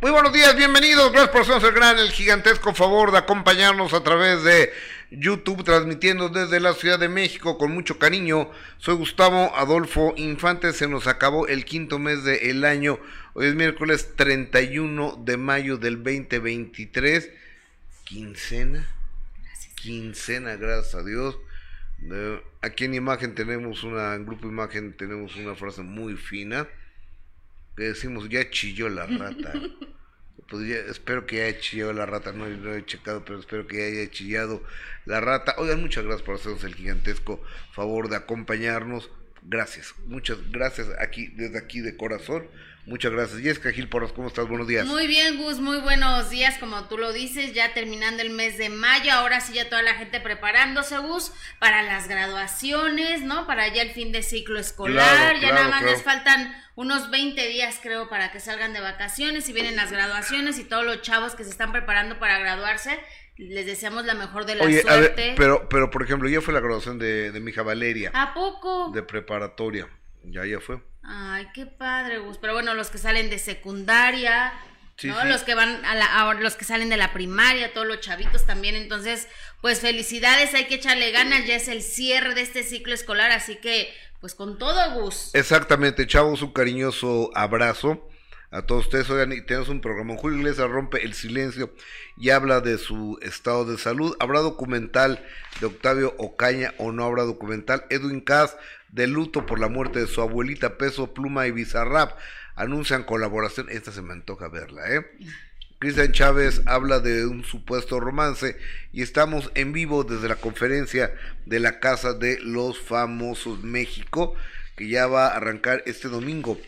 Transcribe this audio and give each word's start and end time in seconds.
Muy 0.00 0.12
buenos 0.12 0.32
días, 0.32 0.54
bienvenidos. 0.54 1.10
Gracias 1.10 1.32
por 1.32 1.40
hacernos 1.40 1.64
el 1.64 1.72
gran, 1.72 1.98
el 1.98 2.12
gigantesco 2.12 2.72
favor 2.72 3.10
de 3.10 3.18
acompañarnos 3.18 3.94
a 3.94 4.04
través 4.04 4.44
de 4.44 4.70
YouTube, 5.10 5.64
transmitiendo 5.64 6.28
desde 6.28 6.60
la 6.60 6.74
Ciudad 6.74 7.00
de 7.00 7.08
México 7.08 7.58
con 7.58 7.72
mucho 7.72 7.98
cariño. 7.98 8.48
Soy 8.78 8.94
Gustavo 8.94 9.52
Adolfo 9.56 10.14
Infante. 10.16 10.72
Se 10.72 10.86
nos 10.86 11.08
acabó 11.08 11.48
el 11.48 11.64
quinto 11.64 11.98
mes 11.98 12.22
del 12.22 12.64
año. 12.64 13.00
Hoy 13.34 13.48
es 13.48 13.56
miércoles 13.56 14.14
31 14.14 15.20
de 15.24 15.36
mayo 15.36 15.78
del 15.78 15.96
2023. 15.96 17.32
Quincena. 18.04 18.86
Quincena, 19.82 20.54
gracias 20.54 20.94
a 20.94 21.02
Dios. 21.02 21.38
Eh, 22.08 22.40
aquí 22.60 22.84
en 22.84 22.94
imagen 22.94 23.34
tenemos 23.34 23.82
una, 23.82 24.14
en 24.14 24.26
grupo 24.26 24.46
imagen 24.46 24.96
tenemos 24.96 25.34
una 25.34 25.56
frase 25.56 25.82
muy 25.82 26.14
fina 26.14 26.68
que 27.78 27.84
decimos 27.84 28.28
ya 28.28 28.50
chilló 28.50 28.88
la 28.88 29.06
rata. 29.06 29.52
Pues 30.48 30.62
espero 30.70 31.26
que 31.26 31.42
haya 31.42 31.60
chillado 31.60 31.92
la 31.92 32.06
rata, 32.06 32.32
no, 32.32 32.46
lo 32.46 32.74
he 32.74 32.82
checado, 32.86 33.22
pero 33.22 33.38
espero 33.38 33.66
que 33.66 33.84
haya 33.84 34.10
chillado 34.10 34.62
la 35.04 35.20
rata. 35.20 35.54
Oigan, 35.58 35.82
muchas 35.82 36.04
gracias 36.04 36.24
por 36.24 36.36
hacernos 36.36 36.64
el 36.64 36.74
gigantesco 36.74 37.42
favor 37.74 38.08
de 38.08 38.16
acompañarnos. 38.16 39.10
Gracias, 39.42 39.94
muchas 40.06 40.38
gracias 40.50 40.88
aquí, 41.00 41.26
desde 41.36 41.58
aquí 41.58 41.80
de 41.80 41.98
corazón. 41.98 42.46
Muchas 42.88 43.12
gracias. 43.12 43.42
Jessica 43.42 43.70
Gil 43.70 43.86
Porras, 43.86 44.12
¿cómo 44.12 44.28
estás? 44.28 44.48
Buenos 44.48 44.66
días. 44.66 44.86
Muy 44.86 45.06
bien, 45.06 45.36
Gus, 45.36 45.60
muy 45.60 45.76
buenos 45.78 46.30
días, 46.30 46.56
como 46.56 46.88
tú 46.88 46.96
lo 46.96 47.12
dices, 47.12 47.52
ya 47.52 47.74
terminando 47.74 48.22
el 48.22 48.30
mes 48.30 48.56
de 48.56 48.70
mayo, 48.70 49.12
ahora 49.12 49.42
sí 49.42 49.52
ya 49.52 49.68
toda 49.68 49.82
la 49.82 49.92
gente 49.96 50.20
preparándose, 50.20 50.96
Gus, 50.96 51.32
para 51.58 51.82
las 51.82 52.08
graduaciones, 52.08 53.20
¿no? 53.20 53.46
Para 53.46 53.68
ya 53.68 53.82
el 53.82 53.90
fin 53.90 54.10
de 54.10 54.22
ciclo 54.22 54.58
escolar, 54.58 55.38
ya 55.38 55.52
nada 55.52 55.68
más 55.68 55.82
les 55.82 56.02
faltan 56.02 56.54
unos 56.76 57.10
20 57.10 57.46
días, 57.48 57.78
creo, 57.82 58.08
para 58.08 58.32
que 58.32 58.40
salgan 58.40 58.72
de 58.72 58.80
vacaciones 58.80 59.46
y 59.50 59.52
vienen 59.52 59.76
las 59.76 59.92
graduaciones 59.92 60.58
y 60.58 60.64
todos 60.64 60.86
los 60.86 61.02
chavos 61.02 61.34
que 61.34 61.44
se 61.44 61.50
están 61.50 61.72
preparando 61.72 62.18
para 62.18 62.38
graduarse, 62.38 62.98
les 63.36 63.66
deseamos 63.66 64.06
la 64.06 64.14
mejor 64.14 64.46
de 64.46 64.54
la 64.54 64.64
suerte. 64.64 65.34
pero, 65.36 65.68
pero, 65.68 65.90
por 65.90 66.02
ejemplo, 66.02 66.26
ya 66.26 66.40
fue 66.40 66.54
la 66.54 66.60
graduación 66.60 66.98
de, 66.98 67.32
de 67.32 67.40
mi 67.40 67.50
hija 67.50 67.62
Valeria. 67.62 68.12
¿A 68.14 68.32
poco? 68.32 68.92
De 68.92 69.02
preparatoria. 69.02 69.90
Ya, 70.24 70.46
ya 70.46 70.58
fue. 70.58 70.80
Ay, 71.02 71.48
qué 71.54 71.66
padre, 71.66 72.18
Gus. 72.18 72.38
Pero 72.38 72.52
bueno, 72.52 72.74
los 72.74 72.90
que 72.90 72.98
salen 72.98 73.30
de 73.30 73.38
secundaria, 73.38 74.52
¿no? 75.04 75.24
Los 75.24 75.42
que 75.42 75.54
van 75.54 75.84
a, 75.84 75.94
la, 75.94 76.34
los 76.34 76.56
que 76.56 76.64
salen 76.64 76.88
de 76.88 76.96
la 76.96 77.12
primaria, 77.12 77.72
todos 77.72 77.86
los 77.86 78.00
chavitos 78.00 78.46
también. 78.46 78.74
Entonces, 78.74 79.28
pues 79.60 79.80
felicidades, 79.80 80.54
hay 80.54 80.66
que 80.66 80.74
echarle 80.76 81.10
ganas. 81.10 81.46
Ya 81.46 81.56
es 81.56 81.68
el 81.68 81.82
cierre 81.82 82.34
de 82.34 82.42
este 82.42 82.62
ciclo 82.62 82.94
escolar, 82.94 83.30
así 83.30 83.56
que, 83.56 83.94
pues 84.20 84.34
con 84.34 84.58
todo, 84.58 85.00
Gus. 85.00 85.30
Exactamente, 85.34 86.06
chavos, 86.06 86.42
un 86.42 86.52
cariñoso 86.52 87.30
abrazo 87.34 88.08
a 88.50 88.62
todos 88.62 88.86
ustedes. 88.86 89.10
Oigan, 89.10 89.32
y 89.32 89.42
tenemos 89.42 89.68
un 89.68 89.80
programa. 89.80 90.16
Julio 90.16 90.38
Iglesias 90.38 90.68
rompe 90.70 91.04
el 91.04 91.14
silencio 91.14 91.72
y 92.16 92.30
habla 92.30 92.60
de 92.60 92.78
su 92.78 93.18
estado 93.22 93.64
de 93.64 93.78
salud. 93.78 94.16
¿Habrá 94.20 94.40
documental 94.40 95.24
de 95.60 95.66
Octavio 95.66 96.14
Ocaña 96.18 96.74
o 96.78 96.92
no 96.92 97.04
habrá 97.04 97.24
documental? 97.24 97.84
Edwin 97.90 98.20
Cass 98.20 98.56
de 98.90 99.06
luto 99.06 99.46
por 99.46 99.60
la 99.60 99.68
muerte 99.68 100.00
de 100.00 100.06
su 100.06 100.20
abuelita 100.20 100.78
Peso 100.78 101.12
Pluma 101.12 101.46
y 101.46 101.50
Bizarrap. 101.50 102.18
Anuncian 102.56 103.04
colaboración. 103.04 103.68
Esta 103.70 103.92
se 103.92 104.02
me 104.02 104.12
antoja 104.12 104.48
verla, 104.48 104.92
¿eh? 104.92 105.06
Cristian 105.78 106.10
Chávez 106.10 106.62
habla 106.66 106.98
de 106.98 107.24
un 107.24 107.44
supuesto 107.44 108.00
romance 108.00 108.58
y 108.92 109.02
estamos 109.02 109.52
en 109.54 109.72
vivo 109.72 110.02
desde 110.02 110.28
la 110.28 110.34
conferencia 110.34 111.14
de 111.46 111.60
la 111.60 111.78
Casa 111.78 112.14
de 112.14 112.40
los 112.40 112.80
Famosos 112.80 113.62
México 113.62 114.34
que 114.76 114.88
ya 114.88 115.06
va 115.06 115.28
a 115.28 115.36
arrancar 115.36 115.84
este 115.86 116.08
domingo. 116.08 116.58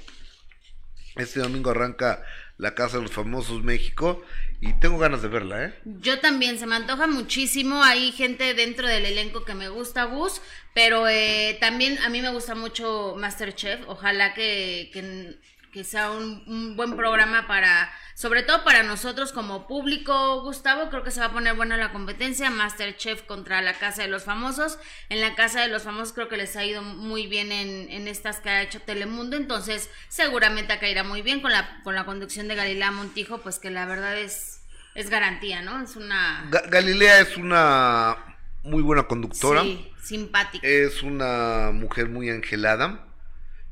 Este 1.21 1.41
domingo 1.41 1.71
arranca 1.71 2.23
la 2.57 2.75
Casa 2.75 2.97
de 2.97 3.05
los 3.05 3.13
Famosos 3.13 3.63
México 3.63 4.23
y 4.61 4.75
tengo 4.75 4.99
ganas 4.99 5.23
de 5.23 5.29
verla, 5.29 5.65
¿eh? 5.65 5.75
Yo 5.85 6.21
también, 6.21 6.59
se 6.59 6.67
me 6.67 6.77
antoja 6.77 7.07
muchísimo. 7.07 7.83
Hay 7.83 8.13
gente 8.13 8.55
dentro 8.55 8.87
del 8.87 9.07
elenco 9.07 9.45
que 9.45 9.55
me 9.55 9.69
gusta, 9.69 10.05
Gus, 10.05 10.43
pero 10.75 11.09
eh, 11.09 11.57
también 11.61 11.99
a 11.99 12.11
mí 12.11 12.21
me 12.21 12.31
gusta 12.31 12.55
mucho 12.55 13.17
Masterchef. 13.19 13.81
Ojalá 13.87 14.35
que, 14.35 14.91
que, 14.93 15.39
sea 15.85 16.11
un, 16.11 16.43
un, 16.47 16.77
buen 16.77 16.97
programa 16.97 17.47
para, 17.47 17.93
sobre 18.15 18.43
todo 18.43 18.65
para 18.65 18.83
nosotros 18.83 19.33
como 19.33 19.67
público, 19.67 20.43
Gustavo. 20.43 20.91
Creo 20.91 21.03
que 21.03 21.11
se 21.11 21.21
va 21.21 21.27
a 21.27 21.33
poner 21.33 21.55
buena 21.55 21.77
la 21.77 21.93
competencia. 21.93 22.51
Masterchef 22.51 23.23
contra 23.23 23.63
la 23.63 23.75
Casa 23.75 24.03
de 24.03 24.09
los 24.09 24.25
Famosos. 24.25 24.79
En 25.09 25.21
la 25.21 25.35
Casa 25.35 25.61
de 25.61 25.69
los 25.69 25.83
Famosos 25.83 26.13
creo 26.13 26.29
que 26.29 26.37
les 26.37 26.57
ha 26.57 26.65
ido 26.65 26.83
muy 26.83 27.27
bien 27.27 27.53
en, 27.53 27.91
en 27.91 28.09
estas 28.09 28.41
que 28.41 28.51
ha 28.51 28.63
hecho 28.63 28.81
Telemundo. 28.81 29.37
Entonces, 29.37 29.91
seguramente 30.09 30.73
acá 30.73 30.89
irá 30.89 31.05
muy 31.05 31.23
bien 31.23 31.41
con 31.41 31.53
la, 31.53 31.81
con 31.83 31.95
la 31.95 32.05
conducción 32.05 32.49
de 32.49 32.55
Galilea 32.57 32.91
Montijo, 32.91 33.39
pues 33.39 33.59
que 33.59 33.71
la 33.71 33.87
verdad 33.87 34.19
es 34.19 34.61
es 34.95 35.11
garantía, 35.11 35.63
¿no? 35.63 35.83
Es 35.83 35.97
una... 35.97 36.49
Galilea 36.69 37.21
es 37.21 37.37
una 37.37 38.17
muy 38.63 38.83
buena 38.83 39.05
conductora. 39.05 39.63
Sí, 39.63 39.91
simpática. 40.03 40.67
Es 40.67 41.03
una 41.03 41.71
mujer 41.73 42.09
muy 42.09 42.29
angelada. 42.31 43.07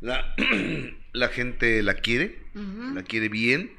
La, 0.00 0.34
la 1.12 1.28
gente 1.28 1.82
la 1.82 1.94
quiere, 1.94 2.42
la 2.94 3.02
quiere 3.02 3.28
bien 3.28 3.72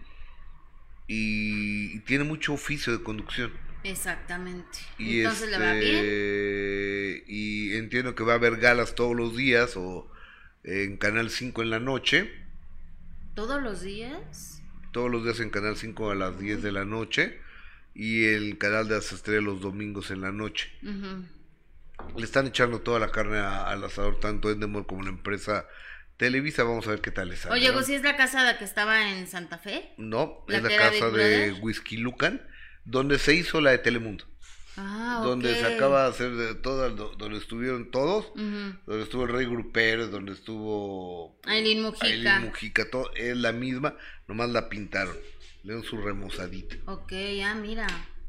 y, 1.08 2.00
tiene 2.02 2.24
mucho 2.24 2.54
oficio 2.54 2.98
de 2.98 3.04
conducción. 3.04 3.52
Exactamente. 3.84 4.80
Y 4.98 5.20
Entonces 5.20 5.50
le 5.50 5.58
va 5.58 5.74
bien. 5.74 5.96
Este, 5.96 7.24
y 7.28 7.76
entiendo 7.78 8.16
que 8.16 8.24
va 8.24 8.34
a 8.34 8.36
haber 8.36 8.58
galas 8.58 8.96
todos 8.96 9.16
los 9.16 9.36
días 9.36 9.78
o 9.78 10.12
en 10.64 10.98
Canal 10.98 11.30
5 11.30 11.62
en 11.62 11.70
la 11.70 11.80
noche. 11.80 12.32
¿Todos 13.36 13.62
los 13.62 13.82
días? 13.82 14.60
todos 14.92 15.12
los 15.12 15.24
días 15.24 15.40
en 15.40 15.50
Canal 15.50 15.78
5 15.78 16.12
a 16.12 16.16
las 16.16 16.40
10 16.40 16.64
de 16.64 16.72
la 16.72 16.86
noche 16.86 17.40
y 17.94 18.26
el 18.26 18.58
canal 18.58 18.88
de 18.88 18.96
las 18.96 19.12
estrellas 19.12 19.44
los 19.44 19.62
domingos 19.62 20.12
en 20.12 20.22
la 20.22 20.32
noche. 20.32 20.72
Le 22.16 22.24
están 22.24 22.48
echando 22.48 22.80
toda 22.80 23.00
la 23.00 23.12
carne 23.12 23.38
al 23.40 23.84
asador, 23.84 24.20
tanto 24.20 24.50
Endemol 24.50 24.86
como 24.86 25.04
la 25.04 25.10
empresa 25.10 25.68
Televisa. 26.20 26.64
Vamos 26.64 26.86
a 26.86 26.92
ver 26.92 27.02
qué 27.02 27.12
tal 27.12 27.30
les 27.30 27.40
sale. 27.40 27.56
Oye, 27.56 27.84
¿si 27.84 27.96
es 27.96 28.04
la 28.04 28.18
casa 28.18 28.58
que 28.58 28.66
estaba 28.66 29.10
en 29.10 29.26
Santa 29.26 29.58
Fe? 29.58 29.94
No, 29.98 30.44
es 30.50 30.62
la 30.62 30.70
casa 30.70 31.10
de 31.10 31.54
Whisky 31.54 31.96
Lucan, 31.98 32.46
donde 32.84 33.18
se 33.18 33.34
hizo 33.34 33.62
la 33.62 33.72
de 33.72 33.78
Telemundo. 33.80 34.26
Ah, 34.76 35.22
donde 35.24 35.56
se 35.56 35.66
acaba 35.66 36.04
de 36.04 36.10
hacer 36.10 36.32
de 36.36 36.56
todas, 36.56 36.96
donde 36.96 37.38
estuvieron 37.38 37.90
todos, 37.90 38.32
donde 38.36 39.04
estuvo 39.04 39.24
el 39.24 39.30
Rey 39.30 39.46
Grupero, 39.46 40.08
donde 40.08 40.34
estuvo 40.34 41.40
Aileen 41.46 41.82
Mujica. 41.82 42.06
Aileen 42.06 42.42
Mujica, 42.44 42.90
todo, 42.90 43.14
es 43.16 43.36
la 43.36 43.52
misma, 43.52 43.96
nomás 44.28 44.50
la 44.50 44.70
pintaron, 44.70 45.16
le 45.64 45.74
dieron 45.74 45.84
su 45.84 45.98
remozadita. 45.98 46.76
Ok, 46.86 47.12
ya 47.12 47.56
mira, 47.56 47.88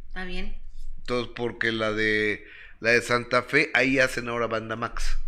está 0.08 0.24
bien. 0.24 0.56
Entonces, 0.98 1.32
porque 1.36 1.70
la 1.70 1.92
de 1.92 2.44
la 2.80 2.90
de 2.90 3.02
Santa 3.02 3.42
Fe, 3.42 3.70
ahí 3.74 3.98
hacen 3.98 4.28
ahora 4.28 4.46
Banda 4.46 4.74
Max. 4.74 5.18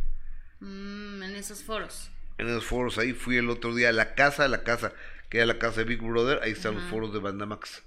Mm, 0.60 1.22
en 1.22 1.36
esos 1.36 1.62
foros. 1.62 2.11
En 2.38 2.48
esos 2.48 2.64
foros, 2.64 2.98
ahí 2.98 3.12
fui 3.12 3.36
el 3.36 3.50
otro 3.50 3.74
día 3.74 3.90
a 3.90 3.92
la 3.92 4.14
casa, 4.14 4.48
la 4.48 4.62
casa, 4.62 4.92
que 5.28 5.38
era 5.38 5.46
la 5.46 5.58
casa 5.58 5.80
de 5.80 5.84
Big 5.84 6.00
Brother, 6.00 6.40
ahí 6.42 6.52
están 6.52 6.74
los 6.74 6.84
foros 6.84 7.12
de 7.12 7.20
Banda 7.20 7.46
Max. 7.46 7.82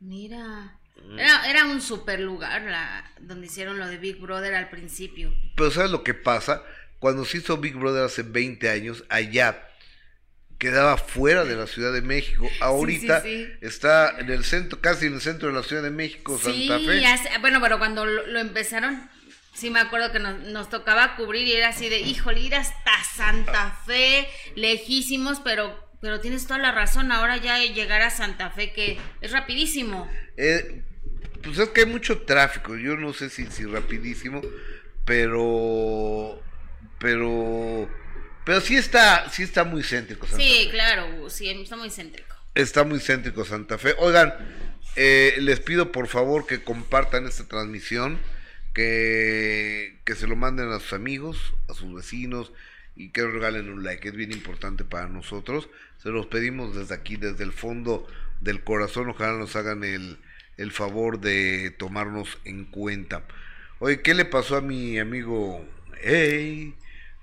Mira. 0.00 0.78
Era, 1.18 1.50
era 1.50 1.64
un 1.66 1.80
super 1.80 2.20
lugar 2.20 2.62
la, 2.62 3.10
donde 3.20 3.46
hicieron 3.46 3.78
lo 3.78 3.88
de 3.88 3.98
Big 3.98 4.20
Brother 4.20 4.54
al 4.54 4.70
principio. 4.70 5.34
Pero 5.56 5.70
¿sabes 5.70 5.90
lo 5.90 6.04
que 6.04 6.14
pasa? 6.14 6.62
Cuando 6.98 7.24
se 7.24 7.38
hizo 7.38 7.56
Big 7.56 7.74
Brother 7.74 8.04
hace 8.04 8.22
20 8.22 8.70
años, 8.70 9.04
allá 9.08 9.68
quedaba 10.62 10.96
fuera 10.96 11.44
de 11.44 11.56
la 11.56 11.66
Ciudad 11.66 11.92
de 11.92 12.02
México. 12.02 12.48
Ahorita 12.60 13.20
está 13.60 14.20
en 14.20 14.30
el 14.30 14.44
centro, 14.44 14.80
casi 14.80 15.06
en 15.06 15.14
el 15.14 15.20
centro 15.20 15.48
de 15.48 15.54
la 15.54 15.64
Ciudad 15.64 15.82
de 15.82 15.90
México, 15.90 16.38
Santa 16.38 16.78
Fe. 16.78 17.02
bueno, 17.40 17.60
pero 17.60 17.80
cuando 17.80 18.06
lo, 18.06 18.38
empezaron, 18.38 19.10
sí 19.52 19.70
me 19.70 19.80
acuerdo 19.80 20.12
que 20.12 20.18
nos, 20.18 20.40
nos, 20.40 20.68
tocaba 20.68 21.16
cubrir 21.16 21.46
y 21.46 21.52
era 21.52 21.68
así 21.68 21.88
de, 21.88 22.00
híjole, 22.00 22.40
ir 22.40 22.54
hasta 22.54 22.92
Santa 23.14 23.78
Fe, 23.86 24.28
lejísimos, 24.54 25.40
pero 25.40 25.92
pero 26.02 26.18
tienes 26.18 26.48
toda 26.48 26.58
la 26.58 26.72
razón, 26.72 27.12
ahora 27.12 27.36
ya 27.36 27.58
llegar 27.60 28.02
a 28.02 28.10
Santa 28.10 28.50
Fe 28.50 28.72
que 28.72 28.98
es 29.20 29.30
rapidísimo. 29.30 30.10
Eh, 30.36 30.82
pues 31.44 31.58
es 31.58 31.68
que 31.68 31.82
hay 31.82 31.86
mucho 31.86 32.22
tráfico, 32.22 32.76
yo 32.76 32.96
no 32.96 33.12
sé 33.12 33.30
si, 33.30 33.46
si 33.46 33.64
rapidísimo, 33.64 34.42
pero 35.04 36.42
pero 36.98 37.88
pero 38.44 38.60
sí 38.60 38.76
está 38.76 39.30
sí 39.30 39.44
está 39.44 39.62
muy 39.62 39.84
céntrico 39.84 40.26
Santa 40.26 40.42
Sí, 40.42 40.68
claro, 40.72 41.30
sí, 41.30 41.48
está 41.48 41.76
muy 41.76 41.90
céntrico. 41.90 42.34
Está 42.54 42.82
muy 42.82 42.98
céntrico 42.98 43.44
Santa 43.44 43.78
Fe. 43.78 43.94
Oigan, 43.98 44.34
eh, 44.96 45.36
les 45.38 45.60
pido 45.60 45.92
por 45.92 46.08
favor 46.08 46.46
que 46.46 46.64
compartan 46.64 47.26
esta 47.26 47.46
transmisión, 47.46 48.18
que, 48.72 49.98
que 50.04 50.14
se 50.14 50.26
lo 50.26 50.36
manden 50.36 50.70
a 50.70 50.80
sus 50.80 50.92
amigos, 50.92 51.54
a 51.68 51.74
sus 51.74 51.94
vecinos, 51.94 52.52
y 52.96 53.08
que 53.10 53.26
regalen 53.26 53.70
un 53.70 53.84
like, 53.84 54.08
es 54.08 54.14
bien 54.14 54.32
importante 54.32 54.84
para 54.84 55.08
nosotros. 55.08 55.68
Se 55.98 56.10
los 56.10 56.26
pedimos 56.26 56.76
desde 56.76 56.94
aquí, 56.94 57.16
desde 57.16 57.44
el 57.44 57.52
fondo 57.52 58.06
del 58.40 58.62
corazón, 58.64 59.08
ojalá 59.08 59.38
nos 59.38 59.56
hagan 59.56 59.84
el, 59.84 60.18
el 60.56 60.72
favor 60.72 61.20
de 61.20 61.70
tomarnos 61.70 62.38
en 62.44 62.64
cuenta. 62.64 63.24
Oye, 63.78 64.00
¿qué 64.00 64.14
le 64.14 64.24
pasó 64.24 64.56
a 64.56 64.60
mi 64.60 64.98
amigo? 64.98 65.64
Hey, 66.02 66.74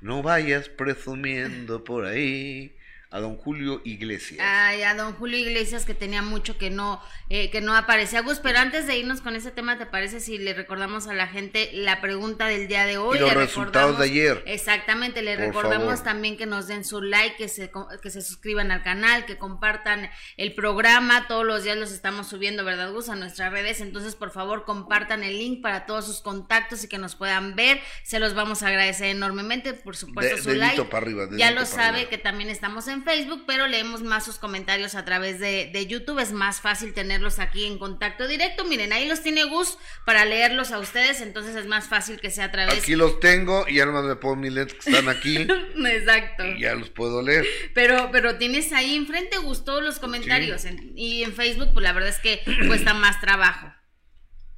no 0.02 0.24
vayas 0.24 0.70
presumiendo 0.70 1.84
por 1.84 2.06
ahí 2.06 2.74
a 3.12 3.20
don 3.20 3.38
Julio 3.38 3.82
Iglesias. 3.86 4.40
Ay, 4.40 4.84
a 4.84 4.94
don 4.94 5.14
Julio 5.14 5.40
Iglesias 5.40 5.86
que 5.86 5.96
tenía 5.96 6.22
mucho 6.22 6.60
que 6.60 6.70
no, 6.70 7.02
eh, 7.30 7.50
que 7.50 7.60
no 7.60 7.76
aparecía. 7.76 8.22
Gus, 8.22 8.40
pero 8.40 8.60
antes 8.60 8.86
de 8.86 8.98
irnos 8.98 9.22
con 9.22 9.36
ese 9.36 9.50
tema, 9.50 9.80
¿te 9.80 9.88
parece 9.88 10.20
si 10.20 10.38
le 10.38 10.54
recordamos 10.54 11.08
a 11.08 11.14
la 11.14 11.26
gente 11.26 11.72
la 11.74 12.02
pregunta 12.02 12.46
del 12.46 12.68
día 12.68 12.86
de 12.86 13.00
hoy? 13.00 13.18
Y 13.18 13.22
los 13.22 13.34
resultados 13.34 13.98
de 13.98 14.06
ayer. 14.06 14.44
Exactamente, 14.46 15.24
le 15.24 15.36
recordamos 15.36 16.04
también 16.04 16.38
que 16.38 16.46
nos 16.46 16.68
den 16.68 16.86
su 16.86 17.02
like, 17.02 17.36
que 17.36 17.48
se, 17.48 17.72
que 18.02 18.10
se 18.12 18.22
suscriban 18.22 18.70
al 18.70 18.84
canal, 18.84 19.26
que 19.26 19.38
compartan 19.38 20.12
el 20.38 20.54
programa. 20.54 21.28
Todos 21.28 21.46
los 21.46 21.64
días 21.64 21.78
los 21.78 21.92
estamos 21.92 22.28
subiendo, 22.28 22.64
¿verdad, 22.64 22.92
Gus? 22.92 23.10
A 23.10 23.16
nuestras 23.16 23.52
redes. 23.52 23.82
Entonces, 23.82 24.14
por 24.14 24.30
favor, 24.30 24.66
compartan 24.66 25.24
el 25.24 25.36
link 25.40 25.64
para 25.64 25.88
todos 25.88 26.06
sus 26.06 26.22
contactos 26.22 26.84
y 26.84 26.88
que 26.88 27.00
nos 27.00 27.16
puedan 27.16 27.56
ver. 27.56 27.82
Se 28.04 28.20
los 28.20 28.36
vamos 28.36 28.62
a 28.62 28.68
agradecer 28.68 29.08
enormemente. 29.08 29.74
Por 29.74 29.98
supuesto, 29.98 30.38
su 30.38 30.54
like. 30.54 30.84
Para 30.84 31.06
arriba, 31.06 31.28
ya 31.32 31.50
lo 31.50 31.66
sabe 31.66 32.08
que 32.08 32.20
también 32.20 32.52
estamos 32.52 32.88
en 32.88 32.99
Facebook, 33.04 33.44
pero 33.46 33.68
leemos 33.68 34.02
más 34.02 34.26
sus 34.26 34.38
comentarios 34.38 34.96
a 34.96 35.06
través 35.06 35.40
de, 35.40 35.86
YouTube. 35.88 36.20
Es 36.20 36.32
más 36.32 36.62
fácil 36.62 36.94
tenerlos 36.94 37.40
aquí 37.40 37.66
en 37.66 37.78
contacto 37.78 38.28
directo. 38.28 38.66
Miren, 38.66 38.94
ahí 38.94 39.08
los 39.08 39.22
tiene 39.22 39.44
Gus 39.46 39.78
para 40.06 40.26
leerlos 40.26 40.72
a 40.72 40.80
ustedes, 40.80 41.22
entonces 41.22 41.56
es 41.56 41.66
más 41.66 41.88
fácil 41.88 42.20
que 42.20 42.30
sea 42.30 42.46
a 42.46 42.52
través. 42.52 42.80
Aquí 42.80 42.96
los 42.96 43.20
tengo 43.20 43.68
y 43.68 43.80
además 43.80 44.06
me 44.06 44.16
pongo 44.16 44.36
mis 44.36 44.52
lentes 44.52 44.78
que 44.78 44.90
están 44.90 45.10
aquí. 45.10 45.38
Exacto. 45.86 46.46
Y 46.46 46.62
ya 46.62 46.76
los 46.76 46.90
puedo 46.90 47.22
leer. 47.22 47.46
Pero, 47.74 48.10
pero 48.12 48.38
tienes 48.38 48.72
ahí 48.74 48.96
enfrente, 48.96 49.38
Gus, 49.38 49.64
todos 49.64 49.84
los 49.84 50.00
comentarios. 50.00 50.66
y 50.96 51.24
en 51.24 51.34
Facebook, 51.34 51.70
pues 51.74 51.84
la 51.84 51.94
verdad 51.94 52.10
es 52.10 52.20
que 52.20 52.42
cuesta 52.68 52.94
más 52.94 53.20
trabajo. 53.22 53.74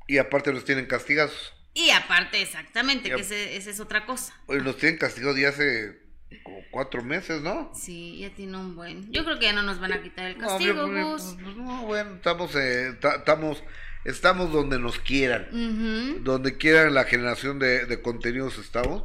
Y 0.08 0.18
aparte 0.18 0.52
los 0.52 0.66
tienen 0.66 0.88
castigados. 0.88 1.54
Y 1.74 1.92
aparte, 1.92 2.42
exactamente, 2.42 3.10
que 3.10 3.22
esa 3.22 3.70
es 3.70 3.80
otra 3.80 4.06
cosa. 4.06 4.34
Oye, 4.48 4.60
los 4.60 4.78
tienen 4.78 4.98
castigados 4.98 5.38
ya 5.40 5.50
hace 5.50 6.02
como 6.40 6.62
cuatro 6.72 7.04
meses, 7.04 7.42
¿no? 7.42 7.72
Sí, 7.74 8.20
ya 8.20 8.34
tiene 8.34 8.58
un 8.58 8.76
buen. 8.76 9.12
Yo 9.12 9.24
creo 9.24 9.40
que 9.40 9.46
ya 9.46 9.54
no 9.54 9.64
nos 9.64 9.80
van 9.80 9.94
a 9.94 10.02
quitar 10.02 10.26
el 10.28 10.38
castigo, 10.38 10.88
no, 10.88 11.12
pues, 11.12 11.38
no 11.56 11.82
bueno, 11.84 12.16
estamos, 12.16 12.56
eh, 12.56 12.98
estamos, 13.02 13.64
estamos 14.06 14.52
donde 14.52 14.80
nos 14.80 15.00
quieran. 15.00 16.24
Donde 16.24 16.58
quieran 16.58 16.94
la 16.94 17.04
generación 17.04 17.60
de, 17.60 17.86
de 17.86 18.02
contenidos 18.02 18.58
estamos. 18.58 19.04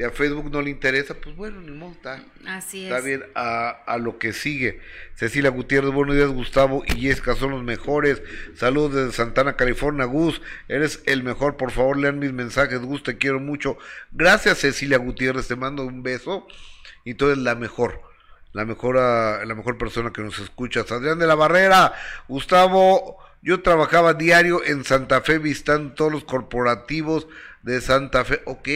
Si 0.00 0.04
a 0.04 0.10
Facebook 0.10 0.50
no 0.50 0.62
le 0.62 0.70
interesa, 0.70 1.12
pues 1.12 1.36
bueno, 1.36 1.60
ni 1.60 1.72
modo, 1.72 1.92
está. 1.92 2.24
Así 2.46 2.86
es. 2.86 2.90
Está 2.90 3.06
bien 3.06 3.22
a, 3.34 3.98
lo 4.00 4.18
que 4.18 4.32
sigue. 4.32 4.80
Cecilia 5.14 5.50
Gutiérrez, 5.50 5.92
buenos 5.92 6.16
días, 6.16 6.30
Gustavo 6.30 6.82
y 6.86 7.02
Jessica 7.02 7.36
son 7.36 7.50
los 7.50 7.62
mejores. 7.62 8.22
Saludos 8.54 8.94
desde 8.94 9.12
Santana, 9.12 9.56
California. 9.56 10.06
Gus, 10.06 10.40
eres 10.68 11.02
el 11.04 11.22
mejor. 11.22 11.58
Por 11.58 11.70
favor, 11.70 11.98
lean 11.98 12.18
mis 12.18 12.32
mensajes. 12.32 12.80
Gus, 12.80 13.02
te 13.02 13.18
quiero 13.18 13.40
mucho. 13.40 13.76
Gracias, 14.10 14.60
Cecilia 14.60 14.96
Gutiérrez. 14.96 15.48
Te 15.48 15.56
mando 15.56 15.84
un 15.84 16.02
beso. 16.02 16.46
Y 17.04 17.12
tú 17.12 17.26
eres 17.26 17.36
la 17.36 17.54
mejor. 17.54 18.00
La 18.54 18.64
mejor, 18.64 18.96
ah, 18.96 19.44
la 19.44 19.54
mejor 19.54 19.76
persona 19.76 20.14
que 20.14 20.22
nos 20.22 20.38
escuchas. 20.38 20.90
Adrián 20.90 21.18
de 21.18 21.26
la 21.26 21.34
Barrera, 21.34 21.92
Gustavo. 22.26 23.18
Yo 23.42 23.60
trabajaba 23.60 24.14
diario 24.14 24.64
en 24.64 24.82
Santa 24.82 25.20
Fe 25.20 25.36
visitando 25.36 25.92
todos 25.92 26.10
los 26.10 26.24
corporativos 26.24 27.28
de 27.60 27.82
Santa 27.82 28.24
Fe. 28.24 28.40
Ok 28.46 28.68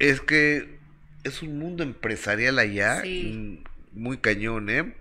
es 0.00 0.20
que 0.20 0.80
es 1.22 1.42
un 1.42 1.58
mundo 1.58 1.84
empresarial 1.84 2.58
allá, 2.58 3.02
mm, 3.04 3.58
muy 3.92 4.16
cañón, 4.16 4.70
¿eh? 4.70 4.94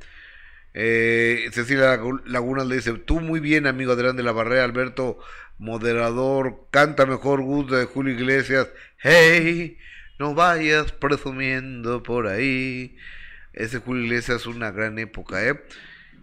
¿eh? 0.73 1.49
Cecilia 1.51 1.99
Laguna 2.25 2.65
le 2.65 2.75
dice, 2.75 2.93
tú 2.93 3.21
muy 3.21 3.39
bien, 3.39 3.65
amigo 3.65 3.93
Adrián 3.93 4.17
de 4.17 4.23
la 4.23 4.33
Barrera, 4.33 4.65
Alberto, 4.65 5.17
moderador, 5.57 6.67
canta 6.69 7.05
mejor 7.05 7.41
gusto 7.41 7.75
de 7.75 7.85
Julio 7.85 8.13
Iglesias, 8.13 8.67
hey, 8.97 9.77
no 10.19 10.35
vayas 10.35 10.91
presumiendo 10.91 12.03
por 12.03 12.27
ahí. 12.27 12.97
Ese 13.53 13.79
Julio 13.79 14.03
Iglesias 14.03 14.41
es 14.41 14.47
una 14.47 14.71
gran 14.71 14.99
época, 14.99 15.47
¿eh? 15.47 15.59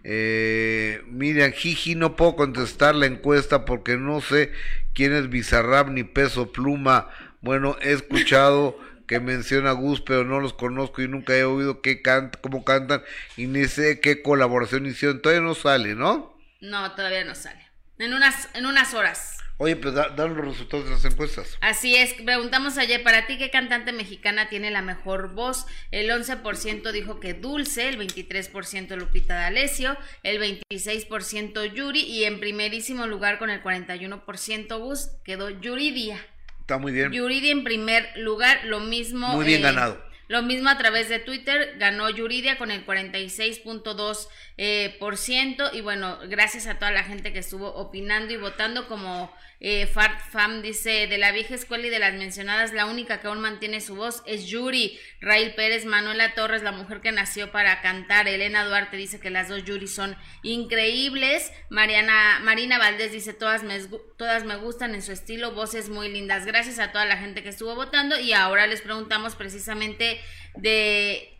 Eh, 0.03 1.01
Miriam 1.07 1.51
Jiji, 1.51 1.95
no 1.95 2.15
puedo 2.15 2.35
contestar 2.35 2.95
la 2.95 3.07
encuesta 3.07 3.65
porque 3.65 3.97
no 3.97 4.21
sé 4.21 4.51
quién 4.93 5.13
es 5.13 5.29
Bizarrap 5.29 5.89
ni 5.89 6.03
Peso 6.03 6.51
Pluma. 6.53 7.09
Bueno, 7.41 7.77
he 7.81 7.93
escuchado 7.93 8.79
que 9.07 9.19
menciona 9.19 9.69
a 9.71 9.73
Gus, 9.73 10.01
pero 10.01 10.25
no 10.25 10.39
los 10.39 10.53
conozco 10.53 11.01
y 11.01 11.07
nunca 11.07 11.35
he 11.35 11.43
oído 11.43 11.81
qué 11.81 12.01
canta, 12.01 12.39
cómo 12.41 12.65
cantan 12.65 13.01
y 13.37 13.47
ni 13.47 13.65
sé 13.65 14.01
qué 14.01 14.21
colaboración 14.21 14.85
hicieron. 14.85 15.21
Todavía 15.21 15.41
no 15.41 15.55
sale, 15.55 15.95
¿no? 15.95 16.37
No, 16.59 16.91
todavía 16.93 17.23
no 17.23 17.33
sale. 17.35 17.65
En 17.99 18.13
unas, 18.13 18.49
en 18.53 18.65
unas 18.65 18.93
horas. 18.93 19.37
Oye, 19.59 19.75
pues 19.75 19.95
dan 19.95 20.35
los 20.35 20.45
resultados 20.45 20.85
de 20.85 20.91
las 20.91 21.05
encuestas. 21.05 21.57
Así 21.61 21.95
es, 21.95 22.13
preguntamos 22.13 22.77
ayer, 22.77 23.01
para 23.01 23.25
ti, 23.25 23.39
¿qué 23.39 23.49
cantante 23.49 23.91
mexicana 23.91 24.49
tiene 24.49 24.69
la 24.69 24.83
mejor 24.83 25.33
voz? 25.33 25.65
El 25.89 26.11
11% 26.11 26.91
dijo 26.91 27.19
que 27.19 27.33
Dulce, 27.33 27.89
el 27.89 27.97
23% 27.97 28.95
Lupita 28.95 29.33
D'Alessio, 29.33 29.97
el 30.21 30.39
26% 30.39 31.73
Yuri 31.73 32.01
y 32.01 32.25
en 32.25 32.39
primerísimo 32.39 33.07
lugar 33.07 33.39
con 33.39 33.49
el 33.49 33.63
41% 33.63 34.77
Gus 34.79 35.09
quedó 35.23 35.49
Yuridia. 35.49 36.23
Está 36.67 36.79
muy 36.79 36.91
bien. 36.91 37.13
Yuridia 37.13 37.53
en 37.53 37.63
primer 37.63 38.11
lugar, 38.17 38.65
lo 38.65 38.81
mismo. 38.81 39.29
Muy 39.29 39.45
bien 39.45 39.61
eh, 39.61 39.63
ganado. 39.63 40.03
Lo 40.27 40.41
mismo 40.41 40.67
a 40.67 40.77
través 40.77 41.07
de 41.07 41.19
Twitter, 41.19 41.75
ganó 41.77 42.09
Yuridia 42.09 42.57
con 42.57 42.71
el 42.71 42.85
46.2%. 42.85 44.27
Eh, 44.57 44.97
por 44.99 45.15
ciento, 45.15 45.63
y 45.71 45.79
bueno, 45.79 46.17
gracias 46.27 46.67
a 46.67 46.77
toda 46.77 46.91
la 46.91 47.05
gente 47.05 47.31
que 47.31 47.39
estuvo 47.39 47.73
opinando 47.73 48.33
y 48.33 48.35
votando 48.35 48.89
como 48.89 49.33
eh, 49.59 49.87
Fart 49.87 50.19
Fam 50.31 50.61
dice, 50.61 51.07
de 51.07 51.17
la 51.17 51.31
vieja 51.31 51.55
escuela 51.55 51.87
y 51.87 51.89
de 51.89 51.97
las 51.97 52.13
mencionadas, 52.13 52.73
la 52.73 52.85
única 52.85 53.19
que 53.19 53.27
aún 53.27 53.39
mantiene 53.39 53.81
su 53.81 53.95
voz 53.95 54.21
es 54.27 54.45
Yuri. 54.45 54.99
Raíl 55.19 55.55
Pérez, 55.55 55.85
Manuela 55.85 56.35
Torres, 56.35 56.61
la 56.61 56.71
mujer 56.71 57.01
que 57.01 57.11
nació 57.11 57.51
para 57.51 57.81
cantar. 57.81 58.27
Elena 58.27 58.65
Duarte 58.65 58.97
dice 58.97 59.19
que 59.19 59.31
las 59.31 59.49
dos 59.49 59.63
Yuri 59.65 59.87
son 59.87 60.15
increíbles. 60.43 61.51
Mariana, 61.69 62.39
Marina 62.43 62.77
Valdés 62.77 63.11
dice, 63.11 63.33
todas 63.33 63.63
todas 64.17 64.43
me 64.43 64.57
gustan 64.57 64.93
en 64.93 65.01
su 65.01 65.11
estilo, 65.11 65.53
voces 65.53 65.89
muy 65.89 66.09
lindas. 66.09 66.45
Gracias 66.45 66.77
a 66.77 66.91
toda 66.91 67.05
la 67.05 67.17
gente 67.17 67.41
que 67.41 67.49
estuvo 67.49 67.73
votando 67.73 68.19
y 68.19 68.33
ahora 68.33 68.67
les 68.67 68.81
preguntamos 68.81 69.35
precisamente 69.35 70.19
de 70.55 71.36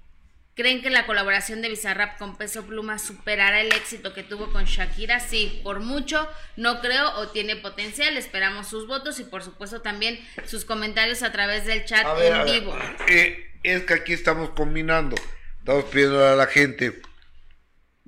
¿Creen 0.57 0.81
que 0.81 0.89
la 0.89 1.05
colaboración 1.05 1.61
de 1.61 1.69
Bizarrap 1.69 2.17
con 2.17 2.35
Peso 2.35 2.65
Pluma 2.65 2.97
superará 2.97 3.61
el 3.61 3.71
éxito 3.73 4.15
que 4.15 4.23
tuvo 4.23 4.51
con 4.51 4.65
Shakira? 4.65 5.19
Sí, 5.19 5.61
por 5.63 5.81
mucho, 5.81 6.27
no 6.55 6.81
creo 6.81 7.11
o 7.17 7.27
tiene 7.27 7.57
potencial. 7.57 8.17
Esperamos 8.17 8.67
sus 8.67 8.87
votos 8.87 9.19
y 9.19 9.23
por 9.23 9.43
supuesto 9.43 9.83
también 9.83 10.19
sus 10.47 10.65
comentarios 10.65 11.21
a 11.21 11.31
través 11.31 11.67
del 11.67 11.85
chat 11.85 12.07
en 12.19 12.45
vivo. 12.45 12.75
Eh, 13.07 13.51
es 13.61 13.83
que 13.83 13.93
aquí 13.93 14.13
estamos 14.13 14.49
combinando, 14.49 15.15
estamos 15.59 15.85
pidiendo 15.85 16.25
a 16.27 16.35
la 16.35 16.47
gente 16.47 17.03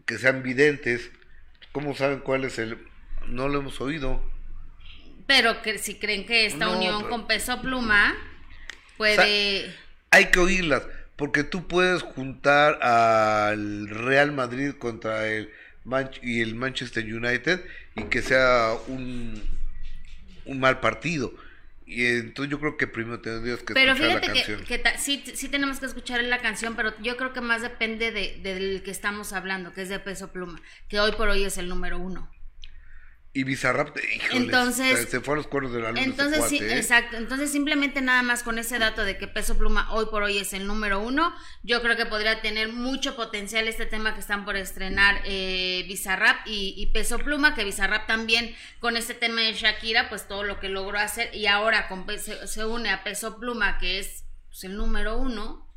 que 0.08 0.18
sean 0.18 0.42
videntes. 0.42 1.12
¿Cómo 1.72 1.94
saben 1.94 2.20
cuál 2.20 2.46
es 2.46 2.58
el...? 2.58 2.80
No 3.28 3.48
lo 3.48 3.60
hemos 3.60 3.80
oído. 3.80 4.24
Pero 5.28 5.62
que 5.62 5.78
si 5.78 6.00
creen 6.00 6.26
que 6.26 6.48
esta 6.48 6.70
unión 6.70 7.08
con 7.10 7.28
Peso 7.28 7.62
Pluma 7.62 8.18
puede... 8.98 9.72
hay 10.10 10.32
que 10.32 10.40
oírlas 10.40 10.82
porque 11.20 11.44
tú 11.44 11.68
puedes 11.68 12.02
juntar 12.02 12.82
al 12.82 13.90
Real 13.90 14.32
Madrid 14.32 14.72
contra 14.72 15.28
el 15.28 15.52
y 16.22 16.42
el 16.42 16.56
Manchester 16.56 17.04
United 17.04 17.62
y 17.96 18.04
que 18.04 18.22
sea 18.22 18.74
un, 18.88 19.44
un 20.46 20.60
mal 20.60 20.80
partido. 20.80 21.34
Y 21.86 22.06
entonces 22.06 22.50
yo 22.50 22.60
creo 22.60 22.78
que 22.78 22.88
primero 22.88 23.20
tendrías 23.20 23.60
que 23.64 23.74
pero 23.74 23.94
escuchar 23.94 24.16
la 24.16 24.22
canción. 24.22 24.64
Que, 24.64 24.82
que 24.82 24.98
sí, 24.98 25.24
sí 25.34 25.50
tenemos 25.50 25.80
que 25.80 25.88
escuchar 25.88 26.24
la 26.24 26.40
canción, 26.40 26.76
pero 26.78 26.94
yo 27.02 27.18
creo 27.18 27.34
que 27.34 27.42
más 27.42 27.62
depende 27.62 28.12
de, 28.12 28.40
del 28.42 28.82
que 28.82 28.92
estamos 28.92 29.34
hablando, 29.34 29.74
que 29.74 29.82
es 29.82 29.90
de 29.90 30.00
Peso 30.00 30.32
Pluma, 30.32 30.62
que 30.88 31.02
hoy 31.02 31.12
por 31.14 31.28
hoy 31.28 31.44
es 31.44 31.58
el 31.58 31.68
número 31.68 32.00
uno. 32.00 32.32
Y 33.32 33.44
Bizarrap, 33.44 33.96
entonces, 34.32 35.08
se 35.08 35.22
fue 35.22 35.36
a 35.36 35.38
los 35.38 35.46
cuernos 35.46 35.72
de 35.72 35.80
la 35.80 35.90
luna. 35.90 36.02
Entonces, 36.02 36.46
sí, 36.50 36.58
¿eh? 36.58 36.78
exacto. 36.78 37.16
Entonces, 37.16 37.52
simplemente 37.52 38.02
nada 38.02 38.24
más 38.24 38.42
con 38.42 38.58
ese 38.58 38.80
dato 38.80 39.06
de 39.06 39.20
que 39.20 39.28
Peso 39.28 39.56
Pluma 39.56 39.94
hoy 39.94 40.08
por 40.08 40.24
hoy 40.24 40.40
es 40.40 40.52
el 40.54 40.66
número 40.66 41.00
uno, 41.00 41.36
yo 41.62 41.84
creo 41.84 41.96
que 41.96 42.08
podría 42.08 42.42
tener 42.42 42.70
mucho 42.70 43.16
potencial 43.16 43.68
este 43.68 43.86
tema 43.86 44.16
que 44.16 44.22
están 44.22 44.46
por 44.46 44.58
estrenar 44.58 45.22
eh, 45.26 45.86
Bizarrap 45.88 46.40
y, 46.48 46.88
Peso 46.92 47.20
Pluma, 47.20 47.54
que 47.54 47.64
Bizarrap 47.64 48.08
también 48.08 48.56
con 48.80 48.98
este 48.98 49.14
tema 49.14 49.42
de 49.42 49.54
Shakira, 49.54 50.10
pues 50.10 50.28
todo 50.28 50.44
lo 50.44 50.60
que 50.60 50.70
logró 50.70 50.98
hacer 50.98 51.30
y 51.36 51.46
ahora 51.46 51.88
con, 51.88 52.08
se, 52.18 52.66
une 52.66 52.90
a 52.90 53.04
Peso 53.04 53.40
Pluma, 53.40 53.78
que 53.78 54.00
es 54.00 54.24
pues, 54.48 54.64
el 54.64 54.76
número 54.76 55.18
uno, 55.18 55.69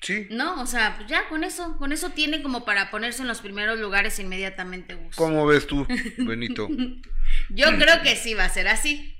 Sí. 0.00 0.26
No, 0.30 0.62
o 0.62 0.66
sea, 0.66 0.96
pues 0.96 1.08
ya 1.08 1.28
con 1.28 1.44
eso, 1.44 1.76
con 1.76 1.92
eso 1.92 2.10
tiene 2.10 2.42
como 2.42 2.64
para 2.64 2.90
ponerse 2.90 3.22
en 3.22 3.28
los 3.28 3.40
primeros 3.40 3.78
lugares 3.78 4.18
inmediatamente. 4.18 4.96
¿Cómo 5.16 5.46
ves 5.46 5.66
tú, 5.66 5.86
Benito? 6.18 6.68
Yo 7.50 7.66
creo 7.76 8.02
que 8.02 8.16
sí 8.16 8.34
va 8.34 8.44
a 8.44 8.48
ser 8.48 8.68
así. 8.68 9.19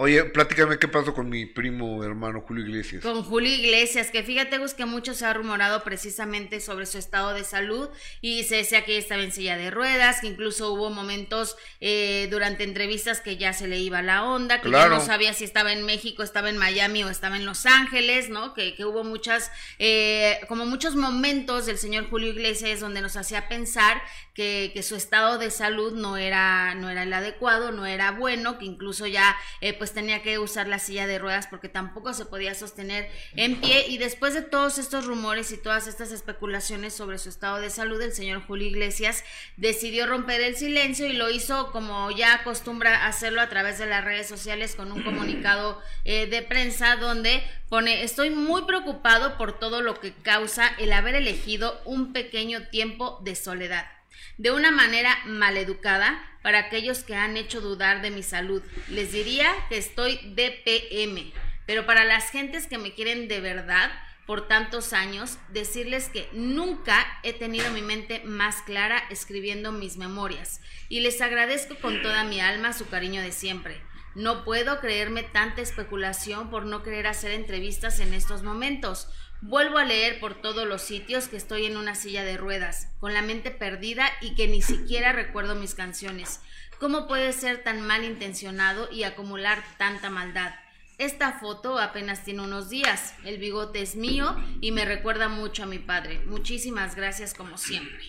Oye, 0.00 0.22
platícame 0.26 0.78
qué 0.78 0.86
pasó 0.86 1.12
con 1.12 1.28
mi 1.28 1.44
primo 1.44 2.04
hermano 2.04 2.40
Julio 2.46 2.64
Iglesias. 2.64 3.02
Con 3.02 3.24
Julio 3.24 3.52
Iglesias, 3.52 4.12
que 4.12 4.22
fíjate, 4.22 4.58
Gus, 4.58 4.72
que 4.72 4.84
mucho 4.84 5.12
se 5.12 5.26
ha 5.26 5.34
rumorado 5.34 5.82
precisamente 5.82 6.60
sobre 6.60 6.86
su 6.86 6.98
estado 6.98 7.34
de 7.34 7.42
salud 7.42 7.88
y 8.20 8.44
se 8.44 8.54
decía 8.54 8.84
que 8.84 8.96
estaba 8.96 9.22
en 9.24 9.32
silla 9.32 9.56
de 9.56 9.72
ruedas, 9.72 10.20
que 10.20 10.28
incluso 10.28 10.72
hubo 10.72 10.90
momentos 10.90 11.56
eh, 11.80 12.28
durante 12.30 12.62
entrevistas 12.62 13.20
que 13.20 13.38
ya 13.38 13.52
se 13.52 13.66
le 13.66 13.80
iba 13.80 14.00
la 14.00 14.22
onda, 14.22 14.60
que 14.60 14.70
ya 14.70 14.88
no 14.88 15.04
sabía 15.04 15.34
si 15.34 15.42
estaba 15.42 15.72
en 15.72 15.84
México, 15.84 16.22
estaba 16.22 16.48
en 16.48 16.58
Miami 16.58 17.02
o 17.02 17.10
estaba 17.10 17.36
en 17.36 17.44
Los 17.44 17.66
Ángeles, 17.66 18.30
¿no? 18.30 18.54
Que, 18.54 18.76
que 18.76 18.84
hubo 18.84 19.02
muchas, 19.02 19.50
eh, 19.80 20.38
como 20.46 20.64
muchos 20.64 20.94
momentos 20.94 21.66
del 21.66 21.76
señor 21.76 22.08
Julio 22.08 22.30
Iglesias 22.30 22.78
donde 22.78 23.00
nos 23.00 23.16
hacía 23.16 23.48
pensar 23.48 24.00
que, 24.38 24.84
su 24.84 24.94
estado 24.94 25.36
de 25.36 25.50
salud 25.50 25.94
no 25.94 26.16
era, 26.16 26.72
no 26.76 26.88
era 26.88 27.02
el 27.02 27.12
adecuado, 27.12 27.72
no 27.72 27.86
era 27.86 28.12
bueno, 28.12 28.56
que 28.56 28.66
incluso 28.66 29.08
ya 29.08 29.36
eh, 29.60 29.72
pues 29.72 29.92
tenía 29.92 30.22
que 30.22 30.38
usar 30.38 30.68
la 30.68 30.78
silla 30.78 31.08
de 31.08 31.18
ruedas 31.18 31.48
porque 31.48 31.68
tampoco 31.68 32.14
se 32.14 32.24
podía 32.24 32.54
sostener 32.54 33.10
en 33.34 33.60
pie. 33.60 33.88
Y 33.88 33.98
después 33.98 34.34
de 34.34 34.42
todos 34.42 34.78
estos 34.78 35.06
rumores 35.06 35.50
y 35.50 35.56
todas 35.56 35.88
estas 35.88 36.12
especulaciones 36.12 36.94
sobre 36.94 37.18
su 37.18 37.28
estado 37.28 37.58
de 37.58 37.68
salud, 37.68 38.00
el 38.00 38.12
señor 38.12 38.46
Julio 38.46 38.68
Iglesias 38.68 39.24
decidió 39.56 40.06
romper 40.06 40.40
el 40.40 40.54
silencio 40.54 41.08
y 41.08 41.14
lo 41.14 41.30
hizo 41.30 41.72
como 41.72 42.12
ya 42.12 42.34
acostumbra 42.34 43.08
hacerlo 43.08 43.40
a 43.40 43.48
través 43.48 43.80
de 43.80 43.86
las 43.86 44.04
redes 44.04 44.28
sociales 44.28 44.76
con 44.76 44.92
un 44.92 45.02
comunicado 45.02 45.82
eh, 46.04 46.28
de 46.28 46.42
prensa 46.42 46.94
donde 46.94 47.42
pone, 47.68 48.04
estoy 48.04 48.30
muy 48.30 48.62
preocupado 48.62 49.36
por 49.36 49.58
todo 49.58 49.82
lo 49.82 49.98
que 49.98 50.12
causa 50.12 50.68
el 50.78 50.92
haber 50.92 51.16
elegido 51.16 51.80
un 51.84 52.12
pequeño 52.12 52.68
tiempo 52.68 53.18
de 53.24 53.34
soledad 53.34 53.97
de 54.38 54.50
una 54.52 54.70
manera 54.70 55.18
maleducada 55.26 56.24
para 56.42 56.60
aquellos 56.60 57.02
que 57.02 57.14
han 57.14 57.36
hecho 57.36 57.60
dudar 57.60 58.00
de 58.00 58.10
mi 58.10 58.22
salud. 58.22 58.62
Les 58.88 59.12
diría 59.12 59.52
que 59.68 59.76
estoy 59.76 60.16
DPM, 60.34 61.32
pero 61.66 61.84
para 61.84 62.04
las 62.04 62.30
gentes 62.30 62.66
que 62.66 62.78
me 62.78 62.94
quieren 62.94 63.28
de 63.28 63.40
verdad 63.40 63.90
por 64.28 64.46
tantos 64.46 64.92
años, 64.92 65.38
decirles 65.48 66.10
que 66.10 66.28
nunca 66.34 67.06
he 67.22 67.32
tenido 67.32 67.70
mi 67.70 67.80
mente 67.80 68.20
más 68.26 68.60
clara 68.60 69.02
escribiendo 69.08 69.72
mis 69.72 69.96
memorias 69.96 70.60
y 70.90 71.00
les 71.00 71.22
agradezco 71.22 71.76
con 71.76 72.02
toda 72.02 72.24
mi 72.24 72.38
alma 72.38 72.74
su 72.74 72.86
cariño 72.88 73.22
de 73.22 73.32
siempre. 73.32 73.80
No 74.14 74.44
puedo 74.44 74.80
creerme 74.80 75.22
tanta 75.22 75.62
especulación 75.62 76.50
por 76.50 76.66
no 76.66 76.82
querer 76.82 77.06
hacer 77.06 77.30
entrevistas 77.32 78.00
en 78.00 78.12
estos 78.12 78.42
momentos. 78.42 79.08
Vuelvo 79.40 79.78
a 79.78 79.84
leer 79.84 80.18
por 80.18 80.34
todos 80.34 80.66
los 80.66 80.82
sitios 80.82 81.28
que 81.28 81.36
estoy 81.36 81.66
en 81.66 81.76
una 81.76 81.94
silla 81.94 82.24
de 82.24 82.36
ruedas, 82.36 82.88
con 82.98 83.14
la 83.14 83.22
mente 83.22 83.52
perdida 83.52 84.10
y 84.20 84.34
que 84.34 84.48
ni 84.48 84.62
siquiera 84.62 85.12
recuerdo 85.12 85.54
mis 85.54 85.76
canciones. 85.76 86.40
¿Cómo 86.80 87.06
puede 87.06 87.32
ser 87.32 87.62
tan 87.62 87.80
mal 87.80 88.04
intencionado 88.04 88.88
y 88.90 89.04
acumular 89.04 89.62
tanta 89.78 90.10
maldad? 90.10 90.54
Esta 90.98 91.38
foto 91.38 91.78
apenas 91.78 92.24
tiene 92.24 92.42
unos 92.42 92.68
días. 92.68 93.14
El 93.24 93.38
bigote 93.38 93.80
es 93.80 93.94
mío 93.94 94.36
y 94.60 94.72
me 94.72 94.84
recuerda 94.84 95.28
mucho 95.28 95.62
a 95.62 95.66
mi 95.66 95.78
padre. 95.78 96.20
Muchísimas 96.26 96.96
gracias 96.96 97.32
como 97.32 97.58
siempre. 97.58 98.02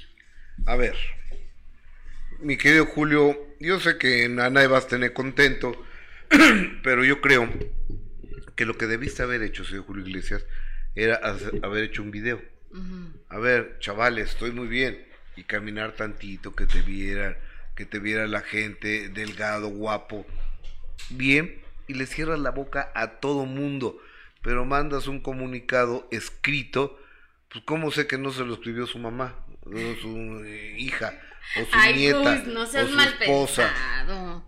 A 0.66 0.76
ver, 0.76 0.96
mi 2.40 2.58
querido 2.58 2.88
Julio, 2.88 3.38
yo 3.60 3.80
sé 3.80 4.00
que 4.00 4.26
Ana 4.26 4.68
vas 4.68 4.86
a 4.86 4.88
tener 4.88 5.14
contento, 5.14 5.86
pero 6.84 7.06
yo 7.06 7.22
creo 7.22 7.48
que 8.56 8.66
lo 8.66 8.78
que 8.78 8.88
debiste 8.88 9.22
haber 9.22 9.44
hecho, 9.44 9.64
señor 9.64 9.86
Julio 9.86 10.08
Iglesias, 10.08 10.44
era 11.04 11.22
haber 11.64 11.84
hecho 11.86 12.02
un 12.02 12.12
video. 12.12 12.42
A 13.30 13.38
ver, 13.38 13.78
chavales, 13.80 14.30
estoy 14.30 14.52
muy 14.52 14.68
bien. 14.68 15.06
Y 15.36 15.44
caminar 15.44 15.94
tantito, 15.94 16.54
que 16.54 16.66
te 16.66 16.82
vieran, 16.82 17.38
que 17.76 17.86
te 17.86 18.00
viera 18.00 18.28
la 18.28 18.42
gente, 18.42 19.10
delgado, 19.10 19.70
guapo. 19.70 20.26
Bien, 21.12 21.62
y 21.88 21.94
le 21.94 22.06
cierras 22.06 22.40
la 22.40 22.52
boca 22.52 22.92
a 22.94 23.20
todo 23.20 23.46
mundo. 23.46 24.02
Pero 24.42 24.66
mandas 24.66 25.08
un 25.08 25.22
comunicado 25.22 26.08
escrito, 26.12 27.00
pues 27.50 27.64
cómo 27.66 27.92
sé 27.92 28.08
que 28.08 28.18
no 28.18 28.32
se 28.32 28.44
lo 28.44 28.54
escribió 28.54 28.86
su 28.86 29.00
mamá, 29.00 29.36
o 29.64 29.72
su 30.02 30.44
eh, 30.46 30.76
hija, 30.78 31.20
o 31.58 31.66
su 31.66 31.94
nieta, 31.94 32.44
no 32.48 32.64
o 32.64 32.68
su 32.68 32.78
esposa. 32.78 33.74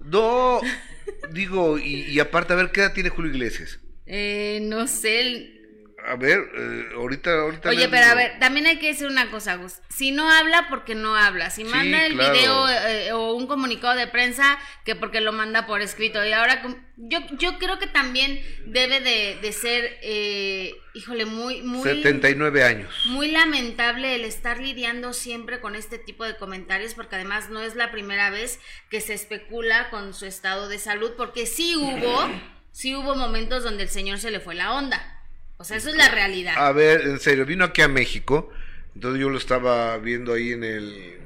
No, 0.02 0.62
digo, 1.32 1.78
y, 1.78 2.04
y, 2.04 2.20
aparte, 2.20 2.54
a 2.54 2.56
ver, 2.58 2.72
¿qué 2.72 2.82
edad 2.82 2.94
tiene 2.94 3.10
Julio 3.10 3.32
Iglesias? 3.32 3.80
Eh, 4.06 4.60
no 4.64 4.88
sé, 4.88 5.61
a 6.08 6.16
ver, 6.16 6.40
eh, 6.56 6.90
ahorita, 6.96 7.42
ahorita. 7.42 7.70
Oye, 7.70 7.88
pero 7.90 8.06
a 8.08 8.16
ver, 8.16 8.40
también 8.40 8.66
hay 8.66 8.80
que 8.80 8.88
decir 8.88 9.08
una 9.08 9.30
cosa, 9.30 9.56
Gus. 9.56 9.82
Si 9.90 10.12
no 10.12 10.30
habla, 10.30 10.68
porque 10.70 10.96
no 10.96 11.16
habla. 11.16 11.50
Si 11.50 11.64
manda 11.64 12.06
el 12.06 12.14
video 12.14 12.68
eh, 12.70 13.12
o 13.14 13.34
un 13.34 13.48
comunicado 13.48 13.96
de 13.96 14.08
prensa, 14.08 14.58
que 14.84 14.96
porque 14.96 15.22
lo 15.22 15.32
manda 15.32 15.68
por 15.68 15.82
escrito. 15.82 16.26
Y 16.26 16.32
ahora, 16.34 16.64
yo, 16.98 17.20
yo 17.38 17.58
creo 17.60 17.78
que 17.78 17.88
también 17.88 18.42
debe 18.66 19.00
de, 19.00 19.52
ser, 19.52 20.00
eh, 20.02 20.74
híjole, 20.94 21.26
muy, 21.26 21.62
muy. 21.62 21.84
79 21.84 22.64
años. 22.64 22.94
Muy 23.06 23.30
lamentable 23.30 24.16
el 24.16 24.26
estar 24.26 24.60
lidiando 24.60 25.14
siempre 25.14 25.60
con 25.60 25.76
este 25.76 26.00
tipo 26.00 26.26
de 26.26 26.36
comentarios, 26.38 26.94
porque 26.94 27.16
además 27.16 27.50
no 27.50 27.62
es 27.62 27.76
la 27.76 27.92
primera 27.92 28.30
vez 28.30 28.60
que 28.90 29.02
se 29.02 29.14
especula 29.14 29.90
con 29.90 30.14
su 30.14 30.26
estado 30.26 30.68
de 30.68 30.80
salud, 30.80 31.12
porque 31.16 31.46
sí 31.46 31.76
hubo, 31.76 32.30
sí 32.72 32.96
hubo 32.96 33.16
momentos 33.16 33.64
donde 33.64 33.84
el 33.84 33.90
señor 33.90 34.18
se 34.18 34.32
le 34.32 34.40
fue 34.40 34.56
la 34.56 34.74
onda. 34.74 35.21
O 35.62 35.64
sea, 35.64 35.78
eso 35.78 35.90
es 35.90 35.96
la 35.96 36.10
realidad. 36.10 36.56
A 36.58 36.72
ver, 36.72 37.02
en 37.02 37.20
serio, 37.20 37.46
vino 37.46 37.64
aquí 37.64 37.84
a 37.84 37.88
México, 37.88 38.50
entonces 38.96 39.22
yo 39.22 39.30
lo 39.30 39.38
estaba 39.38 39.96
viendo 40.00 40.34
ahí 40.34 40.54
en 40.54 40.64
el 40.64 41.20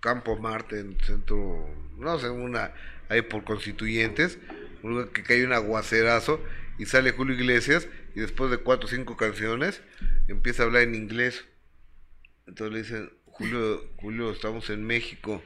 Campo 0.00 0.36
Marte, 0.36 0.80
en 0.80 0.92
el 0.92 1.00
centro, 1.00 1.66
no 1.96 2.18
sé, 2.18 2.28
una, 2.28 2.72
ahí 3.08 3.22
por 3.22 3.44
constituyentes, 3.44 4.38
que 5.14 5.22
cae 5.22 5.46
un 5.46 5.54
aguacerazo 5.54 6.44
y 6.76 6.84
sale 6.84 7.12
Julio 7.12 7.34
Iglesias 7.34 7.88
y 8.14 8.20
después 8.20 8.50
de 8.50 8.58
cuatro 8.58 8.86
o 8.86 8.90
cinco 8.90 9.16
canciones 9.16 9.80
empieza 10.28 10.62
a 10.62 10.66
hablar 10.66 10.82
en 10.82 10.94
inglés. 10.94 11.46
Entonces 12.46 12.74
le 12.74 12.82
dicen, 12.82 13.12
Julio, 13.24 13.82
Julio, 13.96 14.30
estamos 14.30 14.68
en 14.68 14.84
México. 14.84 15.42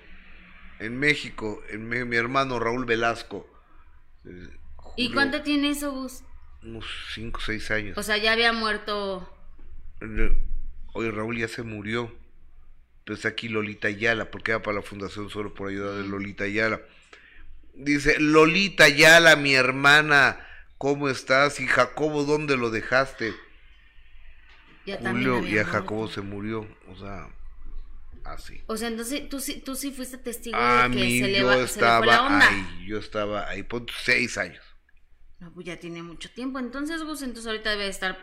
En 0.80 0.98
México, 0.98 1.62
en 1.70 1.88
mi, 1.88 2.16
hermano 2.16 2.58
Raúl 2.58 2.84
Velasco. 2.84 3.48
¿Y 4.96 5.12
cuánto 5.12 5.42
tiene 5.42 5.70
eso, 5.70 5.92
Gus? 5.92 6.24
Unos 6.62 6.84
5 7.14 7.38
o 7.38 7.42
6 7.42 7.70
años. 7.70 7.98
O 7.98 8.02
sea, 8.02 8.16
ya 8.16 8.32
había 8.32 8.52
muerto. 8.52 9.32
Oye, 10.92 11.10
Raúl 11.10 11.38
ya 11.38 11.48
se 11.48 11.62
murió. 11.62 12.12
Entonces 13.00 13.26
aquí 13.26 13.48
Lolita 13.48 13.88
Ayala, 13.88 14.30
porque 14.30 14.50
era 14.50 14.62
para 14.62 14.76
la 14.76 14.82
fundación 14.82 15.30
solo 15.30 15.54
por 15.54 15.70
ayuda 15.70 15.96
de 15.96 16.06
Lolita 16.06 16.44
Ayala. 16.44 16.82
Dice, 17.74 18.20
Lolita 18.20 18.84
Ayala, 18.84 19.34
mi 19.36 19.54
hermana, 19.54 20.46
¿cómo 20.76 21.08
estás? 21.08 21.58
Y 21.60 21.66
Jacobo, 21.66 22.24
¿dónde 22.24 22.56
lo 22.56 22.70
dejaste? 22.70 23.34
Ya 24.84 24.98
Julio, 24.98 25.42
ya 25.44 25.64
Jacobo 25.64 26.08
se 26.08 26.20
murió, 26.20 26.66
o 26.88 26.96
sea, 26.96 27.28
así. 28.24 28.62
O 28.66 28.76
sea, 28.76 28.88
entonces 28.88 29.28
tú, 29.28 29.42
tú 29.64 29.74
sí 29.74 29.90
fuiste 29.90 30.18
testigo 30.18 30.58
de 30.58 30.90
que 30.90 31.20
se, 31.20 31.28
le, 31.28 31.42
va, 31.44 31.66
se 31.66 31.80
le 31.80 31.86
fue 31.98 32.06
la 32.06 32.22
onda. 32.26 32.48
Ahí, 32.48 32.86
yo 32.86 32.98
estaba 32.98 33.48
ahí, 33.48 33.62
por 33.62 33.86
seis 34.04 34.36
años. 34.36 34.64
No, 35.40 35.52
pues 35.52 35.66
ya 35.66 35.78
tiene 35.78 36.02
mucho 36.02 36.30
tiempo. 36.30 36.58
Entonces, 36.58 37.02
Gus, 37.02 37.22
entonces 37.22 37.46
ahorita 37.46 37.70
debe 37.70 37.88
estar. 37.88 38.18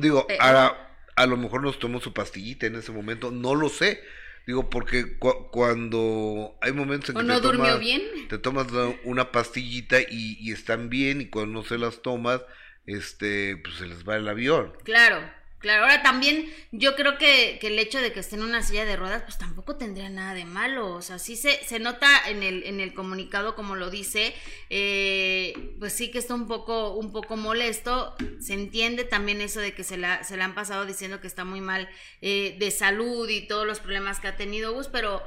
Digo, 0.00 0.26
a, 0.40 0.88
a, 1.14 1.26
lo 1.26 1.36
mejor 1.36 1.62
nos 1.62 1.78
tomó 1.78 2.00
su 2.00 2.12
pastillita 2.12 2.66
en 2.66 2.74
ese 2.74 2.92
momento, 2.92 3.30
no 3.30 3.54
lo 3.54 3.68
sé. 3.68 4.02
Digo, 4.46 4.70
porque 4.70 5.18
cuando 5.18 6.56
hay 6.60 6.72
momentos 6.72 7.10
en 7.10 7.16
que 7.16 7.22
no 7.24 7.40
te, 7.40 7.46
durmió 7.48 7.64
tomas, 7.64 7.80
bien? 7.80 8.02
te 8.28 8.38
tomas 8.38 8.66
una 9.02 9.32
pastillita 9.32 10.00
y, 10.00 10.36
y, 10.40 10.52
están 10.52 10.88
bien, 10.88 11.20
y 11.20 11.26
cuando 11.26 11.52
no 11.52 11.66
se 11.66 11.78
las 11.78 12.00
tomas, 12.00 12.42
este, 12.86 13.56
pues 13.56 13.76
se 13.76 13.86
les 13.86 14.08
va 14.08 14.16
el 14.16 14.28
avión. 14.28 14.72
Claro. 14.84 15.18
Claro, 15.58 15.84
ahora 15.84 16.02
también 16.02 16.52
yo 16.70 16.94
creo 16.96 17.16
que, 17.16 17.58
que, 17.60 17.68
el 17.68 17.78
hecho 17.78 17.98
de 17.98 18.12
que 18.12 18.20
esté 18.20 18.36
en 18.36 18.42
una 18.42 18.62
silla 18.62 18.84
de 18.84 18.94
ruedas, 18.94 19.22
pues 19.22 19.38
tampoco 19.38 19.76
tendría 19.76 20.10
nada 20.10 20.34
de 20.34 20.44
malo. 20.44 20.92
O 20.92 21.00
sea, 21.00 21.18
sí 21.18 21.34
se, 21.34 21.64
se 21.64 21.78
nota 21.78 22.08
en 22.28 22.42
el, 22.42 22.62
en 22.64 22.78
el 22.78 22.92
comunicado, 22.92 23.56
como 23.56 23.74
lo 23.74 23.88
dice, 23.88 24.34
eh, 24.68 25.74
pues 25.78 25.94
sí 25.94 26.10
que 26.10 26.18
está 26.18 26.34
un 26.34 26.46
poco, 26.46 26.92
un 26.92 27.10
poco 27.10 27.36
molesto. 27.36 28.14
Se 28.38 28.52
entiende 28.52 29.04
también 29.04 29.40
eso 29.40 29.60
de 29.60 29.72
que 29.72 29.82
se 29.82 29.96
la, 29.96 30.24
se 30.24 30.36
la 30.36 30.44
han 30.44 30.54
pasado 30.54 30.84
diciendo 30.84 31.22
que 31.22 31.26
está 31.26 31.44
muy 31.44 31.62
mal 31.62 31.88
eh, 32.20 32.56
de 32.58 32.70
salud 32.70 33.26
y 33.28 33.46
todos 33.46 33.66
los 33.66 33.80
problemas 33.80 34.20
que 34.20 34.28
ha 34.28 34.36
tenido 34.36 34.74
Gus, 34.74 34.88
pero, 34.88 35.22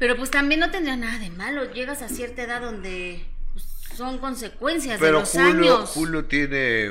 pero 0.00 0.16
pues 0.16 0.32
también 0.32 0.58
no 0.60 0.72
tendría 0.72 0.96
nada 0.96 1.20
de 1.20 1.30
malo. 1.30 1.72
Llegas 1.72 2.02
a 2.02 2.08
cierta 2.08 2.42
edad 2.42 2.60
donde 2.60 3.24
pues, 3.52 3.64
son 3.96 4.18
consecuencias 4.18 4.98
de 4.98 5.12
los 5.12 5.30
Julio, 5.30 5.76
años. 5.76 5.90
Julio 5.90 6.24
tiene 6.24 6.90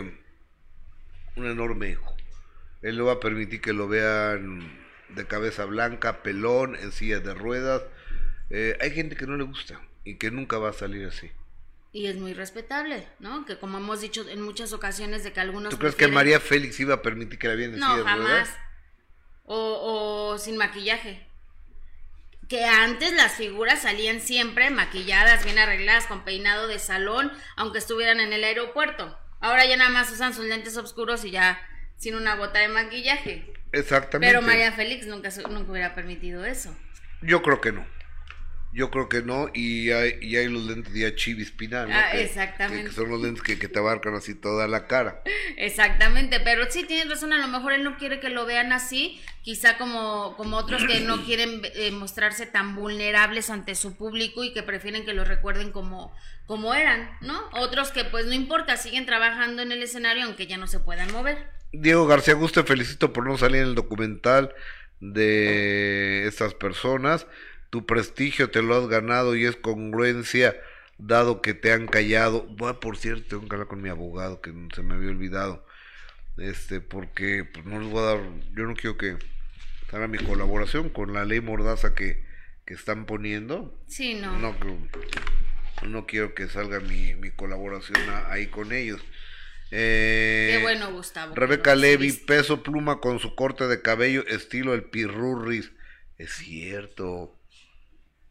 un 1.35 1.45
enorme 1.45 1.89
hijo 1.89 2.12
él 2.83 2.97
no 2.97 3.05
va 3.05 3.13
a 3.13 3.19
permitir 3.19 3.61
que 3.61 3.73
lo 3.73 3.87
vean 3.87 4.81
de 5.09 5.25
cabeza 5.25 5.65
blanca, 5.65 6.21
pelón, 6.21 6.75
en 6.75 6.91
sillas 6.91 7.23
de 7.23 7.33
ruedas. 7.33 7.81
Eh, 8.49 8.77
hay 8.81 8.91
gente 8.91 9.15
que 9.15 9.25
no 9.25 9.37
le 9.37 9.43
gusta 9.43 9.81
y 10.03 10.15
que 10.15 10.29
nunca 10.29 10.57
va 10.57 10.69
a 10.69 10.73
salir 10.73 11.07
así. 11.07 11.31
Y 11.91 12.07
es 12.07 12.17
muy 12.17 12.33
respetable, 12.33 13.07
¿no? 13.19 13.45
Que 13.45 13.57
como 13.57 13.77
hemos 13.77 14.01
dicho 14.01 14.27
en 14.27 14.41
muchas 14.41 14.73
ocasiones 14.73 15.23
de 15.23 15.31
que 15.31 15.39
algunos... 15.39 15.69
¿Tú 15.69 15.79
crees 15.79 15.95
que 15.95 16.07
María 16.07 16.39
Félix 16.39 16.79
iba 16.79 16.95
a 16.95 17.01
permitir 17.01 17.39
que 17.39 17.47
la 17.47 17.55
vieran 17.55 17.75
en 17.75 17.79
no, 17.79 17.91
sillas 17.91 18.05
de 18.05 18.21
ruedas? 18.21 18.49
O, 19.45 20.33
o 20.33 20.37
sin 20.37 20.57
maquillaje 20.57 21.27
que 22.53 22.65
antes 22.65 23.13
las 23.13 23.33
figuras 23.33 23.81
salían 23.81 24.21
siempre 24.21 24.69
maquilladas, 24.69 25.43
bien 25.43 25.57
arregladas, 25.57 26.05
con 26.05 26.23
peinado 26.23 26.67
de 26.67 26.77
salón, 26.77 27.31
aunque 27.55 27.79
estuvieran 27.79 28.19
en 28.19 28.33
el 28.33 28.43
aeropuerto. 28.43 29.17
Ahora 29.39 29.65
ya 29.65 29.75
nada 29.75 29.89
más 29.89 30.11
usan 30.11 30.33
sus 30.33 30.45
lentes 30.45 30.77
oscuros 30.77 31.25
y 31.25 31.31
ya 31.31 31.59
sin 32.03 32.15
una 32.15 32.35
gota 32.35 32.59
de 32.59 32.67
maquillaje. 32.67 33.45
Exactamente. 33.71 34.33
Pero 34.33 34.45
María 34.45 34.73
Félix 34.73 35.07
nunca, 35.07 35.29
nunca 35.49 35.71
hubiera 35.71 35.95
permitido 35.95 36.45
eso. 36.45 36.75
Yo 37.21 37.41
creo 37.41 37.61
que 37.61 37.71
no. 37.71 37.85
Yo 38.73 38.89
creo 38.89 39.07
que 39.07 39.21
no, 39.21 39.49
y 39.53 39.91
hay, 39.91 40.17
y 40.19 40.35
hay 40.35 40.47
los 40.47 40.63
lentes 40.63 40.91
de 40.91 41.15
Chivis 41.15 41.51
Pinal, 41.51 41.87
¿no? 41.87 41.95
Ah, 41.95 42.09
que, 42.11 42.23
exactamente. 42.23 42.89
Que, 42.89 42.95
son 42.95 43.07
los 43.07 43.21
lentes 43.21 43.43
que, 43.43 43.59
que, 43.59 43.67
te 43.67 43.77
abarcan 43.77 44.15
así 44.15 44.33
toda 44.33 44.67
la 44.67 44.87
cara. 44.87 45.21
Exactamente, 45.57 46.39
pero 46.39 46.65
sí 46.71 46.83
tienes 46.83 47.07
razón, 47.07 47.33
a 47.33 47.37
lo 47.37 47.47
mejor 47.47 47.73
él 47.73 47.83
no 47.83 47.97
quiere 47.97 48.19
que 48.19 48.29
lo 48.29 48.47
vean 48.47 48.73
así, 48.73 49.21
quizá 49.43 49.77
como, 49.77 50.35
como 50.37 50.57
otros 50.57 50.85
que 50.85 51.01
no 51.01 51.23
quieren 51.25 51.61
eh, 51.75 51.91
mostrarse 51.91 52.47
tan 52.47 52.75
vulnerables 52.75 53.51
ante 53.51 53.75
su 53.75 53.95
público 53.95 54.43
y 54.43 54.53
que 54.53 54.63
prefieren 54.63 55.05
que 55.05 55.13
lo 55.13 55.23
recuerden 55.23 55.71
como, 55.71 56.11
como 56.47 56.73
eran, 56.73 57.11
¿no? 57.21 57.39
Otros 57.51 57.91
que 57.91 58.05
pues 58.05 58.25
no 58.25 58.33
importa, 58.33 58.75
siguen 58.75 59.05
trabajando 59.05 59.61
en 59.61 59.71
el 59.71 59.83
escenario 59.83 60.25
aunque 60.25 60.47
ya 60.47 60.57
no 60.57 60.65
se 60.65 60.79
puedan 60.79 61.11
mover. 61.11 61.62
Diego 61.73 62.07
García 62.07 62.35
Gusto, 62.35 62.63
felicito 62.63 63.11
por 63.11 63.27
no 63.27 63.37
salir 63.37 63.61
en 63.61 63.67
el 63.67 63.75
documental 63.75 64.55
de 65.01 66.25
estas 66.27 66.53
personas 66.53 67.27
tu 67.73 67.87
prestigio 67.87 68.51
te 68.51 68.61
lo 68.61 68.75
has 68.75 68.87
ganado 68.87 69.35
y 69.35 69.45
es 69.45 69.55
congruencia 69.55 70.55
dado 70.99 71.41
que 71.41 71.55
te 71.55 71.71
han 71.71 71.87
callado. 71.87 72.43
Bueno, 72.43 72.79
por 72.79 72.97
cierto, 72.97 73.29
tengo 73.29 73.47
que 73.47 73.55
hablar 73.55 73.67
con 73.67 73.81
mi 73.81 73.89
abogado 73.89 74.41
que 74.41 74.53
se 74.75 74.83
me 74.83 74.93
había 74.93 75.09
olvidado. 75.09 75.65
Este, 76.37 76.81
porque 76.81 77.45
pues, 77.51 77.65
no 77.65 77.79
les 77.79 77.89
voy 77.89 78.01
a 78.01 78.05
dar, 78.05 78.19
yo 78.53 78.65
no 78.65 78.75
quiero 78.75 78.95
que 78.95 79.17
haga 79.91 80.07
mi 80.07 80.19
colaboración 80.19 80.89
con 80.89 81.13
la 81.13 81.25
ley 81.25 81.41
mordaza 81.41 81.95
que, 81.95 82.23
que 82.63 82.75
están 82.75 83.07
poniendo. 83.07 83.75
Sí, 83.87 84.13
no. 84.13 84.37
No, 84.37 84.55
no 85.81 86.05
quiero 86.05 86.35
que 86.35 86.49
salga 86.49 86.79
mi, 86.79 87.15
mi 87.15 87.31
colaboración 87.31 87.97
ahí 88.29 88.45
con 88.45 88.71
ellos. 88.71 89.01
Eh, 89.75 90.49
Qué 90.51 90.61
bueno, 90.61 90.91
Gustavo. 90.91 91.33
Rebeca 91.33 91.73
Levy, 91.73 92.11
peso 92.11 92.61
pluma 92.61 92.99
con 92.99 93.17
su 93.17 93.33
corte 93.33 93.67
de 93.67 93.81
cabello, 93.81 94.23
estilo 94.27 94.75
el 94.75 94.83
pirurris. 94.83 95.71
Es 96.19 96.33
cierto. 96.33 97.35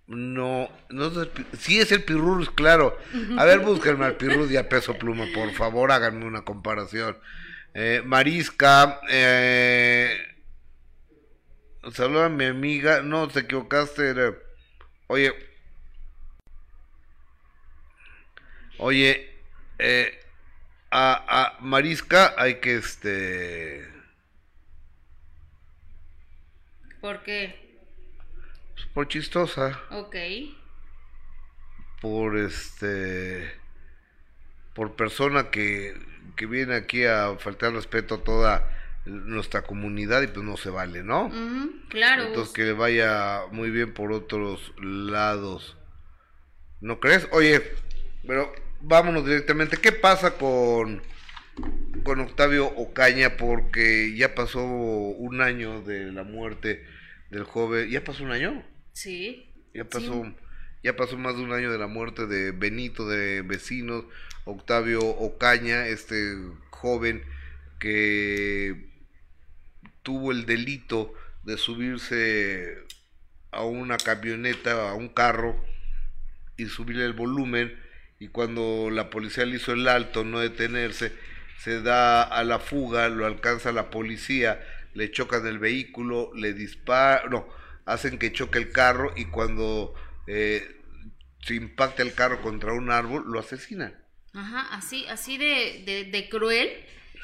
No, 0.06 0.70
no 0.90 1.06
es 1.06 1.28
sí 1.58 1.78
es 1.80 1.90
el 1.90 2.04
Pirurus, 2.04 2.50
claro. 2.50 2.98
A 3.38 3.44
ver, 3.44 3.60
búsquenme 3.60 4.04
al 4.04 4.16
Pirurus 4.16 4.50
y 4.50 4.56
a 4.56 4.68
Peso 4.68 4.94
Pluma, 4.94 5.26
por 5.34 5.52
favor, 5.52 5.90
háganme 5.90 6.26
una 6.26 6.42
comparación. 6.42 7.16
Eh, 7.72 8.02
Marisca, 8.04 9.00
eh, 9.08 10.14
saluda 11.92 12.26
a 12.26 12.28
mi 12.28 12.44
amiga, 12.44 13.00
no, 13.02 13.28
te 13.28 13.40
equivocaste. 13.40 14.14
Oye, 15.06 15.32
oye, 18.78 19.30
eh, 19.78 20.20
a, 20.92 21.24
a 21.26 21.60
Marisca 21.60 22.34
hay 22.36 22.60
que 22.60 22.76
este... 22.76 23.90
¿Por 27.00 27.22
qué? 27.24 27.80
Por 28.94 29.08
chistosa. 29.08 29.80
Ok. 29.90 30.16
Por 32.00 32.36
este. 32.36 33.60
Por 34.74 34.94
persona 34.94 35.50
que, 35.50 35.94
que 36.36 36.46
viene 36.46 36.74
aquí 36.74 37.04
a 37.04 37.36
faltar 37.38 37.72
respeto 37.72 38.16
a 38.16 38.24
toda 38.24 38.70
nuestra 39.04 39.62
comunidad 39.62 40.22
y 40.22 40.28
pues 40.28 40.44
no 40.44 40.56
se 40.56 40.70
vale, 40.70 41.02
¿no? 41.02 41.30
claro. 41.88 42.24
Entonces 42.24 42.54
que 42.54 42.62
le 42.62 42.72
vaya 42.72 43.42
muy 43.50 43.70
bien 43.70 43.94
por 43.94 44.12
otros 44.12 44.72
lados. 44.78 45.76
¿No 46.80 47.00
crees? 47.00 47.28
Oye, 47.32 47.62
pero 48.26 48.52
vámonos 48.82 49.24
directamente. 49.24 49.76
¿Qué 49.76 49.92
pasa 49.92 50.36
con, 50.36 51.02
con 52.04 52.20
Octavio 52.20 52.66
Ocaña? 52.66 53.36
Porque 53.36 54.14
ya 54.16 54.34
pasó 54.34 54.62
un 54.64 55.40
año 55.40 55.82
de 55.82 56.12
la 56.12 56.24
muerte 56.24 56.84
del 57.30 57.44
joven. 57.44 57.88
¿Ya 57.88 58.04
pasó 58.04 58.24
un 58.24 58.32
año? 58.32 58.64
Sí. 58.92 59.48
Ya 59.74 59.84
pasó, 59.84 60.34
ya 60.82 60.96
pasó 60.96 61.16
más 61.16 61.36
de 61.36 61.42
un 61.42 61.52
año 61.52 61.72
de 61.72 61.78
la 61.78 61.86
muerte 61.86 62.26
de 62.26 62.52
Benito 62.52 63.08
de 63.08 63.42
Vecinos, 63.42 64.04
Octavio 64.44 65.00
Ocaña, 65.00 65.86
este 65.86 66.36
joven 66.70 67.22
que 67.78 68.90
tuvo 70.02 70.30
el 70.30 70.44
delito 70.44 71.14
de 71.44 71.56
subirse 71.56 72.84
a 73.50 73.64
una 73.64 73.96
camioneta, 73.96 74.90
a 74.90 74.94
un 74.94 75.08
carro 75.08 75.56
y 76.56 76.66
subirle 76.66 77.06
el 77.06 77.12
volumen 77.12 77.78
y 78.22 78.28
cuando 78.28 78.88
la 78.88 79.10
policía 79.10 79.44
le 79.44 79.56
hizo 79.56 79.72
el 79.72 79.88
alto, 79.88 80.22
no 80.22 80.38
detenerse, 80.38 81.12
se 81.58 81.82
da 81.82 82.22
a 82.22 82.44
la 82.44 82.60
fuga, 82.60 83.08
lo 83.08 83.26
alcanza 83.26 83.72
la 83.72 83.90
policía, 83.90 84.64
le 84.94 85.10
chocan 85.10 85.44
el 85.44 85.58
vehículo, 85.58 86.30
le 86.32 86.52
dispara, 86.52 87.28
no, 87.28 87.48
hacen 87.84 88.20
que 88.20 88.32
choque 88.32 88.60
el 88.60 88.70
carro 88.70 89.12
y 89.16 89.24
cuando 89.24 89.92
eh, 90.28 90.80
se 91.40 91.56
impacta 91.56 92.04
el 92.04 92.14
carro 92.14 92.40
contra 92.42 92.72
un 92.72 92.92
árbol, 92.92 93.24
lo 93.26 93.40
asesinan. 93.40 93.92
Ajá, 94.34 94.68
así, 94.72 95.04
así 95.08 95.36
de, 95.36 96.08
de, 96.08 96.28
cruel 96.28 96.70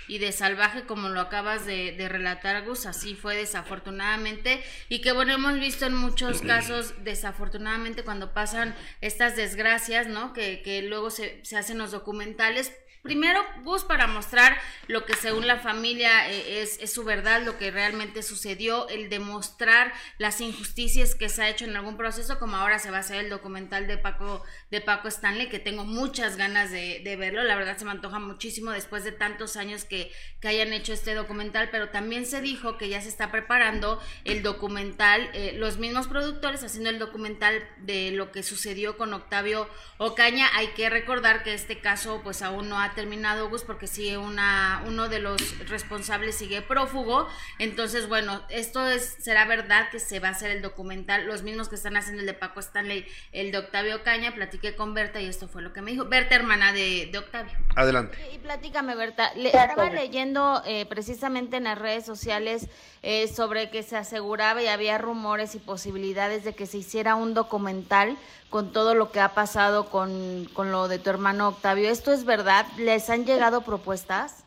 y 0.09 0.19
de 0.19 0.33
salvaje 0.33 0.83
como 0.83 1.11
lo 1.11 1.21
acabas 1.21 1.67
de, 1.67 1.93
de, 1.93 2.09
relatar, 2.09 2.65
Gus, 2.65 2.87
así 2.87 3.15
fue 3.15 3.37
desafortunadamente 3.37 4.63
y 4.89 5.01
que 5.01 5.13
bueno, 5.13 5.35
hemos 5.35 5.61
visto 5.61 5.87
en 5.87 5.95
muchos 5.95 6.41
casos 6.43 6.95
desafortunadamente 7.05 8.03
cuando 8.03 8.33
pasan 8.33 8.75
estas 9.01 9.37
desgracias, 9.37 10.09
¿no? 10.09 10.33
Que, 10.33 10.63
que 10.63 10.83
luego 10.83 11.11
se, 11.11 11.45
se 11.45 11.57
hacen 11.57 11.79
los 11.79 11.93
documentales, 11.93 12.73
Primero, 13.03 13.41
Gus 13.63 13.85
para 13.85 14.07
mostrar 14.07 14.59
lo 14.89 15.07
que 15.07 15.15
según 15.15 15.47
la 15.47 15.59
familia 15.59 16.31
eh, 16.31 16.63
es, 16.63 16.79
es, 16.81 16.93
su 16.93 17.05
verdad, 17.05 17.43
lo 17.43 17.57
que 17.57 17.71
realmente 17.71 18.23
sucedió, 18.23 18.89
el 18.89 19.09
demostrar 19.09 19.93
las 20.19 20.41
injusticias 20.41 21.15
que 21.15 21.29
se 21.29 21.43
ha 21.43 21.49
hecho 21.49 21.65
en 21.65 21.77
algún 21.77 21.97
proceso, 21.97 22.39
como 22.39 22.57
ahora 22.57 22.79
se 22.79 22.91
va 22.91 22.99
a 22.99 23.01
hacer 23.01 23.25
el 23.25 23.31
documental 23.31 23.87
de 23.87 23.99
Paco, 23.99 24.43
de 24.71 24.81
Paco 24.81 25.09
Stanley, 25.09 25.49
que 25.49 25.59
tengo 25.59 25.85
muchas 25.85 26.37
ganas 26.37 26.71
de, 26.71 27.17
verlo, 27.19 27.43
la 27.45 27.57
verdad 27.57 27.77
se 27.79 27.85
me 27.85 27.93
antoja 27.93 28.19
muchísimo 28.19 28.73
después 28.73 29.05
de 29.05 29.13
tantos 29.13 29.57
años 29.57 29.85
que, 29.85 30.13
que, 30.41 30.49
hayan 30.49 30.73
hecho 30.73 30.93
este 30.93 31.15
documental, 31.15 31.69
pero 31.71 31.91
también 31.91 32.27
se 32.27 32.41
dijo 32.41 32.79
que 32.79 32.89
ya 32.89 33.01
se 33.01 33.09
está 33.09 33.31
preparando 33.31 34.01
el 34.25 34.43
documental, 34.43 35.31
eh, 35.35 35.53
los 35.55 35.79
mismos 35.79 36.09
productores 36.09 36.65
haciendo 36.65 36.91
el 36.91 36.99
documental 36.99 37.67
de 37.79 38.11
lo 38.11 38.33
que 38.33 38.43
sucedió 38.43 38.97
con 38.97 39.15
Octavio 39.15 39.69
Ocaña, 39.99 40.49
hay 40.55 40.69
que 40.69 40.91
recordar 40.91 41.43
que 41.43 41.55
este 41.55 41.81
caso 41.81 42.21
pues 42.23 42.43
aún 42.43 42.69
no 42.69 42.81
ha 42.81 42.88
terminado, 42.95 43.49
Gus, 43.49 43.63
porque 43.63 43.87
sigue 43.87 44.19
una, 44.19 44.83
uno 44.87 45.09
de 45.09 45.19
los 45.19 45.69
responsables 45.69 46.37
sigue 46.37 46.63
prófugo. 46.63 47.29
Entonces, 47.59 48.09
bueno, 48.09 48.43
esto 48.49 48.87
es, 48.87 49.17
será 49.21 49.45
verdad 49.45 49.91
que 49.91 50.01
se 50.01 50.21
va 50.21 50.29
a 50.29 50.31
hacer 50.33 50.51
el 50.51 50.63
documental, 50.63 51.27
los 51.27 51.43
mismos 51.43 51.69
que 51.69 51.75
están 51.75 51.97
haciendo 51.97 52.21
el 52.21 52.27
de 52.27 52.35
Paco 52.35 52.61
Stanley, 52.61 53.07
el 53.33 53.53
de 53.53 53.59
Octavio 53.59 54.03
Caña, 54.03 54.35
platiqué 54.35 54.77
con 54.77 54.95
Berta 54.95 55.21
y 55.21 55.27
esto 55.27 55.49
fue 55.49 55.63
lo 55.63 55.73
que 55.73 55.83
me 55.83 55.91
dijo. 55.91 56.05
Berta, 56.05 56.35
hermana 56.35 56.73
de, 56.73 57.11
Octavio. 57.19 57.53
Adelante. 57.75 58.19
Y 58.33 58.39
platícame, 58.39 58.95
Berta, 58.95 59.33
le, 59.35 59.49
estaba 59.49 59.91
leyendo 59.91 60.63
eh, 60.67 60.87
precisamente 60.87 61.57
en 61.57 61.65
las 61.65 61.79
redes 61.79 62.05
sociales 62.07 62.69
eh, 63.11 63.27
sobre 63.27 63.71
que 63.71 63.83
se 63.83 63.97
aseguraba 63.97 64.63
y 64.63 64.67
había 64.67 64.99
rumores 64.99 65.55
y 65.55 65.59
posibilidades 65.59 66.45
de 66.45 66.55
que 66.55 66.67
se 66.67 66.77
hiciera 66.77 67.15
un 67.15 67.33
documental 67.33 68.19
con 68.51 68.71
todo 68.71 68.93
lo 68.93 69.11
que 69.13 69.19
ha 69.19 69.33
pasado 69.33 69.89
con, 69.89 70.45
con 70.53 70.73
lo 70.73 70.89
de 70.89 70.99
tu 70.99 71.09
hermano 71.09 71.49
Octavio. 71.49 71.89
¿Esto 71.89 72.13
es 72.13 72.27
verdad? 72.27 72.67
¿Les 72.77 73.09
han 73.09 73.25
llegado 73.25 73.63
propuestas? 73.63 74.45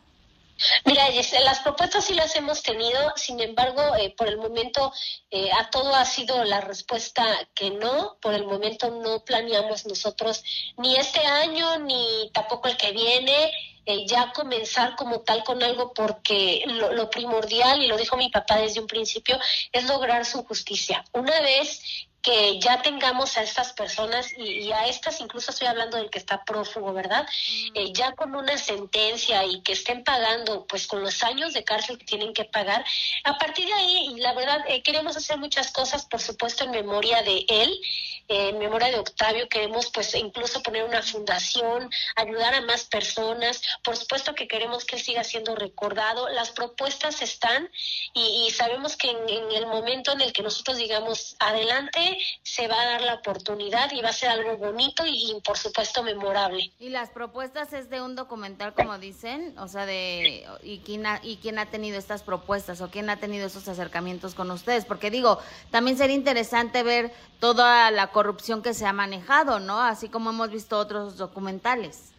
Mira, 0.84 1.08
las 1.44 1.58
propuestas 1.58 2.04
sí 2.04 2.14
las 2.14 2.36
hemos 2.36 2.62
tenido, 2.62 3.12
sin 3.16 3.40
embargo, 3.40 3.96
eh, 3.96 4.14
por 4.16 4.28
el 4.28 4.36
momento 4.36 4.92
eh, 5.32 5.50
a 5.58 5.68
todo 5.70 5.92
ha 5.96 6.04
sido 6.04 6.44
la 6.44 6.60
respuesta 6.60 7.24
que 7.54 7.72
no, 7.72 8.16
por 8.20 8.32
el 8.32 8.46
momento 8.46 8.92
no 8.92 9.24
planeamos 9.24 9.86
nosotros 9.86 10.44
ni 10.76 10.94
este 10.94 11.18
año 11.18 11.80
ni 11.80 12.30
tampoco 12.32 12.68
el 12.68 12.76
que 12.76 12.92
viene. 12.92 13.50
Eh, 13.84 14.06
ya 14.06 14.32
comenzar 14.32 14.94
como 14.94 15.22
tal 15.22 15.42
con 15.42 15.62
algo 15.62 15.92
porque 15.92 16.62
lo, 16.66 16.92
lo 16.92 17.10
primordial, 17.10 17.82
y 17.82 17.88
lo 17.88 17.96
dijo 17.96 18.16
mi 18.16 18.30
papá 18.30 18.58
desde 18.58 18.80
un 18.80 18.86
principio, 18.86 19.38
es 19.72 19.84
lograr 19.86 20.24
su 20.24 20.44
justicia. 20.44 21.04
Una 21.12 21.40
vez 21.40 21.80
que 22.22 22.60
ya 22.60 22.80
tengamos 22.82 23.36
a 23.36 23.42
estas 23.42 23.72
personas 23.72 24.32
y, 24.36 24.70
a 24.70 24.86
estas 24.86 25.20
incluso 25.20 25.50
estoy 25.50 25.66
hablando 25.66 25.96
del 25.96 26.08
que 26.08 26.18
está 26.18 26.44
prófugo, 26.44 26.92
¿verdad? 26.92 27.26
Eh, 27.74 27.92
ya 27.92 28.12
con 28.12 28.34
una 28.34 28.56
sentencia 28.56 29.44
y 29.44 29.60
que 29.62 29.72
estén 29.72 30.04
pagando 30.04 30.64
pues 30.66 30.86
con 30.86 31.02
los 31.02 31.22
años 31.24 31.52
de 31.52 31.64
cárcel 31.64 31.98
que 31.98 32.04
tienen 32.04 32.32
que 32.32 32.44
pagar. 32.44 32.84
A 33.24 33.38
partir 33.38 33.66
de 33.66 33.74
ahí, 33.74 34.14
la 34.18 34.34
verdad, 34.34 34.64
eh, 34.68 34.82
queremos 34.82 35.16
hacer 35.16 35.38
muchas 35.38 35.72
cosas, 35.72 36.06
por 36.06 36.20
supuesto, 36.20 36.64
en 36.64 36.70
memoria 36.70 37.22
de 37.22 37.44
él, 37.48 37.80
eh, 38.28 38.50
en 38.50 38.58
memoria 38.58 38.90
de 38.90 39.00
Octavio, 39.00 39.48
queremos 39.48 39.90
pues 39.90 40.14
incluso 40.14 40.62
poner 40.62 40.84
una 40.84 41.02
fundación, 41.02 41.90
ayudar 42.14 42.54
a 42.54 42.60
más 42.60 42.84
personas, 42.84 43.60
por 43.82 43.96
supuesto 43.96 44.34
que 44.34 44.46
queremos 44.46 44.84
que 44.84 44.96
él 44.96 45.02
siga 45.02 45.24
siendo 45.24 45.56
recordado. 45.56 46.28
Las 46.28 46.50
propuestas 46.52 47.20
están 47.20 47.68
y, 48.14 48.50
sabemos 48.50 48.96
que 48.96 49.10
en 49.10 49.52
el 49.52 49.66
momento 49.66 50.12
en 50.12 50.20
el 50.20 50.32
que 50.32 50.42
nosotros 50.42 50.76
digamos 50.76 51.36
adelante, 51.40 52.11
gente 52.12 52.24
se 52.42 52.68
va 52.68 52.80
a 52.80 52.86
dar 52.86 53.02
la 53.02 53.14
oportunidad 53.14 53.90
y 53.92 54.00
va 54.00 54.10
a 54.10 54.12
ser 54.12 54.30
algo 54.30 54.56
bonito 54.56 55.04
y, 55.06 55.40
por 55.44 55.58
supuesto 55.58 56.02
memorable. 56.02 56.72
Y 56.78 56.88
las 56.88 57.10
propuestas 57.10 57.72
es 57.72 57.90
de 57.90 58.00
un 58.00 58.14
documental, 58.14 58.74
como 58.74 58.98
dicen, 58.98 59.58
o 59.58 59.68
sea, 59.68 59.86
de 59.86 60.46
y 60.62 60.78
quién 60.78 61.06
ha, 61.06 61.20
y 61.22 61.36
quién 61.36 61.58
ha 61.58 61.66
tenido 61.66 61.98
estas 61.98 62.22
propuestas 62.22 62.80
o 62.80 62.90
quién 62.90 63.10
ha 63.10 63.18
tenido 63.18 63.46
esos 63.46 63.68
acercamientos 63.68 64.34
con 64.34 64.50
ustedes, 64.50 64.84
porque 64.84 65.10
digo, 65.10 65.38
también 65.70 65.96
sería 65.96 66.16
interesante 66.16 66.82
ver 66.82 67.12
toda 67.40 67.90
la 67.90 68.08
corrupción 68.08 68.62
que 68.62 68.74
se 68.74 68.86
ha 68.86 68.92
manejado, 68.92 69.60
¿no? 69.60 69.80
Así 69.80 70.08
como 70.08 70.30
hemos 70.30 70.50
visto 70.50 70.78
otros 70.78 71.16
documentales. 71.16 72.12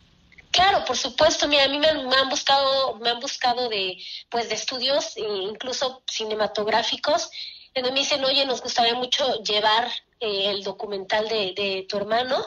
Claro, 0.53 0.85
por 0.85 0.95
supuesto. 0.95 1.47
Mira, 1.47 1.63
a 1.63 1.67
mí 1.67 1.79
me, 1.79 1.87
han 1.87 2.29
buscado, 2.29 2.95
me 2.97 3.09
han 3.09 3.19
buscado 3.19 3.69
de, 3.69 3.97
pues, 4.29 4.49
de 4.49 4.55
estudios, 4.55 5.17
e 5.17 5.27
incluso 5.27 6.03
cinematográficos, 6.05 7.31
me 7.81 7.91
dicen, 7.91 8.23
oye, 8.23 8.45
nos 8.45 8.61
gustaría 8.61 8.93
mucho 8.95 9.41
llevar 9.43 9.87
eh, 10.19 10.51
el 10.51 10.63
documental 10.63 11.27
de, 11.27 11.53
de, 11.55 11.85
tu 11.89 11.97
hermano. 11.97 12.45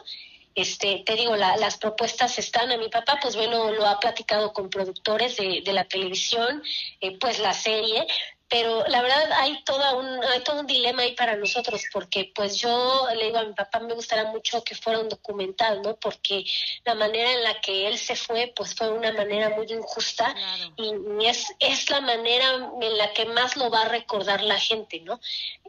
Este, 0.54 1.02
te 1.04 1.16
digo, 1.16 1.36
las 1.36 1.76
propuestas 1.76 2.38
están. 2.38 2.70
A 2.72 2.78
mi 2.78 2.88
papá, 2.88 3.18
pues 3.20 3.36
bueno, 3.36 3.72
lo 3.72 3.86
ha 3.86 4.00
platicado 4.00 4.52
con 4.52 4.70
productores 4.70 5.36
de, 5.36 5.62
de 5.62 5.72
la 5.72 5.84
televisión, 5.84 6.62
eh, 7.00 7.18
pues 7.18 7.38
la 7.40 7.52
serie 7.52 8.06
pero 8.48 8.84
la 8.86 9.02
verdad 9.02 9.32
hay 9.32 9.62
toda 9.64 9.94
un 9.94 10.22
hay 10.24 10.40
todo 10.40 10.60
un 10.60 10.66
dilema 10.66 11.02
ahí 11.02 11.14
para 11.14 11.36
nosotros 11.36 11.82
porque 11.92 12.30
pues 12.34 12.56
yo 12.56 13.06
le 13.16 13.26
digo 13.26 13.38
a 13.38 13.44
mi 13.44 13.54
papá 13.54 13.80
me 13.80 13.94
gustaría 13.94 14.30
mucho 14.30 14.62
que 14.62 14.74
fuera 14.74 15.00
un 15.00 15.08
documental 15.08 15.82
no 15.82 15.96
porque 15.96 16.44
la 16.84 16.94
manera 16.94 17.32
en 17.32 17.42
la 17.42 17.60
que 17.60 17.88
él 17.88 17.98
se 17.98 18.14
fue 18.14 18.52
pues 18.54 18.74
fue 18.74 18.90
una 18.90 19.12
manera 19.12 19.50
muy 19.50 19.66
injusta 19.66 20.34
y, 20.76 20.92
es 21.26 21.46
es 21.58 21.90
la 21.90 22.00
manera 22.00 22.70
en 22.80 22.98
la 22.98 23.12
que 23.12 23.26
más 23.26 23.56
lo 23.56 23.68
va 23.68 23.82
a 23.82 23.88
recordar 23.88 24.42
la 24.42 24.58
gente 24.58 25.00
no 25.00 25.20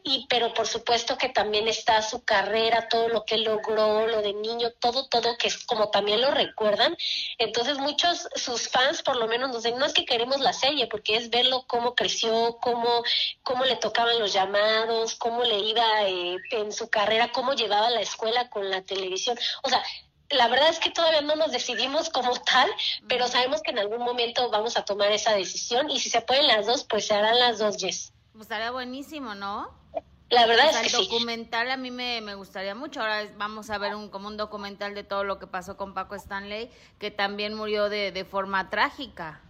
y 0.03 0.25
pero 0.29 0.53
por 0.53 0.67
supuesto 0.67 1.17
que 1.17 1.29
también 1.29 1.67
está 1.67 2.01
su 2.01 2.23
carrera 2.23 2.87
todo 2.87 3.09
lo 3.09 3.25
que 3.25 3.37
logró 3.37 4.07
lo 4.07 4.21
de 4.21 4.33
niño 4.33 4.71
todo 4.79 5.07
todo 5.07 5.37
que 5.37 5.47
es 5.47 5.65
como 5.65 5.89
también 5.89 6.21
lo 6.21 6.31
recuerdan. 6.31 6.95
Entonces 7.37 7.77
muchos 7.77 8.27
sus 8.35 8.69
fans 8.69 9.03
por 9.03 9.17
lo 9.17 9.27
menos 9.27 9.49
nos 9.49 9.63
dicen 9.63 9.79
no 9.79 9.85
es 9.85 9.93
que 9.93 10.05
queremos 10.05 10.39
la 10.39 10.53
serie 10.53 10.87
porque 10.87 11.15
es 11.17 11.29
verlo 11.29 11.65
cómo 11.67 11.95
creció 11.95 12.57
cómo, 12.67 13.03
cómo 13.43 13.63
le 13.63 13.77
tocaban 13.77 14.19
los 14.19 14.33
llamados, 14.33 15.15
cómo 15.15 15.43
le 15.43 15.59
iba 15.59 16.03
eh, 16.03 16.37
en 16.51 16.71
su 16.73 16.89
carrera, 16.89 17.31
cómo 17.31 17.53
llevaba 17.53 17.89
la 17.89 18.01
escuela 18.01 18.49
con 18.49 18.69
la 18.69 18.81
televisión. 18.81 19.37
O 19.63 19.69
sea, 19.69 19.81
la 20.29 20.49
verdad 20.49 20.69
es 20.69 20.79
que 20.79 20.89
todavía 20.89 21.21
no 21.21 21.35
nos 21.35 21.51
decidimos 21.51 22.09
como 22.09 22.33
tal, 22.41 22.69
pero 23.07 23.27
sabemos 23.27 23.61
que 23.61 23.71
en 23.71 23.79
algún 23.79 23.99
momento 23.99 24.49
vamos 24.49 24.75
a 24.75 24.83
tomar 24.83 25.11
esa 25.11 25.31
decisión 25.33 25.89
y 25.89 25.99
si 25.99 26.09
se 26.09 26.19
pueden 26.19 26.47
las 26.47 26.65
dos, 26.65 26.83
pues 26.83 27.07
se 27.07 27.13
harán 27.13 27.39
las 27.39 27.59
dos, 27.59 27.77
Yes. 27.77 28.11
Pues 28.33 28.43
estaría 28.43 28.71
buenísimo, 28.71 29.33
¿no? 29.33 29.71
La 30.29 30.45
verdad 30.45 30.69
es 30.69 30.91
que 30.91 30.97
el 30.97 31.07
documental 31.07 31.71
a 31.71 31.77
mí 31.77 31.89
me, 31.89 32.19
me, 32.19 32.35
gustaría 32.35 32.75
mucho. 32.75 32.99
Ahora 32.99 33.29
vamos 33.37 33.69
a 33.69 33.77
ver 33.77 33.95
un, 33.95 34.09
como 34.09 34.27
un 34.27 34.35
documental 34.35 34.93
de 34.93 35.05
todo 35.05 35.23
lo 35.23 35.39
que 35.39 35.47
pasó 35.47 35.77
con 35.77 35.93
Paco 35.93 36.15
Stanley, 36.15 36.69
que 36.99 37.11
también 37.11 37.53
murió 37.53 37.87
de, 37.87 38.11
de 38.11 38.25
forma 38.25 38.69
trágica. 38.69 39.41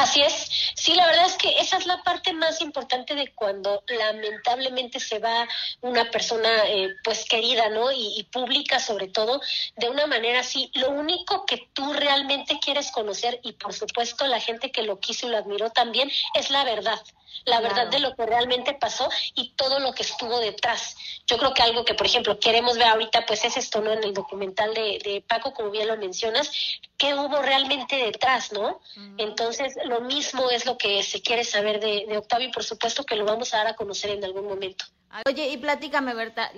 Así 0.00 0.22
es. 0.22 0.50
Sí, 0.74 0.94
la 0.94 1.06
verdad 1.06 1.26
es 1.26 1.36
que 1.36 1.50
esa 1.58 1.76
es 1.76 1.84
la 1.84 2.02
parte 2.02 2.32
más 2.32 2.62
importante 2.62 3.14
de 3.14 3.34
cuando 3.34 3.84
lamentablemente 3.86 4.98
se 4.98 5.18
va 5.18 5.46
una 5.82 6.10
persona 6.10 6.48
eh, 6.68 6.88
pues 7.04 7.26
querida, 7.26 7.68
¿no? 7.68 7.92
Y, 7.92 8.18
y, 8.18 8.22
pública 8.24 8.80
sobre 8.80 9.08
todo, 9.08 9.42
de 9.76 9.90
una 9.90 10.06
manera 10.06 10.40
así. 10.40 10.70
Lo 10.72 10.88
único 10.90 11.44
que 11.44 11.68
tú 11.74 11.92
realmente 11.92 12.58
quieres 12.60 12.90
conocer 12.92 13.40
y 13.42 13.52
por 13.52 13.74
supuesto 13.74 14.26
la 14.26 14.40
gente 14.40 14.72
que 14.72 14.84
lo 14.84 15.00
quiso 15.00 15.26
y 15.26 15.30
lo 15.32 15.36
admiró 15.36 15.68
también 15.68 16.10
es 16.34 16.48
la 16.48 16.64
verdad 16.64 17.00
la 17.44 17.60
verdad 17.60 17.88
de 17.88 18.00
lo 18.00 18.14
que 18.14 18.26
realmente 18.26 18.74
pasó 18.74 19.08
y 19.34 19.50
todo 19.50 19.78
lo 19.78 19.92
que 19.92 20.02
estuvo 20.02 20.38
detrás. 20.38 20.96
Yo 21.26 21.38
creo 21.38 21.54
que 21.54 21.62
algo 21.62 21.84
que, 21.84 21.94
por 21.94 22.06
ejemplo, 22.06 22.38
queremos 22.38 22.76
ver 22.76 22.88
ahorita, 22.88 23.24
pues 23.26 23.44
es 23.44 23.56
esto, 23.56 23.80
¿no? 23.80 23.92
En 23.92 24.04
el 24.04 24.12
documental 24.12 24.74
de, 24.74 24.98
de 25.02 25.24
Paco, 25.26 25.54
como 25.54 25.70
bien 25.70 25.88
lo 25.88 25.96
mencionas, 25.96 26.50
qué 26.96 27.14
hubo 27.14 27.40
realmente 27.40 27.96
detrás, 27.96 28.52
¿no? 28.52 28.80
Entonces, 29.16 29.74
lo 29.90 30.00
mismo 30.00 30.50
es 30.50 30.64
lo 30.64 30.78
que 30.78 31.02
se 31.02 31.20
quiere 31.20 31.44
saber 31.44 31.80
de, 31.80 32.06
de, 32.08 32.16
Octavio 32.16 32.48
y 32.48 32.52
por 32.52 32.64
supuesto 32.64 33.04
que 33.04 33.16
lo 33.16 33.24
vamos 33.24 33.52
a 33.52 33.58
dar 33.58 33.66
a 33.66 33.74
conocer 33.74 34.10
en 34.10 34.24
algún 34.24 34.46
momento. 34.46 34.86
Oye, 35.26 35.48
y 35.48 35.56
platícame, 35.58 36.14
Berta. 36.14 36.50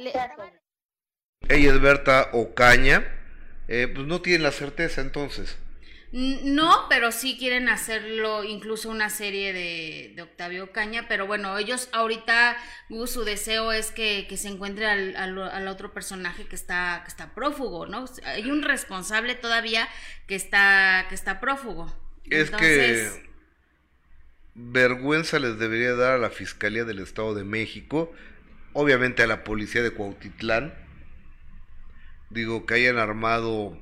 Ella 1.48 1.72
es 1.72 1.80
Berta 1.80 2.30
Ocaña, 2.32 3.04
eh, 3.66 3.88
pues 3.92 4.06
no 4.06 4.20
tiene 4.20 4.44
la 4.44 4.52
certeza 4.52 5.00
entonces. 5.00 5.56
No, 6.12 6.88
pero 6.90 7.10
sí 7.10 7.38
quieren 7.38 7.70
hacerlo 7.70 8.44
incluso 8.44 8.90
una 8.90 9.08
serie 9.08 9.54
de, 9.54 10.22
Octavio 10.22 10.70
Caña, 10.70 11.06
pero 11.08 11.26
bueno, 11.26 11.56
ellos 11.56 11.88
ahorita 11.92 12.58
su 13.06 13.24
deseo 13.24 13.72
es 13.72 13.90
que, 13.90 14.28
se 14.36 14.48
encuentre 14.48 14.86
al, 14.86 15.16
al, 15.16 15.68
otro 15.68 15.94
personaje 15.94 16.46
que 16.46 16.54
está, 16.54 17.00
que 17.04 17.08
está 17.08 17.34
prófugo, 17.34 17.86
¿no? 17.86 18.04
Hay 18.26 18.50
un 18.50 18.62
responsable 18.62 19.34
todavía 19.34 19.88
que 20.26 20.34
está, 20.34 21.06
que 21.08 21.14
está 21.14 21.40
prófugo. 21.40 21.90
Es 22.30 22.50
que 22.50 23.30
vergüenza 24.54 25.38
les 25.38 25.58
debería 25.58 25.94
dar 25.94 26.12
a 26.12 26.18
la 26.18 26.30
Fiscalía 26.30 26.85
del 26.85 26.98
Estado 26.98 27.35
de 27.35 27.44
México, 27.44 28.12
obviamente 28.72 29.22
a 29.22 29.26
la 29.26 29.44
Policía 29.44 29.82
de 29.82 29.90
Cuautitlán, 29.90 30.74
digo, 32.30 32.66
que 32.66 32.74
hayan 32.74 32.98
armado 32.98 33.78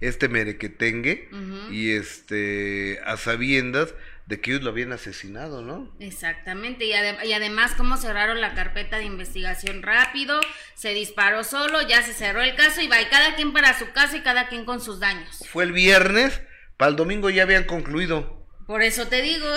este 0.00 0.28
merequetengue 0.28 1.28
y 1.70 1.90
este 1.90 3.00
a 3.04 3.16
sabiendas 3.16 3.94
de 4.26 4.40
que 4.40 4.50
ellos 4.50 4.62
lo 4.62 4.70
habían 4.70 4.92
asesinado, 4.92 5.62
¿no? 5.62 5.90
Exactamente, 6.00 6.84
y, 6.84 6.90
y, 6.90 7.32
además 7.32 7.72
cómo 7.76 7.96
cerraron 7.96 8.42
la 8.42 8.54
carpeta 8.54 8.98
de 8.98 9.04
investigación 9.04 9.82
rápido, 9.82 10.38
se 10.74 10.92
disparó 10.92 11.44
solo, 11.44 11.80
ya 11.88 12.02
se 12.02 12.12
cerró 12.12 12.42
el 12.42 12.54
caso 12.54 12.82
y 12.82 12.88
va, 12.88 13.00
y 13.00 13.06
cada 13.06 13.34
quien 13.36 13.54
para 13.54 13.76
su 13.78 13.90
casa 13.92 14.18
y 14.18 14.20
cada 14.20 14.48
quien 14.48 14.66
con 14.66 14.82
sus 14.82 15.00
daños. 15.00 15.42
Fue 15.48 15.64
el 15.64 15.72
viernes, 15.72 16.42
para 16.78 16.90
el 16.90 16.96
domingo 16.96 17.28
ya 17.28 17.42
habían 17.42 17.64
concluido. 17.64 18.46
Por 18.66 18.82
eso 18.82 19.06
te 19.08 19.20
digo. 19.20 19.46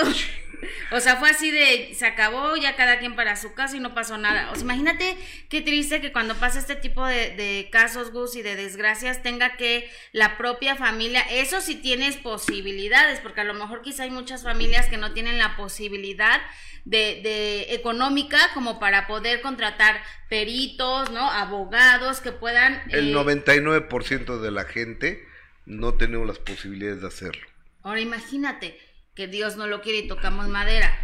O 0.91 0.99
sea, 0.99 1.15
fue 1.15 1.31
así 1.31 1.49
de, 1.49 1.93
se 1.95 2.05
acabó, 2.05 2.55
ya 2.55 2.75
cada 2.75 2.99
quien 2.99 3.15
para 3.15 3.35
su 3.35 3.55
casa 3.55 3.75
y 3.77 3.79
no 3.79 3.95
pasó 3.95 4.19
nada. 4.19 4.51
O 4.51 4.53
sea, 4.53 4.63
imagínate 4.63 5.17
qué 5.49 5.61
triste 5.61 6.01
que 6.01 6.11
cuando 6.11 6.35
pasa 6.35 6.59
este 6.59 6.75
tipo 6.75 7.03
de, 7.03 7.67
casos, 7.71 8.11
Gus, 8.11 8.35
y 8.35 8.43
de 8.43 8.55
desgracias, 8.55 9.23
tenga 9.23 9.57
que 9.57 9.89
la 10.11 10.37
propia 10.37 10.75
familia, 10.75 11.21
eso 11.31 11.61
sí 11.61 11.75
tienes 11.75 12.17
posibilidades, 12.17 13.19
porque 13.21 13.41
a 13.41 13.45
lo 13.45 13.55
mejor 13.55 13.81
quizá 13.81 14.03
hay 14.03 14.11
muchas 14.11 14.43
familias 14.43 14.87
que 14.87 14.97
no 14.97 15.13
tienen 15.13 15.39
la 15.39 15.57
posibilidad 15.57 16.41
de, 16.85 17.21
de 17.23 17.73
económica 17.73 18.37
como 18.53 18.79
para 18.79 19.07
poder 19.07 19.41
contratar 19.41 20.03
peritos, 20.29 21.09
¿no? 21.09 21.31
Abogados 21.31 22.19
que 22.19 22.33
puedan... 22.33 22.83
El 22.89 23.15
99% 23.15 24.37
eh, 24.37 24.41
de 24.41 24.51
la 24.51 24.65
gente 24.65 25.30
no 25.65 25.93
tenemos 25.93 26.27
las 26.27 26.39
posibilidades 26.39 27.01
de 27.01 27.07
hacerlo. 27.07 27.47
Ahora 27.83 27.99
imagínate, 27.99 28.79
que 29.15 29.27
Dios 29.27 29.57
no 29.57 29.67
lo 29.67 29.81
quiere 29.81 29.99
y 29.99 30.07
tocamos 30.07 30.47
madera. 30.47 30.97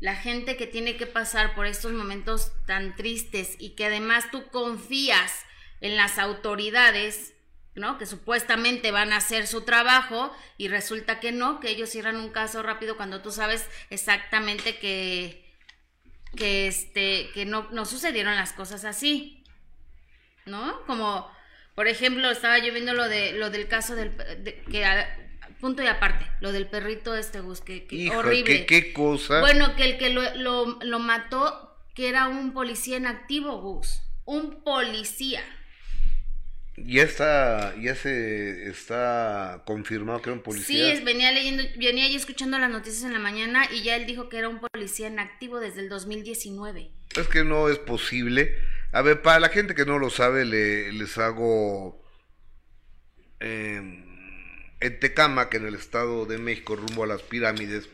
La 0.00 0.16
gente 0.16 0.56
que 0.56 0.66
tiene 0.66 0.96
que 0.96 1.06
pasar 1.06 1.54
por 1.54 1.66
estos 1.66 1.92
momentos 1.92 2.52
tan 2.66 2.96
tristes 2.96 3.56
y 3.58 3.70
que 3.70 3.86
además 3.86 4.30
tú 4.30 4.48
confías 4.50 5.44
en 5.80 5.96
las 5.96 6.18
autoridades, 6.18 7.34
¿no? 7.74 7.98
Que 7.98 8.06
supuestamente 8.06 8.90
van 8.90 9.12
a 9.12 9.18
hacer 9.18 9.46
su 9.46 9.62
trabajo 9.62 10.34
y 10.56 10.68
resulta 10.68 11.20
que 11.20 11.30
no, 11.30 11.60
que 11.60 11.70
ellos 11.70 11.90
cierran 11.90 12.16
un 12.16 12.30
caso 12.30 12.62
rápido 12.62 12.96
cuando 12.96 13.22
tú 13.22 13.30
sabes 13.30 13.68
exactamente 13.90 14.78
que 14.78 15.40
que 16.36 16.66
este 16.66 17.30
que 17.34 17.44
no, 17.44 17.68
no 17.72 17.84
sucedieron 17.84 18.34
las 18.34 18.52
cosas 18.52 18.84
así. 18.84 19.44
¿No? 20.46 20.84
Como 20.86 21.30
por 21.74 21.88
ejemplo, 21.88 22.30
estaba 22.30 22.58
yo 22.58 22.72
viendo 22.72 22.92
lo 22.92 23.08
de 23.08 23.32
lo 23.32 23.50
del 23.50 23.68
caso 23.68 23.94
del 23.94 24.12
que 24.70 24.84
punto 25.62 25.80
y 25.80 25.86
aparte, 25.86 26.26
lo 26.40 26.50
del 26.50 26.66
perrito 26.66 27.14
este, 27.14 27.40
Gus, 27.40 27.60
que, 27.60 27.86
horrible. 28.14 28.66
¿qué, 28.66 28.92
cosa? 28.92 29.40
Bueno, 29.40 29.76
que 29.76 29.84
el 29.84 29.96
que 29.96 30.10
lo, 30.10 30.22
lo, 30.34 30.98
mató, 30.98 31.78
que 31.94 32.08
era 32.08 32.26
un 32.26 32.52
policía 32.52 32.96
en 32.96 33.06
activo, 33.06 33.60
Gus. 33.60 34.02
Un 34.24 34.64
policía. 34.64 35.40
Ya 36.76 37.02
está, 37.04 37.76
ya 37.80 37.94
se 37.94 38.68
está 38.68 39.62
confirmado 39.64 40.20
que 40.20 40.30
era 40.30 40.36
un 40.36 40.42
policía. 40.42 40.96
Sí, 40.96 41.04
venía 41.04 41.30
leyendo, 41.30 41.62
venía 41.76 42.08
yo 42.08 42.16
escuchando 42.16 42.58
las 42.58 42.70
noticias 42.70 43.04
en 43.04 43.12
la 43.12 43.20
mañana 43.20 43.68
y 43.72 43.82
ya 43.82 43.94
él 43.94 44.04
dijo 44.04 44.28
que 44.28 44.38
era 44.38 44.48
un 44.48 44.58
policía 44.58 45.06
en 45.06 45.20
activo 45.20 45.60
desde 45.60 45.80
el 45.80 45.88
2019. 45.88 46.90
Es 47.16 47.28
que 47.28 47.44
no 47.44 47.68
es 47.68 47.78
posible. 47.78 48.58
A 48.92 49.00
ver, 49.00 49.22
para 49.22 49.40
la 49.40 49.48
gente 49.48 49.74
que 49.74 49.86
no 49.86 49.98
lo 49.98 50.10
sabe, 50.10 50.44
le, 50.44 50.92
les 50.92 51.16
hago 51.16 52.04
eh, 53.40 54.04
en 54.80 55.00
Tecámac, 55.00 55.54
en 55.54 55.66
el 55.66 55.74
Estado 55.74 56.26
de 56.26 56.36
México, 56.36 56.76
rumbo 56.76 57.04
a 57.04 57.06
las 57.06 57.22
pirámides, 57.22 57.88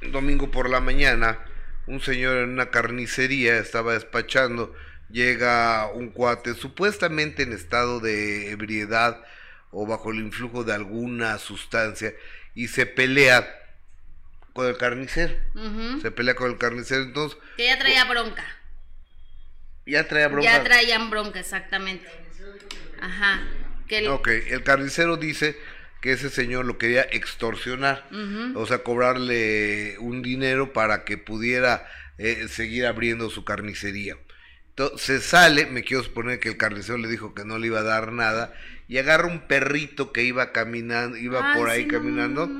domingo 0.00 0.50
por 0.50 0.70
la 0.70 0.80
mañana, 0.80 1.38
un 1.86 2.00
señor 2.00 2.38
en 2.38 2.50
una 2.50 2.70
carnicería 2.70 3.58
estaba 3.58 3.92
despachando, 3.92 4.74
llega 5.10 5.88
un 5.92 6.10
cuate 6.10 6.54
supuestamente 6.54 7.42
en 7.42 7.52
estado 7.52 8.00
de 8.00 8.50
ebriedad 8.50 9.22
o 9.70 9.86
bajo 9.86 10.10
el 10.10 10.20
influjo 10.20 10.64
de 10.64 10.72
alguna 10.72 11.38
sustancia 11.38 12.14
y 12.54 12.68
se 12.68 12.86
pelea 12.86 13.46
con 14.54 14.66
el 14.66 14.76
carnicero. 14.76 15.34
Se 16.00 16.10
pelea 16.10 16.34
con 16.34 16.50
el 16.50 16.58
carnicero, 16.58 17.02
entonces... 17.02 17.38
Que 17.56 17.66
ya 17.66 17.78
traía 17.78 18.04
bronca. 18.04 18.44
Ya 19.86 20.06
traía 20.06 20.28
bronca. 20.28 20.50
Ya 20.50 20.62
traían 20.62 21.10
bronca, 21.10 21.40
exactamente. 21.40 22.06
Ajá. 23.00 23.42
Que 23.88 23.98
el... 23.98 24.08
Ok, 24.08 24.28
el 24.28 24.62
carnicero 24.62 25.16
dice 25.16 25.56
que 26.00 26.12
ese 26.12 26.30
señor 26.30 26.64
lo 26.64 26.78
quería 26.78 27.02
extorsionar, 27.02 28.08
o 28.56 28.66
sea, 28.66 28.78
cobrarle 28.78 29.96
un 29.98 30.20
dinero 30.20 30.72
para 30.72 31.04
que 31.04 31.16
pudiera 31.16 31.86
eh, 32.18 32.48
seguir 32.48 32.86
abriendo 32.86 33.30
su 33.30 33.44
carnicería. 33.44 34.16
Entonces 34.70 35.00
se 35.00 35.20
sale, 35.20 35.66
me 35.66 35.84
quiero 35.84 36.02
suponer 36.02 36.40
que 36.40 36.48
el 36.48 36.56
carnicero 36.56 36.98
le 36.98 37.08
dijo 37.08 37.34
que 37.34 37.44
no 37.44 37.58
le 37.58 37.68
iba 37.68 37.80
a 37.80 37.84
dar 37.84 38.10
nada, 38.10 38.52
y 38.88 38.98
agarra 38.98 39.28
un 39.28 39.46
perrito 39.46 40.12
que 40.12 40.24
iba 40.24 40.50
caminando, 40.50 41.16
iba 41.16 41.54
por 41.54 41.70
ahí 41.70 41.86
caminando, 41.86 42.50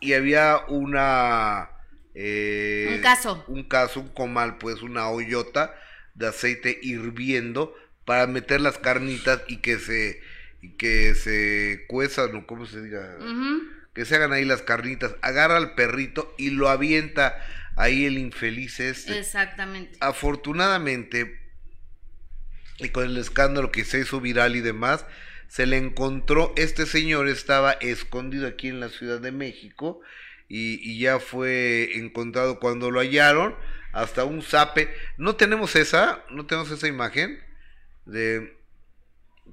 y 0.00 0.14
había 0.14 0.58
una... 0.68 1.70
Eh, 2.14 2.94
un 2.96 3.02
caso. 3.02 3.44
Un 3.46 3.64
caso, 3.64 4.00
un 4.00 4.08
comal, 4.08 4.58
pues 4.58 4.82
una 4.82 5.08
hoyota 5.10 5.74
de 6.16 6.28
aceite 6.28 6.78
hirviendo 6.82 7.74
para 8.04 8.26
meter 8.26 8.60
las 8.60 8.78
carnitas 8.78 9.42
y 9.48 9.58
que 9.58 9.78
se 9.78 10.20
que 10.78 11.14
se 11.14 11.84
cuezan 11.86 12.34
o 12.34 12.46
como 12.46 12.66
se 12.66 12.82
diga, 12.82 13.16
que 13.94 14.04
se 14.04 14.16
hagan 14.16 14.32
ahí 14.32 14.44
las 14.44 14.62
carnitas, 14.62 15.14
agarra 15.22 15.56
al 15.56 15.74
perrito 15.74 16.34
y 16.38 16.50
lo 16.50 16.68
avienta 16.68 17.38
ahí 17.76 18.04
el 18.04 18.18
infeliz 18.18 18.80
este. 18.80 19.18
Exactamente. 19.18 19.96
Afortunadamente, 20.00 21.40
y 22.78 22.88
con 22.88 23.04
el 23.04 23.16
escándalo 23.16 23.70
que 23.70 23.84
se 23.84 24.00
hizo 24.00 24.20
viral 24.20 24.56
y 24.56 24.60
demás, 24.60 25.06
se 25.48 25.66
le 25.66 25.76
encontró, 25.76 26.52
este 26.56 26.86
señor 26.86 27.28
estaba 27.28 27.72
escondido 27.72 28.48
aquí 28.48 28.68
en 28.68 28.80
la 28.80 28.88
Ciudad 28.88 29.20
de 29.20 29.30
México 29.30 30.00
y, 30.48 30.80
y 30.82 30.98
ya 30.98 31.20
fue 31.20 31.96
encontrado 31.96 32.58
cuando 32.58 32.90
lo 32.90 33.00
hallaron, 33.00 33.54
hasta 33.96 34.24
un 34.24 34.42
zape. 34.42 34.94
No 35.16 35.36
tenemos 35.36 35.74
esa, 35.74 36.22
no 36.30 36.44
tenemos 36.44 36.70
esa 36.70 36.86
imagen 36.86 37.42
de 38.04 38.54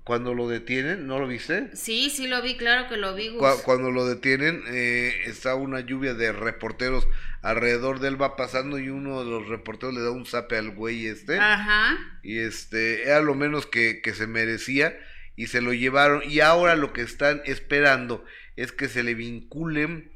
cuando 0.04 0.34
lo 0.34 0.50
detienen, 0.50 1.08
¿no 1.08 1.18
lo 1.20 1.28
viste? 1.28 1.70
Sí, 1.76 2.10
sí 2.10 2.28
lo 2.28 2.42
vi, 2.42 2.58
claro 2.58 2.90
que 2.90 2.98
lo 2.98 3.16
vi. 3.16 3.38
cuando 3.64 3.90
lo 3.90 4.06
detienen, 4.06 4.62
eh, 4.68 5.22
está 5.26 5.56
una 5.56 5.80
lluvia 5.80 6.14
de 6.14 6.34
reporteros 6.34 7.08
alrededor 7.42 8.00
de 8.00 8.10
él 8.10 8.22
va 8.22 8.36
pasando 8.36 8.80
y 8.80 8.90
uno 8.90 9.24
de 9.24 9.30
los 9.30 9.48
reporteros 9.48 9.96
le 9.96 10.02
da 10.02 10.12
un 10.12 10.26
zape 10.26 10.58
al 10.58 10.72
güey 10.72 11.08
este. 11.08 11.38
Ajá. 11.40 11.98
Y 12.22 12.40
este, 12.40 13.04
era 13.04 13.22
lo 13.22 13.36
menos 13.36 13.66
que, 13.66 14.02
que 14.02 14.14
se 14.14 14.28
merecía 14.28 14.98
y 15.38 15.48
se 15.48 15.62
lo 15.62 15.72
llevaron. 15.72 16.22
Y 16.30 16.42
ahora 16.42 16.76
lo 16.76 16.92
que 16.92 17.02
están 17.02 17.42
esperando 17.46 18.26
es 18.58 18.74
que 18.74 18.90
se 18.90 19.04
le 19.04 19.16
vinculen 19.16 20.12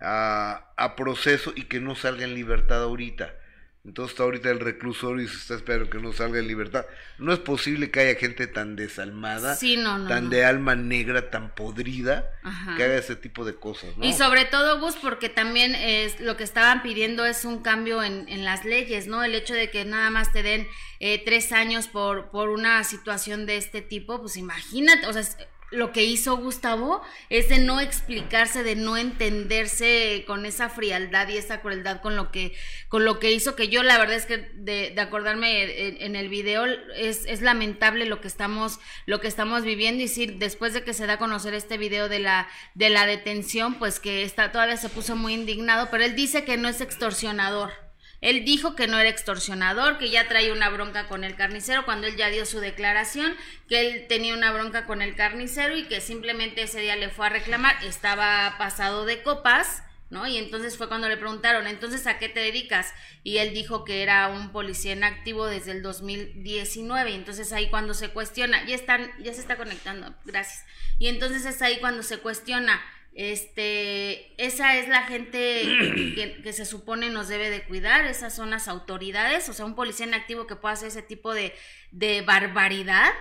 a, 0.00 0.72
a 0.76 0.94
proceso 0.94 1.52
y 1.56 1.64
que 1.64 1.80
no 1.80 1.96
salga 1.96 2.24
en 2.24 2.34
libertad 2.34 2.82
ahorita. 2.82 3.41
Entonces 3.84 4.12
está 4.12 4.22
ahorita 4.22 4.48
el 4.48 4.60
reclusorio 4.60 5.24
y 5.24 5.28
se 5.28 5.36
está 5.36 5.54
esperando 5.54 5.90
que 5.90 5.98
no 5.98 6.12
salga 6.12 6.38
en 6.38 6.46
libertad. 6.46 6.86
No 7.18 7.32
es 7.32 7.40
posible 7.40 7.90
que 7.90 7.98
haya 7.98 8.18
gente 8.18 8.46
tan 8.46 8.76
desalmada, 8.76 9.58
tan 10.06 10.30
de 10.30 10.44
alma 10.44 10.76
negra, 10.76 11.30
tan 11.30 11.52
podrida, 11.52 12.30
que 12.76 12.84
haga 12.84 12.96
ese 12.96 13.16
tipo 13.16 13.44
de 13.44 13.56
cosas. 13.56 13.90
Y 14.00 14.12
sobre 14.12 14.44
todo, 14.44 14.78
Gus, 14.78 14.94
porque 15.02 15.28
también 15.28 15.74
es, 15.74 16.20
lo 16.20 16.36
que 16.36 16.44
estaban 16.44 16.82
pidiendo 16.82 17.26
es 17.26 17.44
un 17.44 17.60
cambio 17.62 18.04
en, 18.04 18.28
en 18.28 18.44
las 18.44 18.64
leyes, 18.64 19.08
¿no? 19.08 19.24
El 19.24 19.34
hecho 19.34 19.54
de 19.54 19.68
que 19.68 19.84
nada 19.84 20.10
más 20.10 20.32
te 20.32 20.44
den 20.44 20.68
eh, 21.00 21.20
tres 21.24 21.50
años 21.50 21.88
por, 21.88 22.30
por 22.30 22.50
una 22.50 22.84
situación 22.84 23.46
de 23.46 23.56
este 23.56 23.82
tipo, 23.82 24.20
pues 24.20 24.36
imagínate, 24.36 25.08
o 25.08 25.12
sea, 25.12 25.24
lo 25.72 25.92
que 25.92 26.04
hizo 26.04 26.36
Gustavo 26.36 27.02
es 27.28 27.48
de 27.48 27.58
no 27.58 27.80
explicarse, 27.80 28.62
de 28.62 28.76
no 28.76 28.96
entenderse 28.96 30.24
con 30.26 30.46
esa 30.46 30.68
frialdad 30.68 31.28
y 31.28 31.36
esa 31.36 31.60
crueldad 31.60 32.00
con 32.00 32.14
lo 32.14 32.30
que, 32.30 32.54
con 32.88 33.04
lo 33.04 33.18
que 33.18 33.32
hizo, 33.32 33.56
que 33.56 33.68
yo 33.68 33.82
la 33.82 33.98
verdad 33.98 34.16
es 34.16 34.26
que 34.26 34.50
de, 34.54 34.94
acordarme 35.00 36.04
en, 36.04 36.14
el 36.14 36.28
video 36.28 36.66
es, 36.94 37.24
es, 37.26 37.42
lamentable 37.42 38.06
lo 38.06 38.20
que 38.20 38.28
estamos, 38.28 38.78
lo 39.06 39.20
que 39.20 39.28
estamos 39.28 39.64
viviendo 39.64 40.02
y 40.02 40.08
sí, 40.08 40.26
después 40.26 40.74
de 40.74 40.84
que 40.84 40.94
se 40.94 41.06
da 41.06 41.14
a 41.14 41.18
conocer 41.18 41.54
este 41.54 41.78
video 41.78 42.08
de 42.08 42.20
la, 42.20 42.48
de 42.74 42.90
la 42.90 43.06
detención, 43.06 43.74
pues 43.78 43.98
que 43.98 44.22
está, 44.22 44.52
todavía 44.52 44.76
se 44.76 44.88
puso 44.88 45.16
muy 45.16 45.34
indignado, 45.34 45.88
pero 45.90 46.04
él 46.04 46.14
dice 46.14 46.44
que 46.44 46.56
no 46.56 46.68
es 46.68 46.80
extorsionador. 46.80 47.81
Él 48.22 48.44
dijo 48.44 48.74
que 48.74 48.86
no 48.86 48.98
era 48.98 49.10
extorsionador, 49.10 49.98
que 49.98 50.08
ya 50.08 50.28
traía 50.28 50.52
una 50.52 50.70
bronca 50.70 51.08
con 51.08 51.24
el 51.24 51.34
carnicero 51.34 51.84
cuando 51.84 52.06
él 52.06 52.16
ya 52.16 52.28
dio 52.28 52.46
su 52.46 52.60
declaración, 52.60 53.34
que 53.68 53.80
él 53.80 54.06
tenía 54.08 54.34
una 54.34 54.52
bronca 54.52 54.86
con 54.86 55.02
el 55.02 55.16
carnicero 55.16 55.76
y 55.76 55.84
que 55.84 56.00
simplemente 56.00 56.62
ese 56.62 56.80
día 56.80 56.96
le 56.96 57.10
fue 57.10 57.26
a 57.26 57.30
reclamar, 57.30 57.76
estaba 57.84 58.54
pasado 58.58 59.04
de 59.04 59.22
copas, 59.22 59.82
¿no? 60.08 60.28
Y 60.28 60.36
entonces 60.36 60.76
fue 60.76 60.88
cuando 60.88 61.08
le 61.08 61.16
preguntaron, 61.16 61.66
entonces, 61.66 62.06
¿a 62.06 62.18
qué 62.18 62.28
te 62.28 62.38
dedicas? 62.38 62.92
Y 63.24 63.38
él 63.38 63.54
dijo 63.54 63.84
que 63.84 64.02
era 64.02 64.28
un 64.28 64.52
policía 64.52 64.92
en 64.92 65.04
activo 65.04 65.46
desde 65.46 65.72
el 65.72 65.82
2019, 65.82 67.10
y 67.10 67.14
entonces 67.14 67.52
ahí 67.52 67.70
cuando 67.70 67.94
se 67.94 68.10
cuestiona, 68.10 68.64
ya 68.66 68.74
están, 68.74 69.10
ya 69.20 69.32
se 69.32 69.40
está 69.40 69.56
conectando, 69.56 70.14
gracias. 70.24 70.64
Y 70.98 71.08
entonces 71.08 71.44
es 71.46 71.60
ahí 71.62 71.80
cuando 71.80 72.02
se 72.02 72.18
cuestiona, 72.18 72.80
este, 73.14 74.42
esa 74.42 74.76
es 74.76 74.88
la 74.88 75.02
gente 75.02 75.62
que, 76.42 76.52
se 76.52 76.64
supone 76.64 77.10
nos 77.10 77.28
debe 77.28 77.50
de 77.50 77.64
cuidar, 77.64 78.06
esas 78.06 78.34
son 78.34 78.50
las 78.50 78.68
autoridades, 78.68 79.48
o 79.48 79.52
sea, 79.52 79.64
un 79.64 79.74
policía 79.74 80.06
en 80.06 80.14
activo 80.14 80.46
que 80.46 80.56
pueda 80.56 80.74
hacer 80.74 80.88
ese 80.88 81.02
tipo 81.02 81.34
de, 81.34 81.54
de 81.90 82.22
barbaridad. 82.22 83.12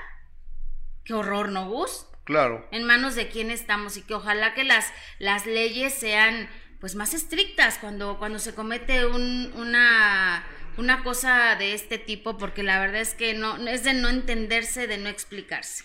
Qué 1.03 1.13
horror, 1.13 1.49
¿no, 1.49 1.67
Gus? 1.67 2.05
Claro. 2.23 2.67
En 2.71 2.83
manos 2.83 3.15
de 3.15 3.27
quién 3.27 3.51
estamos 3.51 3.97
y 3.97 4.03
que 4.03 4.13
ojalá 4.13 4.53
que 4.53 4.63
las, 4.63 4.93
las 5.19 5.45
leyes 5.45 5.93
sean 5.93 6.47
pues 6.79 6.95
más 6.95 7.13
estrictas 7.13 7.77
cuando, 7.77 8.17
cuando 8.17 8.39
se 8.39 8.55
comete 8.55 9.05
un, 9.05 9.51
una, 9.55 10.43
una 10.77 11.03
cosa 11.03 11.55
de 11.55 11.73
este 11.73 11.97
tipo, 11.97 12.37
porque 12.37 12.63
la 12.63 12.79
verdad 12.79 13.01
es 13.01 13.13
que 13.13 13.33
no, 13.33 13.57
es 13.67 13.83
de 13.83 13.93
no 13.93 14.09
entenderse, 14.09 14.87
de 14.87 14.97
no 14.97 15.09
explicarse. 15.09 15.83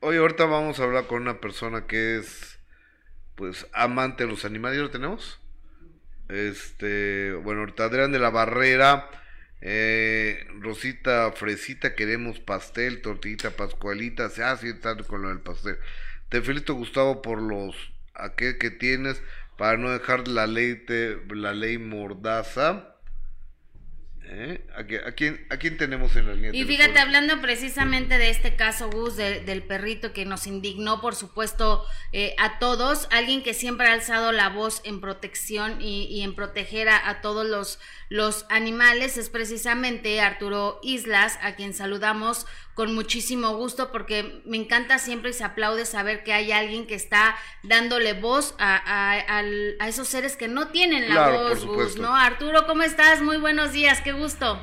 Hoy 0.00 0.16
ahorita 0.16 0.44
vamos 0.44 0.80
a 0.80 0.84
hablar 0.84 1.06
con 1.06 1.22
una 1.22 1.40
persona 1.40 1.86
que 1.86 2.18
es 2.18 2.55
pues 3.36 3.66
amante 3.72 4.24
de 4.24 4.30
los 4.30 4.44
animales, 4.44 4.78
¿ya 4.78 4.82
lo 4.82 4.90
tenemos? 4.90 5.40
Este, 6.28 7.32
bueno, 7.34 7.60
ahorita 7.60 7.84
Adrián 7.84 8.10
de 8.10 8.18
la 8.18 8.30
Barrera, 8.30 9.08
eh, 9.60 10.46
Rosita 10.60 11.32
Fresita, 11.32 11.94
queremos 11.94 12.40
pastel, 12.40 13.00
tortillita 13.00 13.50
pascualita, 13.50 14.28
se 14.28 14.42
hace 14.42 14.74
ah, 14.82 14.96
con 15.06 15.22
lo 15.22 15.28
del 15.28 15.40
pastel. 15.40 15.78
Te 16.28 16.42
felicito 16.42 16.74
Gustavo 16.74 17.22
por 17.22 17.40
los 17.40 17.76
aquel 18.14 18.58
que 18.58 18.70
tienes 18.70 19.22
para 19.56 19.76
no 19.76 19.90
dejar 19.90 20.28
la 20.28 20.46
ley 20.46 20.84
la 21.30 21.54
ley 21.54 21.78
mordaza. 21.78 22.95
¿Eh? 24.28 24.60
¿A, 24.74 25.12
quién, 25.12 25.46
¿A 25.50 25.56
quién 25.56 25.76
tenemos 25.76 26.16
en 26.16 26.26
la 26.26 26.34
línea? 26.34 26.50
Y 26.52 26.64
fíjate, 26.64 26.98
hablando 26.98 27.40
precisamente 27.40 28.18
de 28.18 28.30
este 28.30 28.56
caso, 28.56 28.90
Gus, 28.90 29.16
del 29.16 29.62
perrito 29.62 30.12
que 30.12 30.24
nos 30.24 30.48
indignó, 30.48 31.00
por 31.00 31.14
supuesto, 31.14 31.84
eh, 32.12 32.34
a 32.38 32.58
todos, 32.58 33.06
alguien 33.12 33.44
que 33.44 33.54
siempre 33.54 33.86
ha 33.86 33.92
alzado 33.92 34.32
la 34.32 34.48
voz 34.48 34.80
en 34.84 35.00
protección 35.00 35.80
y, 35.80 36.22
en 36.22 36.34
proteger 36.34 36.88
a, 36.88 37.20
todos 37.20 37.46
los, 37.46 37.78
los 38.08 38.46
animales, 38.50 39.16
es 39.16 39.30
precisamente 39.30 40.20
Arturo 40.20 40.80
Islas, 40.82 41.38
a 41.40 41.54
quien 41.54 41.72
saludamos 41.72 42.46
con 42.76 42.94
muchísimo 42.94 43.56
gusto 43.56 43.90
porque 43.90 44.42
me 44.44 44.58
encanta 44.58 44.98
siempre 44.98 45.30
y 45.30 45.32
se 45.32 45.44
aplaude 45.44 45.86
saber 45.86 46.22
que 46.24 46.34
hay 46.34 46.52
alguien 46.52 46.86
que 46.86 46.94
está 46.94 47.34
dándole 47.62 48.12
voz 48.12 48.54
a, 48.58 49.16
esos 49.88 50.06
seres 50.06 50.36
que 50.36 50.46
no 50.46 50.68
tienen 50.68 51.08
la 51.08 51.30
voz, 51.30 51.96
¿no? 51.96 52.14
Arturo, 52.14 52.66
¿cómo 52.66 52.82
estás? 52.82 53.22
Muy 53.22 53.38
buenos 53.38 53.72
días, 53.72 54.02
qué 54.02 54.12
gusto. 54.12 54.62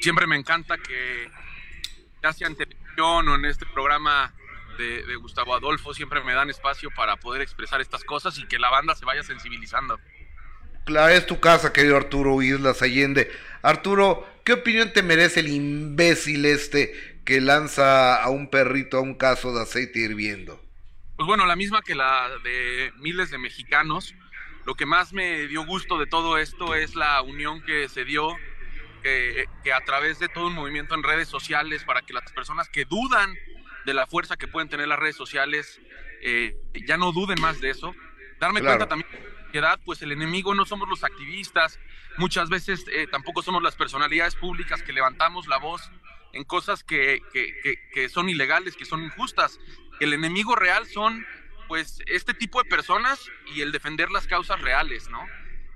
Siempre 0.00 0.26
me 0.26 0.34
encanta 0.34 0.76
que 0.76 1.30
ya 2.20 2.32
sea 2.32 2.48
en 2.48 2.56
televisión 2.56 3.28
o 3.28 3.36
en 3.36 3.44
este 3.44 3.64
programa 3.66 4.34
de, 4.78 5.04
de 5.04 5.14
Gustavo 5.14 5.54
Adolfo, 5.54 5.94
siempre 5.94 6.20
me 6.24 6.34
dan 6.34 6.50
espacio 6.50 6.90
para 6.96 7.14
poder 7.14 7.42
expresar 7.42 7.80
estas 7.80 8.02
cosas 8.02 8.36
y 8.40 8.46
que 8.48 8.58
la 8.58 8.70
banda 8.70 8.96
se 8.96 9.04
vaya 9.04 9.22
sensibilizando. 9.22 10.00
Claro, 10.84 11.12
es 11.12 11.26
tu 11.26 11.38
casa, 11.38 11.72
querido 11.72 11.96
Arturo 11.96 12.42
Islas 12.42 12.82
Allende. 12.82 13.30
Arturo, 13.62 14.26
¿qué 14.44 14.54
opinión 14.54 14.92
te 14.92 15.02
merece 15.02 15.40
el 15.40 15.48
imbécil 15.48 16.44
este 16.44 17.18
que 17.24 17.40
lanza 17.40 18.22
a 18.22 18.28
un 18.30 18.48
perrito 18.48 18.98
a 18.98 19.00
un 19.00 19.14
caso 19.14 19.54
de 19.54 19.62
aceite 19.62 20.00
hirviendo? 20.00 20.60
Pues 21.16 21.26
bueno, 21.26 21.46
la 21.46 21.56
misma 21.56 21.82
que 21.82 21.94
la 21.94 22.30
de 22.42 22.92
miles 22.98 23.30
de 23.30 23.38
mexicanos. 23.38 24.14
Lo 24.64 24.74
que 24.74 24.86
más 24.86 25.12
me 25.12 25.48
dio 25.48 25.64
gusto 25.66 25.98
de 25.98 26.06
todo 26.06 26.38
esto 26.38 26.76
es 26.76 26.94
la 26.94 27.20
unión 27.22 27.62
que 27.62 27.88
se 27.88 28.04
dio, 28.04 28.28
que, 29.02 29.48
a 29.74 29.80
través 29.80 30.20
de 30.20 30.28
todo 30.28 30.46
un 30.46 30.54
movimiento 30.54 30.94
en 30.94 31.02
redes 31.02 31.26
sociales, 31.28 31.82
para 31.84 32.02
que 32.02 32.12
las 32.12 32.30
personas 32.30 32.68
que 32.68 32.84
dudan 32.84 33.34
de 33.86 33.94
la 33.94 34.06
fuerza 34.06 34.36
que 34.36 34.46
pueden 34.46 34.68
tener 34.68 34.86
las 34.86 35.00
redes 35.00 35.16
sociales, 35.16 35.80
eh, 36.22 36.56
ya 36.86 36.96
no 36.96 37.10
duden 37.10 37.40
más 37.40 37.60
de 37.60 37.70
eso. 37.70 37.92
Darme 38.38 38.60
cuenta 38.60 38.86
también 38.86 39.10
pues 39.84 40.02
el 40.02 40.12
enemigo 40.12 40.54
no 40.54 40.64
somos 40.64 40.88
los 40.88 41.04
activistas, 41.04 41.78
muchas 42.16 42.48
veces 42.48 42.84
eh, 42.90 43.06
tampoco 43.10 43.42
somos 43.42 43.62
las 43.62 43.76
personalidades 43.76 44.34
públicas 44.34 44.82
que 44.82 44.92
levantamos 44.92 45.46
la 45.46 45.58
voz 45.58 45.90
en 46.32 46.44
cosas 46.44 46.82
que, 46.82 47.20
que, 47.32 48.08
son 48.08 48.28
ilegales, 48.28 48.76
que 48.76 48.86
son 48.86 49.02
injustas. 49.02 49.60
El 50.00 50.14
enemigo 50.14 50.56
real 50.56 50.86
son 50.86 51.26
pues 51.68 51.98
este 52.06 52.34
tipo 52.34 52.62
de 52.62 52.68
personas 52.68 53.30
y 53.54 53.60
el 53.60 53.72
defender 53.72 54.10
las 54.10 54.26
causas 54.26 54.60
reales, 54.60 55.08
¿no? 55.10 55.24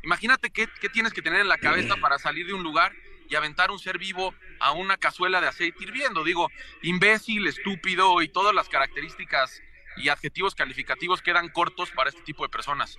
Imagínate 0.02 0.50
qué, 0.50 0.68
qué 0.80 0.88
tienes 0.88 1.12
que 1.12 1.22
tener 1.22 1.40
en 1.40 1.48
la 1.48 1.58
cabeza 1.58 1.96
para 1.96 2.18
salir 2.18 2.46
de 2.46 2.54
un 2.54 2.62
lugar 2.62 2.92
y 3.28 3.34
aventar 3.34 3.70
un 3.70 3.78
ser 3.78 3.98
vivo 3.98 4.34
a 4.60 4.72
una 4.72 4.96
cazuela 4.96 5.40
de 5.40 5.48
aceite 5.48 5.84
hirviendo. 5.84 6.24
Digo, 6.24 6.50
imbécil, 6.82 7.46
estúpido 7.46 8.22
y 8.22 8.28
todas 8.28 8.54
las 8.54 8.68
características 8.68 9.60
y 9.96 10.08
adjetivos 10.08 10.54
calificativos 10.54 11.22
quedan 11.22 11.48
cortos 11.48 11.90
para 11.90 12.10
este 12.10 12.22
tipo 12.22 12.44
de 12.44 12.50
personas. 12.50 12.98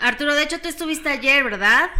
Arturo, 0.00 0.34
de 0.34 0.42
hecho 0.42 0.60
tú 0.60 0.68
estuviste 0.68 1.08
ayer, 1.08 1.44
¿verdad? 1.44 1.90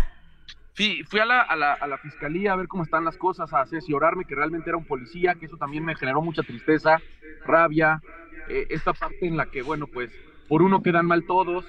Sí, 0.75 1.05
fui 1.05 1.21
a 1.21 1.27
la, 1.27 1.43
a, 1.43 1.57
la, 1.57 1.75
a 1.75 1.87
la, 1.87 1.99
fiscalía 1.99 2.53
a 2.53 2.57
ver 2.57 2.67
cómo 2.67 2.85
están 2.85 3.05
las 3.05 3.17
cosas, 3.17 3.53
a 3.53 3.61
asesorarme 3.61 4.25
que 4.25 4.35
realmente 4.35 4.71
era 4.71 4.79
un 4.79 4.87
policía, 4.87 5.35
que 5.35 5.47
eso 5.47 5.57
también 5.57 5.85
me 5.85 5.95
generó 5.95 6.23
mucha 6.23 6.43
tristeza, 6.43 6.99
rabia, 7.45 8.01
eh, 8.49 8.67
esta 8.71 8.93
parte 8.95 9.27
en 9.27 9.37
la 9.37 9.47
que, 9.47 9.63
bueno, 9.63 9.87
pues 9.87 10.11
por 10.49 10.63
uno 10.63 10.83
quedan 10.83 11.07
mal 11.07 11.25
todos, 11.27 11.67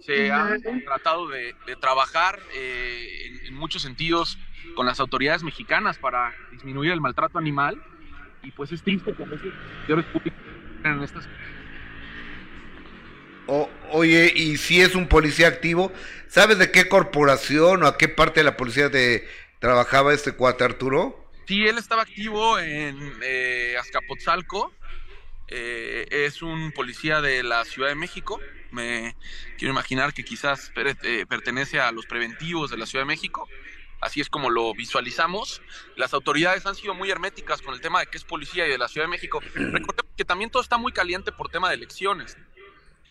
se 0.00 0.30
ha 0.30 0.56
tratado 0.84 1.28
de, 1.28 1.54
de 1.66 1.76
trabajar 1.76 2.38
eh, 2.54 3.26
en, 3.26 3.46
en, 3.46 3.54
muchos 3.54 3.82
sentidos 3.82 4.38
con 4.74 4.86
las 4.86 5.00
autoridades 5.00 5.42
mexicanas 5.42 5.98
para 5.98 6.32
disminuir 6.50 6.92
el 6.92 7.00
maltrato 7.00 7.38
animal 7.38 7.80
y 8.42 8.50
pues 8.50 8.72
es 8.72 8.82
triste 8.82 9.14
que 9.14 9.22
a 9.22 9.26
veces 9.26 9.52
en 10.84 11.02
estas 11.02 11.26
oye, 13.46 14.32
y 14.34 14.56
si 14.56 14.80
es 14.80 14.94
un 14.94 15.08
policía 15.08 15.48
activo, 15.48 15.92
¿sabes 16.28 16.58
de 16.58 16.70
qué 16.70 16.88
corporación 16.88 17.82
o 17.82 17.86
a 17.86 17.98
qué 17.98 18.08
parte 18.08 18.40
de 18.40 18.44
la 18.44 18.56
policía 18.56 18.88
de, 18.88 19.28
trabajaba 19.58 20.12
este 20.14 20.32
cuate 20.32 20.64
Arturo? 20.64 21.30
Sí, 21.46 21.66
él 21.66 21.78
estaba 21.78 22.02
activo 22.02 22.58
en 22.58 23.12
eh, 23.22 23.76
Azcapotzalco. 23.78 24.72
Eh, 25.48 26.06
es 26.10 26.42
un 26.42 26.72
policía 26.72 27.20
de 27.20 27.42
la 27.42 27.64
Ciudad 27.64 27.88
de 27.88 27.94
México. 27.94 28.40
Me 28.70 29.14
quiero 29.58 29.72
imaginar 29.72 30.14
que 30.14 30.24
quizás 30.24 30.72
eh, 31.02 31.26
pertenece 31.28 31.80
a 31.80 31.92
los 31.92 32.06
preventivos 32.06 32.70
de 32.70 32.78
la 32.78 32.86
Ciudad 32.86 33.04
de 33.04 33.08
México. 33.08 33.48
Así 34.00 34.20
es 34.20 34.28
como 34.28 34.50
lo 34.50 34.74
visualizamos. 34.74 35.62
Las 35.96 36.12
autoridades 36.14 36.66
han 36.66 36.74
sido 36.74 36.94
muy 36.94 37.10
herméticas 37.10 37.62
con 37.62 37.74
el 37.74 37.80
tema 37.80 38.00
de 38.00 38.06
que 38.06 38.18
es 38.18 38.24
policía 38.24 38.66
y 38.66 38.70
de 38.70 38.78
la 38.78 38.88
Ciudad 38.88 39.06
de 39.06 39.10
México. 39.10 39.40
Recordemos 39.54 40.12
que 40.16 40.24
también 40.24 40.50
todo 40.50 40.62
está 40.62 40.76
muy 40.76 40.92
caliente 40.92 41.32
por 41.32 41.48
tema 41.48 41.68
de 41.68 41.76
elecciones. 41.76 42.36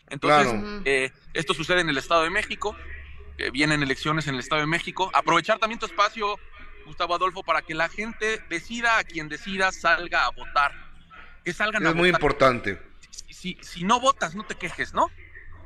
Entonces, 0.10 0.52
claro. 0.52 0.82
eh, 0.86 1.12
esto 1.34 1.54
sucede 1.54 1.82
en 1.82 1.90
el 1.90 1.98
Estado 1.98 2.24
de 2.24 2.30
México, 2.30 2.76
eh, 3.38 3.50
vienen 3.52 3.82
elecciones 3.82 4.28
en 4.28 4.36
el 4.36 4.40
Estado 4.40 4.62
de 4.62 4.68
México. 4.68 5.10
Aprovechar 5.14 5.60
también 5.60 5.80
tu 5.80 5.86
espacio, 5.86 6.40
Gustavo 6.86 7.16
Adolfo, 7.16 7.44
para 7.44 7.62
que 7.62 7.74
la 7.74 7.90
gente 7.90 8.42
decida 8.50 8.98
a 8.98 9.04
quien 9.04 9.30
decida 9.30 9.72
salga 9.72 10.26
a 10.26 10.30
votar. 10.32 10.72
Que 11.44 11.54
salgan 11.54 11.82
es 11.82 11.88
a 11.88 11.92
votar. 11.92 12.00
muy 12.00 12.10
importante. 12.10 12.80
Si, 13.10 13.34
si, 13.34 13.58
si, 13.62 13.84
no 13.84 14.00
votas, 14.00 14.36
no 14.36 14.44
te 14.46 14.56
quejes, 14.56 14.94
¿no? 14.94 15.10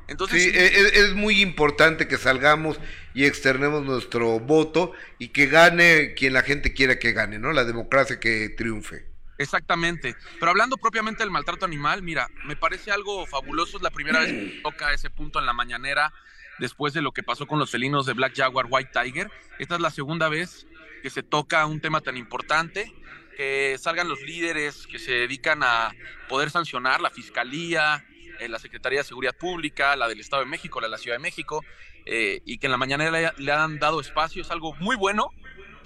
Entonces, 0.06 0.42
sí, 0.42 0.50
es, 0.54 0.72
es, 0.94 1.14
muy 1.14 1.42
importante 1.42 2.08
que 2.08 2.16
salgamos 2.16 2.80
y 3.12 3.26
externemos 3.26 3.84
nuestro 3.84 4.40
voto 4.40 4.92
y 5.18 5.28
que 5.28 5.46
gane 5.46 6.14
quien 6.14 6.32
la 6.32 6.42
gente 6.42 6.72
quiera 6.72 6.98
que 6.98 7.12
gane, 7.12 7.38
¿no? 7.38 7.52
La 7.52 7.64
democracia 7.64 8.18
que 8.18 8.48
triunfe. 8.48 9.07
Exactamente. 9.38 10.16
Pero 10.38 10.50
hablando 10.50 10.76
propiamente 10.76 11.22
del 11.22 11.30
maltrato 11.30 11.64
animal, 11.64 12.02
mira, 12.02 12.28
me 12.44 12.56
parece 12.56 12.90
algo 12.90 13.24
fabuloso. 13.26 13.76
Es 13.76 13.82
la 13.82 13.90
primera 13.90 14.20
vez 14.20 14.32
que 14.32 14.60
toca 14.62 14.92
ese 14.92 15.10
punto 15.10 15.38
en 15.38 15.46
la 15.46 15.52
mañanera 15.52 16.12
después 16.58 16.92
de 16.92 17.02
lo 17.02 17.12
que 17.12 17.22
pasó 17.22 17.46
con 17.46 17.60
los 17.60 17.70
felinos 17.70 18.04
de 18.04 18.14
Black 18.14 18.36
Jaguar, 18.36 18.66
White 18.68 18.90
Tiger. 18.92 19.30
Esta 19.58 19.76
es 19.76 19.80
la 19.80 19.90
segunda 19.90 20.28
vez 20.28 20.66
que 21.02 21.10
se 21.10 21.22
toca 21.22 21.64
un 21.66 21.80
tema 21.80 22.00
tan 22.00 22.16
importante, 22.16 22.92
que 23.36 23.76
salgan 23.78 24.08
los 24.08 24.20
líderes 24.22 24.88
que 24.88 24.98
se 24.98 25.12
dedican 25.12 25.62
a 25.62 25.94
poder 26.28 26.50
sancionar, 26.50 27.00
la 27.00 27.10
Fiscalía, 27.10 28.04
eh, 28.40 28.48
la 28.48 28.58
Secretaría 28.58 28.98
de 28.98 29.04
Seguridad 29.04 29.36
Pública, 29.36 29.94
la 29.94 30.08
del 30.08 30.18
Estado 30.18 30.42
de 30.42 30.48
México, 30.48 30.80
la 30.80 30.88
de 30.88 30.90
la 30.90 30.98
Ciudad 30.98 31.16
de 31.16 31.22
México, 31.22 31.64
eh, 32.06 32.40
y 32.44 32.58
que 32.58 32.66
en 32.66 32.72
la 32.72 32.78
mañanera 32.78 33.12
le, 33.12 33.32
le 33.36 33.52
han 33.52 33.78
dado 33.78 34.00
espacio. 34.00 34.42
Es 34.42 34.50
algo 34.50 34.74
muy 34.80 34.96
bueno 34.96 35.30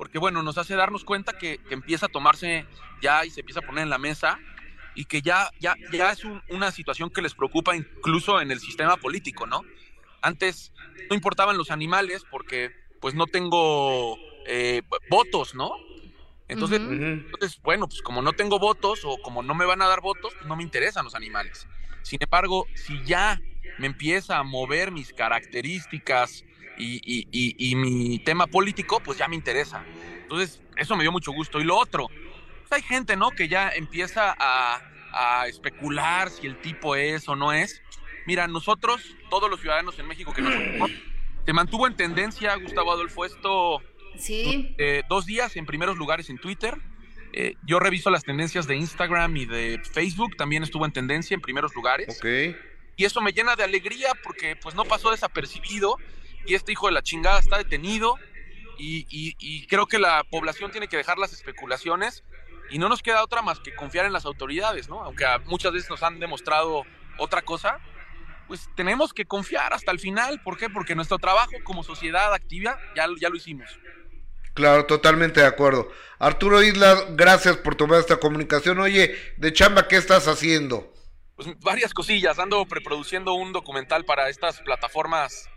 porque 0.03 0.19
bueno, 0.19 0.43
nos 0.43 0.59
hace 0.59 0.75
darnos 0.75 1.05
cuenta 1.05 1.39
que, 1.39 1.59
que, 1.59 1.75
empieza 1.75 2.07
a 2.07 2.09
tomarse 2.09 2.67
ya 3.01 3.25
y 3.25 3.31
se 3.31 3.39
empieza 3.39 3.61
a 3.61 3.63
poner 3.63 3.85
en 3.85 3.89
la 3.89 3.99
mesa 3.99 4.37
y 4.97 5.05
que 5.05 5.23
ya, 5.23 5.49
ya, 5.61 5.77
ya 5.93 6.11
es 6.11 6.25
un, 6.25 6.43
una 6.49 6.73
situación 6.73 7.09
que 7.09 7.23
les 7.23 7.35
preocupa 7.35 7.77
incluso 7.77 8.41
en 8.41 8.51
el 8.51 8.59
sistema 8.59 8.97
político, 8.97 9.47
¿no? 9.47 9.63
Antes 10.21 10.73
no 11.09 11.15
importaban 11.15 11.57
los 11.57 11.71
animales 11.71 12.25
porque 12.29 12.73
pues 13.01 13.15
no 13.15 13.29
tengo 13.29 14.19
eh, 14.45 14.83
votos, 15.09 15.55
¿no? 15.55 15.71
Entonces, 16.49 16.81
uh 16.81 16.91
-huh. 16.91 17.25
entonces, 17.25 17.61
bueno, 17.63 17.87
pues 17.87 18.03
como 18.03 18.23
no 18.23 18.33
tengo 18.33 18.59
votos 18.59 19.03
o 19.05 19.19
como 19.23 19.45
no 19.45 19.55
me 19.55 19.67
van 19.67 19.83
a 19.83 19.87
dar 19.87 20.01
votos, 20.01 20.35
pues 20.35 20.47
no 20.49 20.57
me 20.57 20.65
interesan 20.65 21.05
los 21.05 21.15
animales. 21.15 21.69
Sin 22.03 22.19
embargo, 22.21 22.67
si 22.75 23.01
ya 23.05 23.41
me 23.79 23.87
empieza 23.87 24.39
a 24.39 24.43
mover 24.43 24.91
mis 24.91 25.13
características, 25.13 26.45
y, 26.83 27.01
y, 27.05 27.29
y, 27.31 27.71
y, 27.71 27.77
mi 27.77 28.19
tema 28.19 28.47
político, 28.47 29.01
pues 29.01 29.19
ya 29.19 29.29
me 29.29 29.37
interesa. 29.37 29.85
Entonces, 30.23 30.61
eso 30.77 30.97
me 30.97 31.05
dio 31.05 31.13
mucho 31.13 31.33
gusto. 31.33 31.61
Y 31.61 31.65
lo 31.65 31.77
otro, 31.77 32.09
pues 32.09 32.73
hay 32.73 32.83
gente, 32.83 33.17
¿no? 33.17 33.31
Que 33.31 33.49
ya 33.49 33.71
empieza 33.71 34.35
a, 34.39 34.81
a, 35.13 35.47
especular 35.47 36.31
si 36.31 36.47
el 36.47 36.61
tipo 36.61 36.97
es 36.97 37.29
o 37.29 37.37
no 37.37 37.53
es. 37.53 37.83
Mira, 38.27 38.47
nosotros, 38.47 39.17
todos 39.31 39.51
los 39.51 39.61
ciudadanos 39.61 39.99
en 39.99 40.07
México 40.07 40.33
que 40.33 40.43
nos 40.43 40.55
se 41.47 41.53
mantuvo 41.53 41.87
en 41.87 41.97
tendencia, 41.97 42.55
Gustavo 42.57 42.93
Adolfo, 42.93 43.25
esto 43.25 43.83
sí. 44.17 44.75
eh, 44.79 45.03
dos 45.09 45.27
días 45.27 45.57
en 45.57 45.67
primeros 45.67 45.97
lugares 45.97 46.31
en 46.31 46.39
Twitter. 46.39 46.79
Eh, 47.35 47.55
yo 47.67 47.79
reviso 47.79 48.11
las 48.11 48.25
tendencias 48.25 48.67
de 48.67 48.77
Instagram 48.77 49.37
y 49.37 49.47
de 49.47 49.81
Facebook, 49.91 50.37
también 50.37 50.63
estuvo 50.63 50.85
en 50.85 50.93
tendencia 50.93 51.35
en 51.35 51.41
primeros 51.41 51.75
lugares. 51.75 52.19
Okay. 52.19 52.57
Y 52.97 53.05
eso 53.05 53.21
me 53.21 53.33
llena 53.33 53.57
de 53.57 53.65
alegría 53.65 54.13
porque 54.23 54.55
pues 54.57 54.75
no 54.75 54.85
pasó 54.85 55.11
desapercibido 55.11 55.97
y 56.47 56.55
este 56.55 56.73
hijo 56.73 56.87
de 56.87 56.93
la 56.93 57.03
chingada 57.03 57.39
está 57.39 57.59
detenido 57.59 58.17
y, 58.79 59.07
y, 59.09 59.37
y, 59.39 59.67
creo 59.67 59.87
que 59.87 59.99
la 59.99 60.25
población 60.25 60.71
tiene 60.71 60.89
que 60.89 60.97
dejar 60.97 61.19
las 61.19 61.33
especulaciones 61.33 62.25
y 62.71 62.79
no 62.79 62.89
nos 62.89 63.03
queda 63.03 63.23
otra 63.23 63.43
más 63.43 63.61
que 63.61 63.75
confiar 63.75 64.07
en 64.07 64.13
las 64.13 64.25
autoridades, 64.25 64.89
¿no? 64.89 65.03
Aunque 65.05 65.25
muchas 65.45 65.73
veces 65.73 65.91
nos 65.91 66.03
han 66.03 66.19
demostrado 66.19 66.85
otra 67.19 67.43
cosa, 67.43 67.79
pues 68.49 68.69
tenemos 68.75 69.13
que 69.13 69.25
confiar 69.25 69.73
hasta 69.73 69.93
el 69.93 70.01
final. 70.01 70.41
¿Por 70.43 70.57
qué? 70.57 70.69
Porque 70.71 70.95
nuestro 70.95 71.19
trabajo 71.19 71.53
como 71.65 71.85
sociedad 71.85 72.33
activa 72.35 72.79
ya, 72.97 73.07
ya 73.21 73.29
lo 73.29 73.37
hicimos. 73.37 73.69
Claro, 74.55 74.87
totalmente 74.87 75.41
de 75.41 75.47
acuerdo. 75.47 75.91
Arturo 76.19 76.63
Isla, 76.63 77.07
gracias 77.11 77.57
por 77.57 77.75
tomar 77.75 78.01
esta 78.01 78.19
comunicación. 78.19 78.79
Oye, 78.81 79.15
de 79.37 79.53
chamba, 79.53 79.89
¿qué 79.89 79.97
estás 79.97 80.29
haciendo? 80.29 80.93
Pues 81.37 81.49
varias 81.61 81.95
cosillas. 81.95 82.39
Ando 82.39 82.65
preproduciendo 82.67 83.33
un 83.35 83.53
documental 83.53 84.05
para 84.05 84.29
estas 84.29 84.61
plataformas 84.61 85.49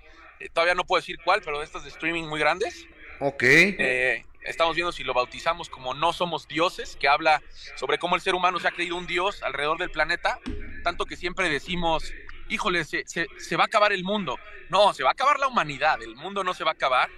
todavía 0.54 0.76
no 0.76 0.86
puedo 0.86 1.02
decir 1.02 1.18
cuál, 1.24 1.42
pero 1.44 1.60
de 1.60 1.66
estas 1.66 1.84
de 1.84 1.90
streaming 1.90 2.24
muy 2.24 2.40
grandes. 2.40 2.88
Ok. 3.20 3.44
Eh, 3.44 4.26
estamos 4.44 4.76
viendo 4.76 4.92
si 4.92 5.04
lo 5.04 5.14
bautizamos 5.14 5.70
como 5.70 5.94
No 5.94 6.14
Somos 6.14 6.48
Dioses, 6.48 6.98
que 7.00 7.08
habla 7.08 7.42
sobre 7.76 7.98
cómo 7.98 8.16
el 8.16 8.22
ser 8.22 8.36
humano 8.36 8.60
se 8.60 8.68
ha 8.68 8.72
creído 8.72 8.96
un 8.96 9.08
dios 9.08 9.44
alrededor 9.44 9.78
del 9.78 9.92
planeta, 9.92 10.40
tanto 10.84 11.06
que 11.06 11.16
siempre 11.16 11.50
decimos, 11.50 12.14
híjole, 12.50 12.84
se, 12.86 13.04
se, 13.08 13.28
se, 13.38 13.56
va 13.56 13.64
a 13.64 13.68
acabar 13.68 13.94
el 13.94 14.04
mundo. 14.04 14.38
No, 14.70 14.94
se 14.94 15.04
va 15.04 15.10
a 15.10 15.14
acabar 15.14 15.40
la 15.40 15.48
humanidad, 15.48 16.02
el 16.02 16.16
mundo 16.16 16.44
no 16.44 16.54
se 16.54 16.64
va 16.64 16.72
a 16.72 16.74
acabar. 16.74 17.10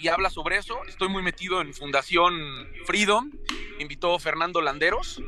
Y 0.00 0.06
habla 0.08 0.30
sobre 0.30 0.56
eso. 0.56 0.80
Estoy 0.86 1.08
muy 1.08 1.22
metido 1.24 1.60
en 1.60 1.74
Fundación 1.74 2.68
Freedom. 2.86 3.32
Me 3.76 3.82
invitó 3.82 4.16
Fernando 4.20 4.60
Landeros. 4.60 5.20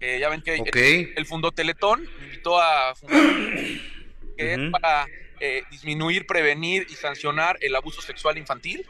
Eh, 0.00 0.18
ya 0.18 0.30
ven 0.30 0.40
que 0.40 0.58
okay. 0.60 1.02
él, 1.02 1.14
él, 1.14 1.26
fundó 1.26 1.52
Teletón. 1.52 2.08
Me 2.18 2.24
invitó 2.24 2.58
a 2.58 2.94
fundar, 2.94 3.20
que 4.38 4.54
uh 4.54 4.58
-huh. 4.58 4.66
es 4.66 4.70
para 4.72 5.06
eh, 5.40 5.64
disminuir, 5.70 6.26
prevenir 6.26 6.86
y 6.88 6.94
sancionar 6.94 7.58
el 7.60 7.74
abuso 7.74 8.02
sexual 8.02 8.38
infantil. 8.38 8.86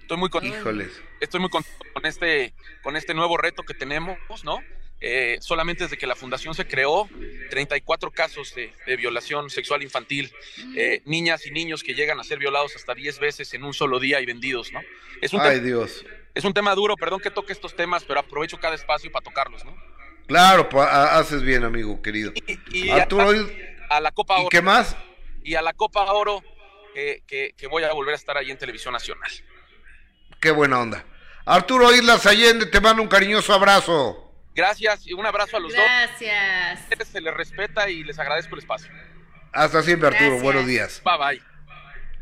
Estoy 0.00 0.16
muy 0.16 0.30
contento. 0.30 0.58
Híjoles. 0.58 1.02
Estoy 1.20 1.40
muy 1.40 1.50
contento 1.50 1.84
con 1.92 2.06
este, 2.06 2.54
con 2.82 2.96
este 2.96 3.14
nuevo 3.14 3.36
reto 3.36 3.62
que 3.62 3.74
tenemos, 3.74 4.18
¿no? 4.44 4.60
Eh, 5.00 5.38
solamente 5.40 5.84
desde 5.84 5.96
que 5.96 6.08
la 6.08 6.16
fundación 6.16 6.54
se 6.54 6.66
creó, 6.66 7.08
34 7.50 8.10
casos 8.10 8.52
de, 8.54 8.72
de 8.84 8.96
violación 8.96 9.48
sexual 9.48 9.82
infantil, 9.82 10.32
eh, 10.74 11.02
niñas 11.04 11.46
y 11.46 11.52
niños 11.52 11.84
que 11.84 11.94
llegan 11.94 12.18
a 12.18 12.24
ser 12.24 12.38
violados 12.38 12.74
hasta 12.74 12.94
10 12.94 13.20
veces 13.20 13.54
en 13.54 13.62
un 13.62 13.74
solo 13.74 14.00
día 14.00 14.20
y 14.20 14.26
vendidos, 14.26 14.72
¿no? 14.72 14.80
Es 15.20 15.32
un 15.32 15.40
Ay, 15.40 15.60
Dios. 15.60 16.04
Es 16.34 16.44
un 16.44 16.52
tema 16.52 16.74
duro, 16.74 16.96
perdón 16.96 17.20
que 17.20 17.30
toque 17.30 17.52
estos 17.52 17.76
temas, 17.76 18.04
pero 18.04 18.20
aprovecho 18.20 18.58
cada 18.58 18.74
espacio 18.74 19.10
para 19.12 19.22
tocarlos, 19.22 19.64
¿no? 19.64 19.76
Claro, 20.26 20.68
haces 20.80 21.42
bien, 21.42 21.64
amigo 21.64 22.02
querido. 22.02 22.32
Y, 22.34 22.86
y 22.86 22.90
Arturo, 22.90 23.30
a, 23.88 23.96
a, 23.96 24.00
la 24.00 24.10
Copa. 24.10 24.42
¿Y 24.42 24.48
qué 24.48 24.60
más? 24.60 24.96
Y 25.48 25.54
a 25.54 25.62
la 25.62 25.72
Copa 25.72 26.12
Oro, 26.12 26.44
que, 26.92 27.22
que, 27.26 27.54
que 27.56 27.66
voy 27.68 27.82
a 27.82 27.94
volver 27.94 28.12
a 28.12 28.16
estar 28.16 28.36
ahí 28.36 28.50
en 28.50 28.58
Televisión 28.58 28.92
Nacional. 28.92 29.30
Qué 30.42 30.50
buena 30.50 30.78
onda. 30.78 31.06
Arturo 31.46 31.90
Islas 31.90 32.26
Allende, 32.26 32.66
te 32.66 32.82
mando 32.82 33.00
un 33.00 33.08
cariñoso 33.08 33.54
abrazo. 33.54 34.30
Gracias 34.54 35.06
y 35.06 35.14
un 35.14 35.24
abrazo 35.24 35.56
a 35.56 35.60
los 35.60 35.72
Gracias. 35.72 36.86
dos. 36.98 37.08
Se 37.08 37.22
les 37.22 37.32
respeta 37.32 37.88
y 37.88 38.04
les 38.04 38.18
agradezco 38.18 38.56
el 38.56 38.58
espacio. 38.58 38.90
Hasta 39.50 39.82
siempre, 39.82 40.08
Arturo. 40.08 40.32
Gracias. 40.32 40.42
Buenos 40.42 40.66
días. 40.66 41.02
Bye 41.02 41.16
bye. 41.16 41.42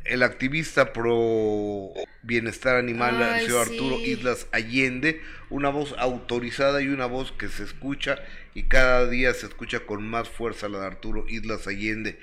El 0.04 0.22
activista 0.22 0.92
pro 0.92 1.94
bienestar 2.22 2.76
animal, 2.76 3.20
Ay, 3.20 3.40
el 3.40 3.46
señor 3.46 3.66
sí. 3.66 3.72
Arturo 3.72 3.96
Islas 3.96 4.46
Allende, 4.52 5.20
una 5.50 5.70
voz 5.70 5.96
autorizada 5.98 6.80
y 6.80 6.86
una 6.86 7.06
voz 7.06 7.32
que 7.32 7.48
se 7.48 7.64
escucha 7.64 8.20
y 8.54 8.68
cada 8.68 9.08
día 9.08 9.34
se 9.34 9.46
escucha 9.46 9.80
con 9.80 10.08
más 10.08 10.28
fuerza 10.28 10.68
la 10.68 10.78
de 10.78 10.86
Arturo 10.86 11.24
Islas 11.26 11.66
Allende. 11.66 12.20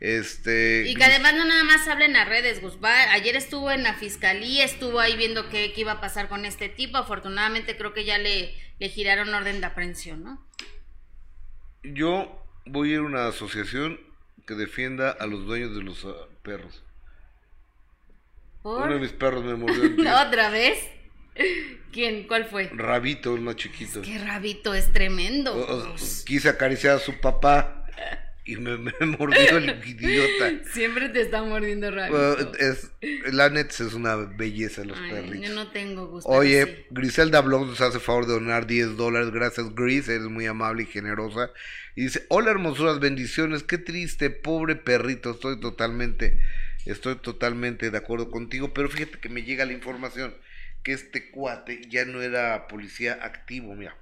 Este. 0.00 0.84
Y 0.88 0.94
que 0.94 1.04
además 1.04 1.34
no 1.34 1.44
nada 1.44 1.64
más 1.64 1.88
hablen 1.88 2.16
a 2.16 2.24
redes, 2.24 2.60
Gus. 2.60 2.78
Ayer 2.82 3.36
estuvo 3.36 3.70
en 3.70 3.82
la 3.82 3.94
fiscalía, 3.94 4.64
estuvo 4.64 5.00
ahí 5.00 5.16
viendo 5.16 5.48
qué, 5.48 5.72
qué 5.72 5.80
iba 5.80 5.92
a 5.92 6.00
pasar 6.00 6.28
con 6.28 6.44
este 6.44 6.68
tipo. 6.68 6.98
Afortunadamente 6.98 7.76
creo 7.76 7.94
que 7.94 8.04
ya 8.04 8.18
le, 8.18 8.54
le 8.78 8.88
giraron 8.88 9.32
orden 9.32 9.60
de 9.60 9.66
aprehensión, 9.66 10.22
¿no? 10.22 10.46
Yo 11.82 12.44
voy 12.66 12.90
a 12.90 12.94
ir 12.94 12.98
a 12.98 13.02
una 13.02 13.28
asociación 13.28 14.00
que 14.46 14.54
defienda 14.54 15.10
a 15.10 15.26
los 15.26 15.46
dueños 15.46 15.74
de 15.74 15.82
los 15.82 16.04
ah, 16.04 16.28
perros. 16.42 16.82
¿Por? 18.62 18.82
Uno 18.82 18.94
de 18.94 19.00
mis 19.00 19.12
perros 19.12 19.44
me 19.44 19.54
mordió. 19.54 19.82
¿Otra 20.26 20.50
vez? 20.50 20.78
¿Quién? 21.92 22.26
¿Cuál 22.26 22.44
fue? 22.44 22.70
Rabito, 22.74 23.34
el 23.34 23.40
más 23.40 23.56
chiquito. 23.56 24.02
Qué 24.02 24.18
rabito, 24.18 24.74
es 24.74 24.92
tremendo. 24.92 25.54
O- 25.54 25.76
o- 25.76 25.92
Gus. 25.92 26.22
quise 26.26 26.50
acariciar 26.50 26.96
a 26.96 26.98
su 26.98 27.18
papá 27.20 27.84
y 28.46 28.56
me, 28.56 28.78
me 28.78 28.92
mordió 29.18 29.58
el 29.58 29.82
idiota. 29.84 30.64
Siempre 30.72 31.08
te 31.08 31.20
está 31.20 31.42
mordiendo. 31.42 31.90
Bueno, 31.90 32.52
es, 32.58 32.92
la 33.32 33.50
neta 33.50 33.74
es 33.84 33.92
una 33.92 34.14
belleza 34.16 34.84
los 34.84 34.96
Ay, 34.98 35.10
perritos. 35.10 35.48
yo 35.48 35.54
no 35.54 35.70
tengo 35.72 36.06
gusto. 36.06 36.28
Oye, 36.30 36.86
Griselda 36.90 37.40
Blog 37.40 37.66
nos 37.66 37.80
hace 37.80 37.98
favor 37.98 38.26
de 38.26 38.34
donar 38.34 38.66
10 38.66 38.96
dólares. 38.96 39.30
Gracias, 39.32 39.74
Gris. 39.74 40.08
Eres 40.08 40.28
muy 40.28 40.46
amable 40.46 40.84
y 40.84 40.86
generosa. 40.86 41.50
Y 41.96 42.04
dice: 42.04 42.24
Hola, 42.28 42.52
hermosuras, 42.52 43.00
bendiciones. 43.00 43.64
Qué 43.64 43.78
triste, 43.78 44.30
pobre 44.30 44.76
perrito. 44.76 45.32
Estoy 45.32 45.58
totalmente, 45.58 46.38
estoy 46.84 47.16
totalmente 47.16 47.90
de 47.90 47.98
acuerdo 47.98 48.30
contigo. 48.30 48.72
Pero 48.72 48.88
fíjate 48.88 49.18
que 49.18 49.28
me 49.28 49.42
llega 49.42 49.64
la 49.64 49.72
información 49.72 50.34
que 50.84 50.92
este 50.92 51.32
cuate 51.32 51.82
ya 51.88 52.04
no 52.04 52.22
era 52.22 52.68
policía 52.68 53.18
activo. 53.22 53.74
Mira, 53.74 53.96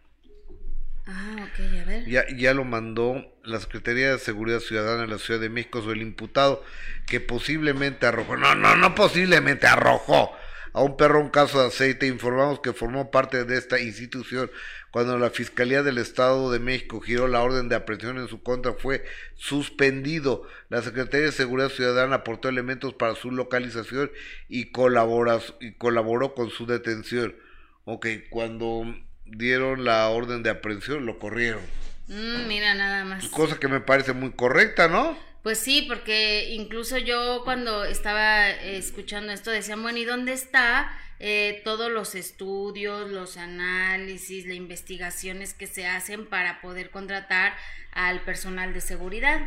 Ah, 1.07 1.36
ok, 1.38 1.80
a 1.82 1.84
ver. 1.84 2.07
ya, 2.07 2.24
ya 2.34 2.55
lo 2.55 2.64
mandó 2.64 3.22
la 3.44 3.61
Secretaría 3.61 4.12
de 4.12 4.18
Seguridad 4.18 4.61
Ciudadana 4.61 5.02
de 5.02 5.09
la 5.09 5.18
Ciudad 5.18 5.40
de 5.40 5.50
México 5.50 5.82
sobre 5.82 5.96
el 5.96 6.02
imputado 6.02 6.64
que 7.07 7.20
posiblemente 7.20 8.07
arrojó, 8.07 8.36
no, 8.36 8.55
no, 8.55 8.74
no 8.76 8.94
posiblemente 8.94 9.66
arrojó 9.66 10.32
a 10.74 10.82
un 10.82 10.96
perro 10.96 11.20
un 11.20 11.30
caso 11.30 11.61
de 11.61 11.68
aceite. 11.68 12.07
Informamos 12.07 12.61
que 12.61 12.72
formó 12.72 13.11
parte 13.11 13.44
de 13.44 13.57
esta 13.57 13.80
institución 13.80 14.50
cuando 14.90 15.18
la 15.18 15.30
Fiscalía 15.30 15.82
del 15.82 15.98
Estado 15.98 16.50
de 16.50 16.59
México 16.59 17.00
giró 17.00 17.28
la 17.28 17.42
orden 17.42 17.68
de 17.68 17.76
aprehensión 17.76 18.18
en 18.18 18.28
su 18.28 18.42
contra 18.42 18.74
fue 18.74 19.05
suspendido. 19.36 20.42
La 20.68 20.82
Secretaría 20.82 21.26
de 21.26 21.32
Seguridad 21.32 21.68
Ciudadana 21.68 22.16
aportó 22.16 22.48
elementos 22.48 22.92
para 22.94 23.14
su 23.14 23.30
localización 23.30 24.11
y, 24.48 24.61
y 24.61 25.72
colaboró 25.78 26.34
con 26.34 26.50
su 26.50 26.66
detención. 26.66 27.36
Ok, 27.84 28.07
cuando 28.30 28.84
dieron 29.27 29.85
la 29.85 30.09
orden 30.09 30.43
de 30.43 30.51
aprehensión 30.51 31.07
lo 31.07 31.18
corrieron. 31.18 31.62
Mm, 32.09 32.47
mira, 32.47 32.75
nada 32.75 33.05
más. 33.05 33.27
Cosa 33.29 33.59
que 33.59 33.68
me 33.68 33.81
parece 33.81 34.12
muy 34.12 34.33
correcta, 34.33 34.89
¿no? 34.89 35.16
Pues 35.43 35.59
sí, 35.59 35.85
porque 35.87 36.55
incluso 36.55 36.97
yo 36.97 37.43
cuando 37.45 37.85
estaba 37.85 38.51
eh, 38.51 38.79
escuchando 38.79 39.31
esto 39.33 39.51
decían, 39.51 39.83
bueno, 39.83 39.99
¿y 39.99 40.05
dónde 40.05 40.33
está 40.33 40.91
eh, 41.20 41.61
todos 41.64 41.91
los 41.93 42.14
estudios, 42.14 43.11
los 43.11 43.37
análisis, 43.37 44.47
las 44.47 44.57
investigaciones 44.57 45.53
que 45.53 45.66
se 45.66 45.87
hacen 45.87 46.27
para 46.27 46.62
poder 46.62 46.91
contratar 46.91 47.55
al 47.93 48.22
personal 48.22 48.72
de 48.72 48.81
seguridad? 48.81 49.43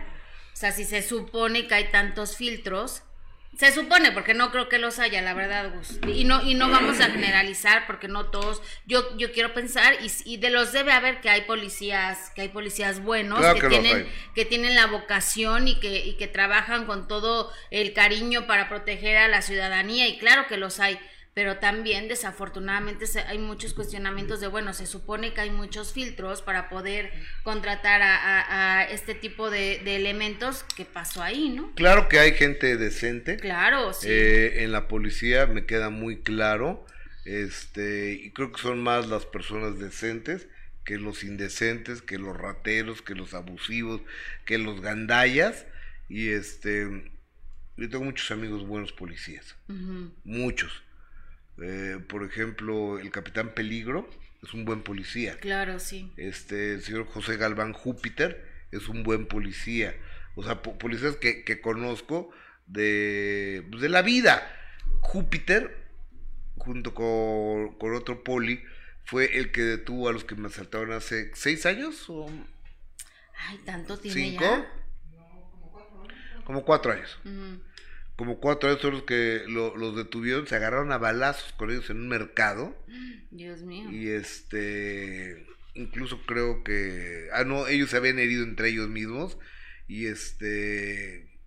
O 0.54 0.56
sea, 0.56 0.72
si 0.72 0.86
se 0.86 1.02
supone 1.02 1.68
que 1.68 1.74
hay 1.74 1.90
tantos 1.90 2.38
filtros, 2.38 3.02
se 3.58 3.72
supone, 3.72 4.12
porque 4.12 4.34
no 4.36 4.52
creo 4.52 4.70
que 4.70 4.78
los 4.78 5.00
haya, 5.00 5.22
la 5.22 5.34
verdad, 5.34 5.72
Gus. 5.74 6.00
Y 6.08 6.26
no, 6.26 6.44
y 6.44 6.54
no 6.54 6.70
vamos 6.70 7.00
a 7.00 7.10
generalizar, 7.10 7.88
porque 7.88 8.08
no 8.08 8.26
todos, 8.26 8.62
yo, 8.86 9.18
yo 9.18 9.32
quiero 9.32 9.54
pensar, 9.54 9.96
y, 10.02 10.12
y 10.26 10.38
de 10.38 10.52
los 10.52 10.74
debe 10.74 10.92
haber 10.92 11.22
que 11.22 11.30
hay 11.30 11.42
policías, 11.42 12.30
que 12.36 12.42
hay 12.42 12.50
policías 12.50 13.02
buenos, 13.02 13.40
Claro 13.40 13.56
que, 13.56 13.62
que 13.62 13.70
tienen, 13.70 14.08
que 14.36 14.46
tienen 14.46 14.76
la 14.76 14.86
vocación 14.86 15.68
y 15.68 15.80
que, 15.80 16.06
y 16.06 16.14
que 16.18 16.28
trabajan 16.28 16.86
con 16.86 17.08
todo 17.08 17.52
el 17.72 17.94
cariño 17.94 18.46
para 18.46 18.70
proteger 18.70 19.18
a 19.18 19.28
la 19.28 19.42
ciudadanía, 19.42 20.08
y 20.08 20.20
claro 20.20 20.46
que 20.48 20.58
los 20.58 20.80
hay, 20.80 21.00
pero 21.38 21.60
también 21.60 22.08
desafortunadamente 22.08 23.06
hay 23.28 23.38
muchos 23.38 23.76
cuestionamientos 23.76 24.42
de, 24.42 24.48
bueno, 24.48 24.74
se 24.74 24.88
supone 24.88 25.36
que 25.36 25.42
hay 25.42 25.52
muchos 25.52 25.94
filtros 25.94 26.42
para 26.42 26.68
poder 26.68 27.12
contratar 27.44 28.02
a, 28.02 28.16
a- 28.16 28.80
a 28.80 28.84
este 28.86 29.14
tipo 29.14 29.52
de, 29.52 29.80
de 29.86 29.98
elementos, 29.98 30.66
¿qué 30.76 30.84
pasó 30.84 31.22
ahí, 31.22 31.50
no? 31.50 31.76
Claro 31.76 32.10
que 32.10 32.18
hay 32.18 32.34
gente 32.34 32.76
decente. 32.76 33.38
Claro, 33.38 33.94
sí. 33.94 34.08
Eh, 34.10 34.64
en 34.64 34.72
la 34.72 34.88
policía 34.88 35.46
me 35.46 35.68
queda 35.68 35.92
muy 35.92 36.24
claro. 36.24 36.84
Este, 37.24 38.14
y 38.14 38.32
creo 38.32 38.52
que 38.52 38.60
son 38.60 38.82
más 38.82 39.06
las 39.08 39.28
personas 39.28 39.78
decentes 39.78 40.48
que 40.86 40.98
los 40.98 41.24
indecentes, 41.24 42.02
que 42.02 42.18
los 42.18 42.36
rateros, 42.36 43.04
que 43.04 43.14
los 43.14 43.36
abusivos, 43.36 44.02
que 44.44 44.58
los 44.58 44.82
gandallas. 44.82 45.68
Y 46.10 46.30
este, 46.30 47.12
yo 47.78 47.90
tengo 47.90 48.06
muchos 48.06 48.32
amigos 48.32 48.66
buenos 48.66 48.92
policías, 48.92 49.56
muchos. 50.24 50.82
Eh, 51.62 52.00
por 52.08 52.24
ejemplo, 52.24 53.00
el 53.00 53.10
capitán 53.12 53.54
Peligro 53.54 54.10
es 54.44 54.54
un 54.54 54.66
buen 54.66 54.82
policía. 54.84 55.38
Claro, 55.40 55.80
sí. 55.80 56.12
Este, 56.18 56.74
el 56.76 56.82
señor 56.82 57.06
José 57.08 57.38
Galván 57.38 57.74
Júpiter 57.74 58.46
es 58.72 58.88
un 58.90 59.04
buen 59.04 59.28
policía. 59.28 59.96
O 60.36 60.44
sea, 60.44 60.62
po- 60.62 60.78
policías 60.78 61.16
que, 61.16 61.44
que 61.44 61.60
conozco 61.62 62.30
de, 62.68 63.66
pues, 63.72 63.82
de 63.82 63.90
la 63.90 64.02
vida. 64.04 64.48
Júpiter, 65.02 65.88
junto 66.58 66.94
con, 66.94 67.78
con 67.80 67.96
otro 67.96 68.24
poli, 68.24 68.62
fue 69.06 69.38
el 69.38 69.52
que 69.52 69.62
detuvo 69.62 70.10
a 70.10 70.14
los 70.14 70.24
que 70.26 70.36
me 70.36 70.48
asaltaron 70.48 70.92
hace 70.92 71.32
seis 71.34 71.66
años 71.66 72.06
o 72.10 72.30
Ay, 73.48 73.58
tanto 73.66 73.98
tiene 73.98 74.14
cinco. 74.32 74.44
ya. 74.44 74.74
Como 76.44 76.64
cuatro 76.64 76.92
años. 76.94 77.18
Ujú. 77.26 77.62
Como 78.18 78.40
cuatro 78.40 78.78
son 78.80 78.92
los 78.94 79.04
que 79.04 79.44
lo- 79.48 79.78
los 79.78 79.96
detuvieron, 79.96 80.48
se 80.48 80.56
agarraron 80.56 80.92
a 80.92 80.98
balazos 80.98 81.54
con 81.54 81.70
ellos 81.72 81.90
en 81.90 81.98
un 81.98 82.10
mercado. 82.10 82.76
Dios 83.32 83.62
mío. 83.62 83.90
Y 83.92 84.08
este, 84.10 85.46
incluso 85.76 86.22
creo 86.26 86.64
que, 86.64 87.28
ah, 87.34 87.44
no, 87.44 87.68
ellos 87.68 87.92
se 87.92 87.98
habían 87.98 88.20
herido 88.20 88.44
entre 88.44 88.70
ellos 88.70 88.90
mismos. 88.90 89.38
Y 89.88 90.08
este, 90.08 91.40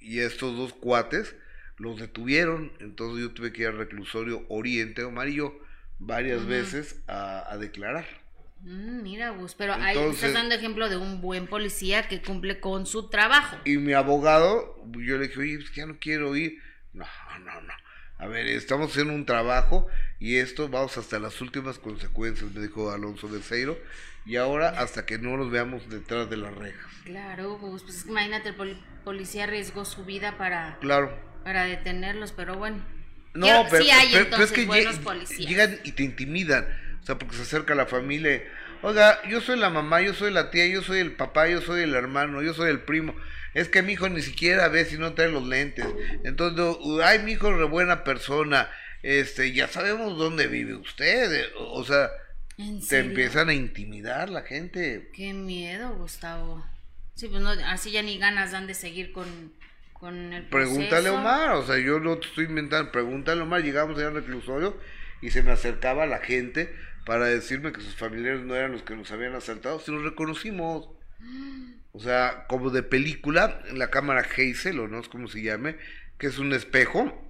y 0.00 0.20
estos 0.20 0.56
dos 0.56 0.72
cuates 0.72 1.36
los 1.76 2.00
detuvieron. 2.00 2.72
Entonces 2.80 3.22
yo 3.22 3.32
tuve 3.32 3.52
que 3.52 3.62
ir 3.62 3.68
al 3.68 3.78
reclusorio 3.78 4.44
Oriente 4.48 5.02
Amarillo 5.02 5.54
varias 5.98 6.40
Ujú. 6.40 6.48
veces 6.48 7.02
a, 7.06 7.52
a 7.52 7.58
declarar. 7.58 8.23
Mm, 8.64 9.02
mira, 9.02 9.30
Gus, 9.30 9.54
pero 9.54 9.74
ahí 9.74 9.96
estás 9.98 10.32
dando 10.32 10.54
ejemplo 10.54 10.88
de 10.88 10.96
un 10.96 11.20
buen 11.20 11.46
policía 11.46 12.08
que 12.08 12.22
cumple 12.22 12.60
con 12.60 12.86
su 12.86 13.08
trabajo. 13.10 13.58
Y 13.64 13.76
mi 13.76 13.92
abogado, 13.92 14.82
yo 14.92 15.18
le 15.18 15.28
dije, 15.28 15.38
oye, 15.40 15.56
pues 15.58 15.72
ya 15.74 15.84
no 15.86 15.98
quiero 16.00 16.34
ir. 16.34 16.58
No, 16.94 17.04
no, 17.44 17.60
no. 17.60 17.72
A 18.18 18.26
ver, 18.26 18.46
estamos 18.46 18.90
haciendo 18.90 19.12
un 19.12 19.26
trabajo 19.26 19.86
y 20.18 20.36
esto 20.36 20.68
vamos 20.68 20.96
hasta 20.96 21.18
las 21.18 21.40
últimas 21.42 21.78
consecuencias, 21.78 22.52
me 22.52 22.62
dijo 22.62 22.90
Alonso 22.90 23.28
de 23.28 23.40
Ceiro. 23.42 23.78
Y 24.24 24.36
ahora 24.36 24.70
hasta 24.80 25.04
que 25.04 25.18
no 25.18 25.36
nos 25.36 25.50
veamos 25.50 25.90
detrás 25.90 26.30
de 26.30 26.38
las 26.38 26.54
rejas. 26.54 26.86
Claro, 27.04 27.58
Gus, 27.58 27.82
pues 27.82 28.06
imagínate, 28.06 28.48
el 28.50 28.54
poli- 28.54 28.82
policía 29.04 29.44
arriesgó 29.44 29.84
su 29.84 30.06
vida 30.06 30.38
para, 30.38 30.78
Claro. 30.80 31.14
para 31.44 31.64
detenerlos, 31.66 32.32
pero 32.32 32.54
bueno. 32.56 32.82
No, 33.34 33.44
Quiero- 33.46 33.66
pero, 33.70 33.84
sí 33.84 33.90
hay 33.90 34.06
pero- 34.12 34.12
pero 34.12 34.24
entonces 34.24 34.50
es 34.50 34.52
que 34.56 34.66
buenos 34.66 35.00
lle- 35.00 35.02
policías. 35.02 35.50
llegan 35.50 35.78
y 35.84 35.92
te 35.92 36.04
intimidan. 36.04 36.66
O 37.04 37.06
sea, 37.06 37.18
porque 37.18 37.36
se 37.36 37.42
acerca 37.42 37.74
la 37.74 37.84
familia. 37.84 38.42
Oiga, 38.80 39.20
yo 39.28 39.42
soy 39.42 39.58
la 39.58 39.68
mamá, 39.68 40.00
yo 40.00 40.14
soy 40.14 40.32
la 40.32 40.50
tía, 40.50 40.66
yo 40.66 40.80
soy 40.80 41.00
el 41.00 41.12
papá, 41.12 41.46
yo 41.48 41.60
soy 41.60 41.82
el 41.82 41.94
hermano, 41.94 42.40
yo 42.40 42.54
soy 42.54 42.70
el 42.70 42.80
primo. 42.80 43.14
Es 43.52 43.68
que 43.68 43.82
mi 43.82 43.92
hijo 43.92 44.08
ni 44.08 44.22
siquiera 44.22 44.68
ve 44.68 44.86
si 44.86 44.96
no 44.96 45.12
trae 45.12 45.28
los 45.28 45.46
lentes. 45.46 45.84
Entonces, 46.24 46.78
ay, 47.04 47.18
mi 47.18 47.32
hijo 47.32 47.50
es 47.50 47.58
re 47.58 47.64
buena 47.64 48.04
persona. 48.04 48.70
Este, 49.02 49.52
ya 49.52 49.68
sabemos 49.68 50.16
dónde 50.16 50.46
vive 50.46 50.76
usted. 50.76 51.44
O 51.58 51.84
sea, 51.84 52.08
¿En 52.56 52.80
te 52.80 53.00
empiezan 53.00 53.50
a 53.50 53.52
intimidar 53.52 54.30
la 54.30 54.40
gente. 54.40 55.10
Qué 55.12 55.34
miedo, 55.34 55.94
Gustavo. 55.96 56.64
Sí, 57.16 57.28
pues 57.28 57.42
no, 57.42 57.50
así 57.50 57.90
ya 57.90 58.00
ni 58.00 58.16
ganas 58.16 58.52
dan 58.52 58.66
de 58.66 58.72
seguir 58.72 59.12
con, 59.12 59.26
con 59.92 60.32
el 60.32 60.44
proceso. 60.46 60.74
Pregúntale 60.74 61.08
a 61.10 61.12
Omar, 61.12 61.50
o 61.50 61.66
sea, 61.66 61.76
yo 61.76 62.00
no 62.00 62.16
te 62.16 62.28
estoy 62.28 62.46
inventando, 62.46 62.90
pregúntale 62.90 63.42
a 63.42 63.44
Omar, 63.44 63.62
llegamos 63.62 63.98
allá 63.98 64.08
al 64.08 64.14
reclusorio 64.14 64.80
y 65.20 65.30
se 65.30 65.42
me 65.42 65.52
acercaba 65.52 66.06
la 66.06 66.18
gente 66.18 66.74
para 67.04 67.26
decirme 67.26 67.72
que 67.72 67.80
sus 67.80 67.94
familiares 67.94 68.42
no 68.42 68.54
eran 68.54 68.72
los 68.72 68.82
que 68.82 68.96
nos 68.96 69.10
habían 69.12 69.34
asaltado, 69.34 69.80
si 69.80 69.92
los 69.92 70.02
reconocimos. 70.02 70.88
O 71.92 72.00
sea, 72.00 72.46
como 72.48 72.70
de 72.70 72.82
película, 72.82 73.60
en 73.68 73.78
la 73.78 73.90
cámara 73.90 74.22
Hazel, 74.22 74.80
o 74.80 74.88
no 74.88 74.98
es 74.98 75.08
como 75.08 75.28
se 75.28 75.42
llame, 75.42 75.76
que 76.18 76.26
es 76.26 76.38
un 76.38 76.52
espejo. 76.52 77.20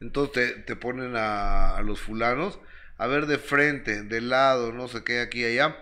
Entonces 0.00 0.64
te, 0.64 0.74
ponen 0.74 1.16
a, 1.16 1.76
a 1.76 1.82
los 1.82 2.00
fulanos 2.00 2.58
a 2.98 3.06
ver 3.06 3.26
de 3.26 3.38
frente, 3.38 4.02
de 4.02 4.20
lado, 4.20 4.72
no 4.72 4.88
sé 4.88 5.02
qué, 5.04 5.20
aquí 5.20 5.40
y 5.40 5.44
allá. 5.44 5.76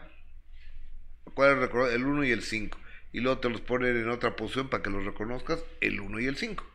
¿Cuál 1.35 1.63
es 1.63 1.95
el 1.95 2.05
1 2.05 2.25
y 2.25 2.31
el 2.31 2.43
5? 2.43 2.79
Y 3.13 3.21
luego 3.21 3.41
te 3.41 3.51
los 3.51 3.61
ponen 3.61 3.97
en 3.97 4.09
otra 4.09 4.37
posición 4.37 4.69
para 4.69 4.83
que 4.83 4.91
los 4.91 5.05
reconozcas, 5.05 5.65
el 5.81 6.01
1 6.01 6.21
y 6.21 6.27
el 6.27 6.37
5. 6.37 6.70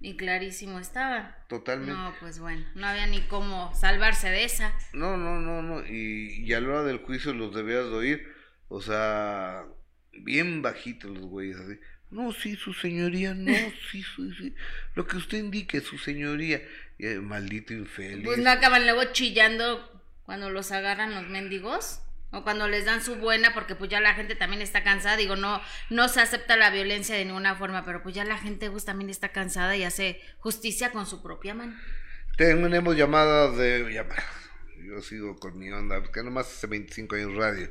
Y 0.00 0.16
clarísimo 0.16 0.78
estaba. 0.78 1.36
Totalmente. 1.48 1.92
No, 1.92 2.14
pues 2.20 2.38
bueno, 2.38 2.64
no 2.74 2.86
había 2.86 3.06
ni 3.06 3.20
cómo 3.22 3.74
salvarse 3.74 4.30
de 4.30 4.44
esa. 4.44 4.72
No, 4.94 5.16
no, 5.16 5.40
no, 5.40 5.62
no. 5.62 5.86
Y, 5.86 6.42
y 6.42 6.52
a 6.54 6.60
la 6.60 6.68
hora 6.68 6.82
del 6.84 6.98
juicio 6.98 7.34
los 7.34 7.54
debías 7.54 7.84
de 7.84 7.94
oír. 7.94 8.34
O 8.68 8.80
sea, 8.80 9.64
bien 10.12 10.62
bajitos 10.62 11.10
los 11.10 11.26
güeyes 11.26 11.56
así. 11.56 11.78
No, 12.10 12.32
sí, 12.32 12.56
su 12.56 12.72
señoría, 12.72 13.34
no, 13.34 13.52
sí, 13.90 14.02
sí, 14.16 14.54
lo 14.96 15.06
que 15.06 15.16
usted 15.16 15.38
indique, 15.38 15.80
su 15.80 15.96
señoría. 15.96 16.60
Eh, 16.98 17.18
maldito 17.20 17.72
infeliz. 17.72 18.24
Pues 18.24 18.38
no 18.38 18.50
acaban 18.50 18.84
luego 18.84 19.04
chillando 19.12 20.02
cuando 20.24 20.50
los 20.50 20.70
agarran 20.72 21.14
los 21.14 21.28
mendigos 21.28 22.02
o 22.32 22.42
cuando 22.44 22.68
les 22.68 22.84
dan 22.84 23.02
su 23.02 23.16
buena 23.16 23.52
porque 23.54 23.74
pues 23.74 23.90
ya 23.90 24.00
la 24.00 24.14
gente 24.14 24.34
también 24.34 24.62
está 24.62 24.82
cansada 24.82 25.16
digo 25.16 25.36
no 25.36 25.60
no 25.88 26.08
se 26.08 26.20
acepta 26.20 26.56
la 26.56 26.70
violencia 26.70 27.16
de 27.16 27.24
ninguna 27.24 27.56
forma 27.56 27.84
pero 27.84 28.02
pues 28.02 28.14
ya 28.14 28.24
la 28.24 28.38
gente 28.38 28.70
pues 28.70 28.84
también 28.84 29.10
está 29.10 29.30
cansada 29.30 29.76
y 29.76 29.84
hace 29.84 30.20
justicia 30.38 30.92
con 30.92 31.06
su 31.06 31.22
propia 31.22 31.54
mano. 31.54 31.76
Tenemos 32.36 32.96
llamadas 32.96 33.56
de 33.56 34.04
yo 34.86 35.02
sigo 35.02 35.38
con 35.38 35.58
mi 35.58 35.70
onda 35.70 36.00
porque 36.00 36.22
nomás 36.22 36.46
hace 36.46 36.66
25 36.66 37.16
años 37.16 37.34
radio. 37.34 37.68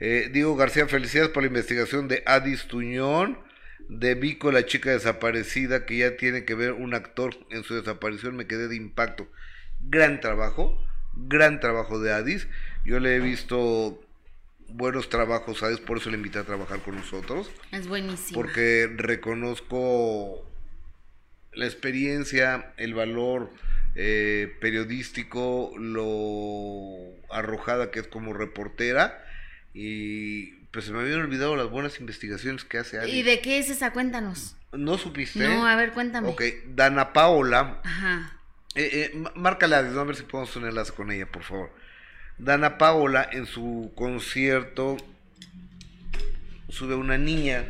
Eh, 0.00 0.30
Diego 0.32 0.56
García 0.56 0.86
felicidades 0.86 1.30
por 1.30 1.42
la 1.42 1.48
investigación 1.48 2.08
de 2.08 2.22
Adis 2.26 2.66
Tuñón 2.66 3.38
de 3.88 4.14
Vico 4.14 4.50
la 4.50 4.66
chica 4.66 4.90
desaparecida 4.90 5.86
que 5.86 5.98
ya 5.98 6.16
tiene 6.16 6.44
que 6.44 6.54
ver 6.54 6.72
un 6.72 6.94
actor 6.94 7.36
en 7.50 7.64
su 7.64 7.74
desaparición. 7.74 8.36
Me 8.36 8.46
quedé 8.46 8.68
de 8.68 8.76
impacto. 8.76 9.28
Gran 9.80 10.20
trabajo 10.20 10.86
gran 11.16 11.60
trabajo 11.60 11.98
de 11.98 12.12
Adis 12.12 12.46
yo 12.86 13.00
le 13.00 13.16
he 13.16 13.20
visto 13.20 14.00
buenos 14.68 15.08
trabajos, 15.08 15.58
¿sabes? 15.58 15.80
Por 15.80 15.98
eso 15.98 16.10
le 16.10 16.16
invité 16.16 16.38
a 16.38 16.44
trabajar 16.44 16.80
con 16.80 16.94
nosotros. 16.96 17.50
Es 17.72 17.88
buenísimo. 17.88 18.40
Porque 18.40 18.88
reconozco 18.96 20.48
la 21.52 21.66
experiencia, 21.66 22.72
el 22.76 22.94
valor 22.94 23.50
eh, 23.96 24.56
periodístico, 24.60 25.72
lo 25.76 26.96
arrojada 27.30 27.90
que 27.90 28.00
es 28.00 28.06
como 28.06 28.32
reportera. 28.32 29.24
Y 29.74 30.52
pues 30.70 30.84
se 30.84 30.92
me 30.92 31.00
habían 31.00 31.20
olvidado 31.20 31.56
las 31.56 31.68
buenas 31.68 31.98
investigaciones 31.98 32.64
que 32.64 32.78
hace. 32.78 33.08
¿Y 33.08 33.22
de 33.22 33.40
qué 33.40 33.58
es 33.58 33.68
esa? 33.68 33.92
Cuéntanos. 33.92 34.56
¿No 34.72 34.96
supiste? 34.96 35.40
No, 35.40 35.66
a 35.66 35.74
ver, 35.74 35.92
cuéntame. 35.92 36.28
Ok, 36.28 36.42
Dana 36.68 37.12
Paola. 37.12 37.80
Ajá. 37.84 38.38
Eh, 38.74 39.10
eh, 39.14 39.24
márcale 39.34 39.74
a 39.74 39.78
a 39.78 40.04
ver 40.04 40.16
si 40.16 40.22
podemos 40.22 40.52
tener 40.52 40.68
enlace 40.68 40.92
con 40.92 41.10
ella, 41.10 41.26
por 41.26 41.42
favor. 41.42 41.70
Dana 42.38 42.76
Paola 42.76 43.28
en 43.32 43.46
su 43.46 43.92
concierto 43.94 44.98
sube 46.68 46.94
una 46.94 47.16
niña 47.16 47.64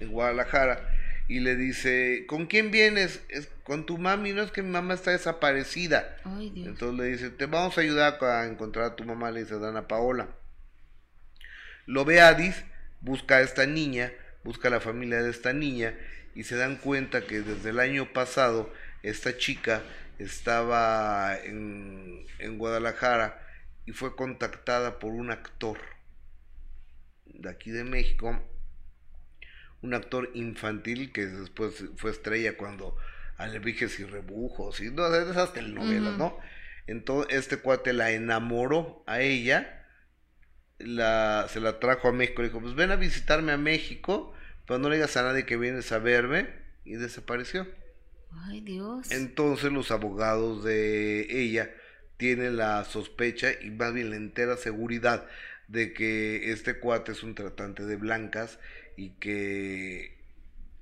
en 0.00 0.10
Guadalajara 0.10 0.88
y 1.28 1.40
le 1.40 1.54
dice, 1.54 2.24
¿con 2.26 2.46
quién 2.46 2.70
vienes? 2.70 3.22
Es 3.28 3.48
con 3.62 3.86
tu 3.86 3.98
mami, 3.98 4.32
no 4.32 4.42
es 4.42 4.50
que 4.50 4.62
mi 4.62 4.70
mamá 4.70 4.94
está 4.94 5.10
desaparecida. 5.10 6.16
Entonces 6.24 6.98
le 6.98 7.04
dice, 7.04 7.30
te 7.30 7.46
vamos 7.46 7.76
a 7.76 7.82
ayudar 7.82 8.18
a 8.24 8.46
encontrar 8.46 8.86
a 8.86 8.96
tu 8.96 9.04
mamá, 9.04 9.30
le 9.30 9.40
dice 9.44 9.58
Dana 9.58 9.86
Paola. 9.86 10.28
Lo 11.86 12.04
ve 12.04 12.20
Adis, 12.20 12.64
busca 13.00 13.36
a 13.36 13.40
esta 13.42 13.66
niña, 13.66 14.12
busca 14.44 14.68
a 14.68 14.70
la 14.70 14.80
familia 14.80 15.22
de 15.22 15.30
esta 15.30 15.52
niña 15.52 15.94
y 16.34 16.44
se 16.44 16.56
dan 16.56 16.76
cuenta 16.76 17.20
que 17.20 17.42
desde 17.42 17.70
el 17.70 17.80
año 17.80 18.12
pasado 18.12 18.72
esta 19.02 19.36
chica 19.36 19.82
estaba 20.18 21.36
en, 21.44 22.26
en 22.38 22.58
Guadalajara 22.58 23.49
y 23.86 23.92
fue 23.92 24.16
contactada 24.16 24.98
por 24.98 25.12
un 25.12 25.30
actor 25.30 25.78
de 27.26 27.50
aquí 27.50 27.70
de 27.70 27.84
México, 27.84 28.40
un 29.82 29.94
actor 29.94 30.30
infantil 30.34 31.12
que 31.12 31.26
después 31.26 31.84
fue 31.96 32.10
estrella 32.10 32.56
cuando 32.56 32.96
Alebrijes 33.38 33.98
y 34.00 34.04
Rebujos, 34.04 34.80
y 34.80 34.90
no, 34.90 35.06
esas 35.14 35.52
telenovelas, 35.52 36.18
¿no? 36.18 36.38
Entonces 36.86 37.36
este 37.36 37.58
cuate 37.58 37.92
la 37.92 38.10
enamoró 38.10 39.02
a 39.06 39.20
ella, 39.20 39.86
la, 40.78 41.46
se 41.48 41.60
la 41.60 41.78
trajo 41.78 42.08
a 42.08 42.12
México, 42.12 42.42
le 42.42 42.48
dijo, 42.48 42.60
pues 42.60 42.74
ven 42.74 42.90
a 42.90 42.96
visitarme 42.96 43.52
a 43.52 43.56
México, 43.56 44.34
pero 44.66 44.78
no 44.78 44.88
le 44.88 44.96
digas 44.96 45.16
a 45.16 45.22
nadie 45.22 45.46
que 45.46 45.56
vienes 45.56 45.90
a 45.92 45.98
verme, 45.98 46.48
y 46.84 46.94
desapareció. 46.94 47.66
Ay, 48.32 48.60
Dios. 48.60 49.10
Entonces 49.10 49.72
los 49.72 49.90
abogados 49.90 50.64
de 50.64 51.26
ella 51.42 51.70
tiene 52.20 52.50
la 52.50 52.84
sospecha 52.84 53.48
y 53.62 53.70
más 53.70 53.94
bien 53.94 54.10
la 54.10 54.16
entera 54.16 54.58
seguridad 54.58 55.26
de 55.68 55.94
que 55.94 56.52
este 56.52 56.78
cuate 56.78 57.12
es 57.12 57.22
un 57.22 57.34
tratante 57.34 57.86
de 57.86 57.96
blancas 57.96 58.58
y 58.94 59.12
que 59.12 60.18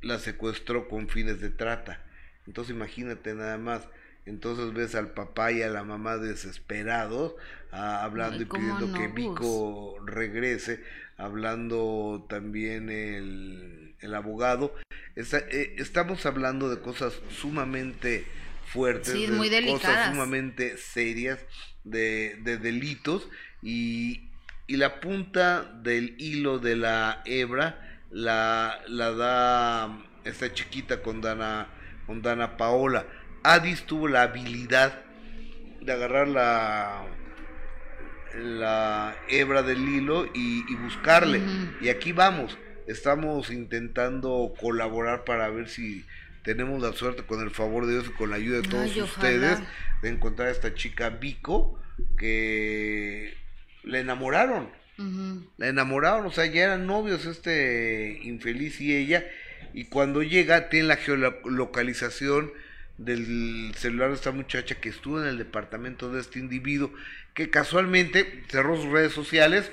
la 0.03 0.19
secuestró 0.19 0.89
con 0.89 1.09
fines 1.09 1.41
de 1.41 1.51
trata. 1.51 2.03
Entonces 2.49 2.75
imagínate 2.75 3.35
nada 3.35 3.57
más. 3.57 3.87
Entonces 4.27 4.75
ves 4.75 4.97
al 4.97 5.13
papá 5.13 5.53
y 5.53 5.63
a 5.63 5.69
la 5.69 5.85
mamá 5.85 6.17
desesperados, 6.17 7.35
ah, 7.71 8.03
hablando 8.03 8.43
y 8.43 8.45
pidiendo 8.45 8.93
que 8.93 9.07
Vico 9.07 9.97
regrese, 10.05 10.83
hablando 11.19 12.27
también 12.29 12.91
el, 12.91 13.95
el 14.01 14.15
abogado. 14.17 14.75
Eh, 15.15 15.77
estamos 15.79 16.27
hablando 16.27 16.69
de 16.69 16.81
cosas 16.81 17.21
sumamente 17.31 18.27
fuertes, 18.69 19.15
de 19.15 19.67
cosas 19.67 20.11
sumamente 20.11 20.77
serias 20.77 21.39
de, 21.85 22.37
de 22.43 22.59
delitos 22.59 23.29
y, 23.63 24.29
y, 24.67 24.77
la 24.77 25.01
punta 25.01 25.65
del 25.83 26.15
hilo 26.19 26.59
de 26.59 26.77
la 26.77 27.23
hebra 27.25 28.01
la, 28.11 28.81
la 28.87 29.13
da 29.13 30.05
esta 30.25 30.53
chiquita 30.53 31.03
con 31.03 31.21
Dana, 31.21 31.69
con 32.07 32.23
Dana 32.23 32.57
Paola. 32.57 33.07
Adis 33.43 33.85
tuvo 33.85 34.09
la 34.09 34.23
habilidad 34.23 35.03
de 35.81 35.93
agarrar 35.93 36.29
la, 36.29 37.07
la 38.35 39.17
hebra 39.29 39.63
del 39.63 39.89
hilo 39.89 40.27
y, 40.27 40.65
y 40.69 40.75
buscarle. 40.77 41.41
Y 41.81 41.89
aquí 41.89 42.13
vamos, 42.13 42.59
estamos 42.87 43.51
intentando 43.51 44.53
colaborar 44.61 45.25
para 45.25 45.49
ver 45.49 45.69
si 45.69 46.05
tenemos 46.49 46.81
la 46.81 46.95
suerte 46.95 47.25
con 47.25 47.43
el 47.43 47.51
favor 47.51 47.85
de 47.85 47.93
Dios 47.93 48.07
y 48.09 48.17
con 48.17 48.31
la 48.31 48.37
ayuda 48.37 48.63
de 48.63 48.69
todos 48.69 48.97
ustedes 48.97 49.59
de 50.01 50.09
encontrar 50.09 50.49
a 50.49 50.51
esta 50.51 50.73
chica 50.73 51.11
Vico 51.11 51.79
que 52.17 53.35
le 53.85 54.01
enamoraron. 54.01 54.71
La 55.59 55.69
enamoraron, 55.69 56.25
o 56.25 56.31
sea, 56.31 56.47
ya 56.47 56.65
eran 56.65 56.87
novios 56.87 57.27
este 57.27 58.19
infeliz 58.23 58.81
y 58.81 58.97
ella. 58.97 59.27
Y 59.75 59.85
cuando 59.85 60.23
llega, 60.23 60.71
tiene 60.71 60.89
la 60.89 60.97
geolocalización 60.97 62.51
del 62.97 63.75
celular 63.77 64.09
de 64.09 64.15
esta 64.15 64.31
muchacha 64.31 64.81
que 64.81 64.89
estuvo 64.89 65.21
en 65.21 65.29
el 65.29 65.37
departamento 65.37 66.11
de 66.11 66.23
este 66.23 66.39
individuo, 66.39 66.91
que 67.35 67.51
casualmente 67.51 68.43
cerró 68.49 68.75
sus 68.77 68.91
redes 68.91 69.13
sociales, 69.13 69.71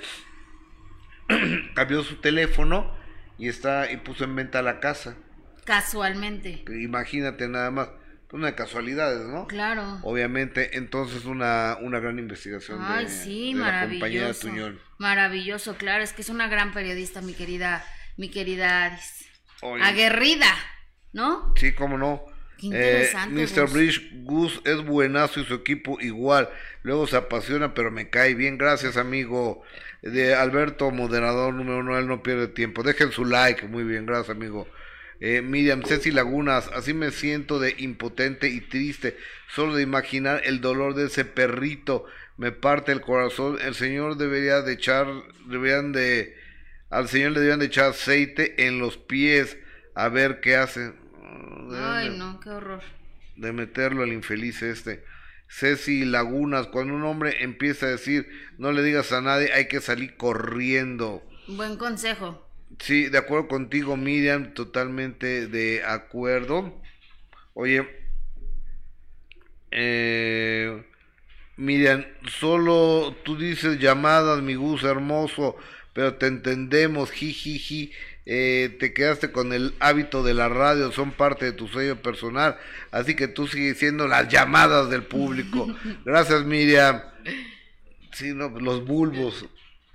cambió 1.73 2.03
su 2.03 2.17
teléfono 2.17 2.93
y 3.37 3.47
está 3.47 3.89
y 3.89 3.95
puso 3.95 4.25
en 4.25 4.35
venta 4.35 4.61
la 4.61 4.81
casa. 4.81 5.15
Casualmente. 5.65 6.63
Imagínate 6.67 7.47
nada 7.47 7.71
más. 7.71 7.89
Una 8.31 8.47
de 8.47 8.55
casualidades, 8.55 9.25
¿no? 9.27 9.47
Claro. 9.47 9.99
Obviamente, 10.03 10.77
entonces 10.77 11.23
una, 11.23 11.77
una 11.79 11.99
gran 11.99 12.19
investigación 12.19 12.79
Ay, 12.81 13.07
sí, 13.07 13.53
maravilloso. 13.55 14.49
Maravilloso, 14.97 15.77
claro, 15.77 16.03
es 16.03 16.11
que 16.11 16.21
es 16.21 16.27
una 16.27 16.49
gran 16.49 16.73
periodista, 16.73 17.21
mi 17.21 17.33
querida, 17.33 17.85
mi 18.17 18.29
querida 18.29 18.85
Aris. 18.85 19.29
Aguerrida, 19.81 20.53
¿no? 21.13 21.53
Sí, 21.55 21.71
cómo 21.71 21.97
no. 21.97 22.25
Qué 22.59 23.03
eh, 23.03 23.09
Mr. 23.29 23.69
Bridge 23.71 24.11
Gus 24.23 24.61
es 24.65 24.83
buenazo 24.83 25.39
y 25.39 25.45
su 25.45 25.53
equipo 25.53 25.99
igual. 26.01 26.49
Luego 26.83 27.07
se 27.07 27.17
apasiona, 27.17 27.73
pero 27.73 27.89
me 27.91 28.09
cae 28.09 28.35
bien. 28.35 28.57
Gracias, 28.57 28.97
amigo. 28.97 29.63
De 30.01 30.35
Alberto, 30.35 30.91
moderador 30.91 31.53
número 31.53 31.79
uno, 31.79 31.97
él 31.97 32.07
no 32.07 32.21
pierde 32.21 32.47
tiempo. 32.47 32.83
Dejen 32.83 33.11
su 33.11 33.25
like. 33.25 33.67
Muy 33.67 33.83
bien, 33.83 34.05
gracias, 34.05 34.35
amigo. 34.35 34.67
Eh, 35.19 35.41
Miriam 35.41 35.83
Ceci 35.83 36.11
Lagunas, 36.11 36.69
así 36.73 36.93
me 36.93 37.11
siento 37.11 37.59
de 37.59 37.75
impotente 37.77 38.49
y 38.49 38.61
triste, 38.61 39.17
solo 39.47 39.75
de 39.75 39.83
imaginar 39.83 40.41
el 40.43 40.59
dolor 40.59 40.93
de 40.93 41.05
ese 41.05 41.23
perrito, 41.23 42.05
me 42.37 42.51
parte 42.51 42.91
el 42.91 43.01
corazón, 43.01 43.57
el 43.61 43.75
Señor 43.75 44.17
debería 44.17 44.61
de 44.61 44.73
echar, 44.73 45.07
deberían 45.47 45.93
de, 45.93 46.35
al 46.89 47.07
Señor 47.07 47.31
le 47.31 47.39
deberían 47.39 47.59
de 47.59 47.67
echar 47.67 47.91
aceite 47.91 48.67
en 48.67 48.79
los 48.79 48.97
pies, 48.97 49.57
a 49.95 50.09
ver 50.09 50.41
qué 50.41 50.57
hace. 50.57 50.93
Ay, 51.71 52.15
no, 52.17 52.39
qué 52.41 52.49
horror. 52.49 52.81
De 53.37 53.53
meterlo 53.53 54.03
al 54.03 54.11
infeliz 54.11 54.61
este. 54.61 55.03
Ceci 55.47 56.03
Lagunas, 56.03 56.67
cuando 56.67 56.93
un 56.93 57.03
hombre 57.03 57.43
empieza 57.43 57.85
a 57.85 57.89
decir, 57.89 58.27
no 58.57 58.71
le 58.71 58.83
digas 58.83 59.11
a 59.13 59.21
nadie, 59.21 59.53
hay 59.53 59.67
que 59.67 59.79
salir 59.79 60.17
corriendo. 60.17 61.23
Buen 61.47 61.77
consejo. 61.77 62.45
Sí, 62.79 63.09
de 63.09 63.17
acuerdo 63.17 63.47
contigo, 63.47 63.95
Miriam, 63.97 64.53
totalmente 64.53 65.47
de 65.47 65.83
acuerdo. 65.83 66.73
Oye, 67.53 67.87
eh, 69.71 70.83
Miriam, 71.57 72.05
solo 72.39 73.15
tú 73.23 73.37
dices 73.37 73.79
llamadas, 73.79 74.41
mi 74.41 74.55
gusto 74.55 74.89
hermoso, 74.89 75.55
pero 75.93 76.15
te 76.15 76.27
entendemos, 76.27 77.11
jijiji. 77.11 77.91
Eh, 78.27 78.75
te 78.79 78.93
quedaste 78.93 79.31
con 79.31 79.53
el 79.53 79.75
hábito 79.79 80.23
de 80.23 80.33
la 80.33 80.49
radio, 80.49 80.91
son 80.91 81.11
parte 81.11 81.45
de 81.45 81.51
tu 81.51 81.67
sello 81.67 82.01
personal, 82.01 82.57
así 82.89 83.15
que 83.15 83.27
tú 83.27 83.45
sigues 83.45 83.77
siendo 83.77 84.07
las 84.07 84.27
llamadas 84.29 84.89
del 84.89 85.03
público. 85.03 85.67
Gracias, 86.05 86.43
Miriam. 86.43 87.01
Sí, 88.13 88.33
no, 88.33 88.49
los 88.49 88.85
bulbos. 88.85 89.45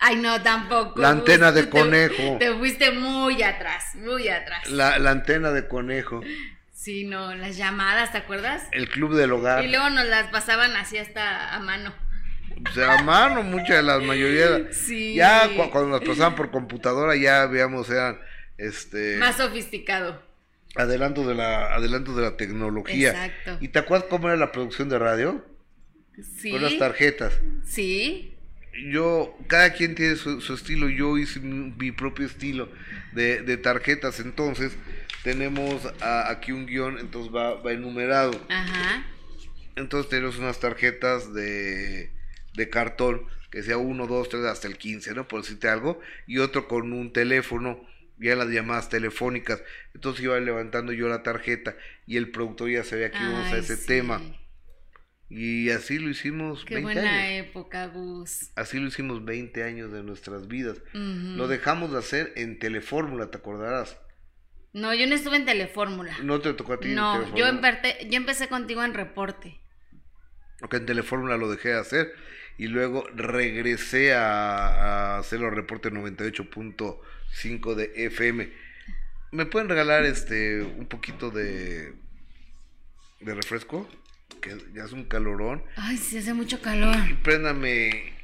Ay, 0.00 0.16
no, 0.16 0.42
tampoco. 0.42 1.00
La 1.00 1.10
antena 1.10 1.52
de 1.52 1.68
conejo. 1.68 2.38
Te, 2.38 2.52
fuiste 2.54 2.90
muy 2.92 3.42
atrás, 3.42 3.94
muy 3.96 4.28
atrás. 4.28 4.68
La, 4.70 4.98
la 4.98 5.10
antena 5.10 5.50
de 5.50 5.68
conejo. 5.68 6.22
Sí, 6.72 7.04
no, 7.04 7.34
las 7.34 7.58
llamadas, 7.58 8.10
¿te 8.12 8.18
acuerdas? 8.18 8.62
El 8.72 8.88
club 8.88 9.14
del 9.14 9.32
hogar. 9.32 9.62
Y 9.64 9.68
luego 9.68 9.90
nos 9.90 10.06
las 10.06 10.28
pasaban 10.28 10.74
así 10.76 10.96
hasta 10.96 11.54
a 11.54 11.60
mano. 11.60 11.94
O 12.68 12.72
sea, 12.72 12.98
a 12.98 13.02
mano, 13.02 13.42
muchas 13.42 13.76
de 13.76 13.82
las 13.82 14.02
mayoría. 14.02 14.72
Sí. 14.72 15.14
Ya 15.14 15.48
cu- 15.54 15.70
cuando 15.70 15.98
las 15.98 16.08
pasaban 16.08 16.34
por 16.34 16.50
computadora, 16.50 17.14
ya 17.16 17.44
veíamos, 17.46 17.88
eran 17.90 18.18
este 18.56 19.18
Más 19.18 19.36
sofisticado. 19.36 20.22
adelanto 20.76 21.26
de 21.26 21.34
la 21.34 21.74
adelanto 21.74 22.14
de 22.16 22.22
la 22.22 22.36
tecnología. 22.38 23.10
Exacto. 23.10 23.58
¿Y 23.60 23.68
te 23.68 23.78
acuerdas 23.78 24.08
cómo 24.08 24.28
era 24.28 24.36
la 24.38 24.50
producción 24.52 24.88
de 24.88 24.98
radio? 24.98 25.44
Sí. 26.38 26.50
Con 26.52 26.62
las 26.62 26.78
tarjetas. 26.78 27.34
Sí. 27.64 28.36
Yo, 28.90 29.36
cada 29.48 29.72
quien 29.72 29.94
tiene 29.94 30.16
su, 30.16 30.40
su 30.40 30.54
estilo, 30.54 30.88
yo 30.88 31.18
hice 31.18 31.40
mi, 31.40 31.72
mi 31.76 31.92
propio 31.92 32.26
estilo 32.26 32.68
de, 33.12 33.42
de 33.42 33.56
tarjetas, 33.56 34.20
entonces 34.20 34.72
tenemos 35.24 35.86
a- 36.00 36.30
aquí 36.30 36.52
un 36.52 36.66
guion, 36.66 36.98
entonces 36.98 37.34
va, 37.34 37.54
va 37.60 37.72
enumerado. 37.72 38.32
Ajá. 38.48 39.04
Entonces 39.76 40.08
tenemos 40.08 40.38
unas 40.38 40.60
tarjetas 40.60 41.34
de, 41.34 42.10
de 42.54 42.68
cartón, 42.70 43.22
que 43.50 43.62
sea 43.62 43.76
1, 43.76 44.06
2, 44.06 44.28
3, 44.28 44.44
hasta 44.44 44.68
el 44.68 44.78
15, 44.78 45.14
¿no? 45.14 45.26
Por 45.26 45.42
decirte 45.42 45.68
algo. 45.68 46.00
Y 46.26 46.38
otro 46.38 46.68
con 46.68 46.92
un 46.92 47.12
teléfono, 47.12 47.84
ya 48.18 48.36
las 48.36 48.48
llamadas 48.48 48.88
telefónicas. 48.88 49.62
Entonces 49.94 50.22
iba 50.24 50.38
levantando 50.38 50.92
yo 50.92 51.08
la 51.08 51.22
tarjeta 51.24 51.76
y 52.06 52.16
el 52.16 52.30
productor 52.30 52.70
ya 52.70 52.84
sabía 52.84 53.10
que 53.10 53.18
íbamos 53.18 53.52
a 53.52 53.56
ese 53.58 53.76
sí. 53.76 53.86
tema. 53.86 54.22
Y 55.32 55.70
así 55.70 55.98
lo 56.00 56.10
hicimos 56.10 56.64
Qué 56.64 56.74
20 56.74 56.92
buena 56.92 57.08
años. 57.22 57.46
época, 57.48 57.86
Gus. 57.86 58.50
Así 58.56 58.80
lo 58.80 58.88
hicimos 58.88 59.24
20 59.24 59.62
años 59.62 59.92
de 59.92 60.02
nuestras 60.02 60.48
vidas. 60.48 60.78
Lo 60.92 61.46
dejamos 61.46 61.92
de 61.92 61.98
hacer 61.98 62.32
en 62.36 62.58
Telefórmula, 62.58 63.30
¿te 63.30 63.38
acordarás? 63.38 63.96
No, 64.72 64.92
yo 64.92 65.06
no 65.06 65.14
estuve 65.14 65.36
en 65.36 65.44
Telefórmula. 65.46 66.16
No 66.24 66.40
te 66.40 66.52
tocó 66.54 66.72
a 66.74 66.80
ti. 66.80 66.88
No, 66.94 67.34
yo, 67.36 67.46
emperte- 67.46 68.08
yo 68.08 68.16
empecé 68.16 68.48
contigo 68.48 68.82
en 68.82 68.92
reporte. 68.94 69.60
Ok, 70.62 70.74
en 70.74 70.86
Telefórmula 70.86 71.36
lo 71.36 71.48
dejé 71.50 71.70
de 71.70 71.78
hacer 71.78 72.12
y 72.58 72.66
luego 72.66 73.06
regresé 73.14 74.12
a, 74.14 75.14
a 75.14 75.18
hacer 75.18 75.40
los 75.40 75.54
reportes 75.54 75.92
98.5 75.92 77.74
de 77.74 77.92
FM. 78.06 78.52
¿Me 79.32 79.46
pueden 79.46 79.68
regalar 79.68 80.04
este 80.04 80.60
un 80.62 80.86
poquito 80.86 81.30
de 81.30 81.94
de 83.20 83.34
refresco? 83.34 83.88
Que 84.40 84.56
ya 84.74 84.84
es 84.84 84.92
un 84.92 85.04
calorón. 85.04 85.62
Ay, 85.76 85.96
sí, 85.96 86.18
hace 86.18 86.34
mucho 86.34 86.60
calor. 86.62 86.96
Y 87.10 87.14
préndame 87.14 88.14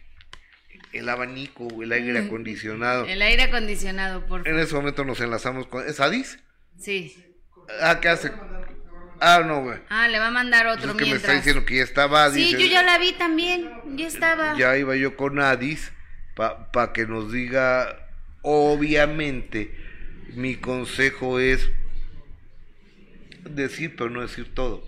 el 0.92 1.08
abanico 1.08 1.66
o 1.66 1.82
el 1.82 1.92
aire 1.92 2.18
acondicionado. 2.18 3.04
El 3.06 3.20
aire 3.22 3.42
acondicionado, 3.44 4.26
por 4.26 4.40
En 4.40 4.44
favor. 4.46 4.60
ese 4.60 4.74
momento 4.74 5.04
nos 5.04 5.20
enlazamos 5.20 5.66
con... 5.66 5.86
¿Es 5.86 6.00
Adis? 6.00 6.38
Sí. 6.78 7.16
Ah, 7.82 8.00
¿qué 8.00 8.08
hace? 8.08 8.32
Ah, 9.20 9.42
no, 9.46 9.62
güey. 9.62 9.78
Ah, 9.88 10.08
le 10.08 10.18
va 10.18 10.28
a 10.28 10.30
mandar 10.30 10.66
otro 10.66 10.92
es 10.92 10.96
que 10.96 11.04
me 11.04 11.10
está 11.16 11.28
mientras. 11.28 11.36
diciendo 11.36 11.64
que 11.66 11.76
ya 11.76 11.82
estaba 11.82 12.24
Adis. 12.24 12.50
Sí, 12.56 12.62
yo 12.62 12.66
ya 12.66 12.82
la 12.82 12.98
vi 12.98 13.12
también. 13.12 13.70
Ya 13.96 14.06
estaba. 14.06 14.56
ya 14.56 14.76
iba 14.76 14.94
yo 14.96 15.16
con 15.16 15.40
Adis 15.40 15.92
para 16.34 16.92
que 16.92 17.06
nos 17.06 17.32
diga, 17.32 18.08
obviamente, 18.42 19.74
mi 20.34 20.56
consejo 20.56 21.40
es 21.40 21.70
decir, 23.44 23.96
pero 23.96 24.10
no 24.10 24.20
decir 24.22 24.54
todo. 24.54 24.86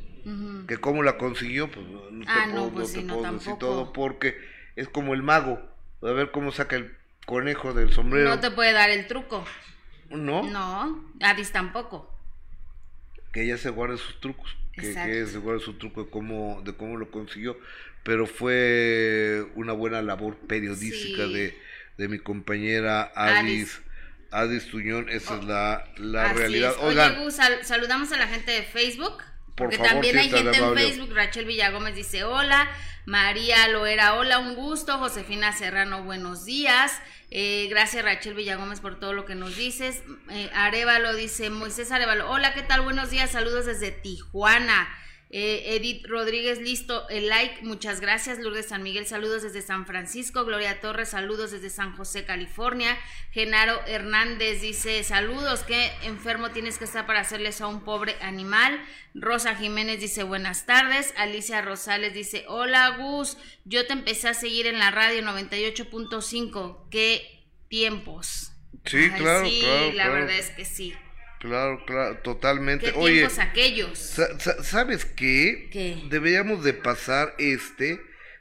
Que 0.66 0.76
cómo 0.79 1.03
la 1.03 1.16
consiguió, 1.16 1.70
pues 1.70 1.87
no 1.87 2.24
te 2.24 2.31
Ah, 2.31 2.47
no, 2.47 2.53
puedo, 2.55 2.70
pues 2.72 2.93
te 2.93 3.01
sí, 3.01 3.05
no, 3.05 3.18
puedo 3.18 3.33
decir 3.33 3.55
todo 3.59 3.93
porque 3.93 4.37
es 4.76 4.89
como 4.89 5.14
el 5.14 5.22
mago, 5.22 5.61
a 6.03 6.07
ver 6.12 6.31
cómo 6.31 6.53
saca 6.53 6.76
el 6.76 6.95
conejo 7.26 7.72
del 7.74 7.93
sombrero. 7.93 8.29
No 8.31 8.41
te 8.41 8.51
puede 8.51 8.72
dar 8.72 8.91
el 8.91 9.07
truco. 9.07 9.45
¿No? 10.11 10.43
No, 10.43 11.05
Adis 11.20 11.53
tampoco. 11.53 12.14
que 13.33 13.43
ella 13.45 13.59
se 13.59 13.68
guarde 13.70 13.99
sus 13.99 14.20
trucos, 14.20 14.57
que, 14.72 14.95
que 14.95 15.26
se 15.26 15.39
guarde 15.39 15.61
su 15.61 15.74
truco 15.74 16.05
de 16.05 16.11
cómo, 16.11 16.62
de 16.64 16.72
cómo 16.74 16.97
lo 16.97 17.11
consiguió, 17.11 17.59
pero 18.05 18.26
fue 18.26 19.47
una 19.55 19.72
buena 19.74 20.01
labor 20.01 20.37
periodística 20.47 21.26
Sí. 21.26 21.33
de, 21.35 21.59
de 21.99 22.09
mi 22.09 22.18
compañera 22.18 23.12
Adis. 23.14 23.81
Adis, 23.81 23.83
Adis 24.31 24.70
Tuñón, 24.70 25.09
esa 25.11 25.37
es 25.39 25.45
la, 25.45 25.85
la 25.97 26.33
realidad. 26.33 26.70
es. 26.72 26.79
Oigan, 26.83 27.12
Oye, 27.16 27.24
Gus, 27.24 27.35
sal- 27.35 27.64
saludamos 27.64 28.11
a 28.12 28.16
la 28.16 28.26
gente 28.29 28.51
de 28.53 28.62
Facebook. 28.62 29.22
Por 29.59 29.67
porque 29.67 29.77
favor, 29.77 29.93
también 29.93 30.19
hay 30.19 30.31
gente 30.31 30.57
en. 30.57 30.75
Facebook. 30.75 31.13
Rachel 31.15 31.45
Villagómez 31.45 31.95
dice 31.95 32.25
hola. 32.25 32.69
María 33.05 33.67
Loera, 33.69 34.15
hola, 34.15 34.39
un 34.39 34.55
gusto. 34.55 34.99
Josefina 34.99 35.53
Serrano, 35.53 36.05
buenos 36.05 36.45
días. 36.45 36.93
Eh, 37.31 37.67
gracias 37.69 38.05
Rachel 38.05 38.35
Villagómez 38.35 38.81
por 38.81 39.01
todo 39.01 39.13
lo 39.13 39.25
que 39.25 39.35
nos 39.35 39.57
dices. 39.57 40.03
Eh, 40.31 40.51
Arevalo 40.55 41.15
dice, 41.15 41.51
Moisés 41.51 41.91
Arevalo, 41.91 42.31
hola, 42.31 42.55
¿qué 42.55 42.63
tal? 42.63 42.83
Buenos 42.83 43.11
días, 43.11 43.31
saludos 43.31 43.67
desde 43.67 43.91
Tijuana. 43.91 44.89
Eh, 45.31 45.76
Edith 45.76 46.07
Rodríguez, 46.07 46.59
listo, 46.59 47.07
el 47.11 47.29
like, 47.29 47.62
muchas 47.62 48.01
gracias. 48.01 48.39
Lourdes 48.39 48.68
San 48.68 48.83
Miguel, 48.83 49.07
saludos 49.07 49.43
desde 49.43 49.61
San 49.61 49.85
Francisco. 49.85 50.47
Gloria 50.47 50.81
Torres, 50.81 51.11
saludos 51.11 51.51
desde 51.51 51.68
San 51.68 51.95
José, 51.95 52.24
California. 52.24 52.97
Genaro 53.31 53.79
Hernández 53.87 54.62
dice, 54.62 55.05
saludos, 55.05 55.64
qué 55.64 55.93
enfermo 56.03 56.51
tienes 56.51 56.79
que 56.79 56.85
estar 56.85 57.07
para 57.07 57.20
hacerles 57.20 57.61
a 57.61 57.66
un 57.66 57.85
pobre 57.85 58.16
animal. 58.22 58.81
Rosa 59.14 59.55
Jiménez 59.55 60.01
dice, 60.01 60.22
buenas 60.22 60.64
tardes. 60.64 61.12
Alicia 61.16 61.61
Rosales 61.61 62.14
dice, 62.14 62.47
hola 62.49 62.97
Gus, 62.99 63.37
yo 63.66 63.87
te 63.87 63.93
empecé 63.93 64.29
a 64.29 64.35
seguir 64.35 64.66
en 64.66 64.79
la 64.79 64.91
radio 64.91 65.20
98.5, 65.22 66.89
qué 66.91 67.45
tiempos. 67.68 68.53
Sí, 68.87 69.11
claro, 69.11 69.47
sí, 69.47 69.59
claro, 69.61 69.87
la 69.87 69.93
claro. 69.93 70.12
verdad 70.14 70.39
es 70.39 70.51
que 70.51 70.64
sí. 70.64 70.95
Claro, 71.41 71.84
claro, 71.86 72.18
totalmente. 72.18 72.93
Qué 72.93 72.99
Oye, 72.99 73.26
aquellos. 73.26 73.99
sa- 73.99 74.39
sa- 74.39 74.62
¿sabes 74.62 75.05
qué? 75.05 75.68
¿Qué? 75.72 76.03
Deberíamos 76.11 76.64
de 76.64 76.72
pasar 76.74 77.34
este, 77.39 78.01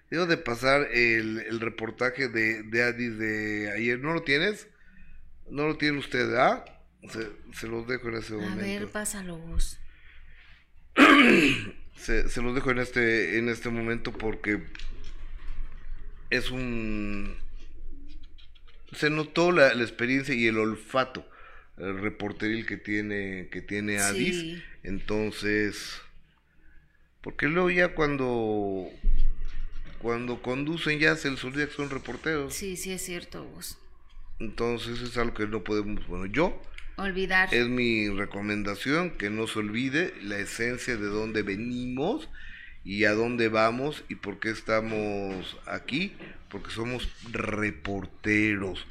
debo 0.10 0.26
de 0.26 0.38
pasar 0.38 0.88
el, 0.94 1.40
el 1.48 1.60
reportaje 1.60 2.28
de, 2.30 2.64
de 2.64 2.84
Adis 2.84 3.18
de 3.18 3.72
ayer. 3.76 4.00
¿No 4.00 4.14
lo 4.14 4.24
tienes? 4.24 4.68
¿No 5.50 5.68
lo 5.68 5.78
tiene 5.78 5.98
usted, 6.00 6.34
ah? 6.36 6.66
Se, 7.10 7.30
se 7.54 7.68
los 7.68 7.88
dejo 7.88 8.10
en 8.10 8.16
ese 8.16 8.34
A 8.34 8.38
momento. 8.38 8.62
ver, 8.62 8.88
pásalo 8.88 9.38
Gus. 9.38 9.80
se, 11.96 12.28
se 12.30 12.42
los 12.42 12.56
dejo 12.56 12.72
en 12.72 12.80
este 12.80 13.38
en 13.38 13.50
este 13.50 13.70
momento 13.70 14.12
porque 14.12 14.64
es 16.30 16.50
un 16.52 17.36
se 18.94 19.10
notó 19.10 19.52
la, 19.52 19.74
la 19.74 19.84
experiencia 19.84 20.34
y 20.34 20.48
el 20.48 20.58
olfato 20.58 21.28
reporteril 21.78 22.66
que 22.66 22.78
tiene 22.78 23.48
que 23.52 23.62
tiene 23.62 24.00
Adis 24.00 24.36
Sí. 24.40 24.64
entonces 24.84 26.02
porque 27.22 27.48
luego 27.48 27.70
ya 27.70 27.94
cuando 27.94 28.88
cuando 30.00 30.42
conducen 30.42 31.00
ya 31.00 31.16
se 31.16 31.30
les 31.32 31.44
olvida 31.44 31.68
que 31.68 31.74
son 31.74 31.90
reporteros 31.90 32.54
Sí, 32.54 32.78
sí 32.78 32.92
es 32.92 33.02
cierto, 33.04 33.44
Gus. 33.44 33.78
entonces 34.40 35.02
es 35.02 35.18
algo 35.18 35.34
que 35.36 35.48
no 35.48 35.64
podemos 35.64 36.06
bueno 36.08 36.26
yo 36.26 36.60
Olvidar. 36.98 37.54
es 37.54 37.68
mi 37.68 38.10
recomendación 38.10 39.12
que 39.12 39.30
no 39.30 39.46
se 39.48 39.60
olvide 39.60 40.14
la 40.24 40.40
esencia 40.40 40.96
de 40.98 41.06
dónde 41.08 41.44
venimos 41.44 42.28
y 42.84 43.04
a 43.06 43.12
dónde 43.14 43.50
vamos 43.50 44.04
y 44.10 44.16
por 44.16 44.40
qué 44.40 44.50
estamos 44.50 45.58
aquí, 45.66 46.14
porque 46.50 46.72
somos 46.72 47.08
reporteros. 47.34 48.86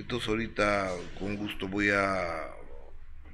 Entonces 0.00 0.28
ahorita 0.28 0.90
con 1.18 1.36
gusto 1.36 1.66
voy 1.68 1.90
a 1.90 2.50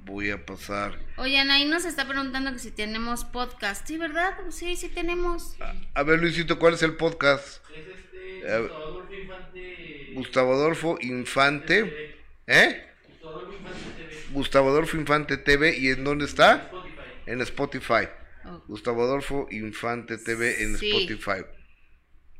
voy 0.01 0.29
a 0.31 0.45
pasar. 0.45 0.97
Oye, 1.17 1.39
Anaí 1.39 1.65
nos 1.65 1.85
está 1.85 2.07
preguntando 2.07 2.51
que 2.53 2.59
si 2.59 2.71
tenemos 2.71 3.25
podcast. 3.25 3.87
Sí, 3.87 3.97
¿verdad? 3.97 4.35
Sí, 4.49 4.75
sí 4.75 4.89
tenemos. 4.89 5.55
A 5.93 6.03
ver 6.03 6.19
Luisito, 6.19 6.59
¿cuál 6.59 6.75
es 6.75 6.83
el 6.83 6.95
podcast? 6.95 7.63
Es 7.75 7.87
este 7.87 8.51
A. 8.51 8.59
Gustavo 8.59 8.83
Adolfo 8.83 9.13
Infante. 9.13 10.11
Gustavo 10.13 10.53
Adolfo 10.53 10.97
Infante, 11.01 12.15
¿eh? 12.47 12.87
Gustavo 13.09 13.39
Adolfo 13.39 13.53
Infante 13.57 14.03
TV. 14.03 14.31
Gustavo 14.31 14.69
Adolfo 14.69 14.97
Infante 14.97 15.37
TV 15.37 15.77
y 15.77 15.87
en 15.89 16.03
dónde 16.03 16.25
está? 16.25 16.55
Spotify. 16.71 17.01
En 17.25 17.41
Spotify. 17.41 18.07
Oh, 18.45 18.63
Gustavo 18.67 19.03
Adolfo 19.03 19.47
Infante 19.51 20.17
TV 20.17 20.63
en 20.63 20.77
Sí. 20.77 20.91
Spotify. 20.91 21.43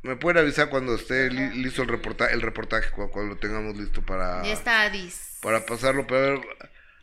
Me 0.06 0.16
pueden 0.16 0.38
avisar 0.43 0.70
cuando 0.70 0.93
esté 0.93 1.32
li- 1.32 1.64
listo 1.64 1.82
el 1.82 1.88
reportaje, 1.88 2.34
el 2.34 2.41
reportaje 2.43 2.91
cu- 2.91 3.10
cuando, 3.10 3.34
lo 3.34 3.39
tengamos 3.39 3.76
listo 3.76 4.03
para, 4.03 4.43
Ya 4.43 4.53
está 4.53 4.82
Adis. 4.84 5.39
para 5.41 5.66
pasarlo. 5.66 6.06
Pero 6.06 6.20
a 6.20 6.30
ver, 6.30 6.39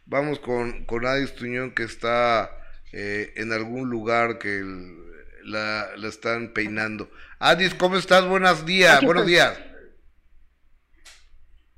vamos 0.07 0.39
con, 0.39 0.85
con 0.85 1.05
Adis 1.05 1.35
Tuñón 1.35 1.73
que 1.75 1.83
está 1.83 2.49
eh, 2.93 3.33
en 3.37 3.53
algún 3.53 3.91
lugar 3.91 4.39
que 4.39 4.59
el- 4.59 5.03
la, 5.45 5.89
la 5.97 6.07
están 6.09 6.53
peinando. 6.53 7.11
Adis, 7.41 7.75
¿cómo 7.75 7.97
estás? 7.97 8.25
Buenos 8.25 8.65
días, 8.65 8.99
Aquí 8.99 9.07
buenos 9.07 9.27
días. 9.27 9.59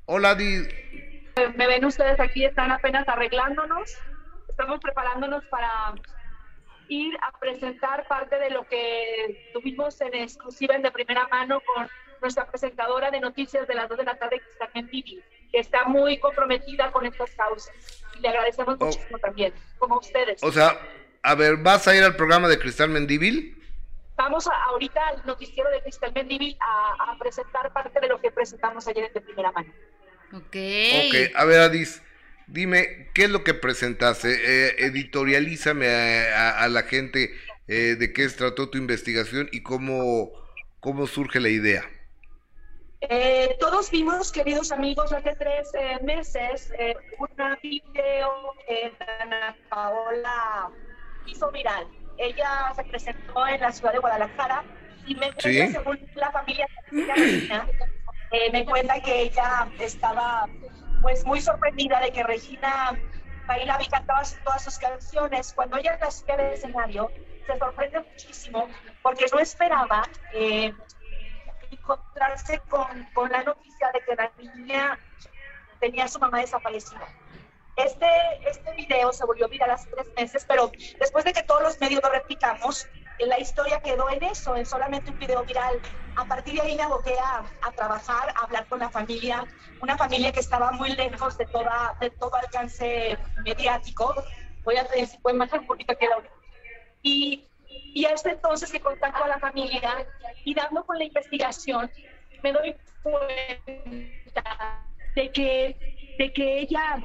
Hola 0.05 0.31
Adis. 0.33 0.69
Me 1.57 1.67
ven 1.67 1.87
ustedes 1.87 2.21
aquí, 2.21 2.45
están 2.45 2.71
apenas 2.71 3.09
arreglándonos. 3.09 3.91
Estamos 4.51 4.79
preparándonos 4.81 5.43
para 5.47 5.95
ir 6.89 7.17
a 7.23 7.37
presentar 7.39 8.07
parte 8.09 8.37
de 8.39 8.51
lo 8.51 8.67
que 8.67 9.51
tuvimos 9.53 10.01
en 10.01 10.15
exclusiva 10.15 10.75
en 10.75 10.83
de 10.83 10.91
primera 10.91 11.27
mano 11.29 11.61
con 11.75 11.89
nuestra 12.21 12.47
presentadora 12.47 13.11
de 13.11 13.21
noticias 13.21 13.67
de 13.67 13.75
las 13.75 13.89
2 13.89 13.99
de 13.99 14.05
la 14.05 14.17
tarde, 14.19 14.41
Cristal 14.41 14.71
Mendívil, 14.75 15.23
que 15.51 15.59
está 15.59 15.85
muy 15.85 16.19
comprometida 16.19 16.91
con 16.93 17.05
estas 17.07 17.31
causas. 17.33 17.75
Y 18.17 18.21
le 18.21 18.29
agradecemos 18.29 18.77
Oh. 18.81 18.87
muchísimo 18.87 19.19
también, 19.19 19.53
como 19.79 19.99
ustedes. 19.99 20.43
O 20.43 20.51
sea, 20.53 20.79
a 21.23 21.35
ver, 21.35 21.57
¿vas 21.57 21.87
a 21.89 21.95
ir 21.97 22.03
al 22.05 22.17
programa 22.17 22.49
de 22.49 22.59
Cristal 22.59 22.89
Mendívil? 22.91 23.51
Vamos 24.17 24.47
a- 24.47 24.65
ahorita 24.67 25.07
al 25.09 25.27
noticiero 25.27 25.69
de 25.71 25.83
Cristal 25.83 26.13
Mendívil 26.15 26.57
a, 26.61 27.11
a 27.13 27.19
presentar 27.19 27.73
parte 27.73 27.99
de 28.01 28.07
lo 28.09 28.21
que 28.21 28.31
presentamos 28.31 28.87
ayer 28.87 29.05
en 29.07 29.13
de 29.13 29.21
primera 29.21 29.51
mano. 29.53 29.73
Ok. 30.33 30.45
Ok, 30.57 31.15
a 31.35 31.45
ver, 31.45 31.61
Adis, 31.61 32.03
dime, 32.47 33.11
¿qué 33.15 33.25
es 33.25 33.31
lo 33.31 33.45
que 33.45 33.55
presentaste? 33.55 34.29
Eh, 34.69 34.87
editorialízame 34.87 35.89
a, 35.89 36.51
a- 36.51 36.65
a 36.65 36.69
la 36.69 36.83
gente 36.83 37.31
eh, 37.69 37.97
de 37.99 38.13
qué 38.13 38.29
se 38.29 38.37
trató 38.39 38.69
tu 38.71 38.79
investigación 38.79 39.49
y 39.53 39.63
cómo, 39.63 40.31
cómo 40.81 41.07
surge 41.07 41.41
la 41.41 41.49
idea. 41.49 41.85
Eh, 43.01 43.57
todos 43.61 43.91
vimos, 43.91 44.33
queridos 44.33 44.73
amigos, 44.73 45.13
hace 45.13 45.35
tres 45.37 45.69
eh, 45.75 45.99
meses 46.03 46.73
eh, 46.79 46.95
una 47.19 47.57
video 47.63 48.55
que 48.67 48.93
Ana 49.21 49.55
Paola 49.69 50.71
hizo 51.27 51.51
viral. 51.51 51.87
Ella 52.17 52.73
se 52.75 52.85
presentó 52.85 53.47
en 53.47 53.61
la 53.61 53.73
ciudad 53.73 53.93
de 53.93 53.99
Guadalajara 53.99 54.65
y 55.07 55.15
me 55.17 55.33
cuenta, 55.33 55.67
Sí. 55.67 55.73
según 55.73 55.99
la 56.15 56.31
familia 56.33 56.67
eh, 58.31 58.51
me 58.53 58.65
cuenta 58.65 59.01
que 59.01 59.23
ella 59.23 59.69
estaba 59.81 60.47
pues 61.05 61.23
muy 61.27 61.39
sorprendida 61.39 62.01
de 62.01 62.11
que 62.13 62.23
Regina 62.23 62.99
bailaba 63.47 63.83
y 63.83 63.89
cantaba 63.89 64.23
todas 64.43 64.65
sus 64.65 64.79
canciones. 64.79 65.53
Cuando 65.53 65.77
ella 65.77 65.99
la 66.01 66.11
subía 66.11 66.39
del 66.39 66.55
escenario, 66.55 67.11
se 67.47 67.59
sorprende 67.59 68.01
muchísimo 68.01 68.67
porque 69.03 69.27
no 69.31 69.39
esperaba 69.39 70.09
eh, 70.33 70.73
encontrarse 71.71 72.59
con, 72.71 72.87
con 73.13 73.31
la 73.31 73.43
noticia 73.43 73.93
de 73.93 74.01
que 74.01 74.15
la 74.15 74.33
niña 74.39 74.99
tenía 75.79 76.05
a 76.05 76.09
su 76.09 76.19
mamá 76.19 76.39
desaparecida. 76.41 77.07
Este, 77.77 78.07
este 78.49 78.73
video 78.73 79.13
se 79.13 79.27
volvió 79.27 79.47
viral 79.47 79.73
hace 79.73 79.91
tres 79.91 80.07
meses, 80.17 80.47
pero 80.49 80.73
después 80.99 81.23
de 81.27 81.35
que 81.35 81.43
todos 81.43 81.63
los 81.63 81.79
medios 81.83 82.03
lo 82.03 82.09
replicamos, 82.09 82.89
la 83.19 83.39
historia 83.39 83.81
quedó 83.81 84.11
en 84.11 84.23
eso, 84.25 84.57
en 84.57 84.67
solamente 84.67 85.11
un 85.11 85.19
video 85.19 85.45
viral. 85.45 85.81
A 86.17 86.27
partir 86.27 86.55
de 86.55 86.63
ahí 86.63 86.77
me 86.77 86.83
aboqué 86.83 87.17
a, 87.19 87.45
a 87.63 87.73
trabajar, 87.73 88.29
a 88.37 88.45
hablar 88.45 88.67
con 88.69 88.79
la 88.79 88.91
familia, 88.91 89.47
una 89.81 89.97
familia 89.97 90.33
que 90.33 90.41
estaba 90.41 90.73
muy 90.73 90.91
lejos 90.91 91.37
de, 91.39 91.47
toda, 91.47 91.97
de 92.01 92.11
todo 92.11 92.35
alcance 92.37 93.19
mediático. 93.45 94.15
Voy 94.65 94.77
a 94.77 94.87
si 95.07 95.19
pueden 95.19 95.39
bajar 95.39 95.61
un 95.61 95.67
poquito 95.67 95.93
aquí 95.93 96.07
la 96.07 96.23
y, 97.03 97.47
y 97.69 98.05
es 98.07 98.25
entonces 98.25 98.73
que 98.73 98.81
contacto 98.81 99.23
a 99.23 99.29
la 99.29 99.39
familia 99.39 100.07
y 100.45 100.55
dando 100.55 100.85
con 100.85 100.99
la 100.99 101.05
investigación 101.05 101.91
me 102.43 102.53
doy 102.53 102.77
cuenta 103.03 104.87
de 105.15 105.31
que, 105.31 106.17
de 106.19 106.33
que 106.33 106.59
ella, 106.61 106.97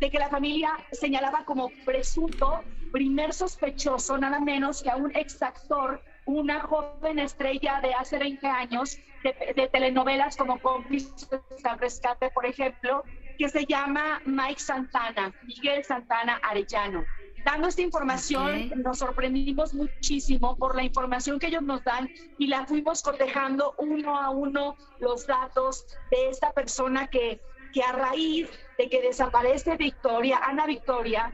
de 0.00 0.10
que 0.10 0.18
la 0.18 0.28
familia 0.28 0.72
señalaba 0.92 1.44
como 1.44 1.70
presunto 1.84 2.64
primer 2.92 3.32
sospechoso 3.32 4.18
nada 4.18 4.40
menos 4.40 4.82
que 4.82 4.90
a 4.90 4.96
un 4.96 5.14
exactor, 5.16 6.02
una 6.24 6.60
joven 6.60 7.18
estrella 7.18 7.80
de 7.80 7.94
hace 7.94 8.18
20 8.18 8.46
años 8.46 8.98
de, 9.22 9.52
de 9.54 9.68
telenovelas 9.68 10.36
como 10.36 10.60
Cómplices 10.60 11.40
al 11.64 11.78
Rescate, 11.78 12.30
por 12.30 12.46
ejemplo, 12.46 13.02
que 13.38 13.48
se 13.48 13.64
llama 13.66 14.20
Mike 14.24 14.60
Santana, 14.60 15.32
Miguel 15.44 15.84
Santana 15.84 16.40
Arellano. 16.42 17.04
Dando 17.44 17.68
esta 17.68 17.82
información, 17.82 18.70
Ok. 18.72 18.76
nos 18.78 18.98
sorprendimos 18.98 19.72
muchísimo 19.72 20.56
por 20.56 20.74
la 20.74 20.82
información 20.82 21.38
que 21.38 21.46
ellos 21.46 21.62
nos 21.62 21.84
dan 21.84 22.10
y 22.38 22.48
la 22.48 22.66
fuimos 22.66 23.02
cotejando 23.02 23.74
uno 23.78 24.18
a 24.18 24.30
uno 24.30 24.76
los 24.98 25.26
datos 25.28 25.86
de 26.10 26.28
esta 26.30 26.52
persona 26.52 27.06
que, 27.06 27.40
que 27.72 27.82
a 27.82 27.92
raíz 27.92 28.48
de 28.78 28.88
que 28.88 29.00
desaparece 29.00 29.76
Victoria, 29.76 30.40
Ana 30.42 30.66
Victoria, 30.66 31.32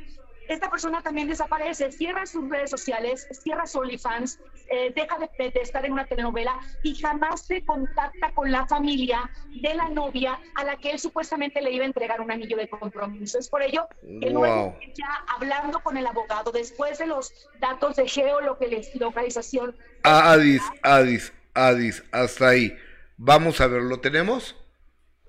esta 0.49 0.71
persona 0.71 1.03
también 1.03 1.29
desaparece, 1.29 1.93
cierra 1.93 2.27
sus 2.27 2.49
redes 2.49 2.71
sociales, 2.71 3.27
cierra 3.43 3.67
su 3.67 3.79
OnlyFans, 3.79 4.39
eh, 4.71 4.93
deja 4.95 5.19
de, 5.19 5.51
de 5.51 5.61
estar 5.61 5.85
en 5.85 5.93
una 5.93 6.07
telenovela 6.07 6.59
y 6.83 6.95
jamás 6.95 7.43
se 7.47 7.65
contacta 7.65 8.33
con 8.35 8.51
la 8.51 8.67
familia 8.67 9.31
de 9.61 9.75
la 9.75 9.89
novia 9.89 10.39
a 10.57 10.65
la 10.65 10.77
que 10.77 10.91
él 10.93 10.99
supuestamente 10.99 11.61
le 11.61 11.73
iba 11.73 11.85
a 11.85 11.87
entregar 11.87 12.21
un 12.21 12.31
anillo 12.31 12.57
de 12.57 12.69
compromiso. 12.69 13.39
Es 13.39 13.49
por 13.49 13.63
ello 13.63 13.87
que 14.21 14.31
luego 14.31 14.53
Wow. 14.71 14.75
ya 14.95 15.25
hablando 15.35 15.81
con 15.81 15.97
el 15.97 16.07
abogado, 16.07 16.53
después 16.53 16.99
de 16.99 17.07
los 17.07 17.49
datos 17.61 17.97
de 17.97 18.09
geolocalización, 18.09 19.77
Ah, 20.05 20.33
Adis, 20.33 20.63
Adis, 20.83 21.33
Adis, 21.55 22.03
hasta 22.13 22.49
ahí. 22.49 22.77
Vamos 23.17 23.61
a 23.61 23.67
ver, 23.69 23.83
¿lo 23.83 24.01
tenemos? 24.01 24.57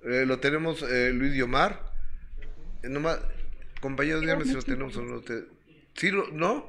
Eh, 0.02 0.24
¿Lo 0.26 0.40
tenemos 0.40 0.82
eh, 0.82 1.10
Luis 1.12 1.32
Diomar? 1.32 1.80
Eh, 2.82 2.88
nomás, 2.88 3.18
compañeros, 3.84 4.22
díganme 4.22 4.44
si 4.46 4.54
lo 4.54 4.62
tenemos 4.62 4.96
o 4.96 5.02
no. 5.02 5.20
Te- 5.20 5.44
¿Sí 5.94 6.10
lo, 6.10 6.26
no? 6.28 6.66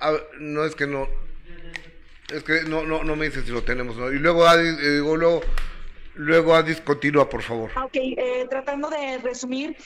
A 0.00 0.12
no 0.38 0.64
es 0.64 0.74
que 0.76 0.86
no. 0.86 1.08
Es 2.32 2.42
que 2.44 2.62
no, 2.62 2.84
no, 2.84 3.02
no 3.04 3.16
me 3.16 3.26
dicen 3.26 3.44
si 3.44 3.50
lo 3.52 3.62
tenemos 3.64 3.96
o 3.96 4.00
no. 4.00 4.12
Y 4.12 4.18
luego 4.20 4.46
Adis, 4.46 4.78
eh, 4.80 4.90
digo, 4.94 5.16
luego, 5.16 5.40
luego 6.14 6.54
Adis, 6.54 6.80
continúa, 6.80 7.28
por 7.28 7.42
favor. 7.42 7.70
Ah, 7.74 7.84
Ok, 7.86 7.96
eh, 7.96 8.46
tratando 8.48 8.88
de 8.88 9.18
resumir, 9.18 9.76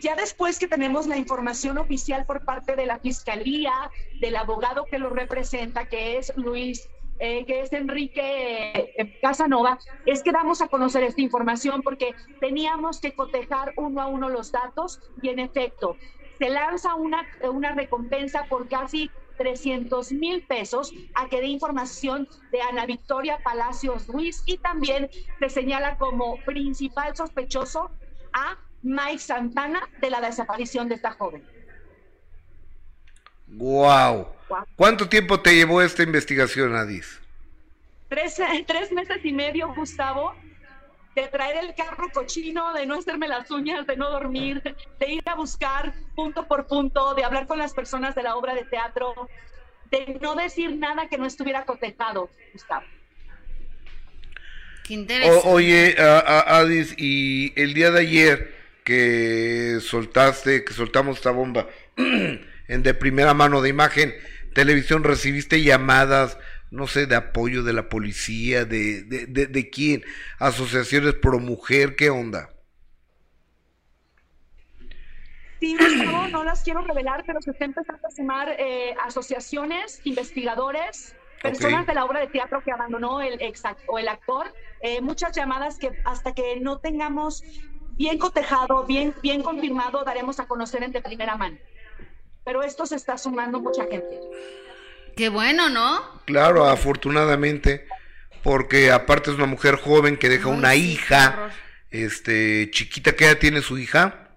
ya 0.00 0.14
después 0.16 0.58
que 0.58 0.68
tenemos 0.68 1.06
la 1.06 1.16
información 1.16 1.78
oficial 1.78 2.24
por 2.26 2.44
parte 2.44 2.76
de 2.76 2.84
la 2.86 2.98
Fiscalía, 2.98 3.72
del 4.20 4.36
abogado 4.36 4.84
que 4.90 4.98
lo 4.98 5.08
representa, 5.10 5.88
que 5.88 6.18
es 6.18 6.32
Luis, 6.36 6.88
eh, 7.20 7.44
que 7.44 7.60
es 7.60 7.72
Enrique 7.72 8.72
eh, 8.96 9.18
Casanova, 9.20 9.78
es 10.06 10.22
que 10.22 10.32
damos 10.32 10.62
a 10.62 10.68
conocer 10.68 11.02
esta 11.02 11.20
información 11.20 11.82
porque 11.82 12.14
teníamos 12.40 13.00
que 13.00 13.12
cotejar 13.12 13.74
uno 13.76 14.00
a 14.00 14.06
uno 14.06 14.28
los 14.28 14.50
datos 14.50 15.00
y 15.22 15.28
en 15.28 15.38
efecto, 15.38 15.96
se 16.38 16.48
lanza 16.48 16.94
una, 16.94 17.26
una 17.52 17.72
recompensa 17.72 18.46
por 18.48 18.68
casi 18.68 19.10
300 19.36 20.12
mil 20.12 20.42
pesos 20.46 20.92
a 21.14 21.28
que 21.28 21.40
dé 21.40 21.46
información 21.48 22.26
de 22.50 22.62
Ana 22.62 22.86
Victoria 22.86 23.38
Palacios 23.44 24.06
Ruiz 24.06 24.42
y 24.46 24.58
también 24.58 25.10
se 25.38 25.48
señala 25.50 25.98
como 25.98 26.36
principal 26.44 27.14
sospechoso 27.14 27.90
a 28.32 28.58
Mike 28.82 29.18
Santana 29.18 29.88
de 30.00 30.10
la 30.10 30.20
desaparición 30.20 30.88
de 30.88 30.94
esta 30.94 31.12
joven. 31.12 31.46
Wow. 33.50 34.28
Guau. 34.48 34.64
¿Cuánto 34.76 35.08
tiempo 35.08 35.40
te 35.40 35.54
llevó 35.54 35.82
esta 35.82 36.02
investigación, 36.02 36.74
Adis? 36.74 37.20
Tres, 38.08 38.40
tres 38.66 38.90
meses 38.92 39.18
y 39.24 39.32
medio, 39.32 39.72
Gustavo, 39.74 40.34
de 41.14 41.28
traer 41.28 41.64
el 41.64 41.74
carro 41.74 42.08
cochino, 42.12 42.72
de 42.72 42.86
no 42.86 42.98
hacerme 42.98 43.28
las 43.28 43.50
uñas, 43.50 43.86
de 43.86 43.96
no 43.96 44.10
dormir, 44.10 44.62
de 44.98 45.12
ir 45.12 45.22
a 45.26 45.34
buscar 45.34 45.92
punto 46.16 46.46
por 46.48 46.66
punto, 46.66 47.14
de 47.14 47.24
hablar 47.24 47.46
con 47.46 47.58
las 47.58 47.72
personas 47.74 48.14
de 48.14 48.22
la 48.24 48.36
obra 48.36 48.54
de 48.54 48.64
teatro, 48.64 49.28
de 49.90 50.18
no 50.20 50.34
decir 50.34 50.76
nada 50.76 51.08
que 51.08 51.18
no 51.18 51.26
estuviera 51.26 51.64
cotejado, 51.64 52.30
Gustavo. 52.52 52.84
Qué 54.84 54.94
O- 54.94 54.98
interesante. 54.98 55.48
oye, 55.48 55.96
a- 55.98 56.18
a- 56.18 56.58
Adis, 56.58 56.94
y 56.98 57.52
el 57.60 57.74
día 57.74 57.90
de 57.92 58.00
ayer 58.00 58.54
que 58.84 59.78
soltaste, 59.80 60.64
que 60.64 60.72
soltamos 60.72 61.16
esta 61.18 61.30
bomba 61.30 61.68
en 62.70 62.84
de 62.84 62.94
primera 62.94 63.34
mano 63.34 63.60
de 63.62 63.68
imagen, 63.68 64.14
televisión, 64.54 65.02
recibiste 65.02 65.60
llamadas, 65.60 66.38
no 66.70 66.86
sé, 66.86 67.06
de 67.06 67.16
apoyo 67.16 67.64
de 67.64 67.72
la 67.72 67.88
policía, 67.88 68.64
de, 68.64 69.02
de, 69.02 69.26
de, 69.26 69.46
de 69.46 69.70
quién, 69.70 70.04
asociaciones 70.38 71.14
pro 71.14 71.40
mujer, 71.40 71.96
¿qué 71.96 72.10
onda? 72.10 72.50
Sí, 75.58 75.76
Gustavo, 75.76 76.28
no 76.28 76.44
las 76.44 76.62
quiero 76.62 76.82
revelar, 76.82 77.24
pero 77.26 77.42
se 77.42 77.50
está 77.50 77.64
empezando 77.64 78.06
a 78.06 78.10
sumar 78.12 78.54
eh, 78.56 78.94
asociaciones, 79.04 80.00
investigadores, 80.04 81.16
personas 81.42 81.88
de 81.88 81.94
la 81.94 82.04
obra 82.04 82.20
de 82.20 82.28
teatro 82.28 82.62
que 82.62 82.70
abandonó 82.70 83.20
el 83.20 83.42
ex 83.42 83.64
o 83.88 83.98
el 83.98 84.06
actor, 84.06 84.54
eh, 84.80 85.00
muchas 85.00 85.34
llamadas 85.34 85.76
que 85.76 85.90
hasta 86.04 86.34
que 86.34 86.60
no 86.60 86.78
tengamos 86.78 87.42
bien 87.96 88.16
cotejado, 88.16 88.86
bien, 88.86 89.12
bien 89.22 89.42
confirmado, 89.42 90.04
daremos 90.04 90.38
a 90.38 90.46
conocer 90.46 90.84
en 90.84 90.92
de 90.92 91.02
primera 91.02 91.36
mano. 91.36 91.58
Pero 92.44 92.62
esto 92.62 92.86
se 92.86 92.96
está 92.96 93.18
sumando 93.18 93.60
mucha 93.60 93.86
gente. 93.86 94.20
Qué 95.16 95.28
bueno, 95.28 95.68
¿no? 95.68 96.00
Claro, 96.24 96.66
afortunadamente, 96.66 97.86
porque 98.42 98.90
aparte 98.90 99.30
es 99.30 99.36
una 99.36 99.46
mujer 99.46 99.76
joven 99.76 100.16
que 100.16 100.28
deja 100.28 100.48
Ay, 100.48 100.54
una 100.54 100.72
sí, 100.72 100.92
hija, 100.92 101.50
este, 101.90 102.70
chiquita, 102.70 103.14
¿qué 103.14 103.26
edad 103.26 103.38
tiene 103.38 103.60
su 103.62 103.78
hija? 103.78 104.36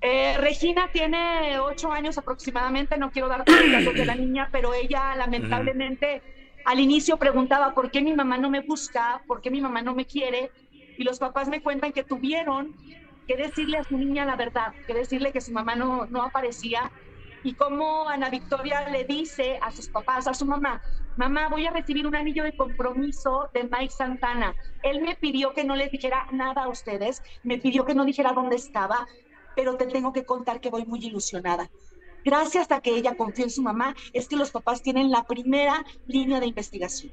Eh, 0.00 0.36
Regina 0.38 0.90
tiene 0.92 1.58
ocho 1.60 1.92
años 1.92 2.16
aproximadamente, 2.16 2.96
no 2.96 3.10
quiero 3.10 3.28
dar 3.28 3.44
datos 3.44 3.94
de 3.94 4.06
la 4.06 4.14
niña, 4.16 4.48
pero 4.50 4.72
ella 4.74 5.14
lamentablemente 5.16 6.22
al 6.64 6.80
inicio 6.80 7.18
preguntaba 7.18 7.74
por 7.74 7.90
qué 7.90 8.00
mi 8.02 8.14
mamá 8.14 8.38
no 8.38 8.50
me 8.50 8.60
busca, 8.60 9.22
por 9.26 9.40
qué 9.42 9.50
mi 9.50 9.60
mamá 9.60 9.82
no 9.82 9.94
me 9.94 10.06
quiere, 10.06 10.50
y 10.96 11.04
los 11.04 11.18
papás 11.18 11.48
me 11.48 11.62
cuentan 11.62 11.92
que 11.92 12.04
tuvieron 12.04 12.74
que 13.26 13.36
decirle 13.36 13.78
a 13.78 13.84
su 13.84 13.96
niña 13.96 14.24
la 14.24 14.36
verdad, 14.36 14.74
que 14.86 14.94
decirle 14.94 15.32
que 15.32 15.40
su 15.40 15.52
mamá 15.52 15.76
no, 15.76 16.06
no 16.06 16.22
aparecía, 16.22 16.90
y 17.42 17.54
cómo 17.54 18.08
Ana 18.08 18.30
Victoria 18.30 18.88
le 18.88 19.04
dice 19.04 19.58
a 19.62 19.70
sus 19.70 19.88
papás, 19.88 20.26
a 20.26 20.34
su 20.34 20.44
mamá, 20.44 20.82
mamá, 21.16 21.48
voy 21.48 21.66
a 21.66 21.70
recibir 21.70 22.06
un 22.06 22.14
anillo 22.14 22.44
de 22.44 22.56
compromiso 22.56 23.50
de 23.54 23.64
Mike 23.64 23.92
Santana. 23.96 24.54
Él 24.82 25.00
me 25.00 25.16
pidió 25.16 25.52
que 25.54 25.64
no 25.64 25.76
les 25.76 25.90
dijera 25.90 26.26
nada 26.32 26.64
a 26.64 26.68
ustedes, 26.68 27.22
me 27.42 27.58
pidió 27.58 27.84
que 27.84 27.94
no 27.94 28.04
dijera 28.04 28.32
dónde 28.32 28.56
estaba, 28.56 29.06
pero 29.56 29.76
te 29.76 29.86
tengo 29.86 30.12
que 30.12 30.24
contar 30.24 30.60
que 30.60 30.70
voy 30.70 30.84
muy 30.84 31.04
ilusionada. 31.04 31.70
Gracias 32.24 32.70
a 32.70 32.80
que 32.80 32.90
ella 32.90 33.16
confió 33.16 33.44
en 33.44 33.50
su 33.50 33.62
mamá, 33.62 33.94
es 34.12 34.28
que 34.28 34.36
los 34.36 34.50
papás 34.50 34.82
tienen 34.82 35.10
la 35.10 35.24
primera 35.24 35.84
línea 36.06 36.40
de 36.40 36.46
investigación. 36.46 37.12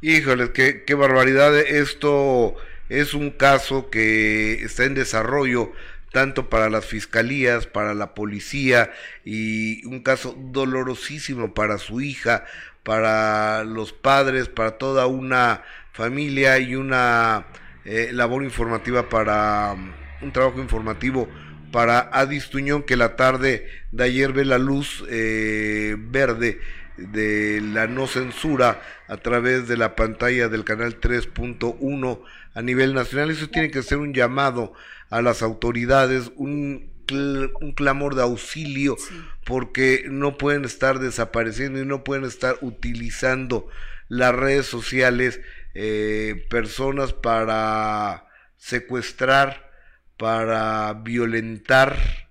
Híjole, 0.00 0.52
qué, 0.52 0.84
qué 0.84 0.94
barbaridad. 0.94 1.56
Esto 1.58 2.54
es 2.88 3.14
un 3.14 3.30
caso 3.30 3.90
que 3.90 4.54
está 4.64 4.84
en 4.84 4.94
desarrollo 4.94 5.72
tanto 6.12 6.48
para 6.48 6.70
las 6.70 6.86
fiscalías, 6.86 7.66
para 7.66 7.94
la 7.94 8.14
policía 8.14 8.90
y 9.24 9.84
un 9.86 10.02
caso 10.02 10.34
dolorosísimo 10.38 11.54
para 11.54 11.78
su 11.78 12.00
hija, 12.00 12.44
para 12.82 13.64
los 13.64 13.92
padres, 13.92 14.48
para 14.48 14.72
toda 14.78 15.06
una 15.06 15.62
familia 15.92 16.58
y 16.58 16.74
una 16.74 17.46
eh, 17.84 18.10
labor 18.12 18.44
informativa 18.44 19.08
para 19.08 19.74
un 20.20 20.32
trabajo 20.32 20.60
informativo 20.60 21.28
para 21.70 22.08
Adis 22.12 22.50
Tuñón 22.50 22.82
que 22.82 22.96
la 22.96 23.16
tarde 23.16 23.68
de 23.92 24.04
ayer 24.04 24.32
ve 24.32 24.44
la 24.44 24.58
luz 24.58 25.04
eh, 25.08 25.96
verde 25.98 26.60
de 26.98 27.60
la 27.60 27.86
no 27.86 28.06
censura 28.06 28.82
a 29.06 29.16
través 29.16 29.68
de 29.68 29.76
la 29.76 29.94
pantalla 29.96 30.48
del 30.48 30.64
canal 30.64 31.00
3.1 31.00 32.20
a 32.54 32.62
nivel 32.62 32.94
nacional. 32.94 33.30
Eso 33.30 33.48
tiene 33.48 33.70
que 33.70 33.82
ser 33.82 33.98
un 33.98 34.12
llamado 34.12 34.72
a 35.10 35.22
las 35.22 35.42
autoridades, 35.42 36.30
un, 36.36 36.90
un 37.60 37.72
clamor 37.72 38.14
de 38.14 38.22
auxilio, 38.22 38.96
porque 39.44 40.04
no 40.08 40.36
pueden 40.36 40.64
estar 40.64 40.98
desapareciendo 40.98 41.80
y 41.80 41.86
no 41.86 42.04
pueden 42.04 42.24
estar 42.24 42.56
utilizando 42.60 43.68
las 44.08 44.34
redes 44.34 44.66
sociales 44.66 45.40
eh, 45.74 46.46
personas 46.50 47.12
para 47.12 48.26
secuestrar, 48.56 49.70
para 50.16 50.92
violentar 50.94 52.27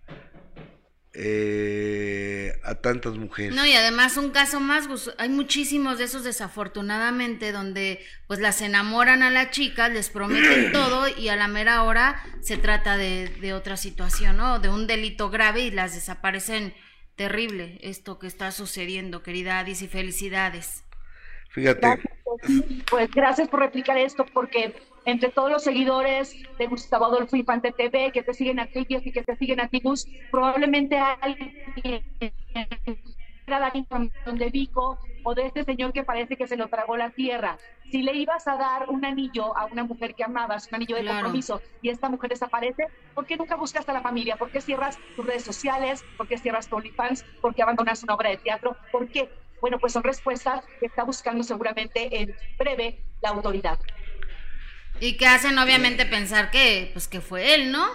eh, 1.20 2.53
a 2.63 2.76
tantas 2.76 3.18
mujeres. 3.18 3.55
No, 3.55 3.65
y 3.65 3.74
además 3.74 4.18
un 4.18 4.30
caso 4.30 4.59
más, 4.59 4.88
pues, 4.88 5.11
hay 5.18 5.30
muchísimos 5.30 5.97
de 5.97 6.03
esos 6.03 6.24
desafortunadamente 6.24 7.51
donde 7.51 8.05
pues 8.28 8.39
las 8.39 8.61
enamoran 8.61 9.24
a 9.24 9.32
las 9.32 9.49
chicas, 9.49 9.91
les 9.91 10.11
prometen 10.11 10.72
todo 10.74 11.07
y 11.07 11.30
a 11.30 11.36
la 11.36 11.47
mera 11.47 11.82
hora 11.82 12.22
se 12.41 12.57
trata 12.57 12.97
de, 12.97 13.30
de 13.41 13.53
otra 13.55 13.78
situación, 13.78 14.38
¿no? 14.38 14.59
De 14.59 14.70
un 14.70 14.86
delito 14.86 15.32
grave 15.32 15.61
y 15.61 15.72
las 15.72 15.95
desaparecen 15.95 16.76
terrible 17.15 17.80
esto 17.82 18.20
que 18.20 18.28
está 18.28 18.51
sucediendo, 18.51 19.24
querida 19.24 19.57
Adis, 19.57 19.82
y 19.82 19.88
felicidades. 19.88 20.84
Fíjate. 21.49 21.99
Pues 22.91 23.09
gracias 23.09 23.47
por 23.47 23.61
replicar 23.61 23.97
esto, 23.97 24.24
porque 24.32 24.76
entre 25.07 25.31
todos 25.31 25.49
los 25.49 25.63
seguidores 25.63 26.37
de 26.59 26.67
Gustavo 26.67 27.05
Adolfo 27.05 27.37
Infante 27.37 27.71
TV 27.71 28.11
que 28.11 28.23
te 28.23 28.33
siguen 28.33 28.59
a 28.59 28.67
ti 28.67 28.85
y 28.89 29.11
que 29.13 29.23
te 29.23 29.35
siguen 29.37 29.61
a 29.61 29.69
ti, 29.69 29.79
Gus, 29.81 30.09
probablemente 30.29 30.97
alguien 30.99 31.55
dar 33.47 33.75
información 33.75 34.37
de 34.37 34.49
Vico 34.49 34.99
o 35.21 35.33
de 35.33 35.45
este 35.45 35.63
señor 35.63 35.93
que 35.93 36.03
parece 36.03 36.35
que 36.35 36.45
se 36.45 36.57
lo 36.57 36.67
tragó 36.67 36.97
la 36.97 37.11
tierra. 37.11 37.57
Si 37.89 38.01
le 38.01 38.13
ibas 38.17 38.45
a 38.47 38.57
dar 38.57 38.89
un 38.89 39.05
anillo 39.05 39.57
a 39.57 39.65
una 39.67 39.85
mujer 39.85 40.13
que 40.13 40.25
amabas, 40.25 40.67
un 40.69 40.75
anillo 40.75 40.97
de 40.97 41.03
Claro. 41.03 41.19
compromiso, 41.19 41.61
y 41.79 41.87
esta 41.89 42.09
mujer 42.09 42.31
desaparece, 42.31 42.87
¿por 43.13 43.25
qué 43.25 43.37
nunca 43.37 43.55
buscas 43.55 43.87
a 43.87 43.93
la 43.93 44.01
familia? 44.01 44.35
¿Por 44.35 44.51
qué 44.51 44.59
cierras 44.59 44.99
tus 45.15 45.25
redes 45.25 45.45
sociales? 45.45 46.05
¿Por 46.17 46.27
qué 46.27 46.37
cierras 46.37 46.67
tu 46.67 46.75
OnlyFans? 46.75 47.25
¿Por 47.39 47.55
qué 47.55 47.63
abandonas 47.63 48.03
una 48.03 48.15
obra 48.15 48.29
de 48.31 48.39
teatro? 48.39 48.77
¿Por 48.91 49.09
qué? 49.09 49.31
Bueno, 49.61 49.79
pues 49.79 49.93
son 49.93 50.03
respuestas 50.03 50.67
que 50.81 50.87
está 50.87 51.05
buscando 51.05 51.43
seguramente 51.45 52.19
en 52.21 52.35
breve 52.57 53.05
la 53.21 53.29
autoridad. 53.29 53.79
Y 54.99 55.17
que 55.17 55.27
hacen 55.27 55.57
obviamente 55.57 56.05
pensar 56.05 56.51
que 56.51 56.89
pues 56.93 57.07
que 57.07 57.21
fue 57.21 57.53
él, 57.55 57.71
¿no? 57.71 57.85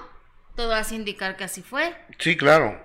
Todo 0.56 0.74
hace 0.74 0.94
indicar 0.94 1.36
que 1.36 1.44
así 1.44 1.62
fue. 1.62 1.94
Sí, 2.18 2.36
claro. 2.36 2.80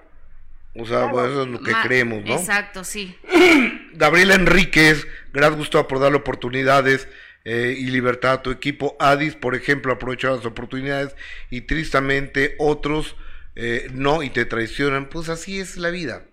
O 0.75 0.85
sea, 0.85 1.09
pues, 1.09 1.31
eso 1.31 1.43
es 1.43 1.47
lo 1.49 1.61
que 1.61 1.71
Ma- 1.71 1.81
creemos, 1.83 2.23
¿no? 2.23 2.35
Exacto, 2.35 2.83
sí. 2.83 3.17
Gabriela 3.93 4.35
Enríquez, 4.35 5.07
gracias 5.33 5.57
Gustavo 5.57 5.87
por 5.87 5.99
darle 5.99 6.17
oportunidades 6.17 7.07
eh, 7.45 7.75
y 7.77 7.85
libertad 7.87 8.33
a 8.33 8.41
tu 8.43 8.51
equipo. 8.51 8.95
Adis, 8.99 9.35
por 9.35 9.55
ejemplo, 9.55 9.91
aprovechó 9.91 10.35
las 10.35 10.45
oportunidades 10.45 11.15
y 11.49 11.61
tristemente 11.61 12.55
otros 12.59 13.15
eh, 13.55 13.89
no 13.91 14.21
y 14.21 14.29
te 14.29 14.45
traicionan. 14.45 15.09
Pues 15.09 15.29
así 15.29 15.59
es 15.59 15.77
la 15.77 15.89
vida. 15.89 16.25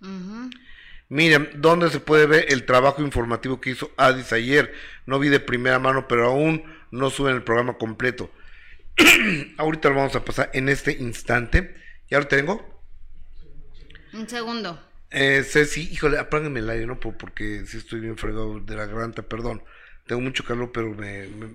Ujú. 0.00 0.50
Miren, 1.08 1.50
¿dónde 1.56 1.90
se 1.90 2.00
puede 2.00 2.24
ver 2.26 2.46
el 2.48 2.64
trabajo 2.64 3.02
informativo 3.02 3.60
que 3.60 3.70
hizo 3.70 3.90
Adis 3.98 4.32
ayer? 4.32 4.72
No 5.04 5.18
vi 5.18 5.28
de 5.28 5.40
primera 5.40 5.78
mano, 5.78 6.08
pero 6.08 6.28
aún 6.28 6.64
no 6.92 7.10
suben 7.10 7.34
el 7.36 7.44
programa 7.44 7.78
completo. 7.78 8.32
ahorita 9.58 9.90
lo 9.90 9.96
vamos 9.96 10.16
a 10.16 10.24
pasar 10.24 10.50
en 10.54 10.68
este 10.70 10.92
instante. 10.92 11.76
¿Ya 12.10 12.20
lo 12.20 12.28
tengo? 12.28 12.82
Un 14.12 14.28
segundo. 14.28 14.78
Eh, 15.10 15.44
Ceci, 15.44 15.82
híjole, 15.92 16.18
apáguenme 16.18 16.60
el 16.60 16.70
aire, 16.70 16.86
¿no? 16.86 16.98
Por- 17.00 17.16
Porque 17.18 17.64
sí 17.66 17.78
estoy 17.78 18.00
bien 18.00 18.16
fregado 18.16 18.60
de 18.60 18.76
la 18.76 18.86
garganta, 18.86 19.22
perdón. 19.22 19.62
Tengo 20.06 20.20
mucho 20.22 20.44
calor, 20.44 20.72
pero 20.72 20.90
me, 20.94 21.28
me- 21.28 21.54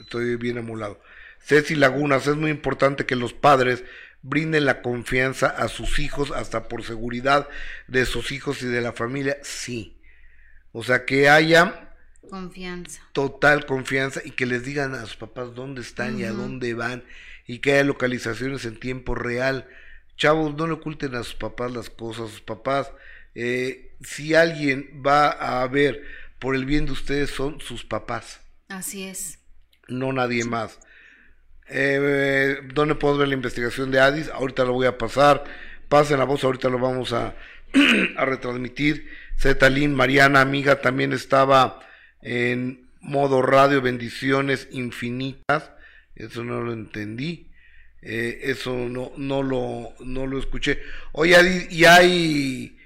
estoy 0.00 0.36
bien 0.36 0.58
amulado. 0.58 1.00
Ceci 1.40 1.74
Lagunas, 1.74 2.26
es 2.26 2.36
muy 2.36 2.50
importante 2.50 3.06
que 3.06 3.16
los 3.16 3.32
padres 3.34 3.84
brinden 4.22 4.64
la 4.66 4.82
confianza 4.82 5.48
a 5.48 5.68
sus 5.68 5.98
hijos, 5.98 6.30
hasta 6.32 6.68
por 6.68 6.84
seguridad 6.84 7.48
de 7.88 8.06
sus 8.06 8.32
hijos 8.32 8.62
y 8.62 8.66
de 8.66 8.80
la 8.80 8.92
familia, 8.92 9.38
sí. 9.42 10.00
O 10.72 10.84
sea, 10.84 11.04
que 11.06 11.28
haya 11.28 11.91
Confianza. 12.30 13.02
total 13.12 13.66
confianza 13.66 14.20
y 14.24 14.30
que 14.30 14.46
les 14.46 14.64
digan 14.64 14.94
a 14.94 15.00
sus 15.02 15.16
papás 15.16 15.54
dónde 15.54 15.80
están 15.82 16.18
y 16.18 16.24
a 16.24 16.32
dónde 16.32 16.72
van 16.74 17.04
y 17.46 17.58
que 17.58 17.72
haya 17.74 17.84
localizaciones 17.84 18.64
en 18.64 18.78
tiempo 18.78 19.14
real. 19.14 19.68
Chavos, 20.16 20.54
no 20.54 20.66
le 20.66 20.74
oculten 20.74 21.14
a 21.14 21.24
sus 21.24 21.34
papás 21.34 21.72
las 21.72 21.90
cosas, 21.90 22.30
sus 22.30 22.40
papás. 22.40 22.90
eh, 23.34 23.94
si 24.02 24.34
alguien 24.34 25.02
va 25.06 25.28
a 25.30 25.66
ver 25.68 26.02
por 26.38 26.54
el 26.56 26.64
bien 26.64 26.86
de 26.86 26.92
ustedes 26.92 27.30
son 27.30 27.60
sus 27.60 27.84
papás, 27.84 28.40
Así 28.68 29.04
es. 29.04 29.38
no 29.88 30.12
nadie 30.12 30.44
más. 30.44 30.78
Eh, 31.68 32.58
¿Dónde 32.74 32.94
puedo 32.96 33.16
ver 33.18 33.28
la 33.28 33.34
investigación 33.34 33.90
de 33.90 34.00
Adis? 34.00 34.28
Ahorita 34.28 34.64
lo 34.64 34.72
voy 34.72 34.86
a 34.86 34.98
pasar. 34.98 35.44
Pasen 35.88 36.18
la 36.18 36.24
voz, 36.24 36.42
ahorita 36.44 36.68
lo 36.68 36.78
vamos 36.78 37.12
a, 37.12 37.34
a 38.16 38.24
retransmitir. 38.24 39.08
Zetalín, 39.38 39.94
Mariana, 39.94 40.40
amiga, 40.40 40.80
también 40.80 41.12
estaba 41.12 41.80
en 42.22 42.88
modo 43.00 43.42
radio, 43.42 43.82
bendiciones 43.82 44.68
infinitas. 44.70 45.72
Eso 46.14 46.44
no 46.44 46.60
lo 46.60 46.72
entendí. 46.72 47.50
Eh, 48.00 48.40
eso 48.50 48.74
no, 48.74 49.12
no, 49.16 49.42
lo, 49.42 49.92
no 50.00 50.26
lo 50.26 50.38
escuché. 50.38 50.78
Oye, 51.12 51.68
¿y 51.70 51.84
hay, 51.84 52.76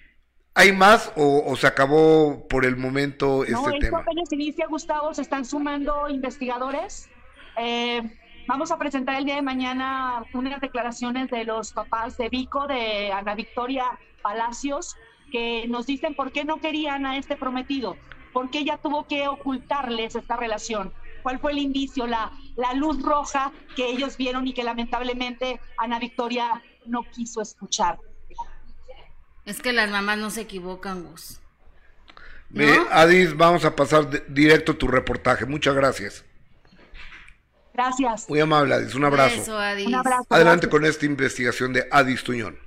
hay 0.55 0.73
más 0.73 1.13
o, 1.17 1.43
o 1.47 1.57
se 1.57 1.67
acabó 1.67 2.47
por 2.49 2.67
el 2.67 2.77
momento 2.77 3.45
este 3.45 3.55
no, 3.55 3.79
tema? 3.79 3.99
apenas 4.01 4.31
inicia, 4.33 4.67
Gustavo, 4.67 5.15
se 5.15 5.23
están 5.23 5.45
sumando 5.45 6.09
investigadores. 6.09 7.09
Eh, 7.57 8.03
vamos 8.47 8.71
a 8.71 8.79
presentar 8.79 9.17
el 9.17 9.25
día 9.25 9.37
de 9.37 9.43
mañana 9.43 10.23
unas 10.35 10.61
declaraciones 10.61 11.31
de 11.31 11.45
los 11.45 11.73
papás 11.73 12.19
de 12.19 12.29
Vico, 12.29 12.67
de 12.67 13.11
Ana 13.11 13.35
Victoria 13.35 13.85
Palacios, 14.21 14.97
que 15.33 15.67
nos 15.69 15.87
dicen 15.87 16.15
por 16.15 16.31
qué 16.31 16.45
no 16.45 16.61
querían 16.61 17.07
a 17.07 17.17
este 17.17 17.37
prometido, 17.37 17.97
por 18.37 18.51
qué 18.51 18.59
ella 18.59 18.77
tuvo 18.77 19.07
que 19.07 19.29
ocultarles 19.29 20.15
esta 20.15 20.37
relación, 20.37 20.93
cuál 21.23 21.39
fue 21.39 21.53
el 21.53 21.59
indicio, 21.59 22.07
la, 22.07 22.31
la 22.57 22.75
luz 22.75 23.03
roja 23.03 23.51
que 23.75 23.87
ellos 23.87 24.19
vieron 24.19 24.47
y 24.47 24.53
que 24.53 24.63
lamentablemente 24.63 25.59
Ana 25.79 25.99
Victoria 25.99 26.63
no 26.85 27.05
quiso 27.11 27.41
escuchar. 27.41 27.99
Es 29.47 29.63
que 29.63 29.73
las 29.73 29.89
mamás 29.91 30.19
no 30.19 30.29
se 30.29 30.43
equivocan, 30.43 31.03
Gus. 31.05 31.41
¿No? 32.51 32.67
Adis, 32.91 33.35
vamos 33.35 33.65
a 33.65 33.75
pasar 33.75 34.11
de- 34.11 34.23
directo 34.29 34.77
tu 34.77 34.87
reportaje. 34.87 35.47
Muchas 35.47 35.75
gracias. 35.75 36.23
Gracias. 37.73 38.29
Muy 38.29 38.41
amable, 38.41 38.75
Adis. 38.75 38.95
Un 38.95 39.07
abrazo. 39.07 39.35
Eso, 39.41 39.59
Adis. 39.59 39.87
Un 39.87 39.95
abrazo. 39.95 40.27
Adelante 40.29 40.67
gracias. 40.67 40.71
con 40.71 40.85
esta 40.85 41.07
investigación 41.07 41.73
de 41.73 41.89
Adis 41.91 42.23
Tuñón. 42.23 42.59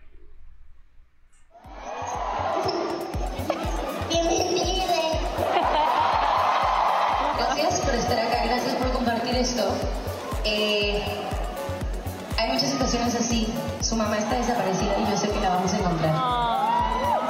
Mamá 13.99 14.17
está 14.17 14.35
desaparecida 14.35 14.97
y 14.97 15.11
yo 15.11 15.17
sé 15.17 15.29
que 15.29 15.41
la 15.41 15.49
vamos 15.49 15.73
a 15.73 15.77
encontrar. 15.77 16.15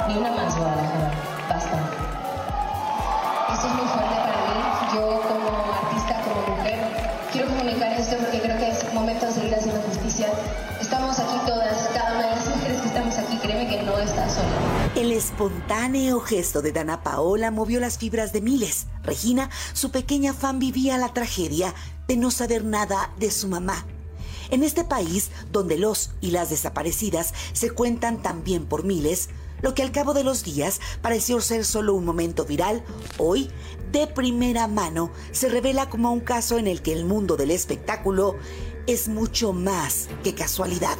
Ni 0.06 0.16
una 0.16 0.30
más, 0.30 0.56
Guadalajara. 0.56 1.10
Basta. 1.48 1.76
Esto 3.52 3.66
es 3.66 3.74
muy 3.74 3.86
fuerte 3.88 4.14
para 4.14 4.38
mí. 4.46 4.60
Yo 4.94 5.20
como 5.26 5.48
artista, 5.74 6.22
como 6.22 6.56
mujer, 6.56 6.78
quiero 7.32 7.48
comunicar 7.48 7.92
esto 7.98 8.16
porque 8.18 8.40
creo 8.40 8.56
que 8.56 8.70
es 8.70 8.94
momento 8.94 9.26
de 9.26 9.32
seguir 9.32 9.54
haciendo 9.56 9.80
justicia. 9.82 10.28
Estamos 10.80 11.18
aquí 11.18 11.36
todas, 11.44 11.88
cada 11.92 12.14
una 12.14 12.28
de 12.28 12.36
las 12.36 12.46
mujeres 12.46 12.80
que 12.80 12.88
estamos 12.88 13.18
aquí, 13.18 13.36
créeme 13.38 13.68
que 13.68 13.82
no 13.82 13.98
está 13.98 14.28
sola. 14.30 14.48
El 14.94 15.10
espontáneo 15.10 16.20
gesto 16.20 16.62
de 16.62 16.70
Dana 16.70 17.02
Paola 17.02 17.50
movió 17.50 17.80
las 17.80 17.98
fibras 17.98 18.32
de 18.32 18.42
miles. 18.42 18.86
Regina, 19.02 19.50
su 19.72 19.90
pequeña 19.90 20.34
fan, 20.34 20.60
vivía 20.60 20.98
la 20.98 21.08
tragedia 21.08 21.74
de 22.06 22.16
no 22.16 22.30
saber 22.30 22.64
nada 22.64 23.10
de 23.18 23.32
su 23.32 23.48
mamá. 23.48 23.84
En 24.50 24.64
este 24.64 24.84
país, 24.84 25.30
donde 25.52 25.78
los 25.78 26.10
y 26.20 26.32
las 26.32 26.50
desaparecidas 26.50 27.32
se 27.52 27.70
cuentan 27.70 28.20
también 28.20 28.66
por 28.66 28.84
miles, 28.84 29.28
lo 29.62 29.74
que 29.74 29.82
al 29.82 29.92
cabo 29.92 30.14
de 30.14 30.24
los 30.24 30.42
días 30.42 30.80
pareció 31.02 31.40
ser 31.40 31.64
solo 31.64 31.94
un 31.94 32.04
momento 32.04 32.44
viral, 32.44 32.82
hoy, 33.18 33.50
de 33.92 34.06
primera 34.06 34.66
mano, 34.66 35.10
se 35.32 35.48
revela 35.48 35.88
como 35.88 36.12
un 36.12 36.20
caso 36.20 36.58
en 36.58 36.66
el 36.66 36.82
que 36.82 36.92
el 36.92 37.04
mundo 37.04 37.36
del 37.36 37.50
espectáculo 37.50 38.36
es 38.86 39.08
mucho 39.08 39.52
más 39.52 40.08
que 40.24 40.34
casualidad. 40.34 40.96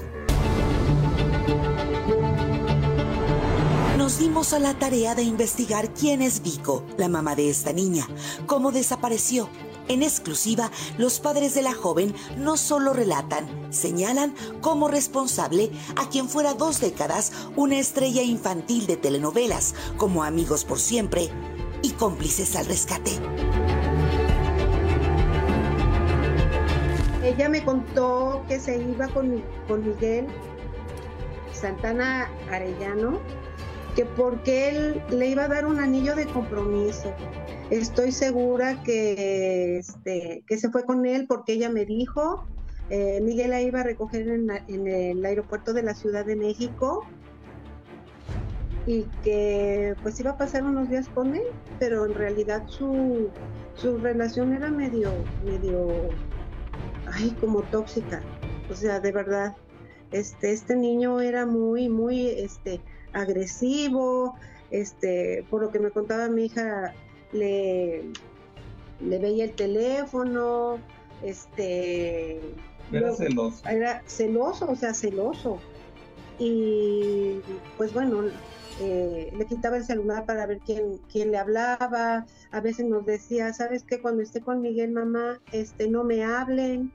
Nos 3.98 4.18
dimos 4.18 4.52
a 4.52 4.58
la 4.58 4.78
tarea 4.78 5.14
de 5.14 5.22
investigar 5.22 5.92
quién 5.94 6.22
es 6.22 6.42
Vico, 6.42 6.84
la 6.98 7.08
mamá 7.08 7.34
de 7.34 7.50
esta 7.50 7.72
niña, 7.72 8.06
cómo 8.46 8.72
desapareció. 8.72 9.48
En 9.90 10.04
exclusiva, 10.04 10.70
los 10.98 11.18
padres 11.18 11.52
de 11.52 11.62
la 11.62 11.74
joven 11.74 12.14
no 12.36 12.56
solo 12.56 12.92
relatan, 12.92 13.48
señalan 13.72 14.32
como 14.60 14.86
responsable 14.86 15.72
a 15.96 16.08
quien 16.08 16.28
fuera 16.28 16.54
dos 16.54 16.80
décadas 16.80 17.32
una 17.56 17.76
estrella 17.76 18.22
infantil 18.22 18.86
de 18.86 18.96
telenovelas, 18.96 19.74
como 19.96 20.22
Amigos 20.22 20.64
por 20.64 20.78
Siempre 20.78 21.28
y 21.82 21.90
cómplices 21.90 22.54
al 22.54 22.66
rescate. 22.66 23.10
Ella 27.24 27.48
me 27.48 27.64
contó 27.64 28.44
que 28.46 28.60
se 28.60 28.80
iba 28.80 29.08
con, 29.08 29.42
con 29.66 29.84
Miguel 29.84 30.28
Santana 31.52 32.30
Arellano, 32.48 33.18
que 33.94 34.04
porque 34.04 34.68
él 34.68 35.02
le 35.10 35.28
iba 35.28 35.44
a 35.44 35.48
dar 35.48 35.66
un 35.66 35.78
anillo 35.78 36.14
de 36.14 36.26
compromiso. 36.26 37.12
Estoy 37.70 38.12
segura 38.12 38.82
que, 38.82 39.78
este, 39.78 40.44
que 40.46 40.58
se 40.58 40.70
fue 40.70 40.84
con 40.84 41.06
él 41.06 41.26
porque 41.28 41.52
ella 41.54 41.70
me 41.70 41.84
dijo, 41.84 42.44
eh, 42.90 43.20
Miguel 43.22 43.50
la 43.50 43.62
iba 43.62 43.80
a 43.80 43.84
recoger 43.84 44.28
en, 44.28 44.50
en 44.50 44.86
el 44.86 45.24
aeropuerto 45.24 45.72
de 45.72 45.82
la 45.82 45.94
Ciudad 45.94 46.24
de 46.24 46.36
México 46.36 47.06
y 48.86 49.04
que 49.22 49.94
pues 50.02 50.18
iba 50.20 50.32
a 50.32 50.36
pasar 50.36 50.64
unos 50.64 50.88
días 50.88 51.08
con 51.08 51.34
él, 51.34 51.44
pero 51.78 52.06
en 52.06 52.14
realidad 52.14 52.66
su, 52.66 53.28
su 53.74 53.98
relación 53.98 54.52
era 54.52 54.70
medio, 54.70 55.12
medio, 55.44 55.88
ay, 57.12 57.36
como 57.40 57.62
tóxica. 57.62 58.22
O 58.70 58.74
sea, 58.74 59.00
de 59.00 59.12
verdad, 59.12 59.54
este, 60.12 60.52
este 60.52 60.76
niño 60.76 61.20
era 61.20 61.46
muy, 61.46 61.88
muy, 61.88 62.28
este, 62.28 62.80
agresivo, 63.12 64.34
este, 64.70 65.44
por 65.50 65.62
lo 65.62 65.70
que 65.70 65.78
me 65.78 65.90
contaba 65.90 66.28
mi 66.28 66.46
hija, 66.46 66.94
le, 67.32 68.04
le 69.00 69.18
veía 69.18 69.44
el 69.44 69.52
teléfono, 69.52 70.78
este, 71.22 72.36
Era 72.92 73.00
luego- 73.00 73.16
celoso. 73.16 73.68
era 73.68 74.02
celoso, 74.06 74.70
o 74.70 74.76
sea, 74.76 74.94
celoso. 74.94 75.58
Y 76.38 77.40
pues 77.76 77.92
bueno, 77.92 78.22
eh, 78.80 79.30
le 79.36 79.44
quitaba 79.46 79.76
el 79.76 79.84
celular 79.84 80.24
para 80.24 80.46
ver 80.46 80.58
quién, 80.64 80.98
quién 81.12 81.30
le 81.32 81.38
hablaba. 81.38 82.24
A 82.50 82.60
veces 82.60 82.86
nos 82.86 83.04
decía, 83.04 83.52
¿sabes 83.52 83.84
qué? 83.84 84.00
Cuando 84.00 84.22
esté 84.22 84.40
con 84.40 84.62
Miguel, 84.62 84.92
mamá, 84.92 85.38
este, 85.52 85.88
no 85.88 86.02
me 86.04 86.24
hablen, 86.24 86.90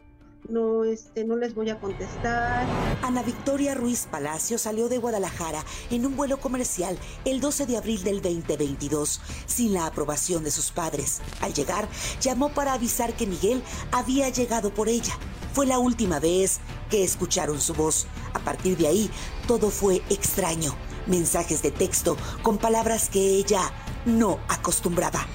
no, 0.50 0.84
este, 0.84 1.24
no 1.24 1.36
les 1.36 1.56
voy 1.56 1.70
a 1.70 1.80
contestar. 1.80 2.66
Ana 3.02 3.24
Victoria 3.24 3.76
Ruiz 3.76 4.08
Palacio 4.10 4.58
salió 4.58 4.89
de 4.89 4.98
Guadalajara 4.98 5.64
en 5.89 6.06
un 6.06 6.16
vuelo 6.16 6.38
comercial 6.38 6.98
el 7.26 7.41
12 7.41 7.66
de 7.66 7.78
abril 7.78 8.04
del 8.04 8.22
2022 8.22 9.22
sin 9.46 9.74
la 9.74 9.86
aprobación 9.86 10.43
de 10.43 10.52
sus 10.52 10.72
padres. 10.72 11.22
Al 11.41 11.54
llegar, 11.54 11.88
llamó 12.22 12.50
para 12.50 12.74
avisar 12.74 13.16
que 13.16 13.28
Miguel 13.28 13.64
había 13.91 14.30
llegado 14.30 14.74
por 14.74 14.89
ella. 14.89 15.14
Fue 15.54 15.66
la 15.66 15.80
última 15.80 16.20
vez 16.20 16.60
que 16.89 17.04
escucharon 17.04 17.62
su 17.62 17.74
voz. 17.74 18.08
A 18.34 18.39
partir 18.39 18.78
de 18.78 18.88
ahí, 18.88 19.10
todo 19.48 19.70
fue 19.70 20.02
extraño. 20.10 20.76
Mensajes 21.08 21.62
de 21.62 21.72
texto 21.72 22.18
con 22.41 22.58
palabras 22.58 23.10
que 23.10 23.22
ella 23.22 23.72
no 24.06 24.39
acostumbraba. 24.48 25.26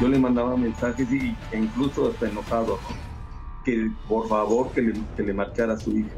Yo 0.00 0.08
le 0.08 0.18
mandaba 0.18 0.56
mensajes 0.56 1.06
y, 1.12 1.36
e 1.52 1.58
incluso 1.58 2.10
hasta 2.10 2.28
enojado, 2.28 2.78
¿no? 2.88 3.12
que 3.64 3.88
por 4.08 4.28
favor 4.28 4.72
que 4.72 4.82
le, 4.82 4.94
que 5.16 5.22
le 5.22 5.32
marcara 5.32 5.74
a 5.74 5.78
su 5.78 5.92
hija. 5.96 6.16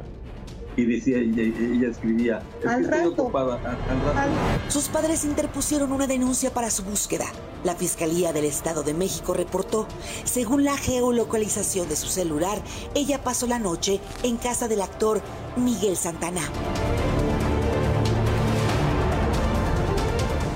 Y 0.76 0.86
decía, 0.86 1.18
ella, 1.18 1.42
ella 1.42 1.88
escribía, 1.88 2.42
es 2.60 2.66
Al 2.66 2.78
que 2.78 2.84
estoy 2.86 2.98
rato. 3.10 3.22
ocupada, 3.22 3.54
al, 3.56 3.66
al 3.66 4.14
rato. 4.14 4.30
Sus 4.68 4.88
padres 4.88 5.24
interpusieron 5.24 5.92
una 5.92 6.06
denuncia 6.08 6.52
para 6.52 6.68
su 6.70 6.82
búsqueda. 6.82 7.26
La 7.62 7.74
Fiscalía 7.76 8.32
del 8.32 8.44
Estado 8.46 8.82
de 8.82 8.92
México 8.94 9.34
reportó, 9.34 9.86
según 10.24 10.64
la 10.64 10.76
geolocalización 10.76 11.88
de 11.88 11.94
su 11.96 12.08
celular, 12.08 12.58
ella 12.94 13.22
pasó 13.22 13.46
la 13.46 13.58
noche 13.60 14.00
en 14.24 14.36
casa 14.36 14.66
del 14.66 14.80
actor 14.82 15.20
Miguel 15.56 15.96
Santana. 15.96 16.40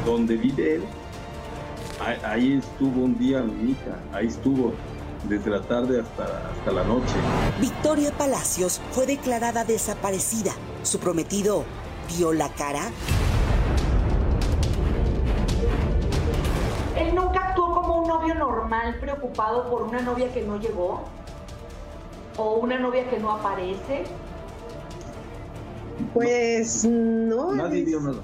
Donde 0.04 0.36
vive 0.36 0.76
él, 0.76 0.84
ahí, 2.00 2.58
estuvo 2.58 3.04
un 3.04 3.18
día 3.18 3.42
mi 3.42 3.72
hija, 3.72 3.98
ahí 4.12 4.26
estuvo 4.26 4.72
desde 5.24 5.50
la 5.50 5.60
tarde 5.62 6.00
hasta, 6.00 6.24
hasta 6.52 6.70
la 6.72 6.84
noche. 6.84 7.14
Victoria 7.60 8.12
Palacios 8.12 8.80
fue 8.92 9.06
declarada 9.06 9.64
desaparecida. 9.64 10.52
Su 10.82 10.98
prometido 10.98 11.64
dio 12.16 12.32
la 12.32 12.48
cara. 12.50 12.82
Él 16.96 17.14
nunca 17.14 17.48
actuó 17.48 17.74
como 17.74 18.02
un 18.02 18.08
novio 18.08 18.34
normal, 18.34 18.96
preocupado 19.00 19.68
por 19.70 19.82
una 19.82 20.00
novia 20.00 20.32
que 20.32 20.42
no 20.42 20.58
llegó 20.58 21.04
o 22.36 22.54
una 22.54 22.78
novia 22.78 23.08
que 23.10 23.18
no 23.18 23.32
aparece. 23.32 24.04
Pues 26.14 26.84
no. 26.84 27.52
Nadie 27.54 27.80
es- 27.80 27.86
vio 27.86 28.00
nada. 28.00 28.22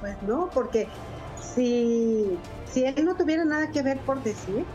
Pues 0.00 0.22
no, 0.22 0.50
porque 0.52 0.88
si, 1.40 2.36
si 2.76 2.84
él 2.84 3.06
no 3.06 3.16
tuviera 3.16 3.42
nada 3.46 3.70
que 3.70 3.80
ver 3.80 3.98
por 4.00 4.22
decir, 4.22 4.66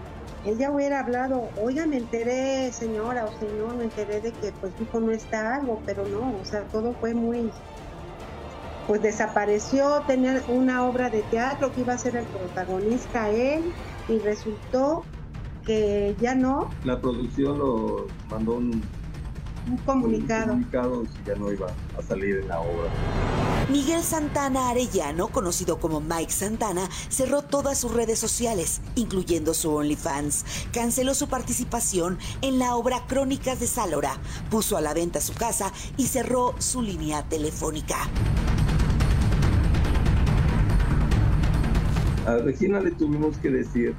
él 0.43 0.57
ya 0.57 0.71
hubiera 0.71 1.01
hablado, 1.01 1.49
oiga, 1.61 1.85
me 1.85 1.97
enteré, 1.97 2.71
señora 2.71 3.25
o 3.25 3.39
señor, 3.39 3.75
me 3.75 3.83
enteré 3.83 4.21
de 4.21 4.31
que 4.31 4.51
pues 4.53 4.73
dijo 4.79 4.99
no 4.99 5.11
está 5.11 5.57
algo, 5.57 5.79
pero 5.85 6.07
no, 6.07 6.35
o 6.41 6.43
sea, 6.43 6.63
todo 6.63 6.93
fue 6.93 7.13
muy, 7.13 7.51
pues 8.87 9.03
desapareció, 9.03 10.01
tenía 10.07 10.41
una 10.47 10.83
obra 10.83 11.11
de 11.11 11.21
teatro 11.21 11.71
que 11.71 11.81
iba 11.81 11.93
a 11.93 11.99
ser 11.99 12.15
el 12.15 12.25
protagonista 12.25 13.29
él 13.29 13.71
y 14.09 14.17
resultó 14.17 15.05
que 15.63 16.15
ya 16.19 16.33
no, 16.33 16.71
La 16.83 16.99
producción 16.99 17.59
lo 17.59 18.07
mandó 18.31 18.55
un, 18.55 18.81
un 19.69 19.77
comunicado. 19.77 20.53
un 20.53 20.63
comunicado 20.63 21.05
si 21.05 21.23
ya 21.25 21.35
no 21.35 21.51
iba 21.51 21.67
a 21.97 22.01
salir 22.01 22.37
en 22.37 22.47
la 22.47 22.59
obra. 22.59 22.89
Miguel 23.69 24.01
Santana 24.01 24.69
Arellano, 24.69 25.29
conocido 25.29 25.79
como 25.79 26.01
Mike 26.01 26.31
Santana, 26.31 26.89
cerró 27.09 27.41
todas 27.41 27.77
sus 27.77 27.93
redes 27.93 28.19
sociales, 28.19 28.81
incluyendo 28.95 29.53
su 29.53 29.73
OnlyFans. 29.73 30.45
Canceló 30.73 31.13
su 31.13 31.29
participación 31.29 32.17
en 32.41 32.59
la 32.59 32.75
obra 32.75 33.05
Crónicas 33.07 33.59
de 33.59 33.67
Sálora, 33.67 34.17
puso 34.49 34.75
a 34.77 34.81
la 34.81 34.93
venta 34.93 35.21
su 35.21 35.33
casa 35.33 35.71
y 35.95 36.07
cerró 36.07 36.55
su 36.59 36.81
línea 36.81 37.23
telefónica. 37.29 37.95
A 42.27 42.37
Regina 42.37 42.79
le 42.79 42.91
tuvimos 42.91 43.37
que 43.37 43.49
decir, 43.49 43.95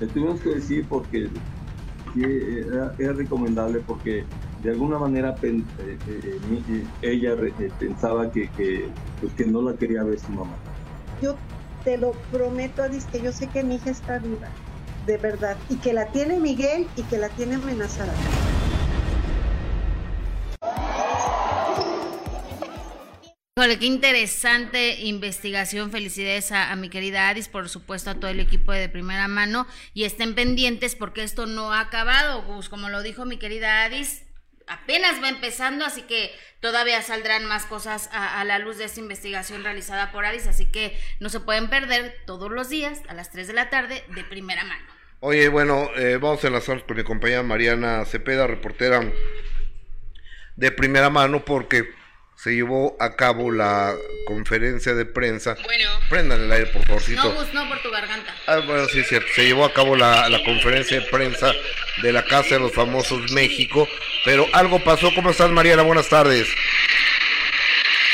le 0.00 0.06
tuvimos 0.06 0.40
que 0.40 0.50
decir 0.50 0.86
porque 0.88 1.28
era 2.98 3.12
recomendable 3.12 3.80
porque 3.86 4.24
de 4.62 4.70
alguna 4.70 4.98
manera 4.98 5.34
pen- 5.36 5.66
eh, 5.78 5.96
eh, 6.08 6.38
eh, 6.68 6.86
ella 7.02 7.32
eh, 7.34 7.70
pensaba 7.78 8.30
que, 8.32 8.48
que, 8.50 8.88
pues, 9.20 9.32
que 9.34 9.44
no 9.46 9.62
la 9.62 9.76
quería 9.76 10.02
ver 10.02 10.18
su 10.18 10.30
mamá. 10.32 10.56
yo 11.22 11.36
te 11.84 11.96
lo 11.96 12.12
prometo, 12.32 12.82
Adis, 12.82 13.04
que 13.06 13.22
yo 13.22 13.32
sé 13.32 13.46
que 13.48 13.62
mi 13.62 13.76
hija 13.76 13.90
está 13.90 14.18
viva, 14.18 14.48
de 15.06 15.16
verdad, 15.16 15.56
y 15.68 15.76
que 15.76 15.92
la 15.92 16.06
tiene 16.10 16.38
Miguel 16.40 16.86
y 16.96 17.02
que 17.04 17.18
la 17.18 17.28
tiene 17.30 17.54
amenazada. 17.54 18.12
Híjole, 23.56 23.78
qué 23.80 23.86
interesante 23.86 25.00
investigación. 25.00 25.90
Felicidades 25.90 26.52
a, 26.52 26.70
a 26.70 26.76
mi 26.76 26.88
querida 26.90 27.28
Adis, 27.28 27.48
por 27.48 27.68
supuesto 27.68 28.10
a 28.10 28.14
todo 28.14 28.30
el 28.30 28.38
equipo 28.38 28.70
de, 28.72 28.78
de 28.80 28.88
primera 28.88 29.26
mano. 29.26 29.66
Y 29.94 30.04
estén 30.04 30.34
pendientes 30.36 30.94
porque 30.94 31.24
esto 31.24 31.46
no 31.46 31.72
ha 31.72 31.80
acabado, 31.80 32.42
Gus. 32.42 32.68
Como 32.68 32.88
lo 32.88 33.02
dijo 33.02 33.24
mi 33.24 33.36
querida 33.36 33.82
Adis, 33.84 34.22
apenas 34.68 35.22
va 35.22 35.28
empezando, 35.28 35.84
así 35.84 36.02
que 36.02 36.32
todavía 36.60 37.02
saldrán 37.02 37.44
más 37.46 37.66
cosas 37.66 38.08
a, 38.12 38.42
la 38.44 38.58
luz 38.58 38.78
de 38.78 38.84
esta 38.84 39.00
investigación 39.00 39.64
realizada 39.64 40.12
por 40.12 40.24
Adis. 40.24 40.46
Así 40.46 40.66
que 40.66 40.98
no 41.20 41.28
se 41.28 41.40
pueden 41.40 41.68
perder 41.68 42.16
todos 42.26 42.50
los 42.50 42.68
días 42.68 43.02
a 43.08 43.14
las 43.14 43.30
3 43.30 43.46
de 43.46 43.52
la 43.54 43.70
tarde 43.70 44.04
de 44.14 44.24
primera 44.24 44.64
mano. 44.64 44.84
Oye, 45.20 45.48
bueno, 45.48 45.90
eh, 45.96 46.16
vamos 46.20 46.44
a 46.44 46.46
enlazar 46.46 46.86
con 46.86 46.96
mi 46.96 47.02
compañera 47.02 47.42
Mariana 47.42 48.04
Cepeda, 48.04 48.46
reportera 48.46 49.02
de 50.54 50.70
primera 50.72 51.10
mano, 51.10 51.44
porque 51.44 51.97
se 52.38 52.54
llevó 52.54 52.96
a 53.00 53.16
cabo 53.16 53.50
la 53.50 53.96
conferencia 54.26 54.94
de 54.94 55.04
prensa. 55.04 55.56
Bueno. 55.64 55.90
Prendan 56.08 56.42
el 56.42 56.52
aire, 56.52 56.66
por 56.66 56.86
favorcito. 56.86 57.22
No, 57.24 57.32
Gus, 57.32 57.52
no 57.52 57.68
por 57.68 57.82
tu 57.82 57.90
garganta. 57.90 58.34
Ah, 58.46 58.58
bueno, 58.58 58.86
sí, 58.88 59.00
es 59.00 59.08
cierto. 59.08 59.28
Se 59.34 59.44
llevó 59.44 59.64
a 59.64 59.72
cabo 59.72 59.96
la, 59.96 60.28
la 60.28 60.42
conferencia 60.44 61.00
de 61.00 61.06
prensa 61.06 61.52
de 62.02 62.12
la 62.12 62.24
Casa 62.24 62.50
de 62.50 62.60
los 62.60 62.72
Famosos 62.72 63.32
México, 63.32 63.88
pero 64.24 64.46
algo 64.52 64.82
pasó. 64.84 65.12
¿Cómo 65.14 65.30
estás, 65.30 65.50
Mariana? 65.50 65.82
Buenas 65.82 66.08
tardes. 66.08 66.46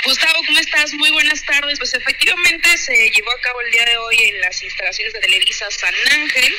Gustavo, 0.06 0.38
¿cómo 0.46 0.58
estás? 0.58 0.94
Muy 0.94 1.10
buenas 1.10 1.42
tardes. 1.44 1.78
Pues 1.78 1.92
efectivamente 1.92 2.78
se 2.78 3.10
llevó 3.10 3.30
a 3.30 3.40
cabo 3.42 3.60
el 3.60 3.70
día 3.72 3.84
de 3.84 3.96
hoy 3.98 4.16
en 4.22 4.40
las 4.40 4.62
instalaciones 4.62 5.12
de 5.12 5.20
Televisa 5.20 5.66
San 5.70 5.94
Ángel 6.12 6.54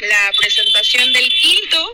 la 0.00 0.32
presentación 0.38 1.12
del 1.12 1.28
quinto 1.28 1.92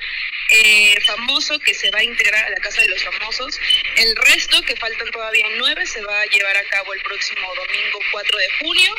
eh, 0.51 0.95
famoso 1.07 1.59
que 1.61 1.75
se 1.75 1.91
va 1.91 2.01
a 2.01 2.05
integrar 2.05 2.45
a 2.45 2.51
la 2.51 2.57
Casa 2.57 2.81
de 2.83 2.89
los 2.89 3.03
Famosos. 3.03 3.59
El 3.97 4.15
resto, 4.17 4.61
que 4.63 4.77
faltan 4.77 5.11
todavía 5.11 5.47
nueve, 5.57 5.87
se 5.87 6.03
va 6.03 6.21
a 6.21 6.27
llevar 6.27 6.57
a 6.57 6.65
cabo 6.65 6.93
el 6.95 7.01
próximo 7.01 7.47
domingo 7.55 7.99
4 8.13 8.39
de 8.39 8.49
junio 8.61 8.95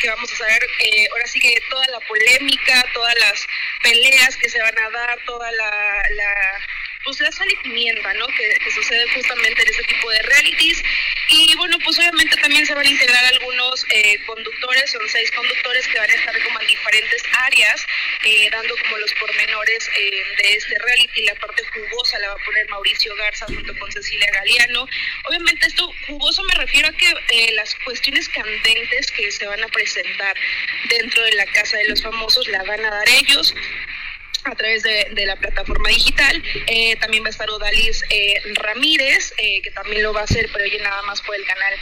que 0.00 0.08
vamos 0.08 0.32
a 0.32 0.36
saber, 0.36 0.66
eh, 0.78 1.06
ahora 1.10 1.26
sí 1.26 1.38
que 1.38 1.60
toda 1.68 1.86
la 1.88 2.00
polémica, 2.00 2.84
todas 2.94 3.14
las 3.16 3.46
peleas 3.82 4.36
que 4.36 4.48
se 4.48 4.60
van 4.60 4.78
a 4.78 4.90
dar, 4.90 5.18
toda 5.26 5.50
la, 5.52 6.02
la 6.10 6.60
pues 7.04 7.20
la 7.20 7.32
salimienta, 7.32 8.12
¿no? 8.14 8.26
Que, 8.28 8.70
sucede 8.70 9.04
justamente 9.14 9.62
en 9.62 9.68
ese 9.68 9.82
tipo 9.82 10.10
de 10.10 10.22
realities. 10.22 10.82
Y 11.28 11.54
bueno, 11.56 11.76
pues 11.84 11.98
obviamente 11.98 12.36
también 12.36 12.64
se 12.66 12.74
van 12.74 12.86
a 12.86 12.90
integrar 12.90 13.24
algunos 13.24 13.84
eh, 13.90 14.18
conductores, 14.26 14.90
son 14.90 15.08
seis 15.08 15.30
conductores 15.32 15.86
que 15.88 15.98
van 15.98 16.10
a 16.10 16.14
estar 16.14 16.42
como 16.42 16.60
en 16.60 16.66
diferentes 16.66 17.22
áreas, 17.32 17.86
eh, 18.24 18.48
dando 18.50 18.74
como 18.82 18.98
los 18.98 19.12
pormenores 19.14 19.90
eh, 19.98 20.22
de 20.42 20.54
este 20.54 20.76
reality. 20.78 21.24
La 21.24 21.34
parte 21.36 21.64
jugosa 21.64 22.18
la 22.18 22.28
va 22.28 22.34
a 22.34 22.44
poner 22.44 22.68
Mauricio 22.68 23.14
Garza 23.16 23.46
junto 23.46 23.76
con 23.78 23.90
Cecilia 23.90 24.30
Galeano. 24.32 24.86
Obviamente 25.28 25.66
esto 25.66 25.92
jugoso 26.06 26.42
me 26.44 26.54
refiero 26.54 26.88
a 26.88 26.92
que 26.92 27.52
las 27.54 27.74
cuestiones 27.84 28.28
candentes 28.28 29.10
que 29.10 29.30
se 29.30 29.46
van 29.46 29.62
a 29.62 29.68
presentar 29.68 30.36
dentro 30.88 31.22
de 31.24 31.32
la 31.32 31.46
Casa 31.46 31.76
de 31.76 31.88
los 31.88 32.02
Famosos 32.02 32.46
la 32.48 32.62
van 32.64 32.84
a 32.84 32.90
dar 32.90 33.08
ellos 33.08 33.54
a 34.50 34.54
través 34.54 34.82
de, 34.82 35.08
de, 35.12 35.26
la 35.26 35.36
plataforma 35.36 35.88
digital. 35.88 36.42
Eh, 36.66 36.96
también 36.96 37.22
va 37.22 37.28
a 37.28 37.30
estar 37.30 37.48
Odalis 37.50 38.04
eh, 38.10 38.34
Ramírez, 38.54 39.32
eh, 39.38 39.62
que 39.62 39.70
también 39.70 40.02
lo 40.02 40.12
va 40.12 40.20
a 40.20 40.24
hacer, 40.24 40.48
pero 40.52 40.64
ella 40.64 40.82
nada 40.82 41.02
más 41.02 41.20
por 41.22 41.34
el 41.34 41.44
canal 41.44 41.74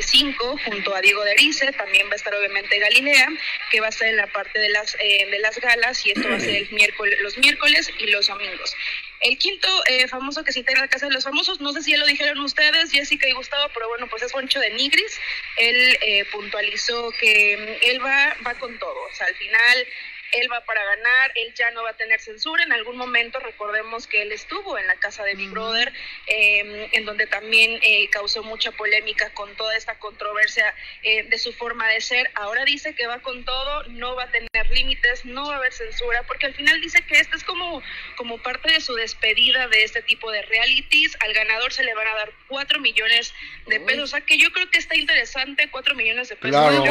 5, 0.00 0.58
junto 0.64 0.94
a 0.94 1.00
Diego 1.00 1.24
Derice. 1.24 1.72
También 1.72 2.08
va 2.08 2.12
a 2.12 2.16
estar 2.16 2.34
obviamente 2.34 2.78
Galilea, 2.78 3.28
que 3.70 3.80
va 3.80 3.86
a 3.86 3.90
estar 3.90 4.08
en 4.08 4.16
la 4.16 4.26
parte 4.28 4.58
de 4.58 4.68
las, 4.70 4.96
de 4.96 5.38
las 5.40 5.58
galas, 5.60 6.04
y 6.06 6.12
esto 6.12 6.28
va 6.28 6.36
a 6.36 6.40
ser 6.40 6.54
el 6.54 6.70
miércoles, 6.70 7.18
los 7.20 7.36
miércoles 7.38 7.90
y 7.98 8.06
los 8.06 8.28
domingos. 8.28 8.74
El 9.20 9.38
quinto 9.38 9.68
famoso 10.08 10.44
que 10.44 10.52
se 10.52 10.60
integra 10.60 10.82
a 10.82 10.84
la 10.84 10.90
Casa 10.90 11.06
de 11.06 11.12
los 11.12 11.24
Famosos, 11.24 11.60
no 11.60 11.72
sé 11.72 11.82
si 11.82 11.92
ya 11.92 11.98
lo 11.98 12.06
dijeron 12.06 12.38
ustedes, 12.40 12.92
Jessica 12.92 13.28
y 13.28 13.32
Gustavo, 13.32 13.70
pero 13.74 13.88
bueno, 13.88 14.06
pues 14.08 14.22
es 14.22 14.32
Poncho 14.32 14.60
de 14.60 14.70
Nigris. 14.70 15.18
Él 15.56 16.26
puntualizó 16.30 17.10
que 17.18 17.56
mm, 17.56 17.86
él 17.86 18.04
va, 18.04 18.36
va 18.46 18.54
con 18.54 18.78
todo, 18.78 19.02
o 19.10 19.14
sea, 19.14 19.26
al 19.26 19.34
final 19.34 19.86
él 20.32 20.50
va 20.50 20.64
para 20.64 20.84
ganar, 20.84 21.32
él 21.34 21.52
ya 21.54 21.70
no 21.70 21.82
va 21.82 21.90
a 21.90 21.96
tener 21.96 22.20
censura. 22.20 22.62
En 22.62 22.72
algún 22.72 22.96
momento 22.96 23.38
recordemos 23.38 24.06
que 24.06 24.22
él 24.22 24.32
estuvo 24.32 24.78
en 24.78 24.86
la 24.86 24.96
casa 24.96 25.24
de 25.24 25.34
Big 25.34 25.50
Brother, 25.50 25.92
eh, 26.26 26.88
en 26.92 27.04
donde 27.04 27.26
también 27.26 27.78
eh, 27.82 28.08
causó 28.10 28.42
mucha 28.42 28.72
polémica 28.72 29.30
con 29.30 29.54
toda 29.56 29.76
esta 29.76 29.98
controversia 29.98 30.74
eh, 31.02 31.24
de 31.24 31.38
su 31.38 31.52
forma 31.52 31.88
de 31.88 32.00
ser. 32.00 32.30
Ahora 32.34 32.64
dice 32.64 32.94
que 32.94 33.06
va 33.06 33.20
con 33.20 33.44
todo, 33.44 33.84
no 33.84 34.14
va 34.14 34.24
a 34.24 34.30
tener 34.30 34.70
límites, 34.70 35.24
no 35.24 35.46
va 35.46 35.54
a 35.54 35.56
haber 35.58 35.72
censura, 35.72 36.22
porque 36.24 36.46
al 36.46 36.54
final 36.54 36.80
dice 36.80 37.04
que 37.06 37.18
esta 37.18 37.36
es 37.36 37.44
como, 37.44 37.82
como 38.16 38.38
parte 38.38 38.72
de 38.72 38.80
su 38.80 38.94
despedida 38.94 39.68
de 39.68 39.84
este 39.84 40.02
tipo 40.02 40.30
de 40.30 40.42
realities. 40.42 41.16
Al 41.20 41.32
ganador 41.32 41.72
se 41.72 41.84
le 41.84 41.94
van 41.94 42.08
a 42.08 42.14
dar 42.14 42.32
cuatro 42.48 42.80
millones 42.80 43.34
de 43.66 43.80
pesos, 43.80 44.04
o 44.04 44.06
sea 44.06 44.20
que 44.20 44.38
yo 44.38 44.50
creo 44.52 44.70
que 44.70 44.78
está 44.78 44.96
interesante, 44.96 45.68
cuatro 45.70 45.94
millones 45.94 46.28
de 46.28 46.36
pesos. 46.36 46.60
Claro. 46.60 46.84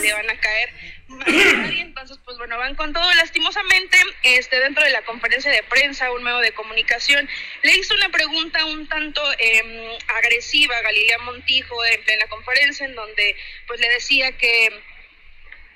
Le 0.00 0.12
van 0.12 0.30
a 0.30 0.40
caer. 0.40 0.99
Entonces, 1.26 2.18
pues 2.24 2.38
bueno, 2.38 2.56
van 2.58 2.74
con 2.74 2.92
todo. 2.92 3.12
Lastimosamente, 3.14 3.98
este, 4.22 4.58
dentro 4.60 4.84
de 4.84 4.90
la 4.90 5.02
conferencia 5.02 5.50
de 5.50 5.62
prensa, 5.64 6.12
un 6.12 6.22
medio 6.22 6.38
de 6.38 6.52
comunicación 6.52 7.28
le 7.62 7.76
hizo 7.76 7.94
una 7.94 8.08
pregunta 8.08 8.64
un 8.64 8.86
tanto 8.86 9.22
eh, 9.38 9.98
agresiva 10.16 10.76
a 10.76 10.82
Galilea 10.82 11.18
Montijo 11.18 11.84
en 11.84 12.02
plena 12.04 12.26
conferencia, 12.28 12.86
en 12.86 12.94
donde 12.94 13.36
pues 13.66 13.80
le 13.80 13.88
decía 13.88 14.32
que 14.32 14.82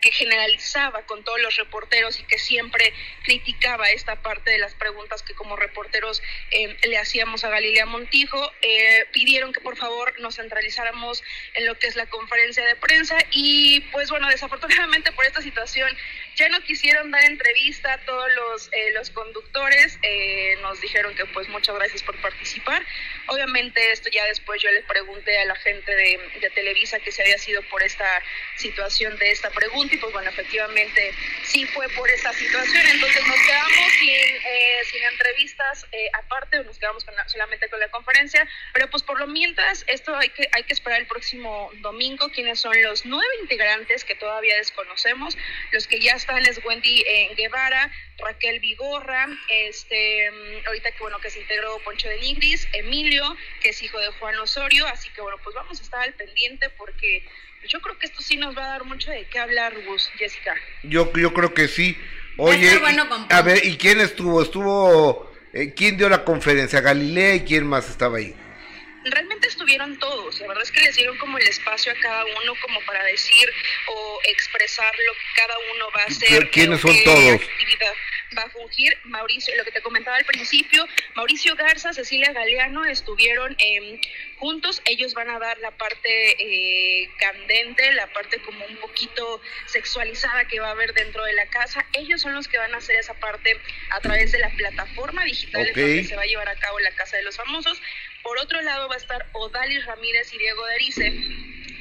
que 0.04 0.12
generalizaba 0.12 1.06
con 1.06 1.24
todos 1.24 1.40
los 1.40 1.56
reporteros 1.56 2.20
y 2.20 2.24
que 2.24 2.38
siempre 2.38 2.92
criticaba 3.22 3.88
esta 3.88 4.20
parte 4.20 4.50
de 4.50 4.58
las 4.58 4.74
preguntas 4.74 5.22
que 5.22 5.32
como 5.32 5.56
reporteros 5.56 6.22
eh, 6.50 6.76
le 6.86 6.98
hacíamos 6.98 7.42
a 7.42 7.48
Galilea 7.48 7.86
Montijo. 7.86 8.52
Eh, 8.60 9.06
pidieron 9.12 9.54
que 9.54 9.62
por 9.62 9.78
favor 9.78 10.12
nos 10.20 10.36
centralizáramos 10.36 11.22
en 11.54 11.64
lo 11.64 11.78
que 11.78 11.86
es 11.86 11.96
la 11.96 12.04
conferencia 12.04 12.62
de 12.66 12.76
prensa 12.76 13.16
y 13.30 13.80
pues 13.92 14.10
bueno, 14.10 14.28
desafortunadamente 14.28 15.10
por 15.12 15.24
esta 15.24 15.40
situación 15.40 15.88
ya 16.36 16.50
no 16.50 16.60
quisieron 16.62 17.10
dar 17.10 17.24
entrevista 17.24 17.94
a 17.94 17.98
todos 18.04 18.26
los, 18.34 18.68
eh, 18.72 18.92
los 18.92 19.08
conductores, 19.10 19.98
eh, 20.02 20.58
nos 20.60 20.80
dijeron 20.80 21.14
que 21.14 21.24
pues 21.26 21.48
muchas 21.48 21.74
gracias 21.76 22.02
por 22.02 22.20
participar. 22.20 22.84
Obviamente 23.28 23.92
esto 23.92 24.10
ya 24.10 24.24
después 24.26 24.60
yo 24.60 24.70
le 24.70 24.82
pregunté 24.82 25.38
a 25.38 25.46
la 25.46 25.54
gente 25.56 25.94
de, 25.94 26.20
de, 26.40 26.50
Televisa 26.50 26.98
que 27.00 27.10
se 27.10 27.22
había 27.22 27.38
sido 27.38 27.62
por 27.62 27.82
esta 27.82 28.22
situación 28.56 29.16
de 29.18 29.30
esta 29.30 29.50
pregunta 29.50 29.93
y 29.94 29.96
pues 29.98 30.12
bueno, 30.12 30.28
efectivamente 30.28 31.12
sí 31.44 31.64
fue 31.66 31.88
por 31.90 32.10
esta 32.10 32.32
situación, 32.32 32.86
entonces 32.88 33.26
nos 33.26 33.38
quedamos 33.46 33.92
sin, 33.98 34.10
eh, 34.10 34.84
sin 34.90 35.02
entrevistas 35.04 35.86
aparte, 36.12 36.62
nos 36.64 36.78
quedamos 36.78 37.04
con 37.04 37.14
la, 37.14 37.28
solamente 37.28 37.68
con 37.68 37.78
la 37.80 37.88
conferencia, 37.88 38.46
pero 38.72 38.88
pues 38.90 39.02
por 39.02 39.18
lo 39.18 39.26
mientras 39.26 39.84
esto 39.86 40.16
hay 40.16 40.28
que, 40.30 40.48
hay 40.52 40.64
que 40.64 40.72
esperar 40.72 41.00
el 41.00 41.06
próximo 41.06 41.70
domingo, 41.80 42.28
quienes 42.30 42.60
son 42.60 42.80
los 42.82 43.06
nueve 43.06 43.32
integrantes 43.42 44.04
que 44.04 44.14
todavía 44.14 44.56
desconocemos, 44.56 45.36
los 45.72 45.86
que 45.86 46.00
ya 46.00 46.14
están 46.14 46.44
es 46.46 46.60
Wendy 46.64 47.02
eh, 47.06 47.34
Guevara, 47.36 47.90
Raquel 48.18 48.60
Vigorra, 48.60 49.28
este, 49.48 50.30
ahorita 50.66 50.92
que 50.92 50.98
bueno 50.98 51.18
que 51.20 51.30
se 51.30 51.40
integró 51.40 51.78
Poncho 51.80 52.08
de 52.08 52.18
Nigris, 52.18 52.66
Emilio, 52.72 53.36
que 53.62 53.70
es 53.70 53.82
hijo 53.82 53.98
de 53.98 54.08
Juan 54.08 54.36
Osorio, 54.38 54.86
así 54.86 55.08
que 55.10 55.20
bueno, 55.20 55.38
pues 55.42 55.54
vamos 55.54 55.80
a 55.80 55.82
estar 55.82 56.00
al 56.02 56.14
pendiente 56.14 56.70
porque 56.70 57.26
yo 57.68 57.80
creo 57.80 57.98
que 57.98 58.06
esto 58.06 58.22
sí 58.22 58.36
nos 58.36 58.56
va 58.56 58.64
a 58.64 58.68
dar 58.68 58.84
mucho 58.84 59.10
de 59.10 59.26
qué 59.26 59.38
hablar, 59.38 59.74
Gus, 59.86 60.10
Jessica. 60.16 60.54
Yo, 60.82 61.12
yo 61.12 61.32
creo 61.32 61.54
que 61.54 61.68
sí. 61.68 61.96
Oye, 62.36 62.78
bueno 62.78 63.06
a 63.30 63.42
ver, 63.42 63.64
¿y 63.64 63.76
quién 63.76 64.00
estuvo? 64.00 64.42
Estuvo, 64.42 65.32
eh, 65.52 65.72
¿quién 65.74 65.96
dio 65.96 66.08
la 66.08 66.24
conferencia? 66.24 66.80
Galilea 66.80 67.36
y 67.36 67.40
quién 67.40 67.66
más 67.66 67.88
estaba 67.88 68.18
ahí 68.18 68.34
realmente 69.04 69.48
estuvieron 69.48 69.98
todos, 69.98 70.40
la 70.40 70.48
verdad 70.48 70.62
es 70.62 70.72
que 70.72 70.80
les 70.80 70.96
dieron 70.96 71.16
como 71.18 71.38
el 71.38 71.46
espacio 71.46 71.92
a 71.92 71.94
cada 71.96 72.24
uno 72.24 72.54
como 72.62 72.80
para 72.82 73.04
decir 73.04 73.52
o 73.88 74.20
expresar 74.28 74.92
lo 75.06 75.12
que 75.12 75.42
cada 75.42 75.54
uno 75.74 75.86
va 75.96 76.02
a 76.02 76.06
hacer. 76.06 76.50
¿Quiénes 76.50 76.80
son 76.80 76.96
todos? 77.04 77.40
Actividad 77.42 77.94
va 78.36 78.42
a 78.42 78.50
fungir 78.50 78.96
Mauricio, 79.04 79.54
lo 79.56 79.64
que 79.64 79.72
te 79.72 79.80
comentaba 79.80 80.16
al 80.16 80.24
principio, 80.24 80.86
Mauricio 81.14 81.54
Garza, 81.56 81.92
Cecilia 81.92 82.32
Galeano 82.32 82.84
estuvieron 82.84 83.56
eh, 83.58 84.00
juntos, 84.38 84.82
ellos 84.84 85.14
van 85.14 85.30
a 85.30 85.38
dar 85.38 85.58
la 85.58 85.70
parte 85.70 86.36
eh, 86.38 87.08
candente, 87.18 87.92
la 87.92 88.06
parte 88.08 88.38
como 88.40 88.64
un 88.64 88.76
poquito 88.76 89.40
sexualizada 89.66 90.46
que 90.46 90.60
va 90.60 90.68
a 90.68 90.72
haber 90.72 90.92
dentro 90.94 91.24
de 91.24 91.34
la 91.34 91.46
casa, 91.46 91.86
ellos 91.92 92.20
son 92.20 92.34
los 92.34 92.48
que 92.48 92.58
van 92.58 92.74
a 92.74 92.78
hacer 92.78 92.96
esa 92.96 93.14
parte 93.14 93.56
a 93.90 94.00
través 94.00 94.32
de 94.32 94.38
la 94.38 94.50
plataforma 94.50 95.24
digital 95.24 95.68
okay. 95.70 95.82
donde 95.82 96.04
se 96.04 96.16
va 96.16 96.22
a 96.22 96.26
llevar 96.26 96.48
a 96.48 96.56
cabo 96.56 96.80
la 96.80 96.90
Casa 96.92 97.16
de 97.16 97.22
los 97.22 97.36
Famosos. 97.36 97.80
Por 98.24 98.38
otro 98.38 98.60
lado 98.62 98.88
va 98.88 98.94
a 98.94 98.98
estar 98.98 99.26
Odalis 99.32 99.84
Ramírez 99.84 100.32
y 100.32 100.38
Diego 100.38 100.64
Derice, 100.66 101.12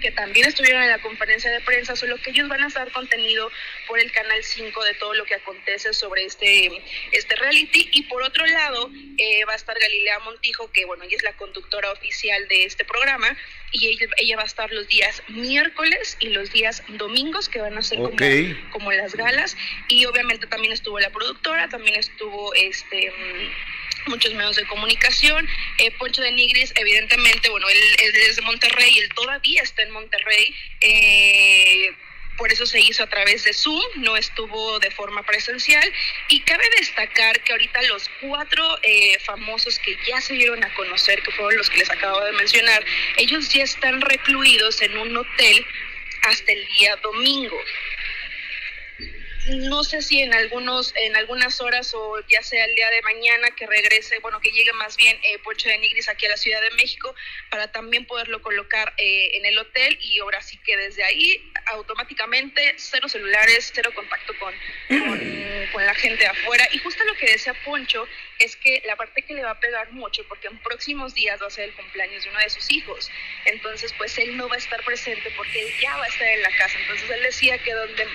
que 0.02 0.12
también 0.12 0.46
estuvieron 0.46 0.84
en 0.84 0.90
la 0.90 1.00
conferencia 1.00 1.50
de 1.50 1.62
prensa, 1.62 1.96
solo 1.96 2.18
que 2.18 2.32
ellos 2.32 2.50
van 2.50 2.62
a 2.62 2.68
estar 2.68 2.92
contenido 2.92 3.50
por 3.88 3.98
el 3.98 4.12
Canal 4.12 4.44
5 4.44 4.84
de 4.84 4.94
todo 4.96 5.14
lo 5.14 5.24
que 5.24 5.36
acontece 5.36 5.94
sobre 5.94 6.26
este, 6.26 6.70
este 7.14 7.36
reality. 7.38 7.88
Y 7.94 8.04
por 8.04 8.22
otro 8.22 8.46
lado 8.46 8.92
eh, 9.18 9.46
va 9.46 9.54
a 9.54 9.56
estar 9.56 9.80
Galilea 9.80 10.20
Montijo, 10.20 10.70
que 10.74 10.84
bueno, 10.84 11.06
ella 11.06 11.16
es 11.16 11.24
la 11.24 11.32
conductora 11.38 11.90
oficial 11.94 12.46
de 12.50 12.66
este 12.66 12.84
programa, 12.84 13.38
y 13.72 13.88
ella, 13.88 14.08
ella 14.18 14.36
va 14.36 14.44
a 14.44 14.48
estar 14.48 14.70
los 14.72 14.90
días 14.90 15.24
miércoles 15.30 16.18
y 16.20 16.28
los 16.28 16.52
días 16.52 16.84
domingos, 16.90 17.48
que 17.48 17.62
van 17.62 17.78
a 17.78 17.82
ser 17.82 18.02
okay. 18.02 18.54
como, 18.54 18.72
como 18.72 18.92
las 18.92 19.16
galas. 19.16 19.56
Y 19.88 20.06
obviamente 20.06 20.46
también 20.48 20.74
estuvo 20.74 21.00
la 21.00 21.10
productora, 21.12 21.70
también 21.70 21.96
estuvo 21.96 22.54
este 22.54 23.14
muchos 24.08 24.34
medios 24.34 24.56
de 24.56 24.66
comunicación. 24.66 25.48
Eh, 25.78 25.92
Poncho 25.92 26.22
de 26.22 26.32
Nigris, 26.32 26.74
evidentemente, 26.76 27.50
bueno, 27.50 27.68
él 27.70 27.80
es 28.04 28.14
desde 28.14 28.42
Monterrey, 28.42 28.98
él 29.00 29.10
todavía 29.16 29.62
está 29.62 29.84
en 29.84 29.92
Monterrey. 29.92 30.56
Eh, 30.82 31.92
por 32.38 32.52
eso 32.52 32.66
se 32.66 32.80
hizo 32.80 33.04
a 33.04 33.08
través 33.08 33.44
de 33.44 33.54
Zoom, 33.54 33.84
no 33.98 34.18
estuvo 34.18 34.80
de 34.80 34.90
forma 34.92 35.24
presencial. 35.24 35.88
Y 36.30 36.42
cabe 36.42 36.64
destacar 36.78 37.40
que 37.42 37.52
ahorita 37.52 37.82
los 37.84 38.10
cuatro 38.22 38.80
eh, 38.82 39.20
famosos 39.20 39.78
que 39.80 39.96
ya 40.08 40.20
se 40.20 40.34
dieron 40.34 40.64
a 40.64 40.74
conocer, 40.74 41.22
que 41.22 41.32
fueron 41.32 41.58
los 41.58 41.70
que 41.70 41.78
les 41.78 41.92
acabo 41.92 42.22
de 42.22 42.32
mencionar, 42.34 42.84
ellos 43.18 43.50
ya 43.50 43.64
están 43.64 44.02
recluidos 44.02 44.82
en 44.82 44.98
un 44.98 45.16
hotel 45.16 45.66
hasta 46.24 46.52
el 46.52 46.66
día 46.80 46.96
domingo. 46.98 47.60
No 49.50 49.84
sé 49.84 50.02
si 50.02 50.22
en 50.22 50.34
algunos 50.34 50.94
en 50.96 51.16
algunas 51.16 51.60
horas 51.60 51.94
o 51.94 52.20
ya 52.30 52.42
sea 52.44 52.66
el 52.66 52.76
día 52.76 52.90
de 52.90 53.02
mañana 53.02 53.50
que 53.52 53.68
regrese, 53.68 54.20
bueno, 54.20 54.40
que 54.40 54.52
llegue 54.52 54.72
más 54.74 54.96
bien 54.96 55.18
eh, 55.24 55.40
Poncho 55.44 55.70
de 55.70 55.78
Nigris 55.80 56.08
aquí 56.08 56.26
a 56.26 56.30
la 56.30 56.38
Ciudad 56.38 56.62
de 56.62 56.72
México 56.72 57.14
para 57.50 57.72
también 57.72 58.06
poderlo 58.06 58.42
colocar 58.42 58.94
eh, 58.98 59.32
en 59.38 59.46
el 59.46 59.58
hotel 59.58 59.98
y 60.02 60.20
ahora 60.20 60.42
sí 60.42 60.58
que 60.58 60.78
desde 60.78 61.04
ahí 61.04 61.52
automáticamente 61.68 62.76
cero 62.78 63.10
celulares, 63.10 63.72
cero 63.74 63.92
contacto 63.94 64.34
con, 64.40 64.54
con, 64.88 65.20
con 65.74 65.86
la 65.86 65.96
gente 65.96 66.26
afuera. 66.26 66.68
Y 66.72 66.78
justo 66.80 67.04
lo 67.04 67.14
que 67.16 67.32
decía 67.32 67.54
Poncho 67.66 68.08
es 68.40 68.56
que 68.56 68.82
la 68.86 68.96
parte 68.96 69.22
que 69.24 69.34
le 69.34 69.44
va 69.44 69.52
a 69.52 69.60
pegar 69.60 69.92
mucho, 69.92 70.26
porque 70.28 70.48
en 70.48 70.58
próximos 70.60 71.14
días 71.14 71.42
va 71.42 71.48
a 71.48 71.50
ser 71.50 71.66
el 71.66 71.74
cumpleaños 71.74 72.24
de 72.24 72.30
uno 72.30 72.40
de 72.40 72.50
sus 72.50 72.72
hijos, 72.72 73.10
entonces 73.46 73.94
pues 73.98 74.18
él 74.18 74.38
no 74.38 74.48
va 74.48 74.56
a 74.56 74.60
estar 74.60 74.84
presente 74.84 75.32
porque 75.36 75.62
él 75.62 75.74
ya 75.82 75.96
va 75.98 76.06
a 76.06 76.08
estar 76.08 76.28
en 76.28 76.42
la 76.42 76.52
casa. 76.58 76.78
Entonces 76.80 77.10
él 77.10 77.24
decía 77.24 77.58
que 77.58 77.74
donde 77.74 78.08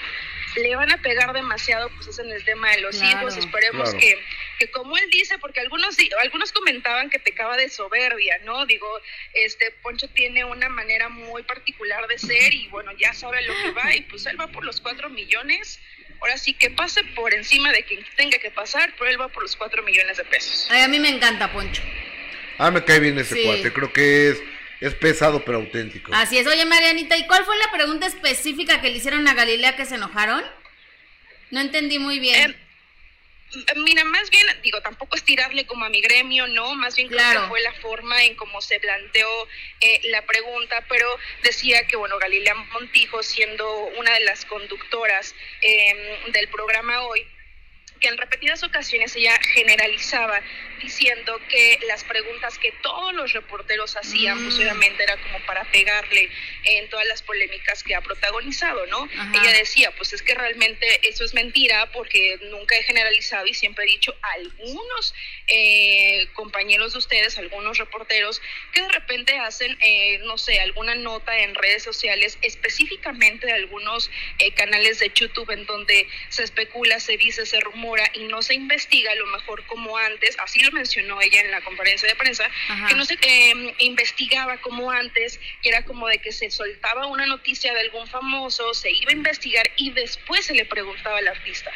le 0.56 0.74
van 0.76 0.90
a 0.90 0.96
pegar 1.02 1.32
demasiado 1.32 1.90
pues 1.96 2.08
es 2.08 2.18
en 2.18 2.30
el 2.30 2.44
tema 2.44 2.70
de 2.70 2.80
los 2.80 2.96
Claro. 2.98 3.18
hijos 3.20 3.36
esperemos 3.36 3.90
Claro. 3.90 3.98
que, 3.98 4.18
que 4.58 4.70
como 4.70 4.96
él 4.96 5.08
dice 5.10 5.38
porque 5.38 5.60
algunos 5.60 5.96
algunos 6.22 6.52
comentaban 6.52 7.10
que 7.10 7.18
pecaba 7.18 7.56
de 7.56 7.68
soberbia 7.68 8.38
no 8.44 8.66
digo 8.66 8.88
este 9.34 9.70
Poncho 9.82 10.08
tiene 10.08 10.44
una 10.44 10.68
manera 10.68 11.08
muy 11.08 11.42
particular 11.42 12.06
de 12.08 12.18
ser 12.18 12.52
y 12.54 12.66
bueno 12.68 12.90
ya 12.98 13.12
sabe 13.12 13.42
lo 13.42 13.54
que 13.62 13.70
va 13.72 13.94
y 13.94 14.00
pues 14.02 14.26
él 14.26 14.40
va 14.40 14.48
por 14.48 14.64
los 14.64 14.80
cuatro 14.80 15.10
millones 15.10 15.78
ahora 16.20 16.36
sí 16.38 16.54
que 16.54 16.70
pase 16.70 17.04
por 17.14 17.32
encima 17.34 17.70
de 17.72 17.84
quien 17.84 18.04
tenga 18.16 18.38
que 18.38 18.50
pasar 18.50 18.92
pero 18.98 19.10
él 19.10 19.20
va 19.20 19.28
por 19.28 19.42
los 19.42 19.54
cuatro 19.54 19.82
millones 19.84 20.16
de 20.16 20.24
pesos 20.24 20.66
Ay, 20.70 20.82
a 20.82 20.88
mí 20.88 20.98
me 20.98 21.08
encanta 21.10 21.52
Poncho. 21.52 21.82
Ah, 22.60 22.72
me 22.72 22.82
cae 22.84 22.98
bien 22.98 23.16
ese 23.18 23.36
Sí. 23.36 23.44
cuate. 23.44 23.72
Creo 23.72 23.92
que 23.92 24.30
es, 24.30 24.42
es 24.80 24.94
pesado 24.94 25.44
pero 25.44 25.58
auténtico. 25.58 26.12
Así 26.14 26.38
es. 26.38 26.46
Oye, 26.46 26.64
Marianita, 26.64 27.16
¿y 27.16 27.26
cuál 27.26 27.44
fue 27.44 27.56
la 27.58 27.70
pregunta 27.72 28.06
específica 28.06 28.80
que 28.80 28.90
le 28.90 28.96
hicieron 28.98 29.26
a 29.28 29.34
Galilea 29.34 29.76
que 29.76 29.84
se 29.86 29.96
enojaron? 29.96 30.44
No 31.50 31.60
entendí 31.60 31.98
muy 31.98 32.18
bien. 32.18 32.50
Eh, 32.52 32.64
Mira, 33.76 34.04
más 34.04 34.28
bien, 34.28 34.44
digo, 34.62 34.82
tampoco 34.82 35.16
es 35.16 35.22
tirarle 35.24 35.64
como 35.64 35.86
a 35.86 35.88
mi 35.88 36.02
gremio, 36.02 36.46
¿no? 36.48 36.74
Más 36.74 36.96
bien 36.96 37.08
creo 37.08 37.18
Claro. 37.18 37.42
que 37.44 37.48
fue 37.48 37.60
la 37.62 37.72
forma 37.72 38.22
en 38.24 38.34
cómo 38.36 38.60
se 38.60 38.78
planteó 38.78 39.26
eh, 39.80 40.00
la 40.10 40.20
pregunta, 40.26 40.84
pero 40.86 41.08
decía 41.42 41.86
que, 41.86 41.96
bueno, 41.96 42.18
Galilea 42.18 42.52
Montijo, 42.54 43.22
siendo 43.22 43.66
una 43.98 44.12
de 44.12 44.20
las 44.20 44.44
conductoras 44.44 45.34
eh, 45.62 46.18
del 46.30 46.48
programa 46.48 47.00
hoy, 47.04 47.26
que 48.00 48.08
en 48.08 48.16
repetidas 48.16 48.62
ocasiones 48.62 49.14
ella 49.16 49.38
generalizaba 49.54 50.40
diciendo 50.80 51.40
que 51.48 51.80
las 51.88 52.04
preguntas 52.04 52.56
que 52.58 52.70
todos 52.82 53.12
los 53.12 53.32
reporteros 53.32 53.96
hacían, 53.96 54.40
pues 54.44 54.54
Mm. 54.54 54.60
obviamente 54.60 55.02
era 55.02 55.16
como 55.16 55.40
para 55.40 55.64
pegarle 55.72 56.28
en 56.64 56.88
todas 56.88 57.04
las 57.08 57.22
polémicas 57.22 57.82
que 57.82 57.96
ha 57.96 58.00
protagonizado, 58.00 58.86
¿no? 58.86 59.08
Ajá. 59.18 59.32
Ella 59.42 59.52
decía, 59.58 59.90
pues 59.96 60.12
es 60.12 60.22
que 60.22 60.34
realmente 60.36 61.08
eso 61.08 61.24
es 61.24 61.34
mentira 61.34 61.90
porque 61.90 62.38
nunca 62.50 62.76
he 62.76 62.82
generalizado 62.84 63.46
y 63.46 63.54
siempre 63.54 63.84
he 63.86 63.88
dicho 63.88 64.14
algunos 64.36 65.14
eh, 65.48 66.28
compañeros 66.34 66.92
de 66.92 66.98
ustedes, 66.98 67.38
algunos 67.38 67.78
reporteros, 67.78 68.40
que 68.72 68.82
de 68.82 68.88
repente 68.90 69.36
hacen, 69.38 69.76
eh, 69.80 70.18
no 70.24 70.38
sé, 70.38 70.60
alguna 70.60 70.94
nota 70.94 71.36
en 71.40 71.54
redes 71.56 71.82
sociales, 71.82 72.38
específicamente 72.42 73.46
de 73.48 73.54
algunos 73.54 74.10
eh, 74.38 74.52
canales 74.52 75.00
de 75.00 75.10
YouTube 75.12 75.50
en 75.50 75.66
donde 75.66 76.06
se 76.28 76.44
especula, 76.44 77.00
se 77.00 77.16
dice, 77.16 77.46
se 77.46 77.58
rumora 77.60 77.87
y 78.14 78.24
no 78.24 78.42
se 78.42 78.54
investiga 78.54 79.12
a 79.12 79.14
lo 79.14 79.26
mejor 79.26 79.64
como 79.66 79.96
antes, 79.96 80.36
así 80.40 80.60
lo 80.60 80.72
mencionó 80.72 81.20
ella 81.20 81.40
en 81.40 81.50
la 81.50 81.60
conferencia 81.60 82.08
de 82.08 82.16
prensa, 82.16 82.48
Ajá. 82.68 82.88
que 82.88 82.94
no 82.94 83.04
se 83.04 83.14
eh, 83.14 83.74
investigaba 83.78 84.58
como 84.58 84.90
antes, 84.90 85.40
que 85.62 85.68
era 85.68 85.84
como 85.84 86.08
de 86.08 86.18
que 86.18 86.32
se 86.32 86.50
soltaba 86.50 87.06
una 87.06 87.26
noticia 87.26 87.72
de 87.72 87.80
algún 87.80 88.06
famoso, 88.06 88.74
se 88.74 88.90
iba 88.90 89.10
a 89.10 89.14
investigar 89.14 89.70
y 89.76 89.90
después 89.90 90.46
se 90.46 90.54
le 90.54 90.64
preguntaba 90.64 91.18
al 91.18 91.28
artista. 91.28 91.70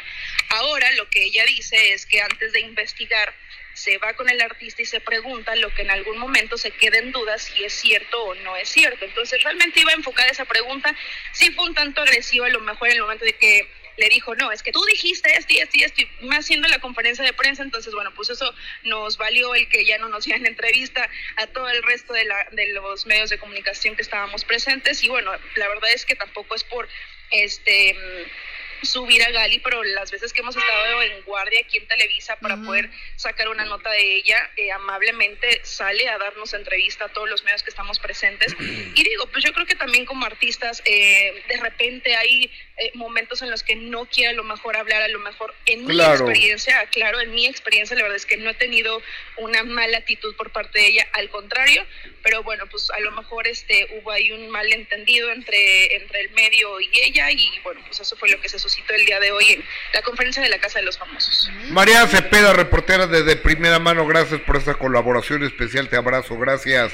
Ahora 0.49 0.91
lo 0.93 1.09
que 1.09 1.23
ella 1.23 1.45
dice 1.45 1.93
es 1.93 2.05
que 2.05 2.21
antes 2.21 2.53
de 2.53 2.59
investigar 2.61 3.33
se 3.73 3.97
va 3.97 4.13
con 4.13 4.29
el 4.29 4.39
artista 4.41 4.81
y 4.81 4.85
se 4.85 5.01
pregunta 5.01 5.55
lo 5.55 5.73
que 5.73 5.81
en 5.81 5.91
algún 5.91 6.17
momento 6.17 6.57
se 6.57 6.71
queda 6.71 6.99
en 6.99 7.11
duda 7.11 7.37
si 7.39 7.63
es 7.63 7.73
cierto 7.73 8.23
o 8.23 8.35
no 8.35 8.55
es 8.55 8.69
cierto. 8.69 9.05
Entonces 9.05 9.41
realmente 9.43 9.81
iba 9.81 9.91
a 9.91 9.95
enfocar 9.95 10.29
esa 10.29 10.45
pregunta, 10.45 10.95
sí 11.31 11.51
fue 11.51 11.65
un 11.65 11.73
tanto 11.73 12.01
agresiva 12.01 12.47
a 12.47 12.51
lo 12.51 12.61
mejor 12.61 12.89
en 12.89 12.95
el 12.95 13.01
momento 13.01 13.25
de 13.25 13.33
que 13.33 13.67
le 13.97 14.09
dijo, 14.09 14.35
no, 14.35 14.51
es 14.51 14.63
que 14.63 14.71
tú 14.71 14.83
dijiste 14.85 15.35
esto 15.37 15.53
y 15.53 15.59
esto 15.59 15.77
y 15.77 15.83
esto, 15.83 16.01
más 16.21 16.45
siendo 16.45 16.67
la 16.67 16.79
conferencia 16.79 17.23
de 17.23 17.33
prensa, 17.33 17.63
entonces, 17.63 17.93
bueno, 17.93 18.11
pues 18.15 18.29
eso 18.29 18.53
nos 18.83 19.17
valió 19.17 19.55
el 19.55 19.67
que 19.69 19.85
ya 19.85 19.97
no 19.97 20.09
nos 20.09 20.25
dieran 20.25 20.45
entrevista 20.45 21.09
a 21.37 21.47
todo 21.47 21.69
el 21.69 21.81
resto 21.83 22.13
de, 22.13 22.25
la, 22.25 22.47
de 22.51 22.67
los 22.73 23.05
medios 23.05 23.29
de 23.29 23.37
comunicación 23.37 23.95
que 23.95 24.01
estábamos 24.01 24.45
presentes, 24.45 25.03
y 25.03 25.09
bueno, 25.09 25.31
la 25.55 25.67
verdad 25.67 25.91
es 25.93 26.05
que 26.05 26.15
tampoco 26.15 26.55
es 26.55 26.63
por, 26.63 26.87
este 27.33 27.95
subir 28.85 29.23
a 29.23 29.31
Gali, 29.31 29.59
pero 29.59 29.83
las 29.83 30.11
veces 30.11 30.33
que 30.33 30.41
hemos 30.41 30.55
estado 30.55 31.01
en 31.01 31.21
guardia 31.23 31.61
aquí 31.61 31.77
en 31.77 31.87
Televisa 31.87 32.35
para 32.37 32.57
poder 32.57 32.89
sacar 33.15 33.47
una 33.49 33.65
nota 33.65 33.89
de 33.89 34.15
ella, 34.15 34.51
eh, 34.57 34.71
amablemente 34.71 35.61
sale 35.63 36.07
a 36.09 36.17
darnos 36.17 36.53
entrevista 36.53 37.05
a 37.05 37.09
todos 37.09 37.29
los 37.29 37.43
medios 37.43 37.63
que 37.63 37.69
estamos 37.69 37.99
presentes. 37.99 38.55
Y 38.59 39.03
digo, 39.03 39.27
pues 39.27 39.43
yo 39.43 39.53
creo 39.53 39.65
que 39.65 39.75
también 39.75 40.05
como 40.05 40.25
artistas, 40.25 40.81
eh, 40.85 41.43
de 41.47 41.57
repente 41.57 42.15
hay 42.15 42.51
eh, 42.77 42.91
momentos 42.95 43.41
en 43.41 43.51
los 43.51 43.63
que 43.63 43.75
no 43.75 44.05
quiere 44.05 44.31
a 44.31 44.33
lo 44.33 44.43
mejor 44.43 44.75
hablar, 44.77 45.01
a 45.01 45.07
lo 45.07 45.19
mejor 45.19 45.53
en 45.65 45.85
mi 45.85 45.99
experiencia, 45.99 46.85
claro, 46.87 47.19
en 47.19 47.31
mi 47.31 47.45
experiencia 47.45 47.95
la 47.95 48.03
verdad 48.03 48.17
es 48.17 48.25
que 48.25 48.37
no 48.37 48.49
he 48.49 48.53
tenido 48.55 49.01
una 49.37 49.63
mala 49.63 49.97
actitud 49.97 50.35
por 50.35 50.51
parte 50.51 50.79
de 50.79 50.87
ella, 50.87 51.07
al 51.13 51.29
contrario, 51.29 51.85
pero 52.21 52.43
bueno, 52.43 52.65
pues 52.69 52.89
a 52.91 52.99
lo 52.99 53.11
mejor 53.11 53.47
este 53.47 53.87
hubo 53.97 54.11
ahí 54.11 54.31
un 54.31 54.49
malentendido 54.49 55.31
entre, 55.31 55.95
entre 55.95 56.21
el 56.21 56.31
medio 56.31 56.79
y 56.79 56.89
ella 57.03 57.31
y 57.31 57.49
bueno, 57.63 57.81
pues 57.85 57.99
eso 57.99 58.15
fue 58.15 58.29
lo 58.29 58.39
que 58.39 58.49
se 58.49 58.59
suscitó 58.59 58.93
el 58.93 59.05
día 59.05 59.19
de 59.19 59.31
hoy 59.31 59.45
en 59.49 59.63
la 59.93 60.01
conferencia 60.01 60.41
de 60.41 60.49
la 60.49 60.59
Casa 60.59 60.79
de 60.79 60.85
los 60.85 60.97
Famosos. 60.97 61.49
María 61.69 62.05
Cepeda, 62.07 62.53
reportera 62.53 63.07
desde 63.07 63.35
primera 63.35 63.79
mano, 63.79 64.05
gracias 64.05 64.41
por 64.41 64.57
esta 64.57 64.75
colaboración 64.75 65.43
especial, 65.43 65.89
te 65.89 65.97
abrazo, 65.97 66.37
gracias. 66.37 66.93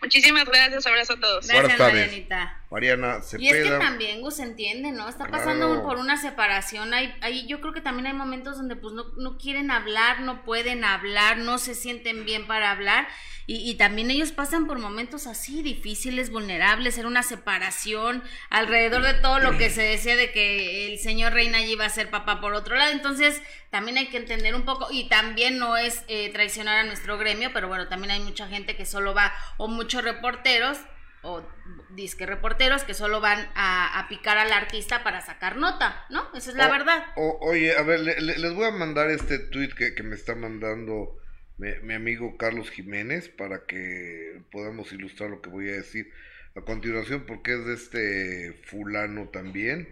Muchísimas 0.00 0.44
gracias, 0.44 0.86
abrazo 0.86 1.14
a 1.14 1.20
todos. 1.20 1.46
Gracias, 1.46 1.62
Buenas 1.62 1.78
tardes. 1.78 2.06
Marianita. 2.06 2.63
Mariana 2.74 3.20
Y 3.38 3.48
es 3.48 3.64
que 3.64 3.70
también, 3.78 4.20
Gus, 4.20 4.34
se 4.36 4.42
entiende, 4.42 4.90
¿no? 4.90 5.08
Está 5.08 5.26
Claro. 5.26 5.44
pasando 5.44 5.82
por 5.84 5.98
una 5.98 6.16
separación. 6.16 6.92
Hay, 6.92 7.14
hay, 7.20 7.46
yo 7.46 7.60
creo 7.60 7.72
que 7.72 7.80
también 7.80 8.06
hay 8.08 8.12
momentos 8.14 8.56
donde 8.56 8.76
pues 8.76 8.92
no, 8.94 9.04
no 9.16 9.38
quieren 9.38 9.70
hablar, 9.70 10.20
no 10.20 10.44
pueden 10.44 10.84
hablar, 10.84 11.38
no 11.38 11.58
se 11.58 11.74
sienten 11.74 12.24
bien 12.24 12.46
para 12.46 12.70
hablar. 12.72 13.06
Y, 13.46 13.70
y 13.70 13.74
también 13.74 14.10
ellos 14.10 14.32
pasan 14.32 14.66
por 14.66 14.78
momentos 14.78 15.26
así 15.26 15.62
difíciles, 15.62 16.30
vulnerables, 16.30 16.96
era 16.96 17.06
una 17.06 17.22
separación 17.22 18.22
alrededor 18.48 19.02
de 19.02 19.14
todo 19.14 19.38
lo 19.38 19.58
que 19.58 19.68
se 19.70 19.82
decía 19.82 20.16
de 20.16 20.32
que 20.32 20.92
el 20.92 20.98
señor 20.98 21.34
Reina 21.34 21.60
ya 21.60 21.66
iba 21.66 21.84
a 21.84 21.90
ser 21.90 22.08
papá 22.10 22.40
por 22.40 22.54
otro 22.54 22.74
lado. 22.74 22.90
Entonces, 22.92 23.42
también 23.70 23.98
hay 23.98 24.06
que 24.06 24.16
entender 24.16 24.54
un 24.54 24.64
poco, 24.64 24.88
y 24.90 25.08
también 25.08 25.58
no 25.58 25.76
es 25.76 26.04
eh, 26.08 26.30
traicionar 26.32 26.78
a 26.78 26.84
nuestro 26.84 27.18
gremio, 27.18 27.50
pero 27.52 27.68
bueno, 27.68 27.86
también 27.88 28.12
hay 28.12 28.20
mucha 28.20 28.48
gente 28.48 28.76
que 28.76 28.86
solo 28.86 29.12
va, 29.14 29.32
o 29.58 29.68
muchos 29.68 30.02
reporteros, 30.02 30.78
o 31.24 31.42
disque 31.90 32.26
reporteros 32.26 32.84
que 32.84 32.94
solo 32.94 33.20
van 33.20 33.48
a, 33.54 33.98
a 33.98 34.08
picar 34.08 34.36
al 34.38 34.52
artista 34.52 35.02
para 35.02 35.20
sacar 35.20 35.56
nota, 35.56 36.04
¿no? 36.10 36.28
Esa 36.34 36.50
es 36.50 36.56
la 36.56 36.68
O- 36.68 36.70
verdad. 36.70 37.04
o- 37.16 37.38
oye, 37.40 37.76
a 37.76 37.82
ver, 37.82 38.00
le- 38.00 38.20
le- 38.20 38.38
les 38.38 38.54
voy 38.54 38.66
a 38.66 38.70
mandar 38.70 39.10
este 39.10 39.38
tweet 39.38 39.70
que, 39.76 39.94
que 39.94 40.02
me 40.02 40.14
está 40.14 40.34
mandando 40.34 41.16
mi, 41.58 41.70
mi 41.82 41.94
amigo 41.94 42.36
Carlos 42.36 42.70
Jiménez 42.70 43.28
para 43.28 43.64
que 43.66 44.42
podamos 44.52 44.92
ilustrar 44.92 45.30
lo 45.30 45.40
que 45.40 45.50
voy 45.50 45.68
a 45.70 45.74
decir 45.74 46.12
a 46.56 46.60
continuación 46.60 47.24
porque 47.26 47.54
es 47.54 47.64
de 47.66 47.74
este 47.74 48.52
fulano 48.66 49.28
también, 49.30 49.88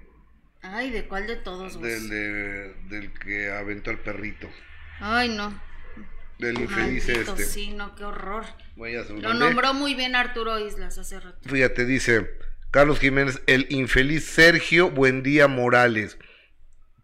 Ay, 0.64 0.90
¿de 0.90 1.08
cuál 1.08 1.26
de 1.26 1.36
todos? 1.36 1.80
Del, 1.80 2.08
de- 2.08 2.74
del 2.88 3.12
que 3.14 3.50
aventó 3.50 3.90
al 3.90 3.98
perrito, 3.98 4.48
Ay, 5.00 5.28
no. 5.30 5.52
Del 6.42 6.60
infeliz 6.60 7.06
Maldito, 7.08 7.32
este. 7.32 7.44
Sí, 7.44 7.70
no, 7.72 7.94
qué 7.94 8.04
horror. 8.04 8.44
Lo 9.20 9.34
nombró 9.34 9.72
muy 9.74 9.94
bien 9.94 10.14
Arturo 10.16 10.58
Islas 10.58 10.98
hace 10.98 11.18
rato. 11.20 11.38
Fíjate, 11.48 11.84
dice 11.86 12.30
Carlos 12.70 12.98
Jiménez, 12.98 13.40
el 13.46 13.66
infeliz 13.70 14.24
Sergio 14.24 14.90
Buendía 14.90 15.48
Morales, 15.48 16.18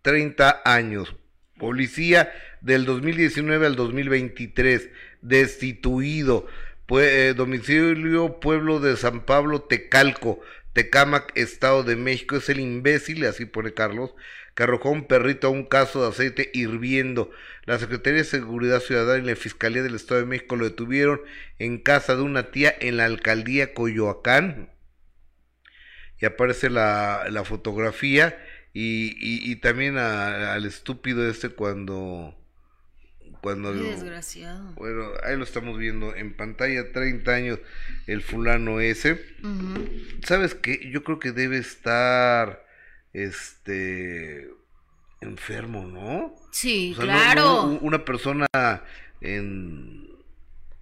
30 0.03 0.63
años, 0.65 1.15
policía 1.59 2.33
del 2.61 2.85
2019 2.85 3.67
al 3.67 3.77
2023, 3.77 4.89
destituido, 5.23 6.47
pue- 6.87 7.03
eh, 7.05 7.35
domicilio 7.35 8.41
pueblo 8.41 8.81
de 8.81 8.97
San 8.97 9.25
Pablo, 9.25 9.63
Tecalco, 9.63 10.41
Tecámac, 10.73 11.33
Estado 11.37 11.83
de 11.83 11.97
México, 11.97 12.37
es 12.37 12.49
el 12.49 12.61
imbécil, 12.61 13.25
así 13.27 13.45
pone 13.45 13.75
Carlos, 13.75 14.15
que 14.59 14.65
arrojó 14.65 14.91
un 14.91 15.05
perrito 15.07 15.47
a 15.47 15.51
un 15.51 15.65
caso 15.65 16.03
de 16.03 16.09
aceite 16.09 16.51
hirviendo. 16.53 17.31
La 17.65 17.79
Secretaría 17.79 18.19
de 18.19 18.25
Seguridad 18.25 18.81
Ciudadana 18.81 19.23
y 19.23 19.27
la 19.29 19.37
Fiscalía 19.37 19.85
del 19.85 19.95
Estado 19.95 20.19
de 20.19 20.27
México 20.27 20.57
lo 20.57 20.65
detuvieron 20.65 21.21
en 21.61 21.79
casa 21.79 22.17
de 22.17 22.23
una 22.23 22.51
tía 22.51 22.75
en 22.81 22.97
la 22.97 23.05
alcaldía 23.05 23.73
Coyoacán. 23.73 24.71
Y 26.21 26.27
aparece 26.27 26.71
la, 26.71 27.27
la 27.31 27.45
fotografía 27.45 28.37
y, 28.73 29.11
y, 29.21 29.49
y 29.49 29.55
también 29.57 29.97
a- 29.97 30.55
al 30.55 30.65
estúpido 30.67 31.31
este 31.31 31.51
cuando... 31.51 32.35
cuando 33.41 33.73
Qué 33.73 33.79
desgraciado. 33.91 34.73
bueno, 34.73 35.05
ahí 35.23 35.37
lo 35.37 35.45
estamos 35.45 35.79
viendo 35.79 36.17
en 36.17 36.35
pantalla, 36.37 36.91
30 36.93 37.33
años, 37.33 37.61
el 38.09 38.23
fulano 38.23 38.81
ese. 38.81 39.25
¿Sabes 40.25 40.57
qué? 40.57 40.91
Yo 40.91 41.05
creo 41.05 41.21
que 41.21 41.31
debe 41.31 41.59
estar 41.59 42.67
este 43.13 44.51
enfermo, 45.21 45.85
¿no? 45.87 46.35
Sí, 46.53 46.93
O 46.93 47.03
sea, 47.03 47.05
no- 47.07 47.13
claro. 47.13 47.43
no, 47.43 47.79
una 47.81 48.05
persona 48.05 48.47
en, 49.21 50.09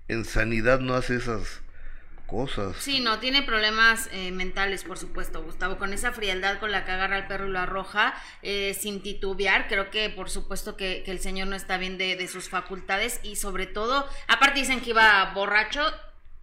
en 0.08 0.24
sanidad 0.24 0.80
no 0.80 0.94
hace 0.94 1.16
esas 1.16 1.62
cosas. 2.26 2.76
Sí, 2.78 3.00
no, 3.00 3.18
tiene 3.20 3.42
problemas 3.42 4.08
eh, 4.12 4.32
mentales, 4.32 4.82
por 4.84 4.98
supuesto, 4.98 5.42
Gustavo. 5.44 5.78
Con 5.78 5.92
esa 5.92 6.12
frialdad 6.12 6.58
con 6.58 6.72
la 6.72 6.84
que 6.84 6.90
agarra 6.90 7.16
al 7.16 7.28
perro 7.28 7.46
y 7.46 7.52
lo 7.52 7.60
arroja, 7.60 8.14
eh, 8.42 8.74
sin 8.78 9.00
titubear, 9.00 9.68
creo 9.68 9.90
que 9.90 10.10
por 10.10 10.28
supuesto 10.28 10.76
que, 10.76 11.02
que 11.04 11.12
el 11.12 11.20
señor 11.20 11.46
no 11.46 11.54
está 11.56 11.78
bien 11.78 11.98
de, 11.98 12.16
de 12.16 12.26
sus 12.28 12.48
facultades 12.48 13.20
y 13.22 13.36
sobre 13.36 13.66
todo, 13.66 14.08
aparte 14.26 14.58
dicen 14.60 14.80
que 14.80 14.90
iba 14.90 15.32
borracho, 15.34 15.82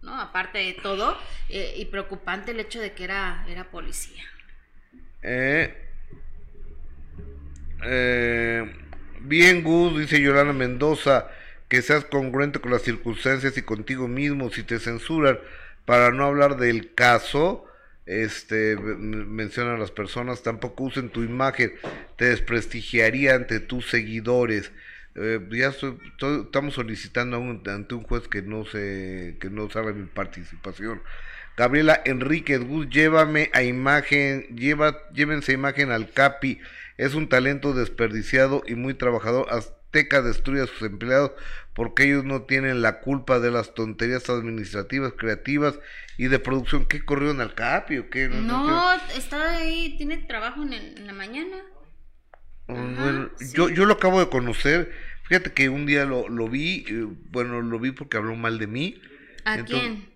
¿no? 0.00 0.18
Aparte 0.20 0.58
de 0.58 0.72
todo, 0.72 1.18
eh, 1.50 1.74
y 1.76 1.84
preocupante 1.86 2.52
el 2.52 2.60
hecho 2.60 2.80
de 2.80 2.92
que 2.94 3.04
era, 3.04 3.44
era 3.48 3.70
policía. 3.70 4.24
Eh, 5.24 5.72
eh, 7.84 8.64
bien, 9.20 9.62
Gus, 9.62 9.98
dice 9.98 10.20
Yolanda 10.20 10.52
Mendoza, 10.52 11.28
que 11.68 11.82
seas 11.82 12.04
congruente 12.04 12.60
con 12.60 12.72
las 12.72 12.82
circunstancias 12.82 13.56
y 13.56 13.62
contigo 13.62 14.08
mismo. 14.08 14.50
Si 14.50 14.62
te 14.62 14.78
censuran 14.78 15.38
para 15.84 16.10
no 16.10 16.24
hablar 16.24 16.56
del 16.56 16.94
caso, 16.94 17.66
este, 18.06 18.72
m- 18.72 18.96
mencionan 19.26 19.80
las 19.80 19.90
personas, 19.90 20.42
tampoco 20.42 20.84
usen 20.84 21.10
tu 21.10 21.22
imagen, 21.22 21.72
te 22.16 22.26
desprestigiaría 22.26 23.34
ante 23.34 23.60
tus 23.60 23.88
seguidores. 23.90 24.72
Eh, 25.16 25.40
ya 25.52 25.68
estoy- 25.68 25.98
estamos 26.44 26.74
solicitando 26.74 27.36
a 27.36 27.38
un- 27.38 27.62
ante 27.68 27.94
un 27.94 28.02
juez 28.02 28.26
que 28.28 28.42
no 28.42 28.64
se 28.64 29.36
que 29.40 29.48
no 29.50 29.70
salga 29.70 29.92
mi 29.92 30.06
participación. 30.06 31.00
Gabriela 31.56 32.00
Enríquez 32.04 32.60
Gus, 32.60 32.88
llévame 32.88 33.50
a 33.52 33.62
imagen, 33.62 34.42
lleva, 34.56 34.98
llévense 35.12 35.52
imagen 35.52 35.90
al 35.90 36.10
Capi, 36.10 36.60
es 36.96 37.14
un 37.14 37.28
talento 37.28 37.72
desperdiciado 37.72 38.62
y 38.66 38.74
muy 38.74 38.94
trabajador. 38.94 39.46
Azteca 39.50 40.22
destruye 40.22 40.62
a 40.62 40.66
sus 40.66 40.82
empleados 40.82 41.32
porque 41.74 42.04
ellos 42.04 42.24
no 42.24 42.42
tienen 42.42 42.82
la 42.82 43.00
culpa 43.00 43.38
de 43.40 43.50
las 43.50 43.74
tonterías 43.74 44.28
administrativas, 44.30 45.12
creativas 45.16 45.78
y 46.18 46.26
de 46.28 46.38
producción. 46.38 46.86
¿Qué 46.86 47.04
corrieron 47.04 47.40
al 47.40 47.54
Capi 47.54 47.98
o 47.98 48.10
qué? 48.10 48.28
No, 48.28 48.92
está 49.16 49.56
ahí, 49.56 49.96
tiene 49.96 50.18
trabajo 50.18 50.62
en, 50.62 50.72
el- 50.72 50.98
en 50.98 51.06
la 51.06 51.12
mañana. 51.12 51.56
Oh, 52.66 52.74
yo, 53.52 53.68
yo 53.68 53.84
lo 53.84 53.94
acabo 53.94 54.20
de 54.20 54.28
conocer. 54.28 54.90
Fíjate 55.24 55.52
que 55.52 55.68
un 55.68 55.86
día 55.86 56.04
lo, 56.04 56.28
lo 56.28 56.48
vi, 56.48 56.84
eh, 56.88 57.06
bueno, 57.30 57.60
lo 57.60 57.78
vi 57.78 57.92
porque 57.92 58.16
habló 58.16 58.36
mal 58.36 58.58
de 58.58 58.66
mí. 58.66 59.00
¿A 59.44 59.56
Entonces, 59.58 59.90
quién? 59.90 60.13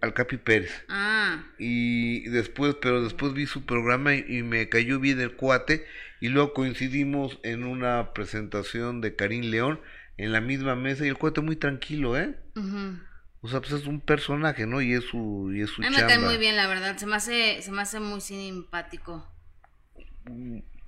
Al 0.00 0.14
Capi 0.14 0.36
Pérez. 0.36 0.70
Ah, 0.88 1.44
Y 1.58 2.28
después, 2.28 2.76
pero 2.80 3.02
después 3.02 3.32
vi 3.32 3.46
su 3.46 3.64
programa 3.64 4.14
y, 4.14 4.24
y 4.28 4.42
me 4.42 4.68
cayó 4.68 5.00
bien 5.00 5.20
el 5.20 5.34
cuate. 5.36 5.86
Y 6.20 6.28
luego 6.28 6.54
coincidimos 6.54 7.38
en 7.42 7.64
una 7.64 8.12
presentación 8.12 9.00
de 9.00 9.16
Karim 9.16 9.44
León 9.50 9.80
en 10.16 10.32
la 10.32 10.40
misma 10.40 10.76
mesa. 10.76 11.04
Y 11.04 11.08
el 11.08 11.16
cuate 11.18 11.40
muy 11.40 11.56
tranquilo, 11.56 12.18
¿eh? 12.18 12.36
ujú. 12.54 12.98
O 13.42 13.48
sea, 13.48 13.60
pues 13.60 13.72
es 13.72 13.86
un 13.86 14.00
personaje, 14.00 14.66
¿no? 14.66 14.80
Y 14.82 14.92
es 14.94 15.04
su, 15.04 15.52
y 15.54 15.60
es 15.60 15.70
su 15.70 15.82
A 15.82 15.88
mí 15.90 15.96
me 15.96 16.04
cae 16.04 16.18
muy 16.18 16.36
bien, 16.36 16.56
la 16.56 16.66
verdad. 16.66 16.96
Se 16.96 17.06
me 17.06 17.16
hace, 17.16 17.62
se 17.62 17.70
me 17.70 17.82
hace 17.82 18.00
muy 18.00 18.20
simpático. 18.20 19.30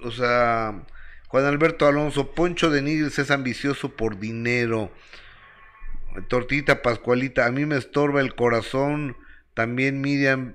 O 0.01 0.11
sea, 0.11 0.85
Juan 1.29 1.45
Alberto 1.45 1.87
Alonso, 1.87 2.35
Poncho 2.35 2.71
de 2.71 2.83
Nigris 2.83 3.19
es 3.19 3.31
ambicioso 3.31 3.95
por 3.97 4.19
dinero. 4.19 4.93
Tortita 6.29 6.83
Pascualita, 6.83 7.47
a 7.47 7.51
mí 7.53 7.67
me 7.67 7.77
estorba 7.77 8.21
el 8.21 8.35
corazón, 8.35 9.17
también 9.55 10.01
Miriam, 10.01 10.55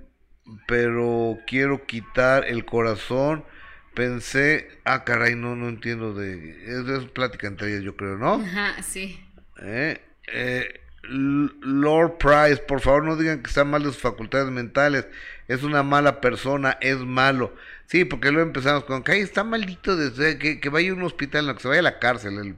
pero 0.67 1.37
quiero 1.47 1.85
quitar 1.85 2.45
el 2.45 2.65
corazón. 2.65 3.45
Pensé, 3.93 4.67
ah, 4.85 5.03
caray, 5.03 5.35
no, 5.35 5.55
no 5.55 5.69
entiendo 5.69 6.13
de. 6.13 6.63
Es, 6.65 6.87
es 6.87 7.05
plática 7.11 7.47
entre 7.47 7.69
ellas, 7.69 7.83
yo 7.83 7.95
creo, 7.95 8.17
¿no? 8.17 8.35
Ajá, 8.35 8.81
sí. 8.81 9.19
Eh, 9.61 10.01
eh, 10.33 10.81
Lord 11.03 12.17
Price, 12.17 12.57
por 12.57 12.79
favor 12.79 13.03
no 13.03 13.15
digan 13.15 13.43
que 13.43 13.49
está 13.49 13.63
mal 13.63 13.83
de 13.83 13.89
sus 13.89 14.01
facultades 14.01 14.49
mentales. 14.49 15.07
Es 15.47 15.63
una 15.63 15.83
mala 15.83 16.21
persona, 16.21 16.77
es 16.81 16.97
malo. 16.99 17.53
Sí, 17.85 18.05
porque 18.05 18.31
luego 18.31 18.47
empezamos 18.47 18.85
con 18.85 19.03
que 19.03 19.11
"Ay, 19.11 19.21
está 19.21 19.43
maldito 19.43 19.95
desde 19.95 20.39
que, 20.39 20.59
que 20.59 20.69
vaya 20.69 20.91
a 20.91 20.95
un 20.95 21.03
hospital, 21.03 21.45
no, 21.45 21.55
que 21.55 21.61
se 21.61 21.67
vaya 21.67 21.81
a 21.81 21.83
la 21.83 21.99
cárcel, 21.99 22.37
el 22.39 22.55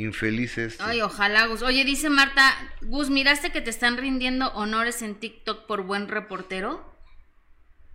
infeliz 0.00 0.58
este. 0.58 0.82
Ay, 0.82 1.00
ojalá, 1.00 1.46
Gus. 1.46 1.62
Oye, 1.62 1.84
dice 1.84 2.10
Marta, 2.10 2.54
Gus, 2.82 3.10
¿miraste 3.10 3.50
que 3.50 3.60
te 3.60 3.70
están 3.70 3.96
rindiendo 3.96 4.48
honores 4.52 5.02
en 5.02 5.14
TikTok 5.14 5.66
por 5.66 5.82
buen 5.82 6.08
reportero? 6.08 6.94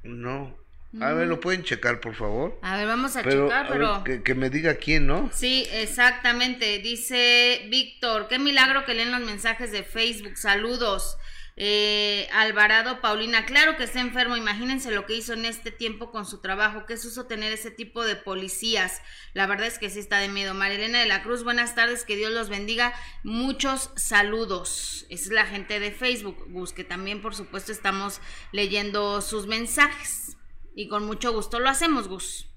No. 0.04 0.56
A 1.00 1.14
ver, 1.14 1.28
lo 1.28 1.40
pueden 1.40 1.64
checar, 1.64 2.02
por 2.02 2.16
favor. 2.16 2.60
A 2.62 2.76
ver, 2.76 2.86
vamos 2.86 3.16
a 3.16 3.24
Pero, 3.24 3.48
checar, 3.48 3.66
a 3.66 3.70
ver, 3.70 3.72
pero... 3.72 4.04
que, 4.04 4.24
que 4.24 4.36
me 4.36 4.50
diga 4.50 4.76
quién, 4.76 5.08
¿no? 5.08 5.30
Sí, 5.32 5.66
exactamente. 5.72 6.80
Dice 6.80 7.66
Víctor, 7.70 8.28
qué 8.28 8.40
milagro 8.40 8.84
que 8.84 8.94
leen 8.94 9.12
los 9.12 9.22
mensajes 9.22 9.72
de 9.72 9.84
Facebook. 9.84 10.36
Saludos. 10.36 11.18
Eh, 11.64 12.28
Alvarado 12.34 13.02
Paulina, 13.02 13.46
claro 13.46 13.78
que 13.78 13.84
está 13.84 14.02
enfermo. 14.02 14.36
Imagínense 14.36 14.90
lo 14.90 15.06
que 15.06 15.14
hizo 15.14 15.34
en 15.34 15.46
este 15.46 15.70
tiempo 15.70 16.10
con 16.10 16.26
su 16.26 16.42
trabajo. 16.42 16.88
Qué 16.88 16.98
suso 16.98 17.28
tener 17.28 17.54
ese 17.54 17.70
tipo 17.70 18.04
de 18.04 18.16
policías. 18.16 19.04
La 19.36 19.46
verdad 19.46 19.68
es 19.68 19.78
que 19.78 19.92
sí 19.92 20.00
está 20.00 20.18
de 20.18 20.28
miedo. 20.28 20.56
Marilena 20.56 21.02
de 21.02 21.06
la 21.06 21.22
Cruz, 21.22 21.44
buenas 21.44 21.76
tardes. 21.76 22.04
Que 22.04 22.16
Dios 22.16 22.32
los 22.32 22.50
bendiga. 22.50 22.96
Muchos 23.24 23.92
saludos. 23.96 25.06
Esa 25.12 25.26
es 25.26 25.32
la 25.32 25.46
gente 25.46 25.80
de 25.80 25.92
Facebook. 25.92 26.46
Gus, 26.48 26.74
que 26.74 26.84
también, 26.84 27.22
por 27.22 27.36
supuesto, 27.36 27.72
estamos 27.72 28.22
leyendo 28.52 29.22
sus 29.22 29.46
mensajes. 29.46 30.38
Y 30.76 30.88
con 30.88 31.06
mucho 31.06 31.32
gusto 31.32 31.60
lo 31.60 31.70
hacemos, 31.70 32.08
Gus. 32.08 32.48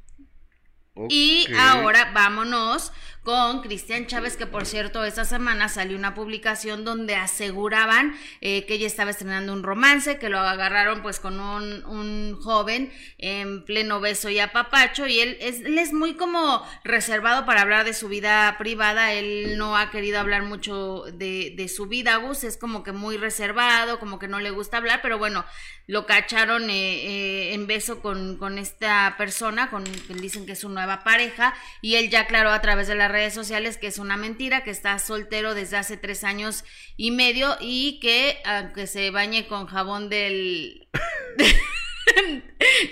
Y 1.10 1.46
ahora 1.58 2.12
vámonos 2.14 2.92
con 3.24 3.62
Cristian 3.62 4.06
Chávez, 4.06 4.36
que 4.36 4.46
por 4.46 4.66
cierto, 4.66 5.02
esta 5.02 5.24
semana 5.24 5.70
salió 5.70 5.96
una 5.96 6.14
publicación 6.14 6.84
donde 6.84 7.16
aseguraban 7.16 8.14
eh, 8.42 8.66
que 8.66 8.74
ella 8.74 8.86
estaba 8.86 9.10
estrenando 9.10 9.54
un 9.54 9.62
romance, 9.62 10.18
que 10.18 10.28
lo 10.28 10.38
agarraron 10.38 11.00
pues 11.00 11.20
con 11.20 11.40
un, 11.40 11.84
un 11.86 12.38
joven 12.40 12.92
en 13.16 13.64
pleno 13.64 14.00
beso 14.00 14.28
y 14.28 14.38
apapacho, 14.40 15.06
y 15.06 15.20
él 15.20 15.38
es, 15.40 15.60
él 15.62 15.78
es 15.78 15.94
muy 15.94 16.14
como 16.14 16.62
reservado 16.84 17.46
para 17.46 17.62
hablar 17.62 17.86
de 17.86 17.94
su 17.94 18.08
vida 18.08 18.56
privada, 18.58 19.14
él 19.14 19.56
no 19.56 19.76
ha 19.76 19.90
querido 19.90 20.20
hablar 20.20 20.42
mucho 20.42 21.04
de, 21.14 21.54
de 21.56 21.68
su 21.68 21.86
vida, 21.86 22.16
Gus, 22.16 22.44
es 22.44 22.58
como 22.58 22.82
que 22.82 22.92
muy 22.92 23.16
reservado, 23.16 23.98
como 23.98 24.18
que 24.18 24.28
no 24.28 24.38
le 24.38 24.50
gusta 24.50 24.76
hablar, 24.76 25.00
pero 25.02 25.16
bueno, 25.16 25.46
lo 25.86 26.06
cacharon 26.06 26.70
eh, 26.70 27.04
eh, 27.04 27.54
en 27.54 27.66
beso 27.66 28.00
con, 28.00 28.36
con 28.36 28.58
esta 28.58 29.14
persona, 29.18 29.70
con 29.70 29.84
que 29.84 30.14
dicen 30.14 30.46
que 30.46 30.52
es 30.52 30.60
su 30.60 30.68
nueva 30.68 31.04
pareja, 31.04 31.54
y 31.82 31.96
él 31.96 32.10
ya 32.10 32.20
aclaró 32.20 32.50
a 32.50 32.60
través 32.60 32.88
de 32.88 32.94
las 32.94 33.10
redes 33.14 33.34
sociales 33.34 33.78
que 33.78 33.86
es 33.86 33.98
una 33.98 34.16
mentira, 34.16 34.64
que 34.64 34.70
está 34.70 34.98
soltero 34.98 35.54
desde 35.54 35.76
hace 35.76 35.96
tres 35.96 36.24
años 36.24 36.64
y 36.96 37.10
medio 37.10 37.56
y 37.60 37.98
que 38.00 38.38
aunque 38.44 38.86
se 38.86 39.10
bañe 39.10 39.46
con 39.46 39.66
jabón 39.66 40.08
del... 40.08 40.88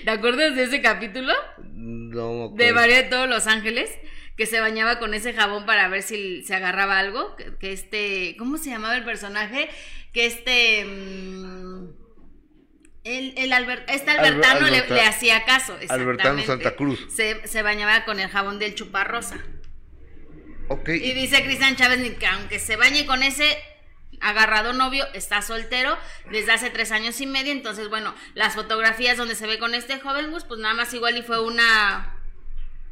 ¿Te 0.04 0.10
acuerdas 0.10 0.54
de 0.56 0.64
ese 0.64 0.80
capítulo? 0.80 1.32
No, 1.62 2.50
me 2.50 2.64
De. 2.64 2.72
María 2.72 3.02
de 3.02 3.08
todos 3.08 3.28
los 3.28 3.46
ángeles, 3.46 3.90
que 4.36 4.46
se 4.46 4.60
bañaba 4.60 4.98
con 4.98 5.14
ese 5.14 5.32
jabón 5.34 5.66
para 5.66 5.88
ver 5.88 6.02
si 6.02 6.42
se 6.44 6.54
agarraba 6.54 6.98
algo, 6.98 7.36
que, 7.36 7.56
que 7.58 7.72
este, 7.72 8.36
¿cómo 8.38 8.58
se 8.58 8.70
llamaba 8.70 8.96
el 8.96 9.04
personaje? 9.04 9.68
Que 10.12 10.26
este... 10.26 10.84
mm, 10.84 11.88
el, 13.04 13.34
el 13.36 13.52
Albert- 13.52 13.84
este 13.88 14.10
Alber- 14.12 14.26
Albertano 14.26 14.60
le- 14.68 14.76
Alberta- 14.78 14.94
le, 14.94 15.00
hacía 15.02 15.44
caso. 15.44 15.76
Albertano. 15.88 16.42
Santa 16.42 16.74
Cruz. 16.76 17.06
Se, 17.14 17.46
se 17.46 17.62
bañaba 17.62 18.04
con 18.04 18.20
el 18.20 18.28
jabón 18.28 18.58
del 18.58 18.74
chuparrosa. 18.74 19.38
Y 20.86 21.12
dice 21.12 21.42
Cristian 21.44 21.76
Chávez 21.76 22.00
que 22.18 22.26
aunque 22.26 22.58
se 22.58 22.76
bañe 22.76 23.06
con 23.06 23.22
ese 23.22 23.58
agarrado 24.22 24.72
novio, 24.72 25.06
está 25.14 25.42
soltero 25.42 25.98
desde 26.30 26.52
hace 26.52 26.70
tres 26.70 26.92
años 26.92 27.20
y 27.20 27.26
medio. 27.26 27.52
Entonces, 27.52 27.88
bueno, 27.88 28.14
las 28.34 28.54
fotografías 28.54 29.16
donde 29.16 29.34
se 29.34 29.46
ve 29.46 29.58
con 29.58 29.74
este 29.74 29.98
joven, 30.00 30.30
pues, 30.30 30.44
pues 30.44 30.60
nada 30.60 30.74
más 30.74 30.94
igual 30.94 31.16
y 31.16 31.22
fue 31.22 31.40
una 31.40 32.18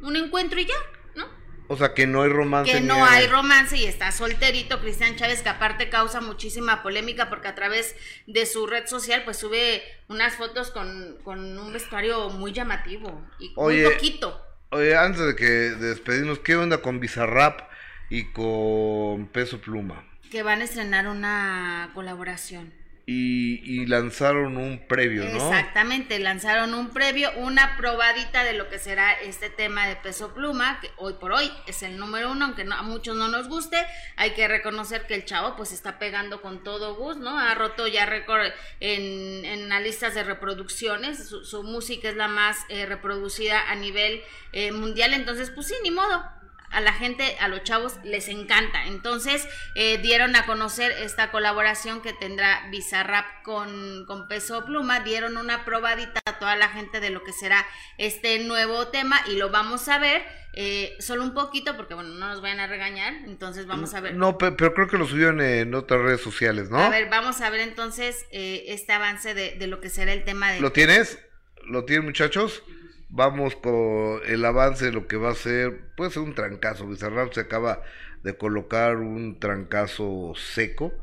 un 0.01 0.15
encuentro 0.15 0.59
y 0.59 0.65
ya, 0.65 0.75
¿no? 1.15 1.27
O 1.67 1.77
sea, 1.77 1.93
que 1.93 2.05
no 2.05 2.23
hay 2.23 2.29
romance. 2.29 2.71
Que 2.71 2.81
no 2.81 3.05
hay 3.05 3.27
romance 3.27 3.77
y 3.77 3.85
está 3.85 4.11
solterito 4.11 4.81
Cristian 4.81 5.15
Chávez, 5.15 5.41
que 5.41 5.49
aparte 5.49 5.89
causa 5.89 6.19
muchísima 6.21 6.83
polémica 6.83 7.29
porque 7.29 7.47
a 7.47 7.55
través 7.55 7.95
de 8.27 8.45
su 8.45 8.67
red 8.67 8.87
social, 8.87 9.23
pues 9.23 9.37
sube 9.37 9.83
unas 10.07 10.35
fotos 10.35 10.71
con, 10.71 11.17
con 11.23 11.57
un 11.57 11.71
vestuario 11.71 12.29
muy 12.29 12.51
llamativo 12.51 13.25
y 13.39 13.53
Oye, 13.55 13.83
muy 13.83 13.93
poquito. 13.93 14.41
Oye, 14.71 14.95
antes 14.95 15.25
de 15.25 15.35
que 15.35 15.45
de 15.45 15.89
despedirnos, 15.89 16.39
¿qué 16.39 16.55
onda 16.55 16.79
con 16.81 16.99
Bizarrap 16.99 17.70
y 18.11 18.25
con 18.25 19.25
Peso 19.27 19.59
Pluma? 19.59 20.05
Que 20.29 20.43
van 20.43 20.61
a 20.61 20.65
estrenar 20.65 21.07
una 21.07 21.89
colaboración. 21.95 22.71
y, 23.07 23.59
y 23.65 23.87
lanzaron 23.87 24.55
un 24.55 24.87
previo, 24.87 25.23
¿no? 25.25 25.35
Exactamente, 25.35 26.17
lanzaron 26.19 26.73
un 26.75 26.91
previo, 26.91 27.29
una 27.37 27.75
probadita 27.75 28.43
de 28.45 28.53
lo 28.53 28.69
que 28.69 28.79
será 28.79 29.11
este 29.13 29.49
tema 29.49 29.87
de 29.87 29.95
peso 29.97 30.33
pluma, 30.33 30.79
que 30.79 30.89
hoy 30.97 31.13
por 31.19 31.33
hoy 31.33 31.51
es 31.67 31.83
el 31.83 31.97
número 31.97 32.31
uno, 32.31 32.45
aunque 32.45 32.63
no- 32.63 32.75
a 32.75 32.83
muchos 32.83 33.17
no 33.17 33.27
nos 33.27 33.49
guste, 33.49 33.75
hay 34.15 34.31
que 34.31 34.47
reconocer 34.47 35.07
que 35.07 35.15
el 35.15 35.25
chavo 35.25 35.55
pues 35.57 35.73
está 35.73 35.99
pegando 35.99 36.41
con 36.41 36.63
todo 36.63 36.95
bus, 36.95 37.17
¿no? 37.17 37.37
Ha 37.37 37.53
roto 37.55 37.85
ya 37.87 38.05
récord 38.05 38.45
en, 38.79 39.43
en 39.45 39.67
las 39.67 39.81
listas 39.81 40.13
de 40.13 40.23
reproducciones, 40.23 41.27
su, 41.27 41.43
su 41.43 41.63
música 41.63 42.07
es 42.07 42.15
la 42.15 42.27
más 42.29 42.59
eh, 42.69 42.85
reproducida 42.85 43.69
a 43.71 43.75
nivel 43.75 44.21
eh, 44.53 44.71
mundial, 44.71 45.13
entonces 45.13 45.49
pues 45.49 45.67
sí, 45.67 45.73
ni 45.83 45.91
modo, 45.91 46.23
a 46.71 46.81
la 46.81 46.93
gente, 46.93 47.37
a 47.39 47.47
los 47.47 47.63
chavos 47.63 47.93
les 48.03 48.27
encanta. 48.27 48.85
Entonces 48.85 49.47
eh, 49.75 49.97
dieron 49.99 50.35
a 50.35 50.45
conocer 50.45 50.91
esta 50.91 51.31
colaboración 51.31 52.01
que 52.01 52.13
tendrá 52.13 52.67
Bizarrap 52.69 53.43
con, 53.43 54.05
con 54.05 54.27
Peso 54.27 54.65
Pluma, 54.65 55.01
dieron 55.01 55.37
una 55.37 55.65
probadita 55.65 56.19
a 56.25 56.39
toda 56.39 56.55
la 56.55 56.69
gente 56.69 56.99
de 56.99 57.09
lo 57.09 57.23
que 57.23 57.33
será 57.33 57.65
este 57.97 58.39
nuevo 58.39 58.87
tema 58.87 59.21
y 59.27 59.35
lo 59.37 59.49
vamos 59.49 59.87
a 59.89 59.97
ver 59.99 60.23
eh, 60.53 60.97
solo 60.99 61.23
un 61.23 61.33
poquito 61.33 61.77
porque 61.77 61.93
bueno, 61.93 62.09
no 62.09 62.27
nos 62.27 62.41
vayan 62.41 62.59
a 62.59 62.67
regañar, 62.67 63.13
entonces 63.25 63.67
vamos 63.67 63.93
a 63.93 64.01
ver. 64.01 64.15
No, 64.15 64.37
pe- 64.37 64.51
pero 64.51 64.73
creo 64.73 64.87
que 64.87 64.97
lo 64.97 65.07
subieron 65.07 65.39
en 65.39 65.73
otras 65.75 66.01
redes 66.01 66.21
sociales, 66.21 66.69
¿no? 66.69 66.79
A 66.79 66.89
ver, 66.89 67.09
vamos 67.09 67.39
a 67.41 67.49
ver 67.49 67.61
entonces 67.61 68.25
eh, 68.31 68.65
este 68.67 68.91
avance 68.91 69.33
de, 69.33 69.55
de 69.55 69.67
lo 69.67 69.79
que 69.79 69.89
será 69.89 70.11
el 70.11 70.23
tema 70.25 70.51
de... 70.51 70.59
¿Lo 70.59 70.71
tienes? 70.73 71.19
¿Lo 71.63 71.85
tienen 71.85 72.05
muchachos? 72.05 72.63
Vamos 73.13 73.57
con 73.57 74.21
el 74.25 74.45
avance 74.45 74.85
de 74.85 74.93
lo 74.93 75.05
que 75.05 75.17
va 75.17 75.31
a 75.31 75.35
ser, 75.35 75.93
puede 75.97 76.11
ser 76.11 76.23
un 76.23 76.33
trancazo. 76.33 76.87
Bizarrap 76.87 77.33
se 77.33 77.41
acaba 77.41 77.83
de 78.23 78.37
colocar 78.37 78.95
un 78.97 79.37
trancazo 79.37 80.33
seco 80.37 80.93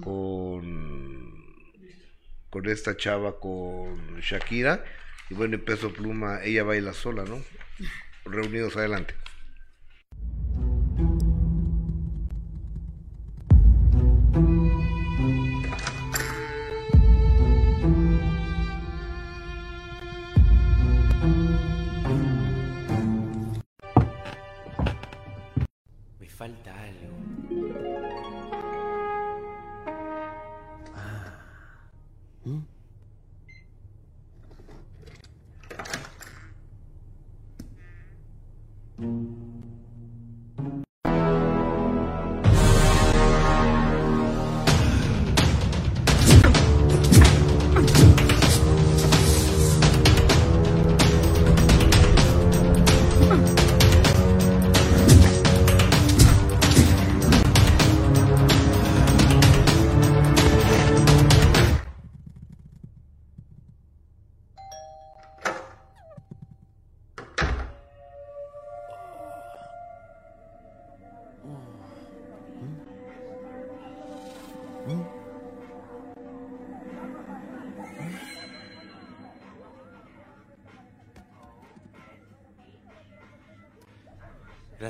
con, 0.00 1.34
con 2.50 2.68
esta 2.68 2.96
chava, 2.96 3.40
con 3.40 4.20
Shakira. 4.20 4.84
Y 5.28 5.34
bueno, 5.34 5.56
en 5.56 5.64
peso 5.64 5.92
pluma, 5.92 6.44
ella 6.44 6.62
baila 6.62 6.92
sola, 6.92 7.24
¿no? 7.24 7.42
Reunidos 8.24 8.76
adelante. 8.76 9.14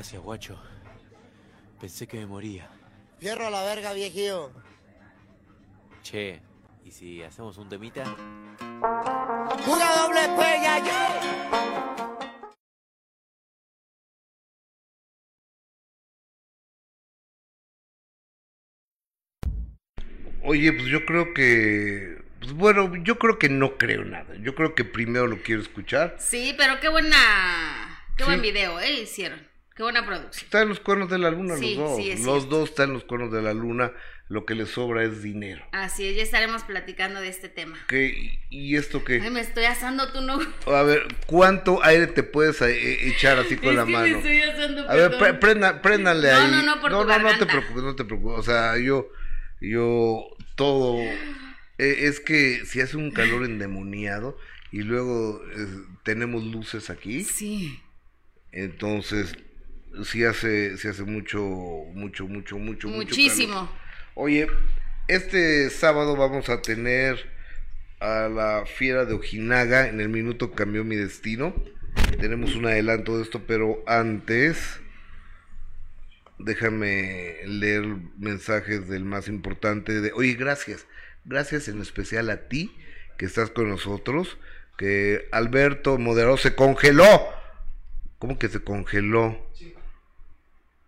Gracias, 0.07 0.23
guacho. 0.23 0.57
Pensé 1.81 2.07
que 2.07 2.15
me 2.19 2.25
moría. 2.27 2.69
Fierro 3.19 3.47
a 3.47 3.49
la 3.49 3.63
verga, 3.63 3.91
viejillo. 3.91 4.53
Che, 6.01 6.41
¿y 6.85 6.91
si 6.91 7.21
hacemos 7.23 7.57
un 7.57 7.67
temita? 7.67 8.05
Una 8.61 9.95
doble 9.97 10.21
peña, 10.37 10.79
yo. 10.79 10.93
Oye, 20.43 20.71
pues 20.71 20.85
yo 20.87 21.05
creo 21.05 21.33
que, 21.33 22.21
pues 22.39 22.53
bueno, 22.53 22.95
yo 23.03 23.19
creo 23.19 23.37
que 23.37 23.49
no 23.49 23.77
creo 23.77 24.05
nada. 24.05 24.35
Yo 24.37 24.55
creo 24.55 24.73
que 24.73 24.85
primero 24.85 25.27
lo 25.27 25.43
quiero 25.43 25.61
escuchar. 25.61 26.15
Sí, 26.17 26.55
pero 26.57 26.79
qué 26.79 26.87
buena, 26.87 28.05
qué 28.15 28.23
Sí. 28.23 28.29
buen 28.29 28.41
video, 28.41 28.79
¿eh? 28.79 29.01
Hicieron. 29.01 29.56
Qué 29.77 29.83
buena 29.83 30.05
producción. 30.05 30.43
Está 30.45 30.63
en 30.63 30.69
los 30.69 30.79
cuernos 30.79 31.09
de 31.09 31.19
la 31.19 31.29
luna 31.31 31.55
Sí, 31.55 31.75
los 31.75 31.89
dos. 31.89 31.97
sí, 31.97 32.09
es 32.11 32.19
los 32.21 32.39
cierto. 32.39 32.57
dos 32.59 32.69
están 32.69 32.87
en 32.89 32.93
los 32.95 33.03
cuernos 33.05 33.31
de 33.31 33.41
la 33.41 33.53
luna. 33.53 33.91
Lo 34.29 34.45
que 34.45 34.55
les 34.55 34.67
sobra 34.71 35.03
es 35.05 35.23
dinero. 35.23 35.63
Así 35.71 36.05
es, 36.05 36.17
ya 36.17 36.21
estaremos 36.23 36.63
platicando 36.63 37.21
de 37.21 37.29
este 37.29 37.47
tema. 37.47 37.77
¿Qué? 37.87 38.41
¿Y 38.49 38.75
esto 38.75 39.05
qué? 39.05 39.21
Ay, 39.21 39.29
me 39.29 39.39
estoy 39.39 39.63
asando, 39.63 40.11
tú 40.11 40.19
no. 40.19 40.37
A 40.65 40.83
ver, 40.83 41.03
¿cuánto 41.27 41.81
aire 41.81 42.07
te 42.07 42.23
puedes 42.23 42.61
eh, 42.61 43.07
echar 43.07 43.37
así 43.39 43.55
con 43.55 43.69
Es 43.69 43.75
la 43.75 43.85
que 43.85 43.91
me 43.91 43.97
mano? 43.97 44.17
estoy 44.17 44.41
asando, 44.41 44.89
A 44.89 44.95
ver, 44.95 45.11
perdón. 45.17 45.39
prenda- 45.39 45.81
préndanle 45.81 46.29
No, 46.29 46.37
ahí. 46.39 46.51
no, 46.51 46.61
no, 46.63 46.81
por 46.81 46.91
no, 46.91 47.01
tu 47.03 47.07
no, 47.07 47.19
no 47.19 47.37
te 47.37 47.45
preocupes, 47.45 47.83
no 47.83 47.95
te 47.95 48.03
preocupes. 48.03 48.39
O 48.39 48.43
sea, 48.43 48.77
yo, 48.77 49.07
yo, 49.61 50.27
todo. 50.55 50.97
eh, 50.99 51.15
es 51.77 52.19
que 52.19 52.65
si 52.65 52.81
hace 52.81 52.97
un 52.97 53.11
calor 53.11 53.45
endemoniado 53.45 54.37
y 54.73 54.79
luego 54.81 55.41
eh, 55.55 55.67
tenemos 56.03 56.43
luces 56.43 56.89
aquí. 56.89 57.23
Sí. 57.23 57.79
Entonces, 58.51 59.37
sí 60.03 60.23
hace, 60.23 60.77
sí 60.77 60.87
hace 60.87 61.03
mucho, 61.03 61.39
mucho, 61.39 62.27
mucho, 62.27 62.57
mucho, 62.57 62.87
mucho 62.87 62.87
Muchísimo. 62.89 63.53
calor. 63.53 63.69
Oye, 64.15 64.47
este 65.07 65.69
sábado 65.69 66.15
vamos 66.15 66.49
a 66.49 66.61
tener 66.61 67.17
a 67.99 68.29
la 68.29 68.65
fiera 68.65 69.05
de 69.05 69.13
Ojinaga 69.13 69.87
en 69.87 70.01
el 70.01 70.09
minuto 70.09 70.51
cambió 70.51 70.83
mi 70.83 70.95
destino. 70.95 71.53
Tenemos 72.19 72.55
un 72.55 72.65
adelanto 72.65 73.17
de 73.17 73.23
esto, 73.23 73.45
pero 73.47 73.83
antes 73.87 74.79
déjame 76.39 77.37
leer 77.45 77.85
mensajes 78.17 78.87
del 78.87 79.03
más 79.05 79.27
importante 79.27 80.01
de, 80.01 80.11
oye, 80.13 80.33
gracias, 80.35 80.85
gracias 81.25 81.67
en 81.67 81.81
especial 81.81 82.29
a 82.29 82.47
ti 82.47 82.75
que 83.17 83.25
estás 83.25 83.49
con 83.49 83.69
nosotros, 83.69 84.37
que 84.77 85.27
Alberto 85.31 85.97
Moderado 85.97 86.37
se 86.37 86.55
congeló. 86.55 87.07
¿Cómo 88.19 88.37
que 88.37 88.47
se 88.47 88.63
congeló? 88.63 89.47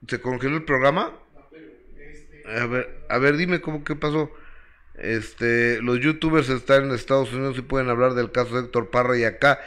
¿Se 0.07 0.21
congeló 0.21 0.57
el 0.57 0.63
programa? 0.63 1.13
A 2.45 2.65
ver, 2.65 3.05
a 3.09 3.17
ver, 3.17 3.37
dime 3.37 3.61
cómo 3.61 3.83
qué 3.83 3.95
pasó. 3.95 4.31
Este, 4.95 5.81
los 5.81 5.99
youtubers 5.99 6.49
están 6.49 6.85
en 6.85 6.91
Estados 6.91 7.31
Unidos 7.31 7.57
y 7.57 7.61
pueden 7.61 7.89
hablar 7.89 8.15
del 8.15 8.31
caso 8.31 8.55
de 8.55 8.65
Héctor 8.65 8.89
Parra 8.89 9.17
y 9.17 9.23
acá 9.23 9.59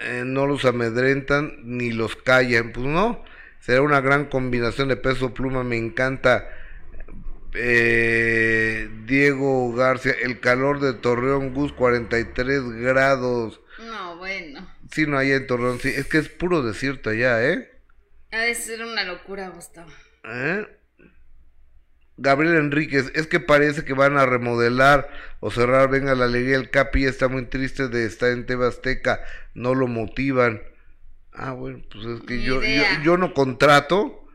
eh, 0.00 0.22
no 0.24 0.46
los 0.46 0.64
amedrentan 0.64 1.58
ni 1.64 1.90
los 1.92 2.16
callan. 2.16 2.72
Pues 2.72 2.86
no, 2.86 3.24
será 3.60 3.82
una 3.82 4.00
gran 4.00 4.26
combinación 4.26 4.88
de 4.88 4.96
peso 4.96 5.34
pluma. 5.34 5.64
Me 5.64 5.76
encanta 5.76 6.48
eh, 7.54 8.88
Diego 9.06 9.72
García, 9.72 10.14
el 10.22 10.40
calor 10.40 10.80
de 10.80 10.92
Torreón 10.92 11.54
Gus 11.54 11.72
43 11.72 12.70
grados. 12.80 13.60
No, 13.78 14.16
bueno. 14.18 14.68
Sí, 14.90 15.06
no, 15.06 15.18
allá 15.18 15.36
en 15.36 15.46
Torreón, 15.46 15.80
sí, 15.80 15.88
es 15.88 16.06
que 16.06 16.18
es 16.18 16.28
puro 16.28 16.62
desierto 16.62 17.10
allá, 17.10 17.44
¿eh? 17.44 17.73
Ha 18.34 18.40
de 18.40 18.54
ser 18.56 18.84
una 18.84 19.04
locura, 19.04 19.48
Gustavo. 19.50 19.90
¿Eh? 20.24 20.66
Gabriel 22.16 22.56
Enríquez, 22.56 23.12
es 23.14 23.28
que 23.28 23.38
parece 23.38 23.84
que 23.84 23.92
van 23.92 24.16
a 24.18 24.26
remodelar 24.26 25.08
o 25.38 25.52
cerrar, 25.52 25.88
venga 25.88 26.16
la 26.16 26.24
alegría, 26.24 26.56
el 26.56 26.70
Capi 26.70 27.04
está 27.04 27.28
muy 27.28 27.46
triste 27.46 27.88
de 27.88 28.06
estar 28.06 28.32
en 28.32 28.44
TV 28.46 28.66
Azteca, 28.66 29.20
no 29.54 29.74
lo 29.74 29.86
motivan. 29.86 30.62
Ah, 31.32 31.52
bueno, 31.52 31.82
pues 31.92 32.06
es 32.06 32.20
que 32.22 32.42
yo, 32.42 32.60
yo, 33.04 33.16
no 33.16 33.34
contrato, 33.34 34.26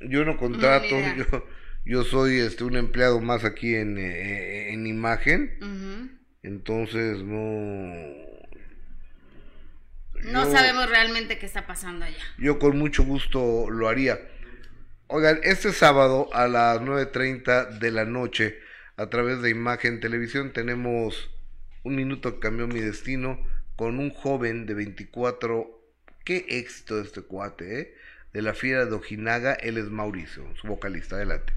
yo 0.00 0.24
no 0.26 0.36
contrato, 0.36 0.96
yo, 1.16 1.46
yo 1.86 2.04
soy 2.04 2.38
este 2.38 2.64
un 2.64 2.76
empleado 2.76 3.20
más 3.20 3.44
aquí 3.44 3.74
en, 3.76 3.96
eh, 3.98 4.72
en 4.74 4.86
imagen, 4.86 6.20
entonces 6.42 7.22
no... 7.22 8.35
No 10.24 10.44
yo- 10.44 10.50
sabemos 10.52 10.88
realmente 10.88 11.38
qué 11.38 11.46
está 11.46 11.66
pasando 11.66 12.04
allá. 12.04 12.16
yo 12.38 12.58
con 12.58 12.78
mucho 12.78 13.04
gusto 13.04 13.68
lo 13.70 13.88
haría. 13.88 14.18
Oigan, 15.08 15.38
este 15.44 15.72
sábado 15.72 16.28
a 16.32 16.48
las 16.48 16.80
9.30 16.80 17.78
de 17.78 17.90
la 17.92 18.04
noche 18.04 18.58
a 18.96 19.08
través 19.08 19.40
de 19.42 19.50
Imagen 19.50 20.00
Televisión. 20.00 20.52
Tenemos 20.52 21.30
un 21.84 21.94
minuto 21.94 22.34
que 22.34 22.40
cambió 22.40 22.66
mi 22.66 22.80
destino 22.80 23.38
con 23.76 23.98
un 24.00 24.10
joven 24.10 24.66
de 24.66 24.74
24. 24.74 25.70
Qué 26.24 26.44
éxito 26.48 27.00
este 27.00 27.22
cuate, 27.22 27.80
¿eh? 27.80 27.94
De 28.32 28.42
la 28.42 28.52
fiera 28.54 28.84
de 28.84 28.92
Ojinaga, 28.94 29.54
él 29.54 29.78
es 29.78 29.84
Mauricio, 29.90 30.44
su 30.60 30.66
vocalista. 30.66 31.16
Adelante. 31.16 31.52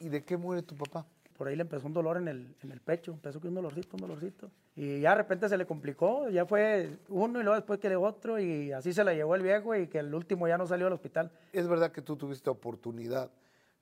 ¿Y 0.00 0.08
de 0.08 0.24
qué 0.24 0.36
muere 0.36 0.62
tu 0.62 0.74
papá? 0.74 1.06
Por 1.36 1.48
ahí 1.48 1.56
le 1.56 1.62
empezó 1.62 1.86
un 1.86 1.94
dolor 1.94 2.16
en 2.16 2.28
el, 2.28 2.54
en 2.62 2.72
el 2.72 2.80
pecho, 2.80 3.12
empezó 3.12 3.40
con 3.40 3.48
un 3.48 3.54
dolorcito, 3.54 3.96
un 3.96 4.02
dolorcito. 4.02 4.50
Y 4.74 5.00
ya 5.00 5.10
de 5.10 5.16
repente 5.16 5.48
se 5.48 5.56
le 5.56 5.66
complicó, 5.66 6.28
ya 6.28 6.44
fue 6.44 6.98
uno 7.08 7.40
y 7.40 7.42
luego 7.42 7.56
después 7.56 7.78
que 7.80 7.86
el 7.86 7.96
otro 7.96 8.38
y 8.38 8.72
así 8.72 8.92
se 8.92 9.04
la 9.04 9.14
llevó 9.14 9.34
el 9.34 9.42
viejo 9.42 9.74
y 9.74 9.86
que 9.86 9.98
el 9.98 10.14
último 10.14 10.48
ya 10.48 10.58
no 10.58 10.66
salió 10.66 10.86
al 10.86 10.92
hospital. 10.92 11.30
¿Es 11.52 11.68
verdad 11.68 11.92
que 11.92 12.02
tú 12.02 12.16
tuviste 12.16 12.50
oportunidad 12.50 13.30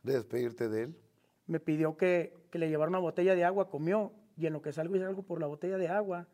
de 0.03 0.13
despedirte 0.15 0.69
de 0.69 0.83
él? 0.85 0.97
Me 1.47 1.61
pidió 1.61 1.97
que, 1.97 2.33
que 2.51 2.59
le 2.59 2.69
llevara 2.69 2.91
una 2.91 2.99
botella 2.99 3.35
de 3.35 3.45
agua, 3.45 3.71
comió 3.71 4.13
y 4.37 4.47
en 4.47 4.53
lo 4.53 4.63
que 4.63 4.73
salgo 4.73 4.95
hice 4.95 5.05
algo 5.05 5.23
por 5.23 5.41
la 5.41 5.47
botella 5.47 5.79
de 5.79 5.89
agua. 5.89 6.27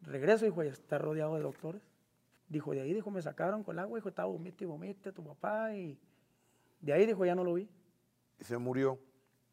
Regreso, 0.00 0.46
hijo, 0.46 0.64
y 0.64 0.68
está 0.68 0.98
rodeado 0.98 1.36
de 1.36 1.42
doctores. 1.42 1.82
Dijo, 2.48 2.72
de 2.72 2.80
ahí, 2.80 2.92
dijo, 2.92 3.10
me 3.10 3.22
sacaron 3.22 3.62
con 3.62 3.76
el 3.76 3.78
agua, 3.80 3.96
dijo, 3.96 4.08
estaba 4.08 4.28
vomite 4.28 4.64
y 4.64 4.66
vomite 4.66 5.12
tu 5.12 5.24
papá 5.24 5.74
y 5.74 5.98
de 6.80 6.92
ahí, 6.92 7.06
dijo, 7.06 7.24
ya 7.24 7.34
no 7.34 7.44
lo 7.44 7.54
vi. 7.54 7.68
Se 8.40 8.58
murió. 8.58 8.98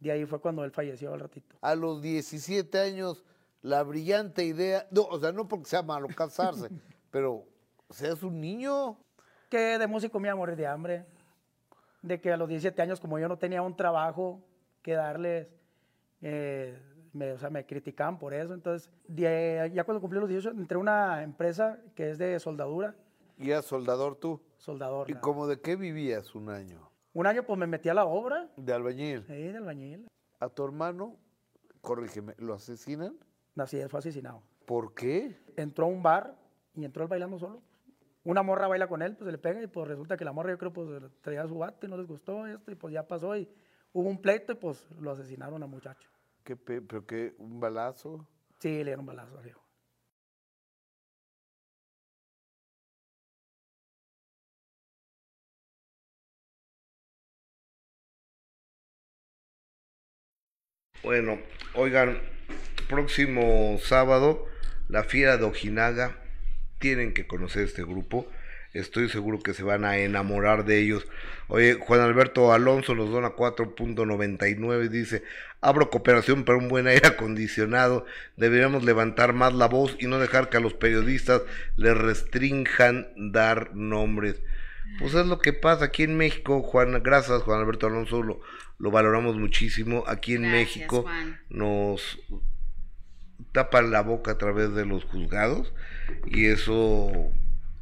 De 0.01 0.11
ahí 0.11 0.25
fue 0.25 0.41
cuando 0.41 0.63
él 0.65 0.71
falleció 0.71 1.13
al 1.13 1.19
ratito. 1.21 1.55
A 1.61 1.75
los 1.75 2.01
17 2.01 2.77
años, 2.79 3.23
la 3.61 3.83
brillante 3.83 4.43
idea, 4.43 4.85
no, 4.91 5.03
o 5.03 5.19
sea, 5.19 5.31
no 5.31 5.47
porque 5.47 5.65
sea 5.69 5.83
malo 5.83 6.07
casarse, 6.15 6.67
pero 7.11 7.45
seas 7.89 8.21
un 8.23 8.41
niño. 8.41 8.97
Que 9.49 9.77
de 9.77 9.87
músico 9.87 10.19
me 10.19 10.27
iba 10.27 10.33
a 10.33 10.37
morir 10.37 10.55
de 10.55 10.67
hambre. 10.67 11.05
De 12.01 12.19
que 12.19 12.31
a 12.33 12.37
los 12.37 12.49
17 12.49 12.81
años, 12.81 12.99
como 12.99 13.19
yo 13.19 13.27
no 13.27 13.37
tenía 13.37 13.61
un 13.61 13.75
trabajo 13.75 14.41
que 14.81 14.93
darles, 14.93 15.47
eh, 16.21 16.79
me, 17.13 17.33
o 17.33 17.37
sea, 17.37 17.51
me 17.51 17.65
criticaban 17.65 18.17
por 18.17 18.33
eso. 18.33 18.53
Entonces, 18.55 18.89
de- 19.07 19.71
ya 19.73 19.83
cuando 19.83 20.01
cumplí 20.01 20.19
los 20.19 20.29
18, 20.29 20.57
entré 20.57 20.77
a 20.77 20.79
una 20.79 21.21
empresa 21.23 21.79
que 21.95 22.09
es 22.09 22.17
de 22.17 22.39
soldadura. 22.39 22.95
¿Y 23.37 23.51
eras 23.51 23.65
soldador 23.65 24.15
tú? 24.15 24.41
Soldador. 24.57 25.09
¿Y 25.11 25.13
como 25.15 25.45
de 25.47 25.59
qué 25.59 25.75
vivías 25.75 26.33
un 26.33 26.49
año? 26.49 26.89
Un 27.13 27.27
año 27.27 27.43
pues 27.43 27.59
me 27.59 27.67
metí 27.67 27.89
a 27.89 27.93
la 27.93 28.05
obra. 28.05 28.49
De 28.55 28.73
albañil. 28.73 29.23
Sí, 29.25 29.33
de 29.33 29.57
albañil. 29.57 30.07
A 30.39 30.49
tu 30.49 30.63
hermano, 30.63 31.17
corrígeme, 31.81 32.33
¿lo 32.37 32.53
asesinan? 32.53 33.17
Así 33.57 33.77
es, 33.77 33.89
fue 33.91 33.99
asesinado. 33.99 34.41
¿Por 34.65 34.93
qué? 34.93 35.35
Entró 35.57 35.85
a 35.85 35.89
un 35.89 36.01
bar 36.01 36.35
y 36.73 36.85
entró 36.85 37.03
él 37.03 37.09
bailando 37.09 37.37
solo. 37.37 37.61
Una 38.23 38.43
morra 38.43 38.67
baila 38.67 38.87
con 38.87 39.01
él, 39.01 39.15
pues 39.15 39.25
se 39.25 39.31
le 39.31 39.37
pega 39.37 39.61
y 39.61 39.67
pues 39.67 39.87
resulta 39.87 40.15
que 40.15 40.23
la 40.23 40.31
morra 40.31 40.51
yo 40.51 40.57
creo 40.57 40.71
pues 40.71 40.87
traía 41.21 41.45
su 41.47 41.57
bate, 41.57 41.87
no 41.87 41.97
les 41.97 42.07
gustó 42.07 42.45
esto 42.47 42.71
y 42.71 42.75
pues 42.75 42.93
ya 42.93 43.07
pasó 43.07 43.35
y 43.35 43.49
hubo 43.93 44.07
un 44.07 44.21
pleito 44.21 44.53
y 44.53 44.55
pues 44.55 44.87
lo 44.99 45.11
asesinaron 45.11 45.61
al 45.63 45.69
muchacho. 45.69 46.09
¿Qué 46.43 46.55
pe- 46.55 46.81
¿Pero 46.81 47.05
qué? 47.05 47.35
¿Un 47.39 47.59
balazo? 47.59 48.25
Sí, 48.59 48.69
le 48.69 48.83
dieron 48.85 49.01
un 49.01 49.05
balazo 49.07 49.37
al 49.37 49.43
Bueno, 61.03 61.39
oigan, 61.73 62.19
próximo 62.87 63.79
sábado, 63.81 64.45
la 64.87 65.03
fiera 65.03 65.37
de 65.37 65.45
Ojinaga, 65.45 66.17
tienen 66.77 67.15
que 67.15 67.25
conocer 67.25 67.63
este 67.63 67.81
grupo. 67.81 68.29
Estoy 68.73 69.09
seguro 69.09 69.39
que 69.39 69.55
se 69.55 69.63
van 69.63 69.83
a 69.83 69.97
enamorar 69.97 70.63
de 70.63 70.77
ellos. 70.77 71.07
Oye, 71.47 71.73
Juan 71.73 72.01
Alberto 72.01 72.53
Alonso 72.53 72.93
nos 72.93 73.09
dona 73.09 73.31
4.99 73.31 74.85
y 74.85 74.89
dice, 74.89 75.23
abro 75.59 75.89
cooperación 75.89 76.45
para 76.45 76.59
un 76.59 76.69
buen 76.69 76.85
aire 76.85 77.07
acondicionado. 77.07 78.05
Deberíamos 78.37 78.83
levantar 78.83 79.33
más 79.33 79.55
la 79.55 79.67
voz 79.67 79.97
y 79.99 80.05
no 80.05 80.19
dejar 80.19 80.49
que 80.49 80.57
a 80.57 80.61
los 80.61 80.75
periodistas 80.75 81.41
les 81.77 81.97
restrinjan 81.97 83.07
dar 83.15 83.75
nombres. 83.75 84.39
Pues 84.99 85.15
es 85.15 85.25
lo 85.25 85.39
que 85.39 85.53
pasa 85.53 85.85
aquí 85.85 86.03
en 86.03 86.17
México, 86.17 86.61
Juan, 86.61 87.01
gracias 87.01 87.41
Juan 87.43 87.59
Alberto 87.59 87.87
Alonso, 87.87 88.21
lo, 88.21 88.41
lo 88.81 88.89
valoramos 88.91 89.37
muchísimo. 89.37 90.03
Aquí 90.07 90.33
en 90.33 90.41
Gracias, 90.41 90.75
México 90.75 91.03
Juan. 91.03 91.39
nos 91.49 92.19
tapan 93.53 93.91
la 93.91 94.01
boca 94.01 94.31
a 94.31 94.37
través 94.37 94.73
de 94.73 94.85
los 94.85 95.03
juzgados 95.05 95.71
y 96.25 96.45
eso 96.47 97.11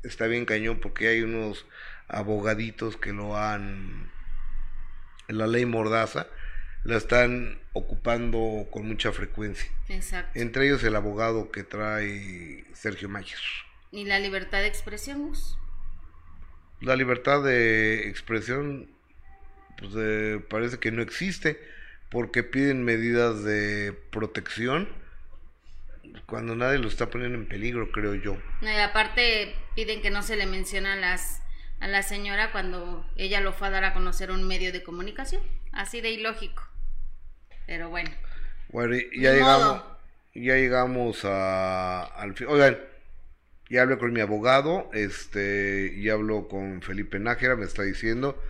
está 0.03 0.27
bien 0.27 0.45
cañón 0.45 0.79
porque 0.79 1.07
hay 1.07 1.21
unos 1.21 1.65
abogaditos 2.07 2.97
que 2.97 3.13
lo 3.13 3.37
han 3.37 4.09
la 5.27 5.45
ley 5.47 5.65
mordaza 5.65 6.27
la 6.83 6.97
están 6.97 7.59
ocupando 7.73 8.67
con 8.71 8.87
mucha 8.87 9.11
frecuencia 9.11 9.69
Exacto. 9.89 10.31
entre 10.39 10.65
ellos 10.65 10.83
el 10.83 10.95
abogado 10.95 11.51
que 11.51 11.63
trae 11.63 12.65
Sergio 12.73 13.09
Mayer 13.09 13.37
¿Y 13.91 14.05
la 14.05 14.17
libertad 14.19 14.59
de 14.61 14.67
expresión, 14.67 15.27
Gus? 15.27 15.57
la 16.81 16.95
libertad 16.95 17.43
de 17.43 18.07
expresión 18.07 18.89
pues 19.79 19.91
eh, 19.97 20.39
parece 20.49 20.77
que 20.79 20.91
no 20.91 21.01
existe 21.01 21.59
porque 22.09 22.43
piden 22.43 22.83
medidas 22.83 23.43
de 23.43 23.93
protección 24.11 24.89
cuando 26.25 26.55
nadie 26.55 26.79
lo 26.79 26.87
está 26.87 27.09
poniendo 27.09 27.37
en 27.37 27.47
peligro 27.47 27.91
creo 27.91 28.15
yo 28.15 28.37
No, 28.61 28.71
y 28.71 28.77
aparte 28.77 29.55
piden 29.75 30.01
que 30.01 30.09
no 30.09 30.21
se 30.21 30.35
le 30.35 30.45
menciona 30.45 30.93
a 30.93 30.95
las 30.95 31.41
a 31.79 31.87
la 31.87 32.03
señora 32.03 32.51
cuando 32.51 33.05
ella 33.15 33.39
lo 33.41 33.53
fue 33.53 33.67
a 33.67 33.71
dar 33.71 33.85
a 33.85 33.93
conocer 33.93 34.31
un 34.31 34.47
medio 34.47 34.71
de 34.71 34.83
comunicación. 34.83 35.41
Así 35.71 36.01
de 36.01 36.11
ilógico. 36.11 36.67
Pero 37.65 37.89
bueno. 37.89 38.09
Bueno, 38.69 38.95
ya 39.15 39.33
llegamos, 39.33 39.77
modo. 39.77 39.99
ya 40.33 40.55
llegamos 40.55 41.25
a, 41.25 42.03
al. 42.03 42.35
Oigan, 42.47 42.77
ya 43.69 43.83
hablé 43.83 43.97
con 43.97 44.11
mi 44.11 44.19
abogado, 44.19 44.89
este, 44.93 45.93
y 45.95 46.09
hablo 46.09 46.47
con 46.47 46.81
Felipe 46.81 47.19
Nájera, 47.19 47.55
me 47.55 47.65
está 47.65 47.83
diciendo, 47.83 48.41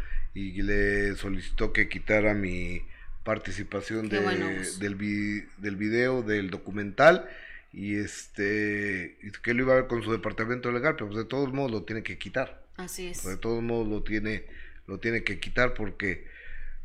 y 0.48 0.62
le 0.62 1.16
solicitó 1.16 1.74
que 1.74 1.88
quitara 1.90 2.34
mi 2.34 2.82
participación 3.24 4.10
Qué 4.10 4.18
de- 4.18 4.22
bueno, 4.24 4.50
Gus. 4.58 4.80
del, 4.80 4.96
vi- 4.96 5.44
del 5.58 5.76
video, 5.76 6.22
del 6.24 6.50
documental, 6.50 7.30
y 7.74 7.96
este, 7.98 9.18
que 9.44 9.54
lo 9.54 9.64
iba 9.64 9.74
a 9.74 9.78
ver 9.78 9.88
con 9.88 10.02
su 10.04 10.12
departamento 10.12 10.72
legal, 10.72 10.96
pero 10.96 11.08
pues 11.08 11.18
de 11.18 11.26
todos 11.26 11.54
modos 11.54 11.72
lo 11.72 11.84
tiene 11.84 12.02
que 12.04 12.18
quitar. 12.18 12.62
Así 12.78 13.08
es. 13.08 13.22
Pues 13.22 13.36
de 13.36 13.42
todos 13.42 13.62
modos 13.62 13.88
lo 13.88 14.02
tiene, 14.04 14.46
lo 14.88 15.00
tiene 15.00 15.24
que 15.24 15.40
quitar 15.40 15.74
porque 15.76 16.26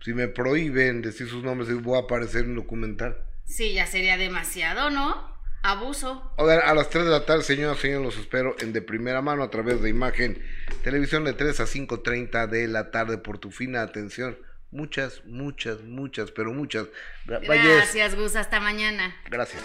si 0.04 0.12
me 0.12 0.28
prohíben 0.28 1.00
decir 1.00 1.28
sus 1.28 1.42
nombres 1.42 1.72
voy 1.82 1.96
a 1.98 2.02
aparecer 2.02 2.42
en 2.44 2.50
un 2.50 2.56
documental. 2.56 3.16
Sí, 3.46 3.72
ya 3.74 3.86
sería 3.86 4.16
demasiado, 4.18 4.90
¿no? 4.90 5.33
Abuso. 5.64 6.30
Oigan, 6.36 6.60
a 6.62 6.74
las 6.74 6.90
3 6.90 7.06
de 7.06 7.10
la 7.10 7.24
tarde, 7.24 7.42
señoras 7.42 7.78
y 7.78 7.80
señores, 7.82 8.04
los 8.04 8.18
espero 8.18 8.54
en 8.60 8.74
de 8.74 8.82
primera 8.82 9.22
mano 9.22 9.42
a 9.42 9.48
través 9.48 9.80
de 9.80 9.88
imagen 9.88 10.44
televisión 10.82 11.24
de 11.24 11.32
3 11.32 11.58
a 11.60 11.64
5.30 11.64 12.46
de 12.48 12.68
la 12.68 12.90
tarde 12.90 13.16
por 13.16 13.38
tu 13.38 13.50
fina 13.50 13.80
atención. 13.80 14.38
Muchas, 14.70 15.24
muchas, 15.24 15.80
muchas, 15.80 16.32
pero 16.32 16.52
muchas. 16.52 16.88
Valles, 17.24 17.76
Gracias, 17.76 18.14
Gus. 18.14 18.36
Hasta 18.36 18.60
mañana. 18.60 19.16
gracias. 19.30 19.62